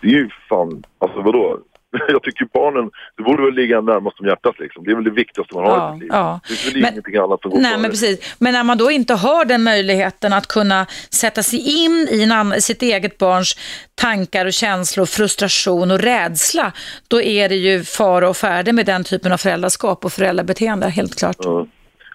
Det 0.00 0.06
är 0.08 0.12
ju 0.12 0.28
fan, 0.48 0.82
alltså 0.98 1.20
vadå? 1.22 1.58
Jag 2.08 2.22
tycker 2.22 2.44
barnen, 2.52 2.90
det 3.16 3.22
borde 3.22 3.42
väl 3.42 3.54
ligga 3.54 3.80
närmast 3.80 4.20
om 4.20 4.26
hjärtat 4.26 4.54
liksom. 4.58 4.84
Det 4.84 4.90
är 4.90 4.94
väl 4.94 5.04
det 5.04 5.10
viktigaste 5.10 5.54
man 5.54 5.64
har 5.64 5.76
Ja, 5.76 5.90
i 5.96 5.96
sitt 5.96 6.02
liv. 6.02 6.10
ja. 6.12 6.40
Det 6.48 6.54
är 6.54 6.72
väl 6.72 6.82
Men- 6.82 6.92
ingenting 6.92 7.16
annat 7.16 7.40
som 7.42 7.50
går 7.50 7.58
Nej, 7.60 7.78
men 7.78 7.90
precis. 7.90 8.34
Men 8.38 8.52
när 8.52 8.64
man 8.64 8.78
då 8.78 8.90
inte 8.90 9.14
har 9.14 9.44
den 9.44 9.62
möjligheten 9.62 10.32
att 10.32 10.46
kunna 10.46 10.86
sätta 11.10 11.42
sig 11.42 11.84
in 11.84 12.08
i 12.10 12.22
en 12.22 12.32
annan, 12.32 12.60
sitt 12.60 12.82
eget 12.82 13.18
barns 13.18 13.56
tankar 13.94 14.46
och 14.46 14.52
känslor, 14.52 15.06
frustration 15.06 15.90
och 15.90 15.98
rädsla, 16.00 16.72
då 17.08 17.22
är 17.22 17.48
det 17.48 17.56
ju 17.56 17.84
fara 17.84 18.28
och 18.28 18.36
färde 18.36 18.72
med 18.72 18.86
den 18.86 19.04
typen 19.04 19.32
av 19.32 19.36
föräldraskap 19.36 20.04
och 20.04 20.12
föräldrabeteende, 20.12 20.88
helt 20.88 21.18
klart. 21.18 21.36
Ja. 21.38 21.66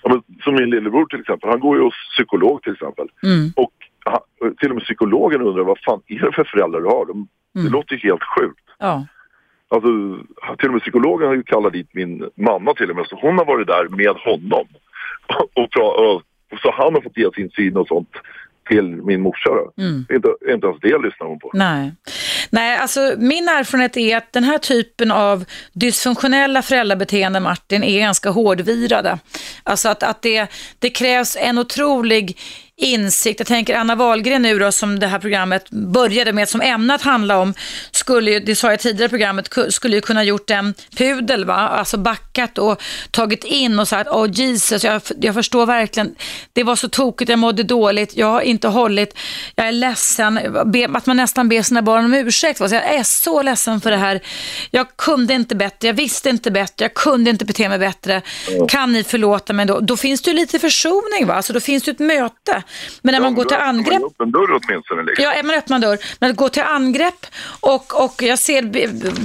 Ja, 0.10 0.22
som 0.43 0.55
min 0.55 0.70
lillebror 0.70 1.05
till 1.05 1.20
exempel, 1.20 1.49
han 1.49 1.60
går 1.60 1.78
ju 1.78 1.84
hos 1.84 1.93
psykolog 2.14 2.62
till 2.64 2.74
exempel. 2.74 3.08
Mm. 3.24 3.51
Och 3.55 3.72
han, 4.05 4.20
till 4.60 4.70
och 4.70 4.76
med 4.76 4.84
psykologen 4.84 5.41
undrar 5.41 5.64
vad 5.64 5.80
fan 5.86 6.01
är 6.08 6.20
det 6.26 6.32
för 6.32 6.43
föräldrar 6.43 6.82
du 6.82 6.88
har? 6.88 7.05
De, 7.05 7.28
Det 7.53 7.60
Mm. 7.60 7.72
låter 7.74 7.95
ju 7.95 8.10
helt 8.10 8.24
sjukt. 8.24 8.64
Ja. 8.80 9.05
Alltså, 9.70 9.89
till 10.58 10.68
och 10.68 10.74
med 10.74 10.82
psykologen 10.82 11.28
har 11.28 11.36
ju 11.36 11.43
kallat 11.43 11.74
dit 11.74 11.89
min 11.93 12.30
mamma 12.36 12.74
till 12.74 12.89
och 12.89 12.95
med, 12.95 13.05
så 13.08 13.16
hon 13.22 13.38
har 13.38 13.45
varit 13.45 13.68
där 13.68 13.88
med 13.89 14.16
honom. 14.16 14.68
Och, 15.55 15.72
pra, 15.72 15.84
och, 15.84 16.16
och 16.51 16.60
så 16.62 16.72
han 16.72 16.93
har 16.93 17.01
fått 17.01 17.18
ge 17.18 17.32
sin 17.36 17.49
syn 17.49 17.78
och 17.78 17.88
sånt 17.88 18.12
till 18.68 18.84
min 18.84 19.22
morsa. 19.22 19.49
Mm. 19.78 20.05
Inte, 20.11 20.28
inte 20.53 20.68
ens 20.68 20.80
det 20.82 20.97
lyssnar 20.97 21.28
hon 21.28 21.39
på. 21.39 21.51
Nej. 21.53 21.91
Nej, 22.49 22.78
alltså 22.78 23.13
min 23.18 23.49
erfarenhet 23.49 23.97
är 23.97 24.18
att 24.18 24.34
den 24.34 24.43
här 24.43 24.57
typen 24.57 25.11
av 25.11 25.45
dysfunktionella 25.74 26.61
föräldrabeteenden, 26.61 27.43
Martin, 27.43 27.84
är 27.84 27.99
ganska 27.99 28.30
hårdvirade. 28.30 29.20
Alltså 29.63 29.89
att, 29.89 30.03
att 30.03 30.22
det, 30.22 30.47
det 30.80 30.89
krävs 30.89 31.38
en 31.39 31.57
otrolig 31.57 32.38
insikt. 32.80 33.40
Jag 33.40 33.48
tänker 33.48 33.76
Anna 33.76 33.96
Wahlgren 33.96 34.42
nu 34.42 34.60
då, 34.60 34.72
som 34.72 35.00
det 35.00 35.08
här 35.08 35.20
programmet 35.20 35.70
började 35.70 36.34
med, 36.34 36.50
som 36.50 36.62
ämnat 36.62 37.02
handla 37.02 37.38
om, 37.38 37.54
skulle 37.92 38.32
ju, 38.32 38.40
det 38.40 38.56
sa 38.56 38.70
jag 38.70 38.80
tidigare 38.80 39.06
i 39.06 39.10
programmet, 39.10 39.50
ku- 39.50 39.70
skulle 39.72 39.96
ju 39.96 40.02
kunna 40.02 40.24
gjort 40.24 40.50
en 40.50 40.74
pudel, 40.98 41.46
va? 41.46 41.54
alltså 41.56 41.98
backat 41.98 42.58
och 42.58 42.82
tagit 43.12 43.44
in 43.44 43.80
och 43.80 43.88
sagt, 43.88 44.10
åh 44.14 44.28
Jesus, 44.32 44.84
jag, 44.84 45.02
jag 45.22 45.34
förstår 45.34 45.66
verkligen, 45.66 46.16
det 46.54 46.64
var 46.64 46.76
så 46.76 46.90
tokigt, 46.90 47.30
jag 47.30 47.40
mådde 47.40 47.64
dåligt, 47.64 48.18
jag 48.18 48.28
har 48.28 48.42
inte 48.42 48.68
hållit, 48.68 49.18
jag 49.56 49.68
är 49.68 49.72
ledsen, 49.72 50.40
Be, 50.66 50.88
att 50.94 51.06
man 51.06 51.18
nästan 51.18 51.50
ber 51.50 51.62
sina 51.62 51.82
barn 51.82 52.06
om 52.06 52.14
ursäkt, 52.14 52.60
va? 52.60 52.70
så 52.70 52.76
jag 52.76 52.96
är 52.96 53.04
så 53.04 53.42
ledsen 53.42 53.82
för 53.82 53.92
det 53.92 53.98
här, 53.98 54.22
jag 54.72 54.98
kunde 54.98 55.34
inte 55.34 55.56
bättre, 55.56 55.88
jag 55.88 55.94
visste 55.94 56.30
inte 56.30 56.52
bättre, 56.52 56.86
jag 56.86 56.94
kunde 56.94 57.30
inte 57.30 57.46
bete 57.46 57.70
mig 57.70 57.80
bättre, 57.80 58.22
kan 58.70 58.92
ni 58.94 59.04
förlåta 59.04 59.54
mig 59.54 59.66
då? 59.66 59.80
Då 59.80 59.98
finns 59.98 60.22
det 60.22 60.32
ju 60.32 60.38
lite 60.38 60.60
försoning, 60.60 61.26
va? 61.28 61.34
alltså 61.34 61.54
då 61.54 61.60
finns 61.60 61.84
det 61.84 61.92
ett 61.92 62.00
möte. 62.00 62.64
Men 63.01 63.13
när 63.13 63.20
man 63.22 63.36
går 63.36 63.45
till 63.45 63.57
angrepp... 63.57 64.03
Upp 64.03 64.22
en 64.22 64.32
dörr 64.32 64.59
åtminstone. 64.63 65.03
Liksom. 65.03 65.24
Ja, 65.24 65.43
man 65.43 65.55
öppnar 65.55 65.80
dörr. 65.80 65.97
Men 66.20 66.30
att 66.32 66.36
gå 66.38 66.49
till 66.49 66.63
angrepp 66.63 67.26
och, 67.59 68.03
och 68.03 68.22
jag 68.24 68.39
ser 68.39 68.61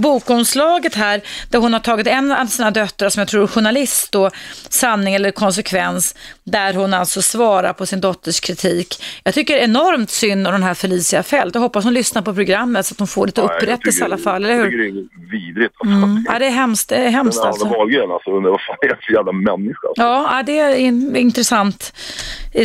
bokomslaget 0.00 0.94
här 0.94 1.20
där 1.50 1.58
hon 1.58 1.72
har 1.72 1.80
tagit 1.80 2.06
en 2.06 2.32
av 2.32 2.46
sina 2.46 2.70
döttrar 2.70 3.08
som 3.08 3.20
jag 3.20 3.28
tror 3.28 3.42
är 3.42 3.46
journalist 3.46 4.12
då, 4.12 4.30
sanning 4.68 5.14
eller 5.14 5.30
konsekvens, 5.30 6.14
där 6.44 6.74
hon 6.74 6.94
alltså 6.94 7.22
svarar 7.22 7.72
på 7.72 7.86
sin 7.86 8.00
dotters 8.00 8.40
kritik. 8.40 9.04
Jag 9.24 9.34
tycker 9.34 9.56
enormt 9.56 10.10
synd 10.10 10.46
om 10.46 10.52
den 10.52 10.62
här 10.62 10.74
Felicia 10.74 11.22
Fält. 11.22 11.54
Jag 11.54 11.62
hoppas 11.62 11.84
hon 11.84 11.94
lyssnar 11.94 12.22
på 12.22 12.34
programmet 12.34 12.86
så 12.86 12.92
att 12.94 12.98
hon 12.98 13.08
får 13.08 13.26
lite 13.26 13.40
Ja, 13.40 13.46
jag 13.52 13.62
upprättelse 13.62 14.00
i 14.00 14.04
alla 14.04 14.18
fall, 14.18 14.44
eller 14.44 14.54
Jag 14.54 14.62
hur? 14.64 14.70
tycker 14.70 14.78
det 14.78 14.88
är 14.88 15.30
vidrigt. 15.30 15.74
Alltså. 15.78 15.96
Mm. 15.96 16.26
Ja, 16.28 16.38
det 16.38 16.46
är 16.46 16.50
hemskt, 16.50 16.88
det 16.88 16.96
är 16.96 17.08
hemskt 17.10 17.38
Den 17.38 17.46
alltså. 17.48 17.64
Wahlgren 17.68 18.10
alltså, 18.10 18.30
vad 18.40 18.60
fan 18.60 18.76
är 18.82 18.88
det 18.88 18.96
för 19.06 19.12
jävla 19.12 19.32
människa? 19.32 19.88
Alltså. 19.88 20.02
Ja, 20.02 20.42
det 20.46 20.58
är 20.58 20.74
in, 20.74 21.16
intressant. 21.16 21.92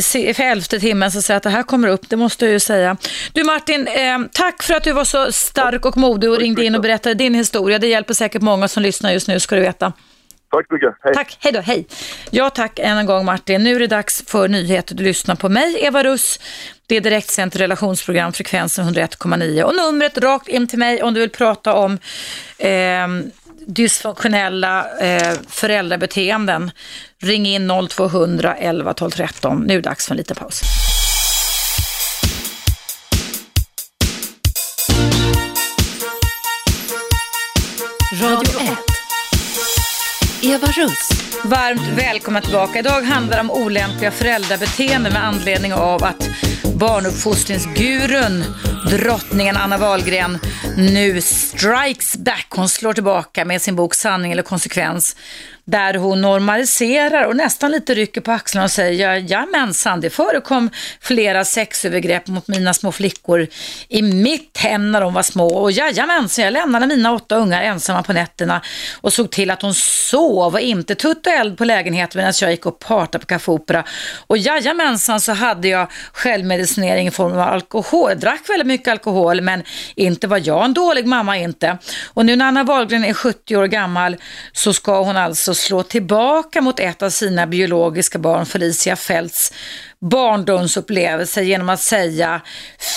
Se- 0.01 0.34
För 0.34 0.43
elfte 0.74 0.88
timmen 0.88 1.11
så 1.11 1.22
säger 1.22 1.38
att 1.38 1.43
det 1.43 1.49
här 1.49 1.63
kommer 1.63 1.88
upp, 1.88 2.09
det 2.09 2.15
måste 2.15 2.45
jag 2.45 2.51
ju 2.51 2.59
säga. 2.59 2.97
Du 3.34 3.43
Martin, 3.43 3.88
eh, 3.88 4.20
tack 4.32 4.63
för 4.63 4.74
att 4.74 4.84
du 4.84 4.93
var 4.93 5.03
så 5.03 5.32
stark 5.32 5.86
och 5.86 5.97
modig 5.97 6.30
och 6.30 6.38
ringde 6.38 6.65
in 6.65 6.76
och 6.76 6.82
berättade 6.82 7.15
din 7.15 7.34
historia. 7.34 7.80
Det 7.80 7.88
hjälper 7.88 8.13
säkert 8.13 8.41
många 8.41 8.68
som 8.68 8.84
lyssnar 8.84 9.11
just 9.11 9.28
nu, 9.28 9.39
ska 9.39 9.55
du 9.55 9.61
veta. 9.61 9.93
Tack 10.51 10.68
så 10.68 10.74
mycket. 10.74 10.93
Hej. 11.03 11.13
Tack, 11.13 11.38
hej 11.39 11.51
då, 11.51 11.59
hej. 11.59 11.88
Ja 12.32 12.49
tack 12.49 12.80
än 12.80 12.97
en 12.97 13.05
gång 13.05 13.26
Martin. 13.26 13.63
Nu 13.63 13.76
är 13.76 13.80
det 13.80 13.88
dags 13.88 14.24
för 14.28 14.47
nyheter. 14.47 14.95
Du 14.95 15.03
lyssnar 15.03 15.36
på 15.36 15.49
mig, 15.49 15.78
Eva 15.86 16.03
Russ. 16.03 16.39
Det 16.88 16.95
är 16.95 17.01
direktsänt 17.01 17.55
relationsprogram, 17.55 18.34
frekvensen 18.34 18.86
101,9. 18.86 19.63
Och 19.63 19.76
numret 19.76 20.18
rakt 20.18 20.47
in 20.47 20.68
till 20.68 20.80
mig 20.80 21.03
om 21.03 21.13
du 21.13 21.20
vill 21.20 21.30
prata 21.30 21.74
om 21.74 21.99
eh, 22.57 23.07
dysfunktionella 23.68 24.97
eh, 24.99 25.34
föräldrabeteenden. 25.47 26.72
Ring 27.22 27.45
in 27.45 27.72
0200 27.89 28.55
11 28.55 28.93
12 28.93 29.11
13. 29.11 29.63
Nu 29.63 29.74
är 29.74 29.78
det 29.78 29.89
dags 29.89 30.05
för 30.05 30.13
en 30.13 30.18
liten 30.18 30.36
paus. 30.36 30.61
Radio 38.22 38.59
1. 38.61 38.78
Eva 40.41 40.68
Russ. 40.68 41.09
Varmt 41.43 41.82
välkomna 41.97 42.41
tillbaka. 42.41 42.80
Idag 42.80 43.01
handlar 43.01 43.36
det 43.38 43.41
om 43.41 43.51
olämpliga 43.51 44.11
föräldrabeteenden 44.11 45.13
med 45.13 45.26
anledning 45.26 45.74
av 45.74 46.03
att 46.03 46.30
barnuppfostringsgurun, 46.80 48.43
drottningen 48.90 49.58
Anna 49.58 49.78
Wahlgren, 49.78 50.40
nu 50.78 51.22
strikes 51.22 52.18
back. 52.18 52.48
Hon 52.50 52.70
slår 52.70 52.94
tillbaka 52.94 53.46
med 53.46 53.62
sin 53.62 53.76
bok 53.76 53.96
Sanning 53.96 54.32
eller 54.32 54.44
konsekvens 54.44 55.16
där 55.68 55.94
hon 55.94 56.22
normaliserar 56.22 57.24
och 57.24 57.36
nästan 57.36 57.72
lite 57.72 57.94
rycker 57.94 58.22
på 58.22 58.32
axlarna 58.32 58.66
och 58.66 58.72
säger 58.72 59.16
jajamensan, 59.16 60.02
det 60.02 60.10
förekom 60.10 60.70
flera 61.02 61.46
sexövergrepp 61.46 62.28
mot 62.28 62.48
mina 62.48 62.74
små 62.74 62.92
flickor 62.92 63.48
i 63.88 64.02
mitt 64.02 64.58
hem 64.58 64.92
när 64.92 65.02
de 65.02 65.14
var 65.14 65.24
små 65.24 65.48
och 65.48 65.72
jajamensan, 65.72 66.46
jag 66.46 66.54
lämnade 66.54 66.88
mina 66.88 67.14
åtta 67.14 67.36
ungar 67.36 67.62
ensamma 67.62 68.04
på 68.04 68.14
nätterna 68.14 68.62
och 69.02 69.14
såg 69.14 69.32
till 69.32 69.52
att 69.52 69.62
hon 69.62 69.74
sov 69.74 70.54
och 70.54 70.60
inte 70.60 70.96
tutt 70.96 71.28
och 71.28 71.34
eld 71.34 71.58
på 71.58 71.66
lägenheten 71.66 72.20
medan 72.20 72.34
jag 72.42 72.52
gick 72.52 72.66
och 72.66 72.80
partade 72.80 73.20
på 73.20 73.26
Café 73.26 73.52
Opera. 73.52 73.84
Och 74.28 74.38
jajamensan 74.38 75.22
så 75.22 75.34
hade 75.34 75.68
jag 75.68 75.92
självmedicinering 76.14 77.08
i 77.08 77.12
form 77.12 77.34
av 77.34 77.40
alkohol. 77.40 78.10
Jag 78.10 78.20
drack 78.20 78.50
väldigt 78.50 78.68
mycket 78.68 78.76
alkohol 78.86 79.41
men 79.41 79.63
inte 79.95 80.28
var 80.28 80.41
jag 80.43 80.65
en 80.65 80.73
dålig 80.73 81.05
mamma 81.05 81.38
inte. 81.38 81.78
Och 82.13 82.25
nu 82.25 82.36
när 82.36 82.45
Anna 82.45 82.63
Wahlgren 82.63 83.05
är 83.05 83.13
70 83.13 83.55
år 83.55 83.67
gammal 83.67 84.17
så 84.51 84.73
ska 84.73 85.03
hon 85.03 85.17
alltså 85.17 85.53
slå 85.53 85.84
tillbaka 85.84 86.61
mot 86.61 86.80
ett 86.80 87.03
av 87.03 87.09
sina 87.09 87.47
biologiska 87.47 88.19
barn, 88.19 88.45
Felicia 88.45 88.95
Fälts 88.95 89.53
barndomsupplevelser 90.02 91.41
genom 91.41 91.70
att 91.70 91.80
säga 91.80 92.41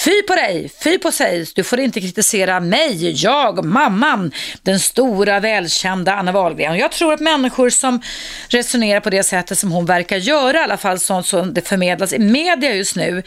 fy 0.05 0.23
på 0.23 0.35
dig, 0.35 0.71
fy 0.85 0.99
på 0.99 1.13
sig, 1.13 1.47
du 1.55 1.65
får 1.65 1.81
inte 1.81 2.01
kritisera 2.01 2.61
mig, 2.61 3.13
jag, 3.23 3.65
mamman, 3.65 4.33
den 4.63 4.81
stora 4.81 5.41
välkända 5.41 6.15
Anna 6.15 6.33
Wahlgren. 6.33 6.79
Jag 6.79 6.93
tror 6.93 7.13
att 7.13 7.21
människor 7.21 7.71
som 7.71 8.03
resonerar 8.49 9.01
på 9.01 9.11
det 9.11 9.23
sättet 9.23 9.59
som 9.59 9.73
hon 9.73 9.87
verkar 9.87 10.17
göra, 10.17 10.59
i 10.59 10.63
alla 10.63 10.77
fall 10.77 10.99
sånt 10.99 11.27
som 11.27 11.55
det 11.55 11.69
förmedlas 11.69 12.13
i 12.13 12.19
media 12.19 12.75
just 12.75 12.97
nu, 12.97 13.23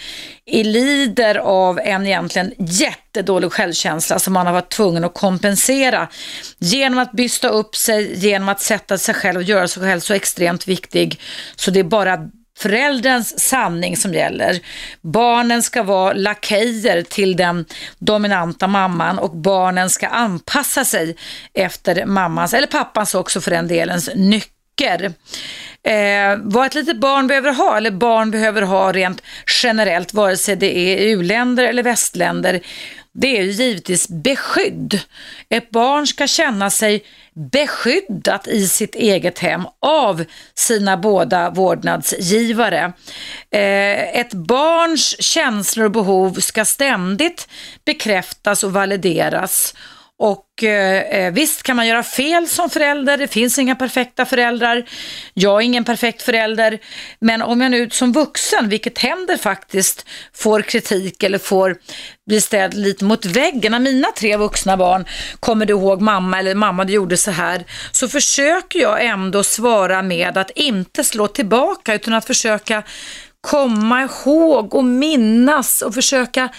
lider 0.46 1.36
av 1.36 1.80
en 1.80 2.08
egentligen 2.08 2.54
jättedålig 2.58 3.52
självkänsla 3.52 4.20
som 4.20 4.34
man 4.34 4.46
har 4.46 4.54
varit 4.54 4.72
tvungen 4.72 5.04
att 5.04 5.14
kompensera 5.14 6.08
genom 6.60 7.00
att 7.00 7.12
bysta 7.12 7.50
upp 7.50 7.76
sig, 7.76 8.26
genom 8.26 8.50
att 8.50 8.62
sätta 8.62 8.98
sig 8.98 9.16
själv 9.16 9.38
och 9.38 9.44
göra 9.44 9.68
sig 9.68 9.84
själv 9.84 10.00
så 10.00 10.14
extremt 10.14 10.68
viktig 10.68 11.20
så 11.56 11.72
det 11.72 11.80
är 11.80 11.84
bara 11.84 12.30
förälderns 12.58 13.40
sanning 13.40 13.98
som 13.98 14.14
gäller. 14.14 14.60
Barnen 15.02 15.64
ska 15.64 15.84
vara 15.84 16.14
lakejer 16.14 17.02
till 17.02 17.36
den 17.36 17.66
dominanta 18.00 18.68
mamman 18.68 19.20
och 19.20 19.36
barnen 19.36 19.90
ska 19.90 20.08
anpassa 20.08 20.86
sig 20.86 21.16
efter 21.54 22.06
mammans, 22.06 22.54
eller 22.54 22.68
pappans 22.68 23.16
också 23.16 23.42
för 23.42 23.52
den 23.52 23.68
delens, 23.68 24.10
nycker. 24.16 25.14
Eh, 25.84 26.38
vad 26.42 26.66
ett 26.66 26.76
litet 26.76 27.00
barn 27.00 27.28
behöver 27.28 27.54
ha, 27.54 27.78
eller 27.78 27.92
barn 27.92 28.32
behöver 28.32 28.62
ha 28.62 28.92
rent 28.92 29.22
generellt, 29.64 30.14
vare 30.14 30.38
sig 30.38 30.56
det 30.56 30.78
är 30.78 30.98
u-länder 31.08 31.64
eller 31.64 31.84
västländer, 31.84 32.62
det 33.14 33.38
är 33.38 33.44
ju 33.44 33.52
givetvis 33.52 34.10
beskydd. 34.10 35.00
Ett 35.50 35.72
barn 35.72 36.08
ska 36.08 36.28
känna 36.28 36.70
sig 36.70 37.04
beskyddat 37.34 38.48
i 38.48 38.68
sitt 38.68 38.96
eget 38.96 39.40
hem 39.40 39.64
av 39.80 40.26
sina 40.56 40.98
båda 40.98 41.50
vårdnadsgivare. 41.50 42.94
Eh, 43.52 44.20
ett 44.20 44.34
barns 44.34 45.22
känslor 45.22 45.86
och 45.86 45.92
behov 45.92 46.34
ska 46.34 46.66
ständigt 46.66 47.48
bekräftas 47.86 48.64
och 48.64 48.74
valideras. 48.74 49.74
Och 50.20 50.64
eh, 50.64 51.02
eh, 51.02 51.34
visst 51.34 51.64
kan 51.64 51.76
man 51.76 51.88
göra 51.88 52.04
fel 52.04 52.48
som 52.48 52.70
förälder, 52.70 53.18
det 53.18 53.28
finns 53.28 53.60
inga 53.60 53.76
perfekta 53.76 54.26
föräldrar. 54.26 54.86
Jag 55.34 55.62
är 55.62 55.66
ingen 55.66 55.84
perfekt 55.84 56.22
förälder, 56.22 56.80
men 57.20 57.42
om 57.42 57.62
jag 57.62 57.72
nu 57.72 57.90
som 57.90 58.12
vuxen, 58.12 58.70
vilket 58.70 58.98
händer 58.98 59.38
faktiskt, 59.38 60.06
får 60.34 60.62
kritik 60.62 61.24
eller 61.24 61.38
får 61.38 61.78
bli 62.28 62.42
ställd 62.42 62.74
lite 62.74 63.06
mot 63.06 63.26
väggen 63.26 63.72
när 63.72 63.80
mina 63.80 64.08
tre 64.18 64.38
vuxna 64.38 64.78
barn, 64.78 65.06
kommer 65.40 65.66
du 65.66 65.74
ihåg 65.74 66.02
mamma 66.02 66.40
eller 66.40 66.56
mamma 66.56 66.86
du 66.86 66.94
gjorde 66.94 67.18
så 67.18 67.32
här, 67.32 67.66
så 67.92 68.08
försöker 68.08 68.80
jag 68.80 69.06
ändå 69.06 69.44
svara 69.44 70.02
med 70.02 70.38
att 70.38 70.50
inte 70.50 71.04
slå 71.04 71.28
tillbaka 71.28 71.94
utan 71.94 72.14
att 72.14 72.26
försöka 72.26 72.84
komma 73.42 74.04
ihåg 74.04 74.76
och 74.76 74.84
minnas 74.84 75.82
och 75.82 75.94
försöka 75.94 76.50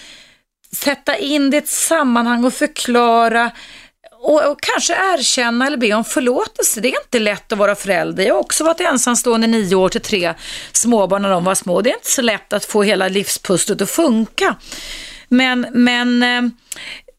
sätta 0.71 1.17
in 1.17 1.49
det 1.49 1.57
i 1.57 1.59
ett 1.59 1.67
sammanhang 1.67 2.45
och 2.45 2.53
förklara 2.53 3.51
och, 4.25 4.51
och, 4.51 4.61
kanske 4.61 4.93
erkänna 4.93 5.67
eller 5.67 5.77
be 5.77 5.93
om 5.93 6.03
förlåtelse. 6.03 6.81
Det 6.81 6.87
är 6.87 7.01
inte 7.03 7.19
lätt 7.19 7.51
att 7.51 7.57
vara 7.57 7.75
förälder. 7.75 8.23
Jag 8.23 8.33
har 8.33 8.39
också 8.39 8.63
varit 8.63 8.81
ensamstående 8.81 9.47
nio 9.47 9.75
år 9.75 9.89
till 9.89 10.01
tre 10.01 10.33
småbarn 10.71 11.21
när 11.21 11.29
de 11.29 11.43
var 11.43 11.55
små. 11.55 11.81
Det 11.81 11.89
är 11.89 11.95
inte 11.95 12.11
så 12.11 12.21
lätt 12.21 12.53
att 12.53 12.65
få 12.65 12.83
hela 12.83 13.07
livspusslet 13.07 13.81
att 13.81 13.89
funka. 13.89 14.55
Men, 15.29 15.67
men 15.71 16.23
eh, 16.23 16.41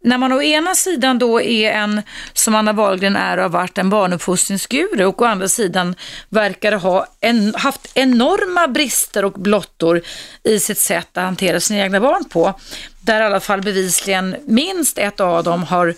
när 0.07 0.19
man 0.19 0.33
å 0.33 0.43
ena 0.43 0.75
sidan 0.75 1.19
då 1.19 1.41
är 1.41 1.73
en, 1.73 2.03
som 2.33 2.55
Anna 2.55 2.73
Wahlgren 2.73 3.17
är 3.17 3.37
och 3.37 3.43
har 3.43 3.51
varit, 3.51 3.79
en 3.79 3.91
barnuppfostringsguru 3.91 5.05
och 5.05 5.23
å 5.23 5.25
andra 5.25 5.49
sidan 5.49 5.95
verkar 6.29 6.73
ha 6.73 7.07
en, 7.21 7.55
haft 7.55 7.91
enorma 7.95 8.69
brister 8.69 9.25
och 9.25 9.33
blottor 9.33 10.03
i 10.43 10.61
sitt 10.61 10.79
sätt 10.79 11.17
att 11.17 11.25
hantera 11.25 11.61
sina 11.61 11.81
egna 11.81 12.01
barn 12.01 12.25
på. 12.25 12.61
Där 13.07 13.21
i 13.21 13.25
alla 13.25 13.41
fall 13.41 13.63
bevisligen 13.63 14.37
minst 14.47 14.99
ett 14.99 15.21
av 15.21 15.45
dem 15.45 15.63
har 15.63 15.95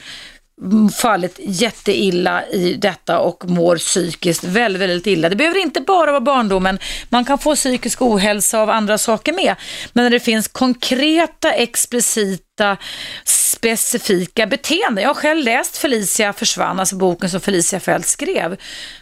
fallit 1.00 1.40
jätteilla 1.42 2.46
i 2.46 2.74
detta 2.74 3.18
och 3.18 3.44
mår 3.44 3.76
psykiskt 3.76 4.44
väldigt, 4.44 4.82
väldigt 4.82 5.06
illa. 5.06 5.28
Det 5.28 5.36
behöver 5.36 5.60
inte 5.60 5.80
bara 5.80 6.10
vara 6.10 6.20
barndomen, 6.20 6.78
man 7.08 7.24
kan 7.24 7.38
få 7.38 7.54
psykisk 7.54 8.02
ohälsa 8.02 8.60
av 8.60 8.70
andra 8.70 8.98
saker 8.98 9.32
med. 9.32 9.54
Men 9.92 10.04
när 10.04 10.10
det 10.10 10.20
finns 10.20 10.48
konkreta, 10.48 11.52
explicita, 11.52 12.76
specifika 13.24 14.46
beteenden. 14.46 15.02
Jag 15.02 15.10
har 15.10 15.14
själv 15.14 15.44
läst 15.44 15.76
Felicia 15.76 16.32
försvann, 16.32 16.80
alltså 16.80 16.96
boken 16.96 17.30
som 17.30 17.40
Felicia 17.40 17.80
Fält 17.80 18.06
skrev. 18.06 18.56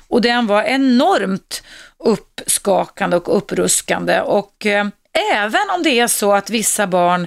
Och 0.09 0.21
den 0.21 0.47
var 0.47 0.63
enormt 0.63 1.63
uppskakande 1.99 3.17
och 3.17 3.37
uppruskande. 3.37 4.21
Och 4.21 4.67
eh, 4.67 4.87
även 5.35 5.71
om 5.77 5.83
det 5.83 6.01
är 6.01 6.07
så 6.07 6.33
att 6.33 6.51
vissa 6.51 6.87
barn 6.87 7.27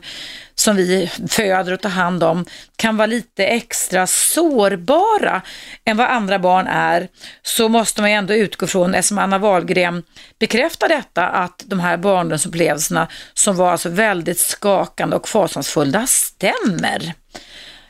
som 0.60 0.76
vi 0.76 1.12
föder 1.30 1.74
och 1.74 1.82
tar 1.82 1.90
hand 1.90 2.24
om 2.24 2.46
kan 2.76 2.98
vara 2.98 3.06
lite 3.06 3.46
extra 3.46 4.08
sårbara 4.08 5.42
än 5.86 5.98
vad 5.98 6.08
andra 6.08 6.40
barn 6.40 6.68
är 6.68 7.08
så 7.42 7.70
måste 7.70 8.02
man 8.02 8.10
ändå 8.10 8.34
utgå 8.34 8.68
från, 8.68 8.96
eftersom 8.96 9.18
Anna 9.18 9.38
Wahlgren 9.38 10.04
bekräftar 10.40 10.90
detta, 10.90 11.28
att 11.28 11.64
de 11.66 11.80
här 11.80 11.98
barndomsupplevelserna 11.98 13.08
som 13.34 13.56
var 13.56 13.72
alltså 13.72 13.90
väldigt 13.90 14.40
skakande 14.40 15.16
och 15.16 15.30
fasansfulla 15.30 16.08
stämmer. 16.08 17.14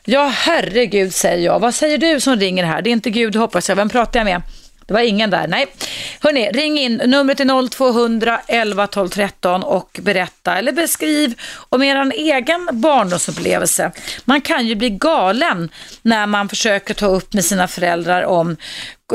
Ja, 0.04 0.32
herregud 0.34 1.14
säger 1.14 1.44
jag. 1.44 1.60
Vad 1.60 1.74
säger 1.74 1.98
du 1.98 2.20
som 2.20 2.36
ringer 2.36 2.64
här? 2.64 2.82
Det 2.82 2.90
är 2.90 2.92
inte 2.92 3.10
Gud 3.10 3.36
hoppas 3.36 3.68
jag. 3.68 3.76
Vem 3.76 3.88
pratar 3.88 4.20
jag 4.20 4.24
med? 4.24 4.42
Det 4.90 4.94
var 4.94 5.00
ingen 5.00 5.30
där, 5.30 5.46
nej. 5.46 5.66
Hörni, 6.20 6.50
ring 6.50 6.78
in. 6.78 6.96
Numret 6.96 7.40
är 7.40 7.68
0200 7.70 8.40
11 8.46 8.86
12 8.86 9.08
13 9.08 9.62
och 9.62 10.00
berätta 10.02 10.56
eller 10.56 10.72
beskriv 10.72 11.34
om 11.68 11.82
er 11.82 12.12
egen 12.12 12.68
barndomsupplevelse. 12.72 13.92
Man 14.24 14.40
kan 14.40 14.66
ju 14.66 14.74
bli 14.74 14.90
galen 14.90 15.70
när 16.02 16.26
man 16.26 16.48
försöker 16.48 16.94
ta 16.94 17.06
upp 17.06 17.32
med 17.32 17.44
sina 17.44 17.68
föräldrar 17.68 18.22
om 18.22 18.56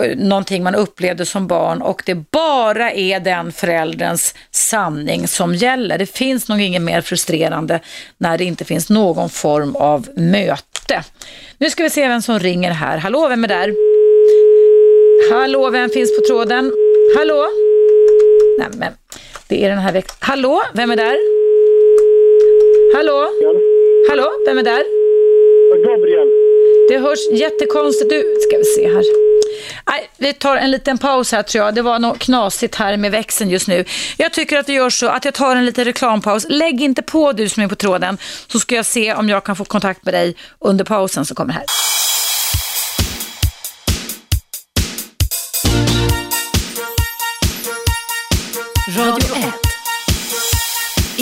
eh, 0.03 0.18
någonting 0.18 0.64
man 0.64 0.76
upplevde 0.76 1.26
som 1.26 1.47
barn 1.47 1.81
och 1.81 2.03
det 2.06 2.15
bara 2.15 2.91
är 2.91 3.19
den 3.19 3.52
förälderns 3.52 4.35
sanning 4.52 5.27
som 5.27 5.56
gäller. 5.56 5.97
Det 5.97 6.06
finns 6.18 6.49
nog 6.49 6.61
inget 6.61 6.81
mer 6.81 7.02
frustrerande 7.02 7.80
när 8.18 8.38
det 8.38 8.43
inte 8.43 8.65
finns 8.65 8.89
någon 8.89 9.30
form 9.30 9.76
av 9.76 10.10
möte. 10.15 11.03
Nu 11.57 11.69
ska 11.69 11.84
vi 11.84 11.89
se 11.89 12.07
vem 12.07 12.22
som 12.22 12.39
ringer 12.39 12.72
här. 12.72 12.97
Hallå, 12.97 13.27
vem 13.27 13.43
är 13.43 13.47
där? 13.47 13.85
Hallå, 15.31 15.69
vem 15.69 15.89
finns 15.89 16.18
på 16.18 16.27
tråden? 16.27 16.73
Hallå? 17.18 17.47
Nej, 18.60 18.68
men 18.77 18.93
det 19.47 19.65
är 19.65 19.69
den 19.69 19.77
här 19.77 19.93
veckan. 19.93 20.15
Hallå, 20.19 20.64
vem 20.73 20.91
är 20.91 20.95
där? 20.95 21.18
Hallå? 22.95 23.30
Hallå, 24.10 24.31
vem 24.45 24.57
är 24.57 24.64
där? 24.64 24.84
Gabriel. 25.85 26.27
Det 26.89 26.97
hörs 26.97 27.19
jättekonstigt 27.31 28.14
ut. 28.14 28.41
Ska 28.41 28.57
vi 28.57 28.64
se 28.64 28.88
här. 28.88 29.03
Nej, 29.89 30.10
vi 30.18 30.34
tar 30.34 30.57
en 30.57 30.72
liten 30.72 30.97
paus 30.97 31.31
här 31.31 31.43
tror 31.43 31.65
jag. 31.65 31.76
Det 31.76 31.81
var 31.81 31.99
något 31.99 32.19
knasigt 32.19 32.76
här 32.76 32.97
med 32.97 33.11
växeln 33.11 33.49
just 33.49 33.68
nu. 33.68 33.85
Jag 34.18 34.34
tycker 34.34 34.57
att 34.57 34.69
vi 34.69 34.73
gör 34.73 34.89
så 34.89 35.07
att 35.07 35.26
jag 35.26 35.34
tar 35.34 35.56
en 35.56 35.65
liten 35.65 35.85
reklampaus. 35.85 36.45
Lägg 36.49 36.81
inte 36.81 37.02
på 37.02 37.31
du 37.31 37.49
som 37.49 37.64
är 37.64 37.68
på 37.68 37.76
tråden 37.76 38.18
så 38.47 38.60
ska 38.60 38.76
jag 38.76 38.85
se 38.85 39.14
om 39.14 39.30
jag 39.30 39.43
kan 39.43 39.56
få 39.56 39.65
kontakt 39.65 40.06
med 40.06 40.14
dig 40.14 40.35
under 40.60 40.85
pausen 40.85 41.26
som 41.26 41.35
kommer 41.35 41.53
här. 41.53 41.64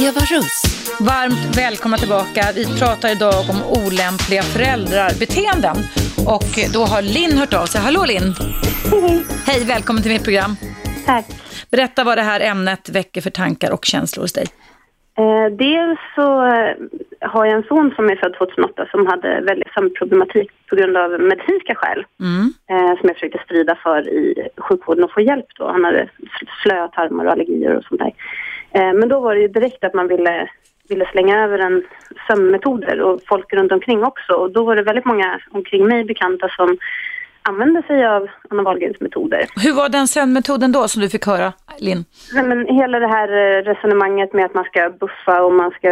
Eva 0.07 0.21
Russ. 0.33 0.55
Varmt 0.99 1.57
välkomna 1.57 1.97
tillbaka. 1.97 2.41
Vi 2.55 2.63
pratar 2.79 3.09
idag 3.17 3.41
om 3.51 3.59
olämpliga 3.81 4.43
föräldrabeteenden. 4.53 5.77
Och 6.35 6.51
då 6.75 6.81
har 6.91 7.01
Linn 7.15 7.37
hört 7.41 7.53
av 7.61 7.65
sig. 7.65 7.81
Hallå 7.81 8.03
Linn! 8.11 8.29
Hej. 8.91 9.23
Hej, 9.47 9.59
välkommen 9.73 10.03
till 10.03 10.11
mitt 10.11 10.23
program. 10.23 10.51
Tack. 11.05 11.25
Berätta 11.71 12.03
vad 12.03 12.17
det 12.17 12.21
här 12.31 12.39
ämnet 12.51 12.89
väcker 12.89 13.21
för 13.21 13.29
tankar 13.29 13.71
och 13.75 13.85
känslor 13.85 14.23
hos 14.23 14.33
dig. 14.33 14.47
Eh, 15.17 15.47
dels 15.65 15.99
så 16.15 16.27
eh, 16.45 16.71
har 17.33 17.45
jag 17.45 17.55
en 17.55 17.63
son 17.63 17.93
som 17.95 18.05
är 18.09 18.15
född 18.15 18.33
2008 18.37 18.87
som 18.91 19.07
hade 19.07 19.41
väldigt 19.41 19.95
problematik 19.99 20.51
på 20.69 20.75
grund 20.75 20.97
av 20.97 21.09
medicinska 21.11 21.75
skäl. 21.75 22.05
Mm. 22.19 22.53
Eh, 22.71 22.97
som 22.97 23.07
jag 23.09 23.15
försökte 23.15 23.41
strida 23.45 23.75
för 23.83 24.09
i 24.09 24.47
sjukvården 24.57 25.03
och 25.03 25.11
få 25.11 25.21
hjälp 25.21 25.45
då. 25.59 25.67
Han 25.67 25.83
hade 25.83 26.09
slöa 26.63 26.87
tarmar 26.87 27.25
och 27.25 27.31
allergier 27.31 27.77
och 27.77 27.83
sånt 27.83 28.01
där. 28.01 28.13
Eh, 28.73 28.93
men 28.93 29.09
då 29.09 29.19
var 29.19 29.35
det 29.35 29.41
ju 29.41 29.47
direkt 29.47 29.83
att 29.83 29.93
man 29.93 30.07
ville, 30.07 30.49
ville 30.89 31.05
slänga 31.05 31.43
över 31.43 31.59
en 31.59 31.83
sömnmetoder 32.27 33.01
och 33.01 33.21
folk 33.27 33.53
runt 33.53 33.71
omkring 33.71 34.03
också. 34.03 34.33
Och 34.33 34.51
då 34.51 34.63
var 34.63 34.75
det 34.75 34.83
väldigt 34.83 35.05
många 35.05 35.39
omkring 35.51 35.87
mig 35.87 36.03
bekanta 36.03 36.49
som 36.49 36.77
använde 37.43 37.83
sig 37.83 38.05
av 38.05 38.27
Anna 38.49 38.63
Wahlgrens 38.63 38.99
metoder. 38.99 39.45
Hur 39.55 39.73
var 39.73 39.89
den 39.89 40.07
sömnmetoden 40.07 40.71
då 40.71 40.87
som 40.87 41.01
du 41.01 41.09
fick 41.09 41.25
höra, 41.25 41.53
Linn? 41.77 42.05
Nej, 42.33 42.43
men 42.43 42.67
hela 42.67 42.99
det 42.99 43.07
här 43.07 43.29
eh, 43.29 43.63
resonemanget 43.63 44.33
med 44.33 44.45
att 44.45 44.53
man 44.53 44.63
ska 44.63 44.89
buffa 44.89 45.41
och 45.41 45.53
man 45.53 45.71
ska 45.71 45.89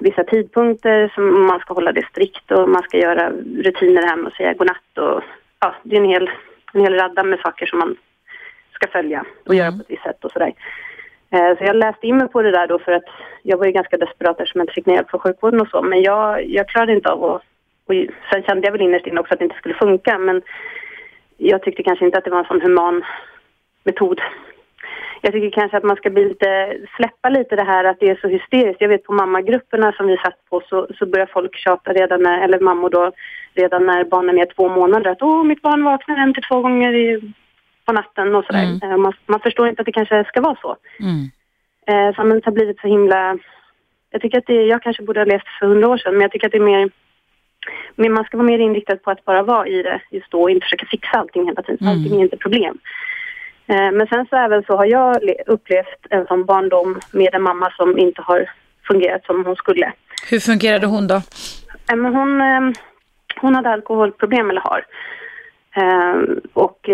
vissa 0.00 0.24
tidpunkter 0.24 1.12
som 1.14 1.46
man 1.46 1.60
ska 1.60 1.74
hålla 1.74 1.92
det 1.92 2.06
strikt 2.10 2.50
och 2.50 2.68
man 2.68 2.82
ska 2.82 2.98
göra 2.98 3.30
rutiner 3.64 4.06
hem 4.06 4.26
och 4.26 4.32
säga 4.32 4.54
godnatt 4.54 4.98
och 4.98 5.22
ja, 5.60 5.74
det 5.82 5.96
är 5.96 6.00
en 6.00 6.08
hel, 6.08 6.30
en 6.72 6.80
hel 6.80 6.94
radda 6.94 7.24
med 7.24 7.38
saker 7.38 7.66
som 7.66 7.78
man 7.78 7.96
ska 8.72 8.88
följa 8.88 9.24
och 9.46 9.54
göra 9.54 9.72
på 9.72 9.78
ett 9.78 9.90
visst 9.90 10.02
sätt 10.02 10.24
och 10.24 10.32
sådär. 10.32 10.52
Eh, 11.32 11.58
så 11.58 11.64
jag 11.64 11.76
läste 11.76 12.06
in 12.06 12.16
mig 12.16 12.28
på 12.28 12.42
det 12.42 12.50
där 12.50 12.66
då 12.66 12.78
för 12.78 12.92
att 12.92 13.04
jag 13.42 13.58
var 13.58 13.66
ju 13.66 13.72
ganska 13.72 13.96
desperat 13.96 14.40
eftersom 14.40 14.58
jag 14.58 14.64
inte 14.64 14.72
fick 14.72 14.86
någon 14.86 14.96
hjälp 14.96 15.10
från 15.10 15.20
sjukvården 15.20 15.60
och 15.60 15.68
så. 15.68 15.82
Men 15.82 16.02
jag, 16.02 16.46
jag 16.46 16.68
klarade 16.68 16.92
inte 16.92 17.12
av 17.12 17.24
att... 17.24 17.42
Och 17.86 17.94
sen 18.30 18.42
kände 18.42 18.66
jag 18.66 18.72
väl 18.72 18.80
innerst 18.80 19.06
inne 19.06 19.20
också 19.20 19.32
att 19.32 19.38
det 19.38 19.44
inte 19.44 19.56
skulle 19.56 19.74
funka. 19.74 20.18
Men 20.18 20.42
jag 21.36 21.62
tyckte 21.62 21.82
kanske 21.82 22.04
inte 22.04 22.18
att 22.18 22.24
det 22.24 22.30
var 22.30 22.38
en 22.38 22.44
sån 22.44 22.60
human 22.60 23.04
metod. 23.84 24.20
Jag 25.20 25.32
tycker 25.32 25.60
kanske 25.60 25.76
att 25.76 25.84
man 25.84 25.96
ska 25.96 26.10
bli 26.10 26.24
lite, 26.24 26.76
släppa 26.96 27.28
lite 27.28 27.56
det 27.56 27.64
här 27.64 27.84
att 27.84 28.00
det 28.00 28.10
är 28.10 28.18
så 28.22 28.28
hysteriskt. 28.28 28.80
Jag 28.80 28.88
vet 28.88 29.04
på 29.04 29.12
mammagrupperna 29.12 29.92
som 29.92 30.06
vi 30.06 30.16
satt 30.16 30.38
på 30.50 30.62
så, 30.68 30.86
så 30.98 31.06
börjar 31.06 31.26
folk 31.26 31.56
tjata 31.56 31.92
redan 31.92 32.22
när, 32.22 32.44
eller 32.44 32.60
mammor 32.60 32.90
då, 32.90 33.12
redan 33.54 33.86
när 33.86 34.04
barnen 34.04 34.38
är 34.38 34.46
två 34.46 34.68
månader 34.68 35.10
att 35.10 35.22
åh, 35.22 35.44
mitt 35.44 35.62
barn 35.62 35.84
vaknar 35.84 36.16
en 36.16 36.34
till 36.34 36.42
två 36.42 36.60
gånger 36.60 36.92
i, 36.92 37.32
på 37.86 37.92
natten 37.92 38.34
och 38.34 38.44
sådär. 38.44 38.78
Eh, 38.82 38.96
Man, 38.96 39.12
man 39.26 39.40
förstår 39.40 39.68
inte 39.68 39.82
att 39.82 39.86
det 39.86 39.92
kanske 39.92 40.24
ska 40.24 40.40
vara 40.40 40.56
så. 40.62 40.76
Mm. 41.00 41.30
Eh, 41.86 42.14
samhället 42.16 42.44
har 42.44 42.52
blivit 42.52 42.80
så 42.80 42.88
himla... 42.88 43.38
Jag 44.10 44.22
tycker 44.22 44.38
att 44.38 44.46
det, 44.46 44.62
jag 44.66 44.82
kanske 44.82 45.02
borde 45.02 45.20
ha 45.20 45.24
levt 45.24 45.48
för 45.58 45.66
hundra 45.66 45.88
år 45.88 45.96
sedan, 45.98 46.12
men 46.12 46.22
jag 46.22 46.32
tycker 46.32 46.46
att 46.46 46.52
det 46.52 46.58
är 46.58 46.62
mer... 46.62 46.90
Men 47.96 48.12
man 48.12 48.24
ska 48.24 48.36
vara 48.36 48.46
mer 48.46 48.58
inriktad 48.58 48.96
på 48.96 49.10
att 49.10 49.24
bara 49.24 49.42
vara 49.42 49.66
i 49.66 49.82
det 49.82 50.00
just 50.10 50.30
då 50.30 50.42
och 50.42 50.50
inte 50.50 50.64
försöka 50.64 50.86
fixa 50.86 51.18
allting 51.18 51.46
hela 51.46 51.62
tiden. 51.62 51.86
Mm. 51.86 51.92
Allting 51.98 52.18
är 52.20 52.24
inte 52.24 52.36
problem. 52.36 52.78
Eh, 53.66 53.90
men 53.92 54.06
sen 54.06 54.26
så 54.30 54.36
även 54.36 54.62
så 54.62 54.76
har 54.76 54.86
jag 54.86 55.22
le- 55.24 55.42
upplevt 55.46 56.06
en 56.10 56.26
sån 56.26 56.44
barndom 56.44 57.00
med 57.12 57.34
en 57.34 57.42
mamma 57.42 57.70
som 57.76 57.98
inte 57.98 58.22
har 58.22 58.50
fungerat 58.88 59.24
som 59.24 59.44
hon 59.44 59.56
skulle. 59.56 59.92
Hur 60.30 60.40
fungerade 60.40 60.86
hon 60.86 61.06
då? 61.06 61.14
Eh, 61.90 61.96
Men 61.96 62.14
hon, 62.14 62.40
eh, 62.40 62.60
hon 63.40 63.54
hade 63.54 63.70
alkoholproblem, 63.70 64.50
eller 64.50 64.60
har. 64.60 64.84
Och 66.52 66.88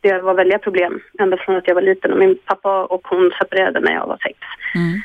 det 0.00 0.18
var 0.20 0.34
väldiga 0.34 0.58
problem 0.58 1.00
ända 1.18 1.36
från 1.36 1.56
att 1.56 1.68
jag 1.68 1.74
var 1.74 1.82
liten. 1.82 2.12
Och 2.12 2.18
min 2.18 2.38
pappa 2.44 2.84
och 2.84 3.08
hon 3.08 3.30
separerade 3.42 3.80
när 3.80 3.92
jag 3.92 4.06
var 4.06 4.18
sex. 4.22 4.38
Mm. 4.74 5.00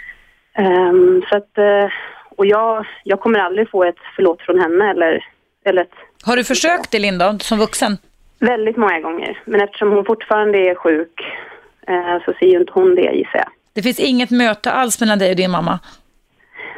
Ehm, 0.56 1.24
så 1.30 1.38
att, 1.38 1.58
eh, 1.58 1.92
och 2.36 2.46
jag, 2.46 2.86
jag 3.04 3.20
kommer 3.20 3.40
aldrig 3.40 3.70
få 3.70 3.84
ett 3.84 3.96
förlåt 4.16 4.42
från 4.42 4.60
henne 4.60 4.90
eller, 4.90 5.26
eller 5.66 5.82
ett 5.82 5.94
Har 6.26 6.36
du 6.36 6.44
försökt 6.44 6.92
det 6.92 7.00
Linda, 7.00 7.40
som 7.40 7.60
vuxen? 7.60 7.98
väldigt 8.40 8.78
många 8.78 9.00
gånger. 9.00 9.38
Men 9.46 9.62
eftersom 9.62 9.92
hon 9.92 10.06
fortfarande 10.06 10.58
är 10.58 10.76
sjuk 10.76 11.22
eh, 11.88 12.24
så 12.26 12.34
ser 12.40 12.46
ju 12.46 12.60
inte 12.60 12.72
hon 12.74 12.96
det 12.96 13.02
gissar 13.02 13.38
jag. 13.38 13.48
Det 13.74 13.82
finns 13.82 14.00
inget 14.00 14.32
möte 14.32 14.72
alls 14.72 15.00
mellan 15.00 15.20
dig 15.20 15.30
och 15.30 15.36
din 15.36 15.52
mamma? 15.52 15.80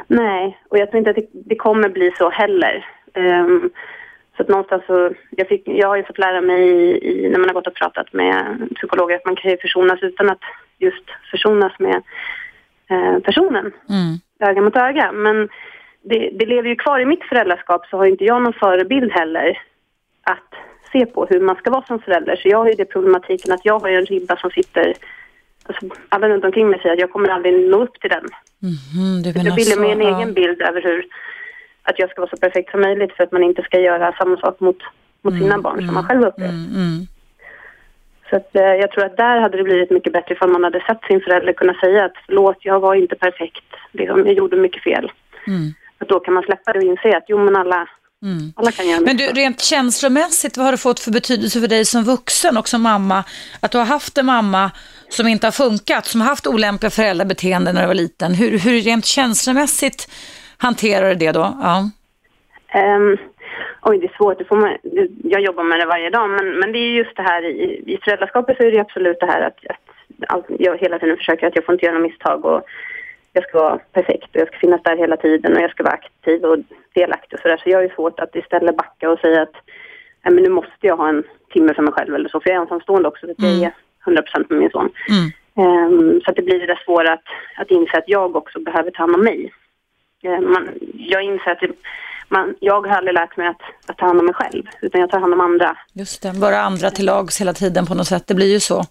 Nej, 0.06 0.58
och 0.68 0.78
jag 0.78 0.90
tror 0.90 0.98
inte 0.98 1.10
att 1.10 1.16
det, 1.16 1.26
det 1.32 1.56
kommer 1.56 1.88
bli 1.88 2.12
så 2.18 2.30
heller. 2.30 2.86
Ehm, 3.14 3.70
så 4.36 4.42
att 4.42 4.48
någonstans 4.48 4.82
så, 4.86 5.10
jag, 5.30 5.48
fick, 5.48 5.62
jag 5.68 5.88
har 5.88 5.96
ju 5.96 6.04
fått 6.04 6.18
lära 6.18 6.40
mig 6.40 6.62
i, 6.68 7.08
i, 7.08 7.28
när 7.28 7.38
man 7.38 7.48
har 7.48 7.54
gått 7.54 7.66
och 7.66 7.74
pratat 7.74 8.12
med 8.12 8.58
psykologer 8.76 9.16
att 9.16 9.24
man 9.24 9.36
kan 9.36 9.50
ju 9.50 9.56
försonas 9.56 10.02
utan 10.02 10.30
att 10.30 10.40
just 10.78 11.04
försonas 11.30 11.72
med 11.78 12.02
eh, 12.90 13.18
personen, 13.18 13.72
Mm. 13.88 14.18
öga 14.40 14.60
mot 14.62 14.76
öga. 14.76 15.12
Men 15.12 15.48
det, 16.02 16.30
det 16.32 16.46
lever 16.46 16.68
ju 16.68 16.76
kvar 16.76 17.00
i 17.00 17.04
mitt 17.04 17.24
föräldraskap 17.24 17.86
så 17.86 17.96
har 17.96 18.06
inte 18.06 18.24
jag 18.24 18.42
någon 18.42 18.52
förebild 18.52 19.12
heller 19.12 19.58
att 20.22 20.54
se 20.92 21.06
på 21.06 21.26
hur 21.26 21.40
man 21.40 21.56
ska 21.56 21.70
vara 21.70 21.86
som 21.86 21.98
förälder. 22.00 22.36
Så 22.36 22.48
jag 22.48 22.58
har 22.58 22.66
ju 22.66 22.74
det 22.74 22.84
problematiken 22.84 23.52
att 23.52 23.64
jag 23.64 23.78
har 23.78 23.88
ju 23.88 23.96
en 23.96 24.06
ribba 24.06 24.36
som 24.36 24.50
sitter, 24.50 24.94
alltså, 25.66 25.86
alla 26.08 26.28
runt 26.28 26.44
omkring 26.44 26.68
mig 26.68 26.80
säger 26.80 26.92
att 26.92 27.00
jag 27.00 27.12
kommer 27.12 27.28
aldrig 27.28 27.70
nå 27.70 27.82
upp 27.82 28.00
till 28.00 28.10
den. 28.10 28.24
Mhm, 28.58 29.22
du 29.22 29.28
Jag 29.28 29.36
menar 29.36 29.56
bilder 29.56 29.72
så, 29.72 29.80
mig 29.80 29.92
en 29.92 30.00
egen 30.00 30.34
bild 30.34 30.62
över 30.62 30.82
hur 30.82 31.06
att 31.86 31.98
jag 31.98 32.10
ska 32.10 32.20
vara 32.20 32.30
så 32.30 32.36
perfekt 32.36 32.70
som 32.70 32.80
möjligt 32.80 33.12
för 33.12 33.24
att 33.24 33.32
man 33.32 33.42
inte 33.42 33.62
ska 33.62 33.80
göra 33.80 34.12
samma 34.18 34.36
sak 34.36 34.60
mot, 34.60 34.78
mot 35.22 35.34
sina 35.34 35.58
barn 35.58 35.86
som 35.86 35.94
man 35.94 36.04
själv 36.04 36.22
upplevt. 36.24 36.50
Mm, 36.50 36.74
mm. 36.74 37.06
Så 38.30 38.36
att, 38.36 38.56
eh, 38.56 38.62
jag 38.62 38.90
tror 38.90 39.04
att 39.04 39.16
där 39.16 39.40
hade 39.40 39.56
det 39.56 39.64
blivit 39.64 39.90
mycket 39.90 40.12
bättre 40.12 40.34
ifall 40.34 40.50
man 40.50 40.64
hade 40.64 40.80
sett 40.80 41.04
sin 41.08 41.20
förälder 41.20 41.52
kunna 41.52 41.74
säga 41.74 42.04
att 42.04 42.16
förlåt, 42.26 42.56
jag 42.60 42.80
var 42.80 42.94
inte 42.94 43.16
perfekt. 43.16 43.64
Liksom, 43.92 44.26
jag 44.26 44.34
gjorde 44.34 44.56
mycket 44.56 44.82
fel. 44.82 45.12
Mm. 45.46 45.74
Att 45.98 46.08
då 46.08 46.20
kan 46.20 46.34
man 46.34 46.42
släppa 46.42 46.72
det 46.72 46.78
och 46.78 46.84
inse 46.84 47.16
att 47.16 47.24
jo 47.28 47.38
men 47.44 47.56
alla, 47.56 47.88
Mm. 48.22 48.52
alla 48.56 48.72
kan 48.72 48.88
göra 48.88 49.00
Men 49.00 49.16
du, 49.16 49.26
rent 49.26 49.60
känslomässigt, 49.60 50.56
vad 50.56 50.66
har 50.66 50.72
det 50.72 50.78
fått 50.78 51.00
för 51.00 51.10
betydelse 51.10 51.60
för 51.60 51.68
dig 51.68 51.84
som 51.84 52.04
vuxen 52.04 52.56
och 52.56 52.68
som 52.68 52.82
mamma? 52.82 53.24
Att 53.60 53.70
du 53.70 53.78
har 53.78 53.84
haft 53.84 54.18
en 54.18 54.26
mamma 54.26 54.70
som 55.08 55.28
inte 55.28 55.46
har 55.46 55.52
funkat, 55.52 56.06
som 56.06 56.20
har 56.20 56.28
haft 56.28 56.46
olämpliga 56.46 56.90
föräldrabeteenden 56.90 57.74
när 57.74 57.82
du 57.82 57.86
var 57.86 57.94
liten. 57.94 58.34
Hur, 58.34 58.58
hur 58.58 58.80
rent 58.80 59.04
känslomässigt 59.04 60.08
hanterar 60.58 61.08
du 61.08 61.14
det 61.14 61.32
då? 61.32 61.56
Ja. 61.62 61.90
Ehm, 62.68 63.16
oj, 63.82 63.98
det 63.98 64.06
är 64.06 64.16
svårt. 64.16 64.38
Det 64.38 64.44
får 64.44 64.56
man, 64.56 64.76
det- 64.82 65.08
jag 65.24 65.40
jobbar 65.40 65.64
med 65.64 65.80
det 65.80 65.86
varje 65.86 66.10
dag. 66.10 66.30
Men, 66.30 66.50
men 66.58 66.72
det 66.72 66.78
är 66.78 66.90
just 66.90 67.16
det 67.16 67.22
här 67.22 67.42
i, 67.44 67.82
i 67.86 67.98
föräldraskapet 68.04 68.56
så 68.56 68.62
är 68.62 68.70
det 68.72 68.80
absolut 68.80 69.20
det 69.20 69.26
här 69.26 69.40
att, 69.40 69.58
att 70.28 70.44
jag 70.58 70.78
hela 70.78 70.98
tiden 70.98 71.16
försöker 71.16 71.46
att 71.46 71.56
jag 71.56 71.64
får 71.64 71.72
inte 71.72 71.84
göra 71.86 71.94
några 71.98 72.08
misstag 72.08 72.44
och 72.44 72.62
jag 73.32 73.48
ska 73.48 73.58
vara 73.62 73.78
perfekt 73.92 74.28
och 74.34 74.40
jag 74.40 74.48
ska 74.48 74.58
finnas 74.58 74.82
där 74.82 74.96
hela 74.96 75.16
tiden 75.16 75.56
och 75.56 75.62
jag 75.62 75.70
ska 75.70 75.82
vara 75.82 75.94
aktiv 75.94 76.44
och 76.44 76.58
delaktig 76.94 77.34
och 77.34 77.40
sådär. 77.40 77.56
Så 77.56 77.70
jag 77.70 77.78
har 77.78 77.82
ju 77.82 77.94
svårt 77.94 78.20
att 78.20 78.36
istället 78.36 78.76
backa 78.76 79.10
och 79.10 79.18
säga 79.18 79.42
att 79.42 79.54
Nej, 80.22 80.34
men 80.34 80.44
nu 80.44 80.50
måste 80.50 80.70
jag 80.86 80.96
ha 80.96 81.08
en 81.08 81.24
timme 81.52 81.74
för 81.74 81.82
mig 81.82 81.92
själv 81.92 82.14
eller 82.14 82.28
så. 82.28 82.40
För 82.40 82.50
jag 82.50 82.56
är 82.56 82.60
ensamstående 82.60 83.08
också 83.08 83.26
så 83.26 83.32
att 83.32 83.42
jag 83.42 83.62
är 83.62 83.72
100% 84.04 84.46
med 84.48 84.58
min 84.58 84.70
son. 84.70 84.90
Mm. 85.08 85.30
Ehm, 85.68 86.20
så 86.20 86.30
att 86.30 86.36
det 86.36 86.42
blir 86.42 86.60
det 86.60 86.66
där 86.66 86.82
svåra 86.84 87.12
att, 87.12 87.24
att 87.56 87.70
inse 87.70 87.98
att 87.98 88.08
jag 88.08 88.36
också 88.36 88.60
behöver 88.60 88.90
ta 88.90 89.02
hand 89.02 89.14
om 89.14 89.24
mig. 89.24 89.52
Ehm, 90.26 90.52
man, 90.52 90.68
jag 90.94 91.22
inser 91.22 91.50
att 91.50 91.60
det, 91.60 91.70
man, 92.28 92.54
jag 92.60 92.86
har 92.86 92.96
aldrig 92.96 93.14
lärt 93.14 93.36
mig 93.36 93.46
att, 93.48 93.60
att 93.86 93.98
ta 93.98 94.06
hand 94.06 94.20
om 94.20 94.26
mig 94.26 94.34
själv, 94.34 94.62
utan 94.80 95.00
jag 95.00 95.10
tar 95.10 95.20
hand 95.20 95.32
om 95.32 95.40
andra. 95.40 95.76
Just 95.92 96.22
det, 96.22 96.32
vara 96.32 96.60
andra 96.60 96.90
till 96.90 97.06
lags 97.06 97.40
hela 97.40 97.52
tiden 97.52 97.86
på 97.86 97.94
något 97.94 98.06
sätt. 98.06 98.26
Det 98.26 98.34
blir 98.34 98.52
ju 98.52 98.60
så. 98.60 98.84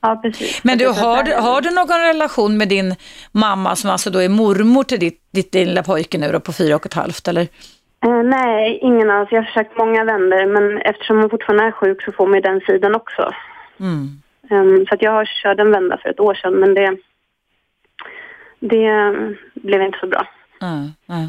Ja, 0.00 0.20
precis. 0.22 0.64
Men 0.64 0.78
du, 0.78 0.86
har, 0.86 1.40
har 1.42 1.60
du 1.60 1.70
någon 1.70 2.00
relation 2.00 2.56
med 2.56 2.68
din 2.68 2.94
mamma 3.32 3.76
som 3.76 3.90
alltså 3.90 4.10
då 4.10 4.18
är 4.18 4.28
mormor 4.28 4.84
till 4.84 4.98
ditt, 5.00 5.22
ditt 5.32 5.54
lilla 5.54 5.82
pojke 5.82 6.18
nu 6.18 6.32
då 6.32 6.40
på 6.40 6.52
fyra 6.52 6.76
och 6.76 6.86
ett 6.86 6.94
halvt 6.94 7.28
eller? 7.28 7.46
Eh, 8.04 8.22
nej, 8.24 8.78
ingen 8.82 9.10
alls. 9.10 9.28
Jag 9.32 9.42
har 9.42 9.46
försökt 9.46 9.78
många 9.78 10.04
vändor, 10.04 10.46
men 10.46 10.78
eftersom 10.78 11.18
hon 11.18 11.30
fortfarande 11.30 11.64
är 11.64 11.72
sjuk 11.72 12.02
så 12.02 12.12
får 12.12 12.26
man 12.26 12.34
ju 12.34 12.40
den 12.40 12.60
sidan 12.60 12.94
också. 12.94 13.30
Mm. 13.80 14.08
Ehm, 14.50 14.86
så 14.86 14.94
att 14.94 15.02
jag 15.02 15.12
har 15.12 15.24
kört 15.42 15.58
en 15.58 15.70
vända 15.70 15.98
för 16.02 16.08
ett 16.08 16.20
år 16.20 16.34
sedan, 16.34 16.54
men 16.54 16.74
det, 16.74 16.96
det 18.60 19.14
blev 19.54 19.82
inte 19.82 19.98
så 19.98 20.06
bra. 20.06 20.26
Mm. 20.62 20.92
Mm. 21.08 21.28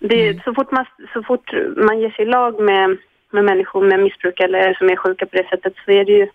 Det, 0.00 0.42
så, 0.44 0.54
fort 0.54 0.72
man, 0.72 0.86
så 1.12 1.22
fort 1.22 1.52
man 1.76 2.00
ger 2.00 2.10
sig 2.10 2.24
i 2.24 2.28
lag 2.28 2.60
med, 2.60 2.96
med 3.30 3.44
människor 3.44 3.82
med 3.88 4.00
missbruk 4.00 4.40
eller 4.40 4.74
som 4.74 4.90
är 4.90 4.96
sjuka 4.96 5.26
på 5.26 5.36
det 5.36 5.48
sättet 5.48 5.72
så 5.84 5.90
är 5.90 6.04
det 6.04 6.12
ju 6.12 6.28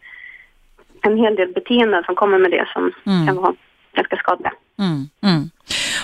en 1.02 1.18
hel 1.18 1.36
del 1.36 1.54
beteenden 1.54 2.04
som 2.04 2.16
kommer 2.16 2.38
med 2.38 2.52
det 2.52 2.68
som 2.74 2.92
Mm. 3.06 3.28
kan 3.28 3.36
vara 3.36 3.54
ganska 3.96 4.16
skadliga. 4.16 4.54
Mm, 4.80 5.10
mm. 5.24 5.50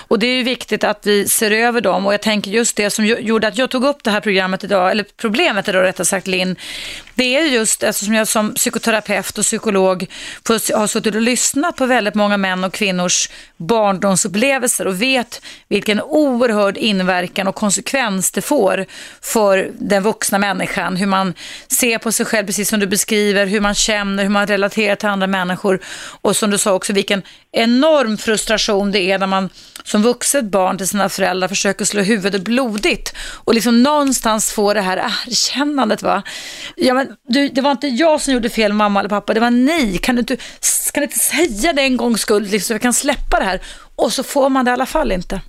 Och 0.08 0.18
det 0.18 0.26
är 0.26 0.36
ju 0.36 0.42
viktigt 0.42 0.84
att 0.84 1.06
vi 1.06 1.28
ser 1.28 1.50
över 1.50 1.80
dem 1.80 2.06
och 2.06 2.12
jag 2.12 2.22
tänker 2.22 2.50
just 2.50 2.76
det 2.76 2.90
som 2.90 3.06
gjorde 3.06 3.48
att 3.48 3.58
jag 3.58 3.70
tog 3.70 3.84
upp 3.84 4.04
det 4.04 4.10
här 4.10 4.20
programmet 4.20 4.64
idag, 4.64 4.90
eller 4.90 5.06
problemet 5.20 5.68
idag 5.68 5.82
rättare 5.82 6.04
sagt 6.04 6.26
Linn, 6.26 6.56
det 7.14 7.36
är 7.36 7.42
just 7.42 7.84
alltså, 7.84 7.86
eftersom 7.88 8.14
jag 8.14 8.28
som 8.28 8.54
psykoterapeut 8.54 9.38
och 9.38 9.44
psykolog 9.44 10.06
har 10.48 10.86
suttit 10.86 11.14
och 11.14 11.20
lyssnat 11.20 11.76
på 11.76 11.86
väldigt 11.86 12.14
många 12.14 12.36
män 12.36 12.64
och 12.64 12.72
kvinnors 12.72 13.28
barndomsupplevelser 13.56 14.86
och 14.86 15.02
vet 15.02 15.42
vilken 15.68 16.00
oerhörd 16.00 16.76
inverkan 16.76 17.48
och 17.48 17.54
konsekvens 17.54 18.30
det 18.30 18.42
får 18.42 18.86
för 19.20 19.70
den 19.78 20.02
vuxna 20.02 20.38
människan, 20.38 20.96
hur 20.96 21.06
man 21.06 21.34
ser 21.68 21.98
på 21.98 22.12
sig 22.12 22.26
själv 22.26 22.46
precis 22.46 22.68
som 22.68 22.80
du 22.80 22.86
beskriver, 22.86 23.46
hur 23.46 23.60
man 23.60 23.74
känner, 23.74 24.22
hur 24.22 24.30
man 24.30 24.46
relaterar 24.46 24.96
till 24.96 25.08
andra 25.08 25.26
människor 25.26 25.80
och 26.20 26.36
som 26.36 26.50
du 26.50 26.58
sa 26.58 26.72
också 26.72 26.92
vilken 26.92 27.22
enorm 27.52 28.18
frustration 28.18 28.92
det 28.92 29.00
är 29.00 29.18
när 29.18 29.26
man 29.26 29.48
som 29.84 30.02
vuxet 30.02 30.44
barn 30.44 30.78
till 30.78 30.88
sina 30.88 31.08
föräldrar 31.08 31.48
försöker 31.48 31.84
slå 31.84 32.02
huvudet 32.02 32.42
blodigt 32.42 33.14
och 33.44 33.54
liksom 33.54 33.82
någonstans 33.82 34.52
få 34.52 34.74
det 34.74 34.80
här 34.80 34.96
ah, 34.96 35.12
erkännandet 35.26 36.02
va. 36.02 36.22
Ja 36.76 36.99
men 37.06 37.16
du, 37.34 37.48
det 37.48 37.60
var 37.60 37.70
inte 37.70 37.86
jag 37.86 38.20
som 38.20 38.34
gjorde 38.34 38.48
fel 38.50 38.72
mamma 38.72 39.00
eller 39.00 39.08
pappa, 39.08 39.34
det 39.34 39.40
var 39.40 39.50
ni. 39.50 39.98
Kan 39.98 40.14
du 40.14 40.20
inte, 40.20 40.36
kan 40.94 41.00
du 41.00 41.02
inte 41.02 41.18
säga 41.18 41.72
det 41.72 41.82
en 41.82 41.96
gångs 41.96 42.20
skull 42.20 42.42
liksom, 42.42 42.60
så 42.60 42.72
jag 42.74 42.80
kan 42.80 42.92
släppa 42.92 43.38
det 43.38 43.44
här? 43.44 43.60
Och 43.96 44.12
så 44.12 44.22
får 44.22 44.48
man 44.48 44.64
det 44.64 44.70
i 44.70 44.74
alla 44.74 44.86
fall 44.86 45.12
inte. 45.12 45.40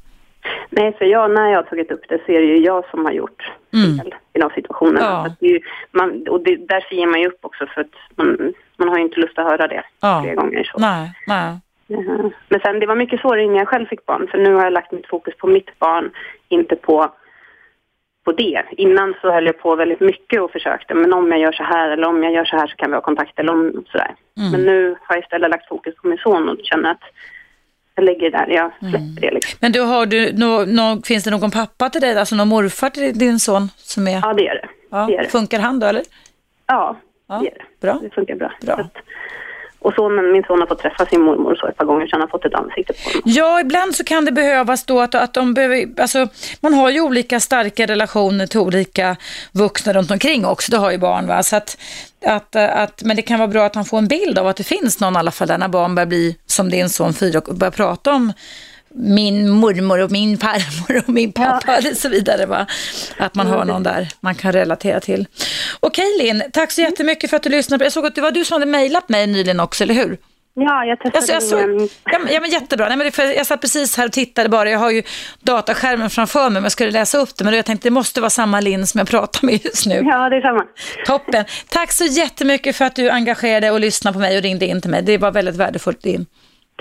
Nej, 0.70 0.94
för 0.98 1.06
jag, 1.06 1.32
när 1.32 1.48
jag 1.50 1.58
har 1.58 1.64
tagit 1.64 1.92
upp 1.92 2.02
det 2.10 2.20
så 2.26 2.32
är 2.32 2.40
det 2.40 2.46
ju 2.48 2.58
jag 2.58 2.90
som 2.92 3.06
har 3.06 3.12
gjort 3.12 3.42
fel 3.72 4.14
i 4.34 4.40
de 4.40 4.50
situationerna. 4.56 5.06
Ja. 5.06 5.36
Det 5.40 5.48
ju, 5.48 5.60
man, 5.92 6.28
och 6.30 6.42
det, 6.44 6.56
därför 6.56 6.96
ger 6.96 7.08
man 7.08 7.20
ju 7.22 7.28
upp 7.28 7.40
också 7.42 7.66
för 7.74 7.82
att 7.82 7.96
man, 8.16 8.54
man 8.78 8.90
har 8.90 8.98
ju 8.98 9.04
inte 9.04 9.20
lust 9.20 9.38
att 9.40 9.46
höra 9.46 9.68
det 9.68 9.84
Ja. 10.02 10.22
flera 10.24 10.36
gånger. 10.36 10.64
Så. 10.64 10.78
Nej, 10.80 11.12
nej. 11.28 11.50
Eh, 11.90 12.26
Men 12.50 12.60
sen 12.60 12.80
det 12.80 12.86
var 12.86 12.96
mycket 12.96 13.20
svårare 13.22 13.44
innan 13.44 13.56
jag 13.58 13.68
själv 13.68 13.86
fick 13.86 14.06
barn 14.06 14.28
för 14.32 14.38
nu 14.38 14.54
har 14.54 14.64
jag 14.64 14.74
lagt 14.74 14.92
mitt 14.92 15.08
fokus 15.08 15.38
på 15.38 15.48
mitt 15.48 15.80
barn, 15.80 16.12
inte 16.50 16.76
på, 16.76 17.14
på 18.24 18.32
det. 18.32 18.64
Innan 18.72 19.14
så 19.22 19.32
höll 19.32 19.46
jag 19.46 19.60
på 19.60 19.76
väldigt 19.76 20.00
mycket 20.00 20.42
och 20.42 20.52
försökte, 20.52 20.94
men 20.94 21.14
om 21.14 21.32
jag 21.32 21.40
gör 21.40 21.52
så 21.52 21.64
här 21.64 21.90
eller 21.90 22.08
om 22.08 22.24
jag 22.24 22.34
gör 22.34 22.46
så 22.46 22.56
här 22.58 22.68
så 22.68 22.76
kan 22.76 22.90
vi 22.90 22.96
ha 22.96 23.02
kontakt 23.02 23.40
eller 23.40 23.52
om 23.52 23.84
sådär. 23.92 24.16
Mm. 24.38 24.52
Men 24.52 24.62
nu 24.62 24.96
har 25.04 25.16
jag 25.16 25.24
istället 25.24 25.50
lagt 25.50 25.68
fokus 25.68 25.96
på 25.96 26.08
min 26.08 26.18
son 26.18 26.50
och 26.50 26.58
känner 26.64 26.92
att 26.92 27.02
jag 27.96 28.06
lägger 28.06 28.32
det 28.32 28.38
där, 28.38 28.48
jag 28.48 28.72
släpper 28.80 28.98
Mm. 28.98 29.16
det 29.16 29.32
liksom. 29.32 29.58
Men 29.62 29.72
du, 29.72 29.82
har 29.82 30.06
du, 30.06 30.32
nå, 30.34 30.66
nå, 30.66 31.02
finns 31.06 31.24
det 31.24 31.32
någon 31.32 31.52
pappa 31.52 31.90
till 31.90 32.02
dig, 32.02 32.18
alltså 32.20 32.36
någon 32.36 32.48
morfar 32.48 32.90
till 32.90 33.20
din 33.20 33.40
son 33.40 33.70
som 33.78 34.08
är... 34.08 34.20
Ja, 34.24 34.34
det 34.34 34.44
gör 34.44 34.54
det. 34.56 34.68
Ja, 34.92 35.06
det, 35.06 35.14
gör 35.14 35.22
det. 35.24 35.30
Funkar 35.30 35.60
han 35.60 35.80
då 35.80 35.88
eller? 35.88 36.04
Ja, 36.68 36.96
Ja, 37.28 37.38
det 37.38 37.46
gör 37.46 37.54
det. 37.54 37.88
Bra. 37.88 38.00
Det 38.02 38.10
funkar 38.10 38.36
bra. 38.36 38.52
Bra. 38.62 38.90
Så 39.82 39.88
och 39.88 39.94
sonen, 39.94 40.32
min 40.32 40.44
son 40.44 40.60
har 40.60 40.68
fått 40.68 40.80
träffa 40.80 41.06
sin 41.06 41.22
mormor 41.22 41.56
så 41.56 41.68
ett 41.68 41.78
par 41.78 41.86
gånger 41.86 42.08
så 42.08 42.16
han 42.16 42.22
har 42.22 42.28
fått 42.28 42.46
ett 42.46 42.54
ansikte 42.54 42.94
på 42.94 43.10
honom. 43.10 43.22
Ja, 43.26 43.62
ibland 43.62 43.96
så 43.96 44.04
kan 44.04 44.26
det 44.26 44.32
behövas 44.32 44.84
då 44.84 45.00
att, 45.00 45.16
att 45.16 45.34
de 45.34 45.54
behöver, 45.54 46.02
alltså 46.02 46.28
man 46.60 46.74
har 46.74 46.90
ju 46.90 47.02
olika 47.02 47.40
starka 47.40 47.86
relationer 47.88 48.48
till 48.48 48.60
olika 48.60 49.16
vuxna 49.52 49.94
runt 49.94 50.12
omkring 50.12 50.46
också, 50.46 50.72
det 50.72 50.78
har 50.78 50.92
ju 50.92 50.98
barn 50.98 51.28
va, 51.28 51.44
så 51.44 51.56
att, 51.56 51.78
att, 52.26 52.56
att, 52.56 53.04
men 53.04 53.16
det 53.16 53.22
kan 53.22 53.40
vara 53.40 53.48
bra 53.48 53.66
att 53.66 53.76
han 53.76 53.86
får 53.86 53.98
en 53.98 54.08
bild 54.08 54.38
av 54.38 54.48
att 54.48 54.58
det 54.58 54.64
finns 54.64 55.00
någon 55.00 55.16
i 55.16 55.18
alla 55.18 55.32
fall 55.32 55.48
där 55.48 55.58
när 55.58 55.68
barn 55.68 55.96
börjar 55.96 56.08
bli 56.08 56.38
som 56.46 56.70
din 56.70 56.90
son 56.90 57.14
fyra 57.14 57.40
och 57.40 57.56
börjar 57.56 57.72
prata 57.72 58.14
om 58.14 58.34
min 58.94 59.50
mormor 59.50 60.00
och 60.00 60.12
min 60.12 60.38
farmor 60.38 61.04
och 61.08 61.10
min 61.10 61.32
pappa 61.32 61.78
och 61.78 61.98
så 61.98 62.10
vidare. 62.10 62.46
Va? 62.46 62.66
Att 63.18 63.36
man 63.36 63.48
har 63.48 63.66
någon 63.66 63.84
där 63.84 64.08
man 64.20 64.36
kan 64.36 64.52
relatera 64.52 65.00
till. 65.00 65.28
Okej 65.80 66.18
Linn, 66.20 66.44
tack 66.54 66.72
så 66.72 66.82
jättemycket 66.82 67.30
för 67.30 67.38
att 67.38 67.44
du 67.44 67.50
lyssnade. 67.50 67.86
Jag 67.86 67.94
såg 67.94 68.06
att 68.06 68.16
det 68.16 68.22
var 68.22 68.32
du 68.32 68.46
som 68.46 68.56
hade 68.56 68.66
mejlat 68.66 69.10
mig 69.10 69.28
nyligen 69.28 69.60
också, 69.60 69.84
eller 69.84 69.94
hur? 69.94 70.18
Ja, 70.54 70.86
jag 70.86 71.00
testade 71.00 71.18
Alltså, 71.18 71.34
jag 71.34 71.44
såg, 71.44 71.62
ingen... 71.62 71.90
ja, 72.06 72.20
men, 72.20 72.34
ja 72.34 72.40
men 72.40 72.50
jättebra. 72.50 72.88
Nej, 72.88 72.98
men 72.98 73.12
för 73.12 73.24
jag 73.24 73.46
satt 73.46 73.62
precis 73.62 73.98
här 73.98 74.06
och 74.06 74.12
tittade 74.12 74.50
bara. 74.50 74.70
Jag 74.70 74.80
har 74.80 74.92
ju 74.92 75.04
dataskärmen 75.40 76.10
framför 76.10 76.44
mig 76.44 76.52
men 76.52 76.64
jag 76.64 76.72
skulle 76.72 76.92
läsa 76.92 77.18
upp 77.18 77.38
det. 77.38 77.44
Men 77.44 77.54
jag 77.54 77.66
tänkte 77.66 77.88
det 77.88 77.94
måste 77.94 78.22
vara 78.22 78.30
samma 78.30 78.60
Linn 78.60 78.88
som 78.88 78.98
jag 78.98 79.08
pratar 79.08 79.46
med 79.46 79.66
just 79.66 79.86
nu. 79.86 80.02
Ja, 80.06 80.30
det 80.30 80.36
är 80.36 80.42
samma. 80.42 80.66
Toppen. 81.06 81.46
Tack 81.70 81.92
så 81.92 82.06
jättemycket 82.06 82.76
för 82.76 82.86
att 82.86 82.96
du 82.96 83.10
engagerade 83.10 83.72
och 83.72 83.80
lyssnade 83.80 84.14
på 84.14 84.20
mig 84.20 84.38
och 84.38 84.44
ringde 84.44 84.66
in 84.66 84.82
till 84.82 84.92
mig. 84.92 85.02
Det 85.02 85.18
var 85.18 85.32
väldigt 85.32 85.56
värdefullt 85.56 86.06
in. 86.06 86.26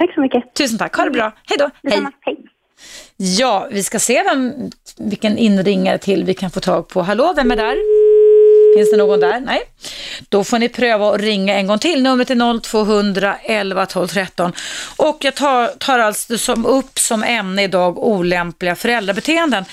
Tack 0.01 0.15
så 0.15 0.21
mycket. 0.21 0.55
Tusen 0.55 0.79
tack. 0.79 0.97
Ha 0.97 1.05
det 1.05 1.11
bra. 1.11 1.33
Hej 1.47 1.59
då. 1.59 1.71
Hej. 1.83 2.37
Ja, 3.17 3.69
vi 3.71 3.83
ska 3.83 3.99
se 3.99 4.23
vem, 4.23 4.71
vilken 4.99 5.39
inringare 5.39 5.99
till 5.99 6.25
vi 6.25 6.35
kan 6.35 6.51
få 6.51 6.61
tag 6.61 6.89
på. 6.89 7.03
Hallå, 7.03 7.33
vem 7.37 7.51
är 7.51 7.57
där? 7.57 7.77
Finns 8.77 8.91
det 8.91 8.97
någon 8.97 9.21
där? 9.21 9.41
Nej. 9.41 9.63
Då 10.29 10.45
får 10.45 10.59
ni 10.59 10.69
pröva 10.69 11.15
att 11.15 11.21
ringa 11.21 11.55
en 11.55 11.67
gång 11.67 11.79
till. 11.79 12.03
Numret 12.03 12.31
är 12.31 12.61
0200 12.61 13.37
11 13.45 13.87
12 13.87 14.07
13. 14.07 14.53
Och 14.97 15.19
jag 15.21 15.35
tar, 15.35 15.67
tar 15.67 15.99
alltså 15.99 16.39
som 16.39 16.67
upp 16.67 16.99
som 16.99 17.25
ämne 17.25 17.63
idag 17.63 17.99
olämpliga 17.99 18.77
föräldrabeteenden. 18.77 19.65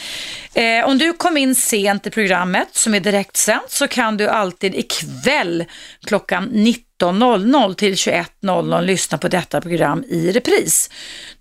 Eh, 0.54 0.86
om 0.86 0.98
du 0.98 1.14
kom 1.14 1.38
in 1.38 1.56
sent 1.56 2.08
i 2.08 2.10
programmet 2.10 2.68
som 2.72 2.96
är 2.96 3.00
direktsänt 3.00 3.72
så 3.72 3.88
kan 3.88 4.18
du 4.18 4.28
alltid 4.28 4.76
ikväll 4.76 5.66
klockan 6.06 6.50
19.00 7.02 7.74
till 7.74 7.94
21.00 7.94 8.82
lyssna 8.82 9.18
på 9.18 9.28
detta 9.28 9.62
program 9.62 10.04
i 10.08 10.32
repris. 10.32 10.90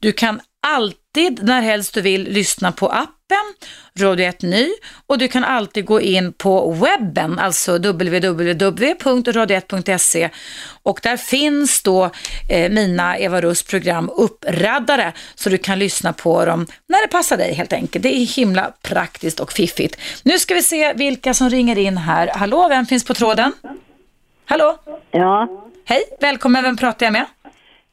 Du 0.01 0.13
kan 0.13 0.41
alltid 0.67 1.43
när 1.43 1.61
helst 1.61 1.95
du 1.95 2.01
vill 2.01 2.23
lyssna 2.23 2.73
på 2.73 2.89
appen 2.89 3.55
Radio 3.99 4.27
1 4.27 4.43
Ny 4.43 4.69
och 5.07 5.19
du 5.19 5.29
kan 5.29 5.45
alltid 5.45 5.85
gå 5.85 6.01
in 6.01 6.33
på 6.33 6.71
webben, 6.71 7.39
alltså 7.39 7.79
www.radio1.se 7.79 10.31
och 10.83 11.01
där 11.03 11.17
finns 11.17 11.83
då 11.83 12.11
eh, 12.51 12.71
mina 12.71 13.19
Eva 13.19 13.41
Russ 13.41 13.63
program 13.63 14.11
uppraddade 14.17 15.13
så 15.35 15.49
du 15.49 15.59
kan 15.59 15.79
lyssna 15.79 16.13
på 16.13 16.45
dem 16.45 16.67
när 16.89 17.03
det 17.03 17.09
passar 17.09 17.37
dig 17.37 17.55
helt 17.55 17.73
enkelt. 17.73 18.03
Det 18.03 18.17
är 18.17 18.27
himla 18.27 18.73
praktiskt 18.83 19.41
och 19.41 19.53
fiffigt. 19.53 19.97
Nu 20.23 20.39
ska 20.39 20.55
vi 20.55 20.63
se 20.63 20.93
vilka 20.93 21.35
som 21.35 21.51
ringer 21.51 21.79
in 21.79 21.97
här. 21.97 22.31
Hallå, 22.35 22.69
vem 22.69 22.87
finns 22.87 23.05
på 23.05 23.15
tråden? 23.15 23.53
Hallå? 24.49 24.75
Ja, 25.11 25.49
Hej, 25.89 26.03
välkommen. 26.21 26.63
Vem 26.63 26.77
pratar 26.77 27.07
jag 27.07 27.13
med? 27.13 27.25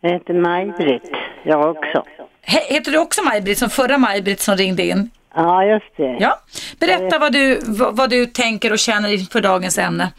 jag 0.02 0.10
heter 0.12 0.34
Maj-Britt. 0.34 1.12
Jag 1.44 1.70
också. 1.70 2.04
He- 2.46 2.74
heter 2.74 2.92
du 2.92 2.98
också 2.98 3.24
Maj-Britt 3.24 3.58
som 3.58 3.70
förra 3.70 3.98
Maj-Britt 3.98 4.40
som 4.40 4.56
ringde 4.58 4.84
in? 4.84 5.10
Ja, 5.36 5.66
just 5.66 5.98
det. 5.98 6.18
Ja. 6.20 6.40
Berätta 6.80 7.20
vad 7.20 7.34
du, 7.34 7.60
vad, 7.94 8.10
du 8.10 8.26
tänker 8.26 8.72
och 8.72 8.80
känner 8.80 9.14
inför 9.14 9.42
dagens 9.42 9.78
ämne. 9.78 10.14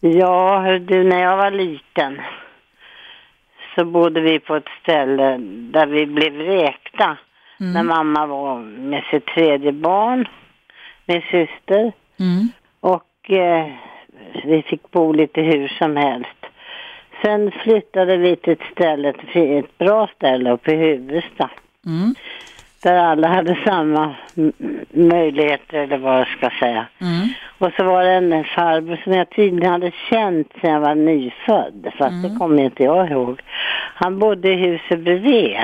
Ja, 0.00 0.64
du, 0.88 1.04
när 1.04 1.22
jag 1.22 1.36
var 1.36 1.50
liten 1.50 2.20
så 3.74 3.84
bodde 3.84 4.20
vi 4.20 4.40
på 4.40 4.56
ett 4.56 4.68
ställe 4.82 5.36
där 5.72 5.86
vi 5.86 6.06
blev 6.06 6.32
räkta 6.34 7.16
när 7.58 7.82
mamma 7.82 8.26
var 8.26 8.58
med 8.60 9.04
sitt 9.10 9.26
tredje 9.26 9.72
barn, 9.72 10.28
min 11.06 11.20
syster. 11.20 11.92
Mm. 12.20 12.48
Och 12.80 13.30
eh, 13.30 13.66
vi 14.44 14.62
fick 14.62 14.90
bo 14.90 15.12
lite 15.12 15.40
hur 15.40 15.68
som 15.68 15.96
helst. 15.96 16.28
Sen 17.22 17.50
flyttade 17.50 18.16
vi 18.16 18.36
till 18.36 18.52
ett 18.52 18.72
ställe, 18.72 19.08
ett- 19.08 19.36
ett 19.36 19.78
bra 19.78 20.06
ställe 20.16 20.50
uppe 20.50 20.72
i 20.72 20.76
Huvudsta. 20.76 21.50
Mm. 21.86 22.14
Där 22.82 22.94
alla 22.98 23.28
hade 23.28 23.58
samma 23.64 24.14
möjligheter 24.90 25.78
eller 25.78 25.98
vad 25.98 26.20
jag 26.20 26.28
ska 26.28 26.50
säga. 26.60 26.86
Mm. 27.00 27.28
Och 27.58 27.72
så 27.76 27.84
var 27.84 28.04
det 28.04 28.10
en 28.10 28.44
farbror 28.44 28.96
som 29.04 29.12
jag 29.12 29.30
tydligen 29.30 29.72
hade 29.72 29.90
känt 30.10 30.52
sedan 30.60 30.70
jag 30.70 30.80
var 30.80 30.94
nyfödd, 30.94 31.92
fast 31.98 32.22
det 32.22 32.36
kommer 32.38 32.62
inte 32.62 32.82
jag 32.82 33.10
ihåg. 33.10 33.40
Han 33.94 34.18
bodde 34.18 34.48
i 34.48 34.54
huset 34.56 35.00
bredvid. 35.00 35.56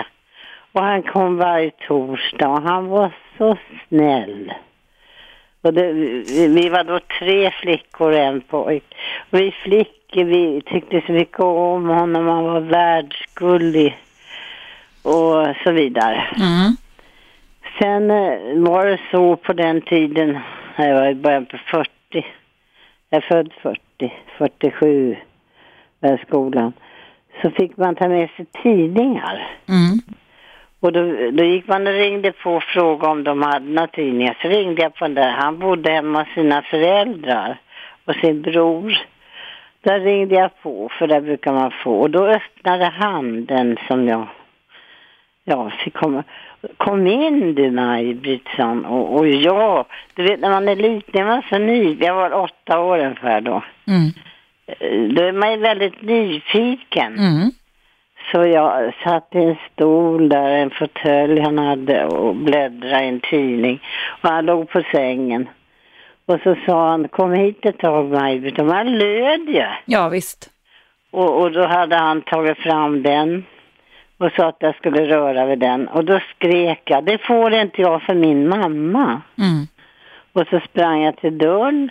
Och 0.73 0.83
han 0.83 1.03
kom 1.03 1.37
varje 1.37 1.71
torsdag 1.71 2.49
och 2.49 2.63
han 2.63 2.87
var 2.87 3.11
så 3.39 3.57
snäll. 3.89 4.53
Och 5.69 5.75
det, 5.75 5.93
vi, 5.93 6.49
vi 6.49 6.69
var 6.69 6.85
då 6.85 7.01
tre 7.19 7.51
flickor 7.51 8.13
och 8.13 8.19
en 8.19 8.41
pojk. 8.41 8.85
Och 9.31 9.41
vi 9.41 9.51
flickor, 9.51 10.25
vi 10.25 10.63
tyckte 10.67 11.03
så 11.07 11.13
mycket 11.13 11.41
om 11.41 11.89
honom, 11.89 12.27
han 12.27 12.45
var 12.45 12.61
världsgullig 12.61 13.97
och 15.03 15.47
så 15.65 15.73
vidare. 15.73 16.27
Mm. 16.37 16.77
Sen 17.79 18.11
eh, 18.11 18.71
var 18.71 18.87
det 18.87 19.01
så 19.11 19.37
på 19.37 19.53
den 19.53 19.81
tiden, 19.81 20.39
jag 20.77 20.95
var 20.95 21.09
i 21.09 21.15
början 21.15 21.47
på 21.47 21.59
40, 21.59 21.91
jag 22.11 22.25
är 23.11 23.21
född 23.21 23.53
40, 23.63 24.13
47 24.39 25.17
var 26.01 26.11
jag 26.11 26.19
i 26.19 26.23
skolan, 26.27 26.73
så 27.43 27.51
fick 27.51 27.77
man 27.77 27.95
ta 27.95 28.09
med 28.09 28.31
sig 28.37 28.47
tidningar. 28.63 29.49
Mm. 29.69 30.01
Och 30.81 30.93
då, 30.93 31.31
då 31.31 31.45
gick 31.45 31.67
man 31.67 31.87
och 31.87 31.93
ringde 31.93 32.33
på 32.33 32.55
och 32.55 32.63
frågade 32.63 33.13
om 33.13 33.25
de 33.25 33.43
hade 33.43 33.67
några 33.67 33.87
tidningar. 33.87 34.39
Så 34.43 34.49
ringde 34.49 34.83
jag 34.83 34.95
på 34.95 35.05
den 35.05 35.15
där. 35.15 35.31
Han 35.31 35.59
bodde 35.59 35.93
hemma 35.93 36.19
hos 36.19 36.35
sina 36.35 36.63
föräldrar 36.63 37.59
och 38.05 38.15
sin 38.15 38.43
bror. 38.43 38.99
Där 39.83 40.01
ringde 40.01 40.35
jag 40.35 40.63
på, 40.63 40.89
för 40.99 41.07
där 41.07 41.21
brukar 41.21 41.53
man 41.53 41.71
få. 41.71 41.93
Och 41.93 42.11
då 42.11 42.27
öppnade 42.27 42.85
han 42.85 43.45
den 43.45 43.79
som 43.89 44.09
jag 44.09 44.27
ja, 45.45 45.71
fick 45.85 45.95
komma. 45.95 46.25
Kom 46.77 47.07
in 47.07 47.55
du 47.55 47.71
Maj-Britt, 47.71 48.49
och, 48.89 49.17
och 49.17 49.29
ja, 49.29 49.87
du 50.15 50.23
vet 50.23 50.41
när 50.41 50.51
man 50.51 50.69
är 50.69 50.77
liten, 50.77 51.21
jag 51.21 51.27
var 51.27 51.45
så 51.49 51.59
ny, 51.59 51.97
jag 52.01 52.15
var 52.15 52.33
åtta 52.33 52.81
år 52.81 52.99
ungefär 52.99 53.41
då. 53.41 53.63
Mm. 53.87 54.11
Eh, 54.67 55.15
Då 55.15 55.23
är 55.23 55.33
man 55.33 55.53
ju 55.53 55.57
väldigt 55.59 56.03
nyfiken. 56.03 57.19
Mm. 57.19 57.51
Så 58.33 58.47
jag 58.47 58.95
satt 59.05 59.35
i 59.35 59.39
en 59.39 59.57
stol 59.73 60.29
där, 60.29 60.49
en 60.49 60.71
fåtölj 60.71 61.41
han 61.41 61.59
hade 61.59 62.05
och 62.05 62.37
bläddrade 62.37 63.05
i 63.05 63.09
en 63.09 63.21
tidning. 63.21 63.83
Och 64.23 64.29
han 64.29 64.47
låg 64.47 64.71
på 64.71 64.83
sängen. 64.93 65.49
Och 66.27 66.41
så 66.43 66.57
sa 66.67 66.91
han, 66.91 67.09
kom 67.09 67.33
hit 67.33 67.67
ett 67.67 67.79
tag 67.79 68.11
Maj-Britt. 68.11 68.59
Och 68.59 68.67
man 68.67 68.99
löd 68.99 69.49
ju. 69.49 69.67
Ja, 69.85 70.09
visst. 70.09 70.51
Och, 71.11 71.41
och 71.41 71.53
då 71.53 71.67
hade 71.67 71.97
han 71.97 72.23
tagit 72.23 72.59
fram 72.59 73.03
den 73.03 73.45
och 74.19 74.33
sa 74.37 74.49
att 74.49 74.57
jag 74.59 74.77
skulle 74.77 75.07
röra 75.07 75.47
vid 75.47 75.59
den. 75.59 75.89
Och 75.89 76.05
då 76.05 76.21
skrek 76.21 76.83
jag, 76.85 77.05
det 77.05 77.19
får 77.19 77.55
inte 77.55 77.83
jag 77.83 78.03
för 78.03 78.15
min 78.15 78.49
mamma. 78.49 79.23
Mm. 79.39 79.67
Och 80.33 80.47
så 80.51 80.61
sprang 80.61 81.03
jag 81.03 81.17
till 81.17 81.39
dörren 81.39 81.91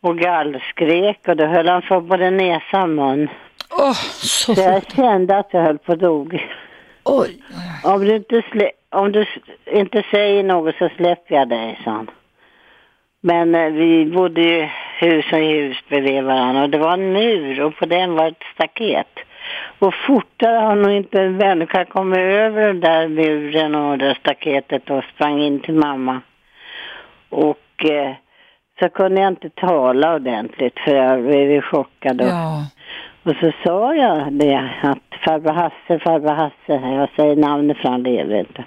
och 0.00 0.18
gallskrek 0.18 1.28
och 1.28 1.36
då 1.36 1.46
höll 1.46 1.68
han 1.68 1.82
för 1.82 2.00
både 2.00 2.30
näsa 2.30 2.82
och 2.82 2.88
mun. 2.88 3.28
Åh, 3.70 3.92
så 3.92 4.52
jag 4.52 4.92
kände 4.92 5.38
att 5.38 5.48
jag 5.54 5.62
höll 5.62 5.78
på 5.78 5.92
att 5.92 6.00
dog. 6.00 6.48
Oj. 7.04 7.42
Om 7.84 8.04
du, 8.04 8.16
inte 8.16 8.42
slä, 8.50 8.70
om 8.90 9.12
du 9.12 9.26
inte 9.66 10.02
säger 10.10 10.42
något 10.42 10.74
så 10.74 10.88
släpper 10.96 11.34
jag 11.34 11.48
dig, 11.48 11.80
sa 11.84 11.90
han. 11.90 12.10
Men 13.20 13.54
eh, 13.54 13.70
vi 13.70 14.04
bodde 14.06 14.40
ju 14.40 14.68
hus 14.98 15.24
och 15.32 15.38
hus 15.38 15.76
bredvid 15.88 16.24
varandra 16.24 16.62
och 16.62 16.70
det 16.70 16.78
var 16.78 16.92
en 16.92 17.12
mur 17.12 17.60
och 17.60 17.76
på 17.76 17.86
den 17.86 18.14
var 18.14 18.28
ett 18.28 18.42
staket. 18.54 19.18
Och 19.78 19.94
fortare 19.94 20.58
har 20.58 20.74
nog 20.74 20.92
inte 20.92 21.22
en 21.22 21.36
människa 21.36 21.84
kommit 21.84 22.18
över 22.18 22.66
den 22.66 22.80
där 22.80 23.08
muren 23.08 23.74
och 23.74 23.98
det 23.98 24.16
staketet 24.20 24.90
och 24.90 25.04
sprang 25.04 25.40
in 25.40 25.60
till 25.60 25.74
mamma. 25.74 26.20
Och 27.28 27.84
eh, 27.90 28.14
så 28.80 28.88
kunde 28.88 29.20
jag 29.20 29.28
inte 29.28 29.50
tala 29.50 30.14
ordentligt 30.14 30.78
för 30.78 30.94
jag 30.94 31.22
blev 31.22 31.60
chockad. 31.60 32.20
Och, 32.20 32.26
Ja. 32.26 32.64
Och 33.22 33.36
så 33.40 33.52
sa 33.64 33.94
jag 33.94 34.32
det 34.32 34.70
att 34.82 35.20
farbror 35.24 35.52
Hasse, 35.52 35.98
farbror 35.98 36.34
Hasse, 36.34 36.54
jag 36.66 37.08
säger 37.16 37.36
namnet 37.36 37.78
för 37.78 37.88
han 37.88 38.02
lever 38.02 38.38
inte. 38.38 38.64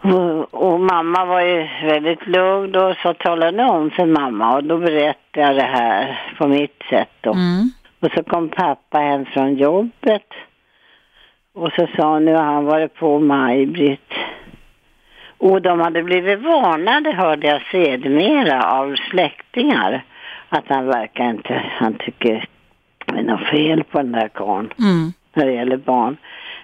Och, 0.00 0.54
och 0.54 0.80
mamma 0.80 1.24
var 1.24 1.40
ju 1.40 1.68
väldigt 1.82 2.26
lugn 2.26 2.72
då 2.72 2.94
så 3.02 3.14
talade 3.14 3.62
jag 3.62 3.70
om 3.70 3.90
för 3.90 4.06
mamma 4.06 4.56
och 4.56 4.64
då 4.64 4.78
berättade 4.78 5.46
jag 5.46 5.56
det 5.56 5.62
här 5.62 6.20
på 6.38 6.48
mitt 6.48 6.82
sätt 6.90 7.10
då. 7.20 7.32
Mm. 7.32 7.70
Och 8.00 8.10
så 8.16 8.22
kom 8.22 8.48
pappa 8.48 8.98
hem 8.98 9.24
från 9.26 9.54
jobbet 9.54 10.28
och 11.54 11.72
så 11.72 11.86
sa 11.96 12.18
nu 12.18 12.34
har 12.34 12.44
han 12.44 12.64
varit 12.64 12.94
på 12.94 13.18
Maj-Britt. 13.18 14.12
Och 15.38 15.62
de 15.62 15.80
hade 15.80 16.02
blivit 16.02 16.40
varnade 16.40 17.12
hörde 17.12 17.46
jag 17.46 17.62
sedermera 17.62 18.62
av 18.62 18.94
släktingar 19.10 20.04
att 20.48 20.64
han 20.68 20.86
verkar 20.86 21.30
inte, 21.30 21.64
han 21.78 21.94
tycker 21.94 22.48
det 23.06 23.18
är 23.18 23.22
något 23.22 23.48
fel 23.48 23.84
på 23.84 23.98
den 23.98 24.12
där 24.12 24.28
karln 24.28 24.72
Mm. 24.78 25.12
när 25.34 25.46
det 25.46 25.52
gäller 25.52 25.76
barn. 25.76 26.16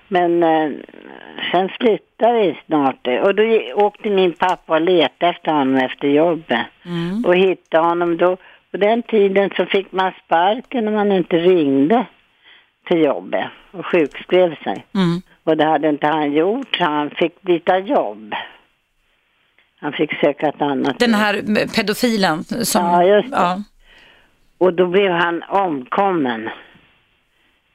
Men 0.08 0.42
eh, 0.42 0.70
sen 1.52 1.68
flyttade 1.80 2.32
vi 2.40 2.58
snart 2.66 3.06
och 3.22 3.34
då 3.34 3.42
åkte 3.74 4.10
min 4.10 4.32
pappa 4.32 4.74
och 4.74 4.80
letade 4.80 5.30
efter 5.30 5.52
honom 5.52 5.76
efter 5.76 6.08
jobbet 6.08 6.66
Mm. 6.84 7.24
och 7.24 7.36
hittade 7.36 7.86
honom 7.86 8.16
då. 8.16 8.36
På 8.70 8.76
den 8.76 9.02
tiden 9.02 9.50
så 9.56 9.66
fick 9.66 9.92
man 9.92 10.12
sparken 10.24 10.88
om 10.88 10.94
man 10.94 11.12
inte 11.12 11.36
ringde 11.36 12.06
till 12.88 13.04
jobbet 13.04 13.44
och 13.70 13.86
sjukskrev 13.86 14.54
sig. 14.64 14.84
Mm. 14.94 15.22
Och 15.44 15.56
det 15.56 15.64
hade 15.64 15.88
inte 15.88 16.06
han 16.06 16.32
gjort, 16.32 16.76
så 16.76 16.84
han 16.84 17.10
fick 17.10 17.42
byta 17.42 17.78
jobb. 17.78 18.34
Han 19.80 19.92
fick 19.92 20.14
söka 20.20 20.48
ett 20.48 20.62
annat 20.62 20.98
Den 20.98 21.14
här 21.14 21.34
pedofilen 21.76 22.44
som... 22.44 22.84
Ja, 22.84 23.04
just 23.04 23.30
det. 23.30 23.36
Ja. 23.36 23.62
Och 24.60 24.74
då 24.74 24.86
blev 24.86 25.12
han 25.12 25.42
omkommen. 25.48 26.50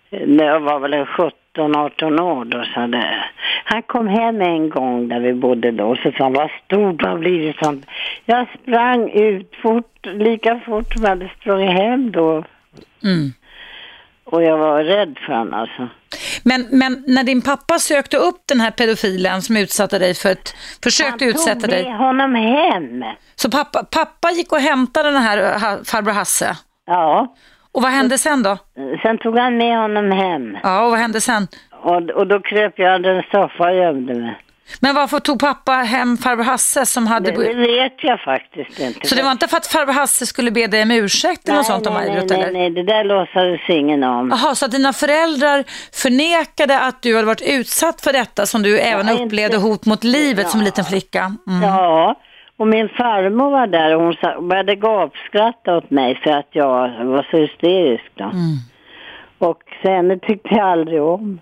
När 0.10 0.46
jag 0.46 0.60
var 0.60 0.80
väl 0.80 0.94
en 0.94 1.06
17-18 1.06 2.22
år 2.22 2.46
då. 2.46 2.66
Så 2.74 2.88
det. 2.88 3.26
Han 3.66 3.82
kom 3.82 4.08
hem 4.08 4.42
en 4.42 4.70
gång 4.70 5.08
där 5.08 5.20
vi 5.20 5.34
bodde 5.34 5.72
då 5.72 5.86
och 5.86 5.98
så 5.98 6.12
sa 6.12 6.24
han, 6.24 6.34
vad 6.34 6.50
stor 6.66 6.94
du 6.94 7.08
har 7.08 7.18
blivit. 7.18 7.58
Så 7.58 7.66
han, 7.66 7.84
jag 8.26 8.48
sprang 8.62 9.10
ut 9.10 9.56
fort, 9.62 10.06
lika 10.06 10.60
fort 10.66 10.94
som 10.94 11.04
jag 11.04 11.10
hade 11.10 11.32
sprungit 11.40 11.72
hem 11.72 12.12
då. 12.12 12.44
Mm. 13.04 13.34
Och 14.26 14.44
jag 14.44 14.58
var 14.58 14.84
rädd 14.84 15.18
för 15.26 15.34
honom 15.34 15.54
alltså. 15.54 15.88
Men, 16.44 16.68
men 16.72 17.04
när 17.08 17.24
din 17.24 17.42
pappa 17.42 17.80
sökte 17.80 18.18
upp 18.18 18.42
den 18.46 18.60
här 18.60 18.72
pedofilen 18.72 19.42
som 19.42 19.58
utsatte 19.58 20.00
dig 20.00 20.14
för 20.14 20.30
ett... 20.30 20.56
Försökte 20.84 21.26
utsätta 21.26 21.60
tog 21.60 21.70
dig. 21.70 21.84
med 21.84 21.98
honom 21.98 22.36
hem. 22.36 23.04
Så 23.36 23.52
pappa, 23.52 23.84
pappa 23.84 24.32
gick 24.32 24.52
och 24.52 24.60
hämtade 24.60 25.12
den 25.12 25.22
här 25.22 25.84
farbror 25.84 26.14
Hasse? 26.14 26.58
Ja. 26.86 27.36
Och 27.72 27.82
vad 27.82 27.92
hände 27.92 28.18
sen 28.18 28.44
då? 28.44 28.58
Sen 29.02 29.18
tog 29.18 29.38
han 29.38 29.58
med 29.58 29.78
honom 29.78 30.12
hem. 30.12 30.58
Ja, 30.64 30.84
och 30.86 30.90
vad 30.92 31.00
hände 31.00 31.22
sen? 31.22 31.48
Och, 31.84 32.10
och 32.10 32.28
då 32.28 32.40
kröp 32.42 32.74
jag 32.80 32.96
under 32.96 33.16
en 33.16 33.24
soffa 33.32 33.64
och 33.64 33.76
gömde 33.76 34.14
mig. 34.14 34.38
Men 34.80 34.96
varför 34.96 35.20
tog 35.20 35.40
pappa 35.40 35.72
hem 35.72 36.18
farbror 36.18 36.44
Hasse 36.44 36.86
som 36.86 37.08
hade... 37.08 37.32
Det, 37.32 37.54
vet 37.54 38.04
jag 38.04 38.20
faktiskt 38.20 38.80
inte. 38.80 39.08
Så 39.08 39.16
det 39.16 39.24
var 39.24 39.32
inte 39.32 39.48
för 39.48 39.58
att 39.58 39.68
farbror 39.68 39.94
Hasse 39.94 40.26
skulle 40.26 40.52
be 40.52 40.68
dig 40.68 40.82
om 40.84 40.92
ursäkt 40.92 41.48
eller 41.48 41.58
något 41.58 41.66
sånt 41.66 41.88
om 41.88 41.94
nej, 41.94 42.08
Maj-Britt? 42.10 42.30
nej, 42.30 42.40
nej, 42.40 42.54
nej, 42.54 42.70
det 42.70 42.84
där 42.84 43.04
låtsades 43.04 43.70
ingen 43.70 44.04
om. 44.04 44.30
Jaha, 44.30 44.56
så 44.56 44.66
att 44.66 44.72
dina 44.72 44.94
föräldrar 44.94 45.64
förnekade 45.94 46.80
att 46.80 47.02
du 47.02 47.16
hade 47.16 47.28
varit 47.28 47.42
utsatt 47.42 48.02
för 48.02 48.14
detta 48.14 48.46
som 48.46 48.62
du 48.64 48.80
även 48.80 49.10
inte- 49.10 49.24
upplevde 49.24 49.58
hot 49.58 49.86
mot 49.86 50.04
livet 50.04 50.50
som 50.50 50.62
liten 50.62 50.86
flicka? 50.86 51.36
Mm. 51.48 51.62
Ja, 51.64 52.16
och 52.58 52.68
min 52.68 52.90
farmor 52.90 53.50
var 53.52 53.68
där 53.68 53.96
och 53.96 54.02
hon 54.04 54.48
började 54.48 54.76
gapskratta 54.76 55.78
åt 55.78 55.90
mig 55.92 56.16
för 56.24 56.32
att 56.32 56.50
jag 56.52 57.06
var 57.06 57.28
så 57.32 57.38
hysterisk 57.38 58.12
då. 58.16 58.24
Mm. 58.24 58.58
Och 59.38 59.64
sen 59.84 60.20
tyckte 60.20 60.50
jag 60.56 60.68
aldrig 60.68 61.02
om. 61.02 61.40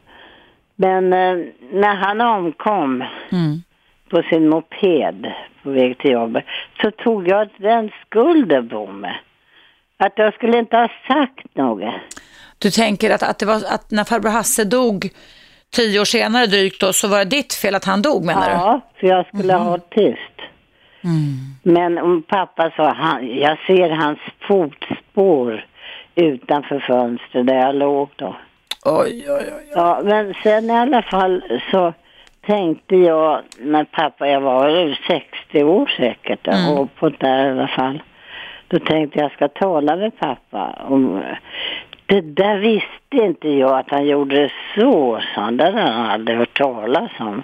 Men 0.75 1.13
eh, 1.13 1.45
när 1.71 1.95
han 1.95 2.21
omkom 2.21 3.03
Mm. 3.31 3.63
på 4.09 4.21
sin 4.29 4.49
moped 4.49 5.31
på 5.63 5.69
väg 5.69 5.97
till 5.97 6.11
jobbet 6.11 6.45
så 6.81 6.91
tog 6.91 7.27
jag 7.27 7.49
den 7.57 7.91
skulden 8.05 8.69
på 8.69 8.87
mig. 8.87 9.21
Att 9.97 10.13
jag 10.15 10.33
skulle 10.33 10.59
inte 10.59 10.77
ha 10.77 10.89
sagt 11.07 11.55
något. 11.55 11.93
Du 12.57 12.69
tänker 12.71 13.11
att, 13.11 13.23
att, 13.23 13.39
det 13.39 13.45
var, 13.45 13.55
att 13.55 13.91
när 13.91 14.03
farbror 14.03 14.29
Hasse 14.31 14.63
dog 14.63 15.09
tio 15.75 15.99
år 15.99 16.05
senare 16.05 16.45
drygt 16.45 16.81
då, 16.81 16.93
så 16.93 17.07
var 17.07 17.17
det 17.19 17.25
ditt 17.25 17.53
fel 17.53 17.75
att 17.75 17.85
han 17.85 18.01
dog 18.01 18.25
menar 18.25 18.49
du? 18.49 18.51
Ja, 18.55 18.81
för 18.99 19.07
jag 19.07 19.27
skulle 19.27 19.53
ha 19.53 19.63
hållit 19.63 19.89
tyst. 19.89 20.32
Mm. 21.03 21.33
Men 21.63 21.97
om 21.97 22.21
pappa 22.21 22.71
sa, 22.75 22.93
han, 22.93 23.37
jag 23.37 23.57
ser 23.67 23.89
hans 23.89 24.19
fotspår 24.39 25.65
utanför 26.15 26.79
fönstret 26.79 27.47
där 27.47 27.55
jag 27.55 27.75
låg 27.75 28.09
då. 28.15 28.35
Oj, 28.85 29.25
oj, 29.29 29.53
oj. 29.57 29.71
Ja, 29.75 30.01
men 30.03 30.33
sen 30.43 30.65
i 30.69 30.73
alla 30.73 31.01
fall 31.01 31.43
så 31.71 31.93
tänkte 32.45 32.95
jag 32.95 33.41
när 33.59 33.83
pappa, 33.83 34.27
jag 34.27 34.41
var 34.41 34.69
över 34.69 34.99
60 35.07 35.63
år 35.63 35.91
säkert 35.97 36.47
Mm. 36.47 36.77
och 36.77 36.95
på 36.95 37.09
där 37.09 37.47
i 37.47 37.51
alla 37.51 37.67
fall. 37.67 38.03
Då 38.67 38.79
tänkte 38.79 39.19
jag 39.19 39.31
ska 39.31 39.47
tala 39.47 39.95
med 39.95 40.19
pappa 40.19 40.79
om 40.87 41.23
det 42.05 42.21
där 42.21 42.57
visste 42.57 43.17
inte 43.25 43.49
jag 43.49 43.79
att 43.79 43.89
han 43.89 44.05
gjorde 44.05 44.35
det 44.35 44.51
så, 44.75 45.19
sa 45.35 45.41
han. 45.41 45.57
Det 45.57 45.63
hade 45.63 45.81
han 45.81 46.11
aldrig 46.11 46.37
hört 46.37 46.57
talas 46.57 47.11
om. 47.19 47.43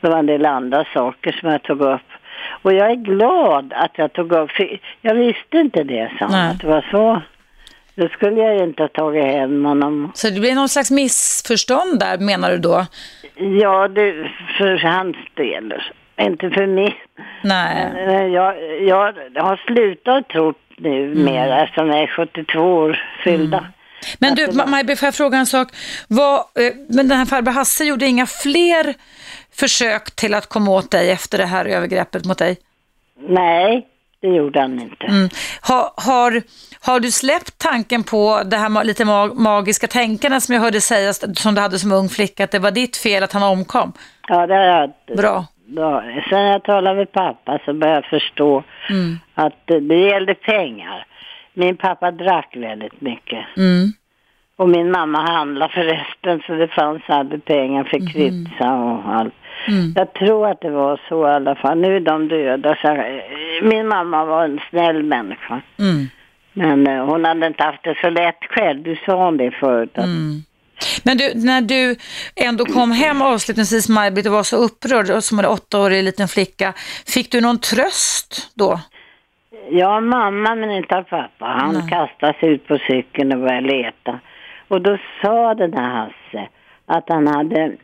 Det 0.00 0.08
var 0.08 0.18
en 0.18 0.26
del 0.26 0.46
andra 0.46 0.84
saker 0.94 1.32
som 1.32 1.50
jag 1.50 1.62
tog 1.62 1.80
upp. 1.80 2.10
Och 2.62 2.72
jag 2.72 2.90
är 2.90 2.94
glad 2.94 3.72
att 3.76 3.90
jag 3.94 4.12
tog 4.12 4.32
upp, 4.32 4.50
för 4.50 4.80
jag 5.00 5.14
visste 5.14 5.58
inte 5.58 5.84
det, 5.84 6.10
Nej. 6.30 6.50
att 6.50 6.60
det 6.60 6.66
var 6.66 6.86
så. 6.90 7.22
Då 7.94 8.08
skulle 8.08 8.40
jag 8.40 8.56
ju 8.56 8.64
inte 8.64 8.82
ha 8.82 8.88
tagit 8.88 9.24
hem 9.24 9.64
honom. 9.64 10.10
Så 10.14 10.30
det 10.30 10.40
blev 10.40 10.54
någon 10.54 10.68
slags 10.68 10.90
missförstånd 10.90 11.98
där 12.00 12.18
menar 12.18 12.50
du 12.50 12.58
då? 12.58 12.86
Ja, 13.60 13.88
det, 13.88 14.30
för 14.58 14.76
hans 14.78 15.16
del. 15.34 15.74
Inte 16.20 16.50
för 16.50 16.66
mig. 16.66 16.96
Nej. 17.42 18.28
Jag, 18.32 18.54
jag 18.82 19.12
har 19.42 19.56
slutat 19.66 20.28
tro 20.28 20.54
nu 20.76 21.04
Mm. 21.12 21.24
mer 21.24 21.48
eftersom 21.64 21.88
jag 21.88 21.98
är 22.02 22.06
72 22.06 22.60
år 22.60 23.02
fyllda. 23.24 23.64
Men 24.18 24.34
du, 24.34 24.46
Ma- 24.46 24.66
Maj-Britt, 24.66 24.98
får 24.98 25.06
jag 25.06 25.14
fråga 25.14 25.38
en 25.38 25.46
sak? 25.46 25.68
Vad, 26.08 26.34
eh, 26.38 26.72
men 26.88 27.08
den 27.08 27.18
här 27.18 27.24
farbror 27.26 27.52
Hasse 27.52 27.84
gjorde 27.84 28.06
inga 28.06 28.26
fler 28.26 28.94
försök 29.54 30.10
till 30.16 30.34
att 30.34 30.46
komma 30.46 30.70
åt 30.70 30.90
dig 30.90 31.10
efter 31.10 31.38
det 31.38 31.46
här 31.46 31.64
övergreppet 31.64 32.24
mot 32.24 32.38
dig? 32.38 32.56
Nej, 33.28 33.86
det 34.20 34.28
gjorde 34.28 34.60
han 34.60 34.80
inte. 34.80 35.06
Mm. 35.06 35.28
Har, 35.60 35.90
har, 35.96 36.42
har 36.80 37.00
du 37.00 37.10
släppt 37.10 37.58
tanken 37.58 38.04
på 38.04 38.42
det 38.44 38.56
här 38.56 38.84
lite 38.84 39.04
magiska 39.34 39.86
tänkandet 39.86 40.42
som 40.42 40.54
jag 40.54 40.62
hörde 40.62 40.80
sägas, 40.80 41.40
som 41.42 41.54
du 41.54 41.60
hade 41.60 41.78
som 41.78 41.92
ung 41.92 42.08
flicka, 42.08 42.44
att 42.44 42.50
det 42.50 42.58
var 42.58 42.70
ditt 42.70 42.96
fel 42.96 43.22
att 43.22 43.32
han 43.32 43.42
omkom? 43.42 43.92
Ja, 44.28 44.46
det 44.46 44.54
har 44.54 44.64
jag. 44.64 44.92
Bra. 45.16 45.46
Bra. 45.66 46.02
Sen 46.30 46.40
jag 46.42 46.64
talade 46.64 46.96
med 46.96 47.12
pappa 47.12 47.58
så 47.64 47.72
började 47.72 47.96
jag 48.00 48.20
förstå 48.20 48.64
Mm. 48.90 49.18
att 49.34 49.54
det 49.66 49.94
gällde 49.96 50.34
pengar. 50.34 51.06
Min 51.54 51.76
pappa 51.76 52.10
drack 52.10 52.56
väldigt 52.56 53.00
mycket. 53.00 53.44
Mm. 53.56 53.92
Och 54.58 54.68
min 54.68 54.90
mamma 54.90 55.30
handlade 55.30 55.72
förresten 55.72 56.42
så 56.46 56.52
det 56.52 56.68
fanns 56.68 57.02
aldrig 57.06 57.44
pengar 57.44 57.84
för 57.84 58.12
krydsa 58.12 58.74
och 58.74 59.14
allt. 59.14 59.34
Mm. 59.68 59.92
Jag 59.96 60.12
tror 60.14 60.48
att 60.50 60.60
det 60.60 60.70
var 60.70 61.00
så 61.08 61.28
i 61.28 61.30
alla 61.30 61.54
fall. 61.54 61.78
Nu 61.78 61.96
är 61.96 62.00
de 62.00 62.28
döda. 62.28 62.76
Så 62.82 62.88
min 63.62 63.88
mamma 63.88 64.24
var 64.24 64.44
en 64.44 64.60
snäll 64.70 65.02
människa. 65.02 65.60
Mm. 65.78 66.08
Men 66.52 66.86
eh, 66.86 67.04
hon 67.04 67.24
hade 67.24 67.46
inte 67.46 67.64
haft 67.64 67.84
det 67.84 67.98
så 68.00 68.10
lätt 68.10 68.44
själv. 68.50 68.82
Du 68.82 68.96
sa 69.06 69.30
det 69.30 69.50
förut. 69.50 69.98
Att, 69.98 70.04
Mm. 70.04 70.42
Men 71.04 71.16
du, 71.16 71.32
när 71.34 71.60
du 71.60 71.96
ändå 72.36 72.64
kom 72.64 72.90
hem 72.90 73.22
avslutningsvis 73.22 73.88
Maj-Britt 73.88 74.26
och 74.26 74.32
var 74.32 74.42
så 74.42 74.56
upprörd 74.56 75.10
och 75.10 75.24
som 75.24 75.38
en 75.38 75.46
åttaårig 75.46 76.04
liten 76.04 76.28
flicka, 76.28 76.72
fick 77.06 77.32
du 77.32 77.40
någon 77.40 77.58
tröst 77.60 78.50
då? 78.54 78.80
Ja, 79.70 80.00
mamma 80.00 80.54
men 80.54 80.70
inte 80.70 80.96
av 80.96 81.02
pappa. 81.02 81.44
Han 81.44 81.88
kastade 81.88 82.38
sig 82.40 82.48
ut 82.48 82.68
på 82.68 82.78
cykeln 82.78 83.32
och 83.32 83.38
började 83.38 83.66
leta. 83.66 84.20
Och 84.68 84.82
då 84.82 84.98
sa 85.22 85.54
den 85.54 85.72
här 85.72 85.90
Hasse 85.90 86.48
att 86.86 87.08
han 87.08 87.26
hade 87.26 87.76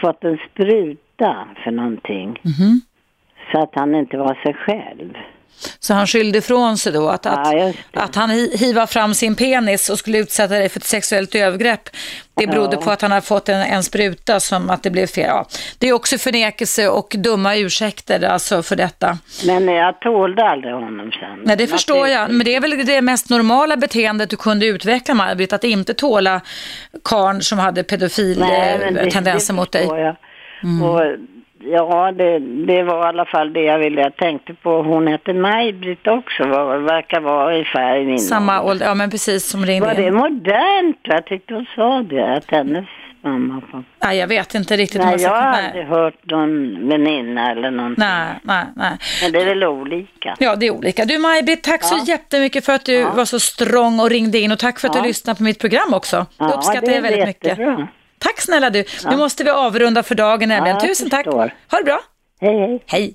fått 0.00 0.24
en 0.24 0.38
spruta 0.50 1.48
för 1.64 1.70
någonting. 1.70 2.40
Mhm. 2.42 2.80
Så 3.52 3.60
att 3.60 3.74
han 3.74 3.94
inte 3.94 4.16
var 4.16 4.34
sig 4.34 4.54
själv. 4.54 5.14
Så 5.80 5.94
han 5.94 6.06
skyllde 6.06 6.38
ifrån 6.38 6.78
sig 6.78 6.92
då 6.92 7.08
att, 7.08 7.26
att, 7.26 7.52
Ja, 7.52 7.72
att 7.92 8.14
han 8.14 8.30
hi- 8.30 8.56
hivade 8.56 8.86
fram 8.86 9.14
sin 9.14 9.34
penis 9.36 9.90
och 9.90 9.98
skulle 9.98 10.18
utsätta 10.18 10.54
dig 10.54 10.68
för 10.68 10.80
ett 10.80 10.84
sexuellt 10.86 11.34
övergrepp. 11.34 11.88
Det 12.36 12.46
berodde 12.46 12.76
Ja. 12.76 12.82
på 12.82 12.90
att 12.90 13.02
han 13.02 13.10
hade 13.10 13.26
fått 13.26 13.48
en, 13.48 13.60
en 13.60 13.82
spruta 13.82 14.40
som 14.40 14.70
att 14.70 14.82
det 14.82 14.90
blev 14.90 15.06
fel. 15.06 15.26
Ja. 15.28 15.46
Det 15.78 15.88
är 15.88 15.92
också 15.92 16.18
förnekelse 16.18 16.88
och 16.88 17.14
dumma 17.18 17.56
ursäkter 17.56 18.24
alltså 18.24 18.62
för 18.62 18.76
detta. 18.76 19.18
Men 19.46 19.68
jag 19.68 20.00
tålde 20.00 20.44
aldrig 20.44 20.74
honom 20.74 21.10
sen. 21.12 21.40
Nej, 21.44 21.56
det 21.56 21.66
förstår 21.66 22.08
jag. 22.08 22.30
Men 22.30 22.44
det 22.44 22.54
är 22.54 22.60
väl 22.60 22.86
det 22.86 23.02
mest 23.02 23.30
normala 23.30 23.76
beteendet 23.76 24.30
du 24.30 24.36
kunde 24.36 24.66
utveckla, 24.66 25.14
Maj-Britt, 25.14 25.52
att 25.52 25.64
inte 25.64 25.94
tåla 25.94 26.40
karn 27.04 27.42
som 27.42 27.58
hade 27.58 27.82
Nej, 28.38 28.78
men 28.78 28.94
det- 28.94 29.00
det 29.04 29.10
mot 29.52 29.72
dig. 29.72 29.86
jag. 29.86 30.16
Mm. 30.62 30.82
Och, 30.82 31.00
ja, 31.66 32.12
det, 32.12 32.38
det 32.38 32.82
var 32.82 33.04
i 33.06 33.08
alla 33.08 33.24
fall 33.24 33.52
det 33.52 33.60
jag 33.62 33.78
ville. 33.78 34.00
Jag 34.00 34.16
tänkte 34.16 34.54
på, 34.54 34.82
hon 34.82 35.06
hette 35.06 35.32
Maj-Britt 35.32 36.06
också, 36.06 36.44
var, 36.44 36.78
verkar 36.78 37.20
vara 37.20 37.52
ungefär 37.52 37.96
i 37.96 38.04
min 38.06 38.18
Samma 38.18 38.62
ålder, 38.62 38.86
ja 38.86 38.94
men 38.94 39.10
precis 39.10 39.46
som 39.50 39.66
ringde 39.66 39.86
Var 39.86 39.94
in. 39.94 40.02
det 40.04 40.10
modernt? 40.10 40.98
Jag 41.02 41.26
tyckte 41.26 41.54
hon 41.54 41.66
sa 41.76 42.02
det, 42.02 42.36
att 42.36 42.50
hennes 42.50 42.84
mamma. 43.22 43.62
Nej, 44.04 44.18
jag 44.18 44.26
vet 44.26 44.54
inte 44.54 44.76
riktigt. 44.76 45.00
Nej, 45.00 45.22
jag 45.22 45.30
har 45.30 45.36
aldrig 45.52 45.84
hört 45.86 46.30
någon 46.30 46.88
väninna 46.88 47.50
eller 47.50 47.70
någonting. 47.70 48.04
Nej, 48.04 48.28
nej, 48.42 48.64
nej. 48.76 48.92
Men 49.22 49.32
det 49.32 49.40
är 49.40 49.44
väl 49.46 49.64
olika. 49.64 50.36
Ja, 50.38 50.56
det 50.56 50.66
är 50.66 50.70
olika. 50.70 51.04
Du 51.04 51.18
Maj-Britt, 51.18 51.62
tack 51.62 51.84
så 51.84 52.04
jättemycket 52.06 52.64
för 52.64 52.72
att 52.72 52.84
du 52.84 53.04
var 53.04 53.24
så 53.24 53.40
strong 53.40 54.00
och 54.00 54.10
ringde 54.10 54.38
in 54.38 54.52
och 54.52 54.58
tack 54.58 54.80
för 54.80 54.88
att 54.88 54.94
Ja. 54.94 55.00
du 55.02 55.08
lyssnade 55.08 55.36
på 55.36 55.42
mitt 55.42 55.60
program 55.60 55.94
också. 55.94 56.26
Ja, 56.38 56.46
det 56.46 56.54
uppskattar 56.54 56.80
det 56.86 56.94
jag 56.94 57.02
väldigt 57.02 57.26
mycket. 57.26 57.58
Tack 58.24 58.40
snälla 58.40 58.70
du. 58.70 58.84
Ja. 59.04 59.10
Nu 59.10 59.16
måste 59.16 59.44
vi 59.44 59.50
avrunda 59.50 60.02
för 60.02 60.14
dagen 60.14 60.48
nämligen. 60.48 60.76
Ja, 60.76 60.86
Tusen 60.86 61.10
tack. 61.10 61.26
Ha 61.26 61.50
det 61.70 61.84
bra. 61.84 62.00
Hej, 62.40 62.58
hej. 62.60 62.82
Hej. 62.86 63.14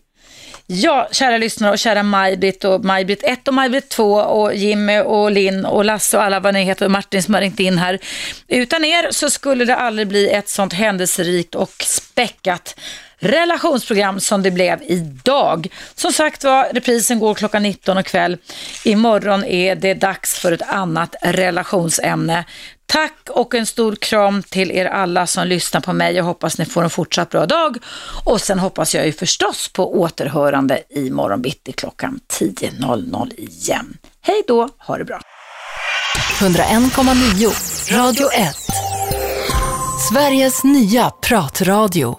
Ja, 0.68 1.08
kära 1.12 1.38
lyssnare 1.38 1.72
och 1.72 1.80
kära 1.80 2.04
Maj-Britt 2.04 2.64
och 2.64 2.86
Maj-Britt 2.86 3.24
1 3.24 3.48
och 3.48 3.54
Maj-Britt 3.54 3.90
2 3.90 4.14
och 4.14 4.56
Jimmy 4.56 5.00
och 5.00 5.32
Linn 5.32 5.66
och 5.66 5.86
Lasse 5.86 6.18
och 6.18 6.24
alla 6.24 6.40
vad 6.40 6.54
ni 6.54 6.64
heter 6.64 6.86
och 6.86 6.92
Martin 6.92 7.24
som 7.24 7.34
har 7.34 7.42
ringt 7.42 7.60
in 7.60 7.78
här. 7.78 8.00
Utan 8.48 8.86
er 8.86 9.12
så 9.12 9.30
skulle 9.30 9.66
det 9.66 9.76
aldrig 9.76 10.08
bli 10.08 10.30
ett 10.30 10.50
sånt 10.50 10.74
händelserikt 10.74 11.56
och 11.56 11.72
späckat 11.80 12.80
relationsprogram 13.20 14.20
som 14.20 14.44
det 14.44 14.52
blev 14.52 14.80
idag. 14.82 15.68
Som 15.96 16.12
sagt 16.12 16.44
var, 16.44 16.68
reprisen 16.74 17.20
går 17.20 17.36
klockan 17.36 17.64
19 17.64 17.98
och 17.98 18.06
kväll. 18.06 18.38
Imorgon 18.84 19.44
är 19.44 19.76
det 19.76 19.94
dags 19.94 20.40
för 20.40 20.52
ett 20.52 20.70
annat 20.70 21.16
relationsämne. 21.22 22.46
Tack 22.90 23.30
och 23.30 23.56
en 23.56 23.66
stor 23.66 23.96
kram 23.96 24.44
till 24.44 24.72
er 24.72 24.86
alla 24.86 25.28
som 25.28 25.48
lyssnar 25.48 25.82
på 25.82 25.94
mig. 25.94 26.16
Jag 26.16 26.24
hoppas 26.24 26.58
ni 26.58 26.66
får 26.66 26.84
en 26.84 26.90
fortsatt 26.90 27.30
bra 27.30 27.46
dag. 27.46 27.78
Och 28.26 28.42
sen 28.42 28.60
hoppas 28.60 28.96
jag 28.96 29.06
ju 29.06 29.12
förstås 29.12 29.68
på 29.74 30.00
återhörande 30.00 30.84
i 30.90 31.10
morgonbitti 31.10 31.72
klockan 31.72 32.20
10.00 32.40 33.34
igen. 33.40 33.98
Hej 34.22 34.44
då, 34.48 34.70
ha 34.78 34.98
det 34.98 35.06
bra. 35.06 35.20
101,9 36.40 37.98
Radio 37.98 38.32
1. 38.32 38.56
Sveriges 40.12 40.64
nya 40.64 41.10
pratradio. 41.10 42.18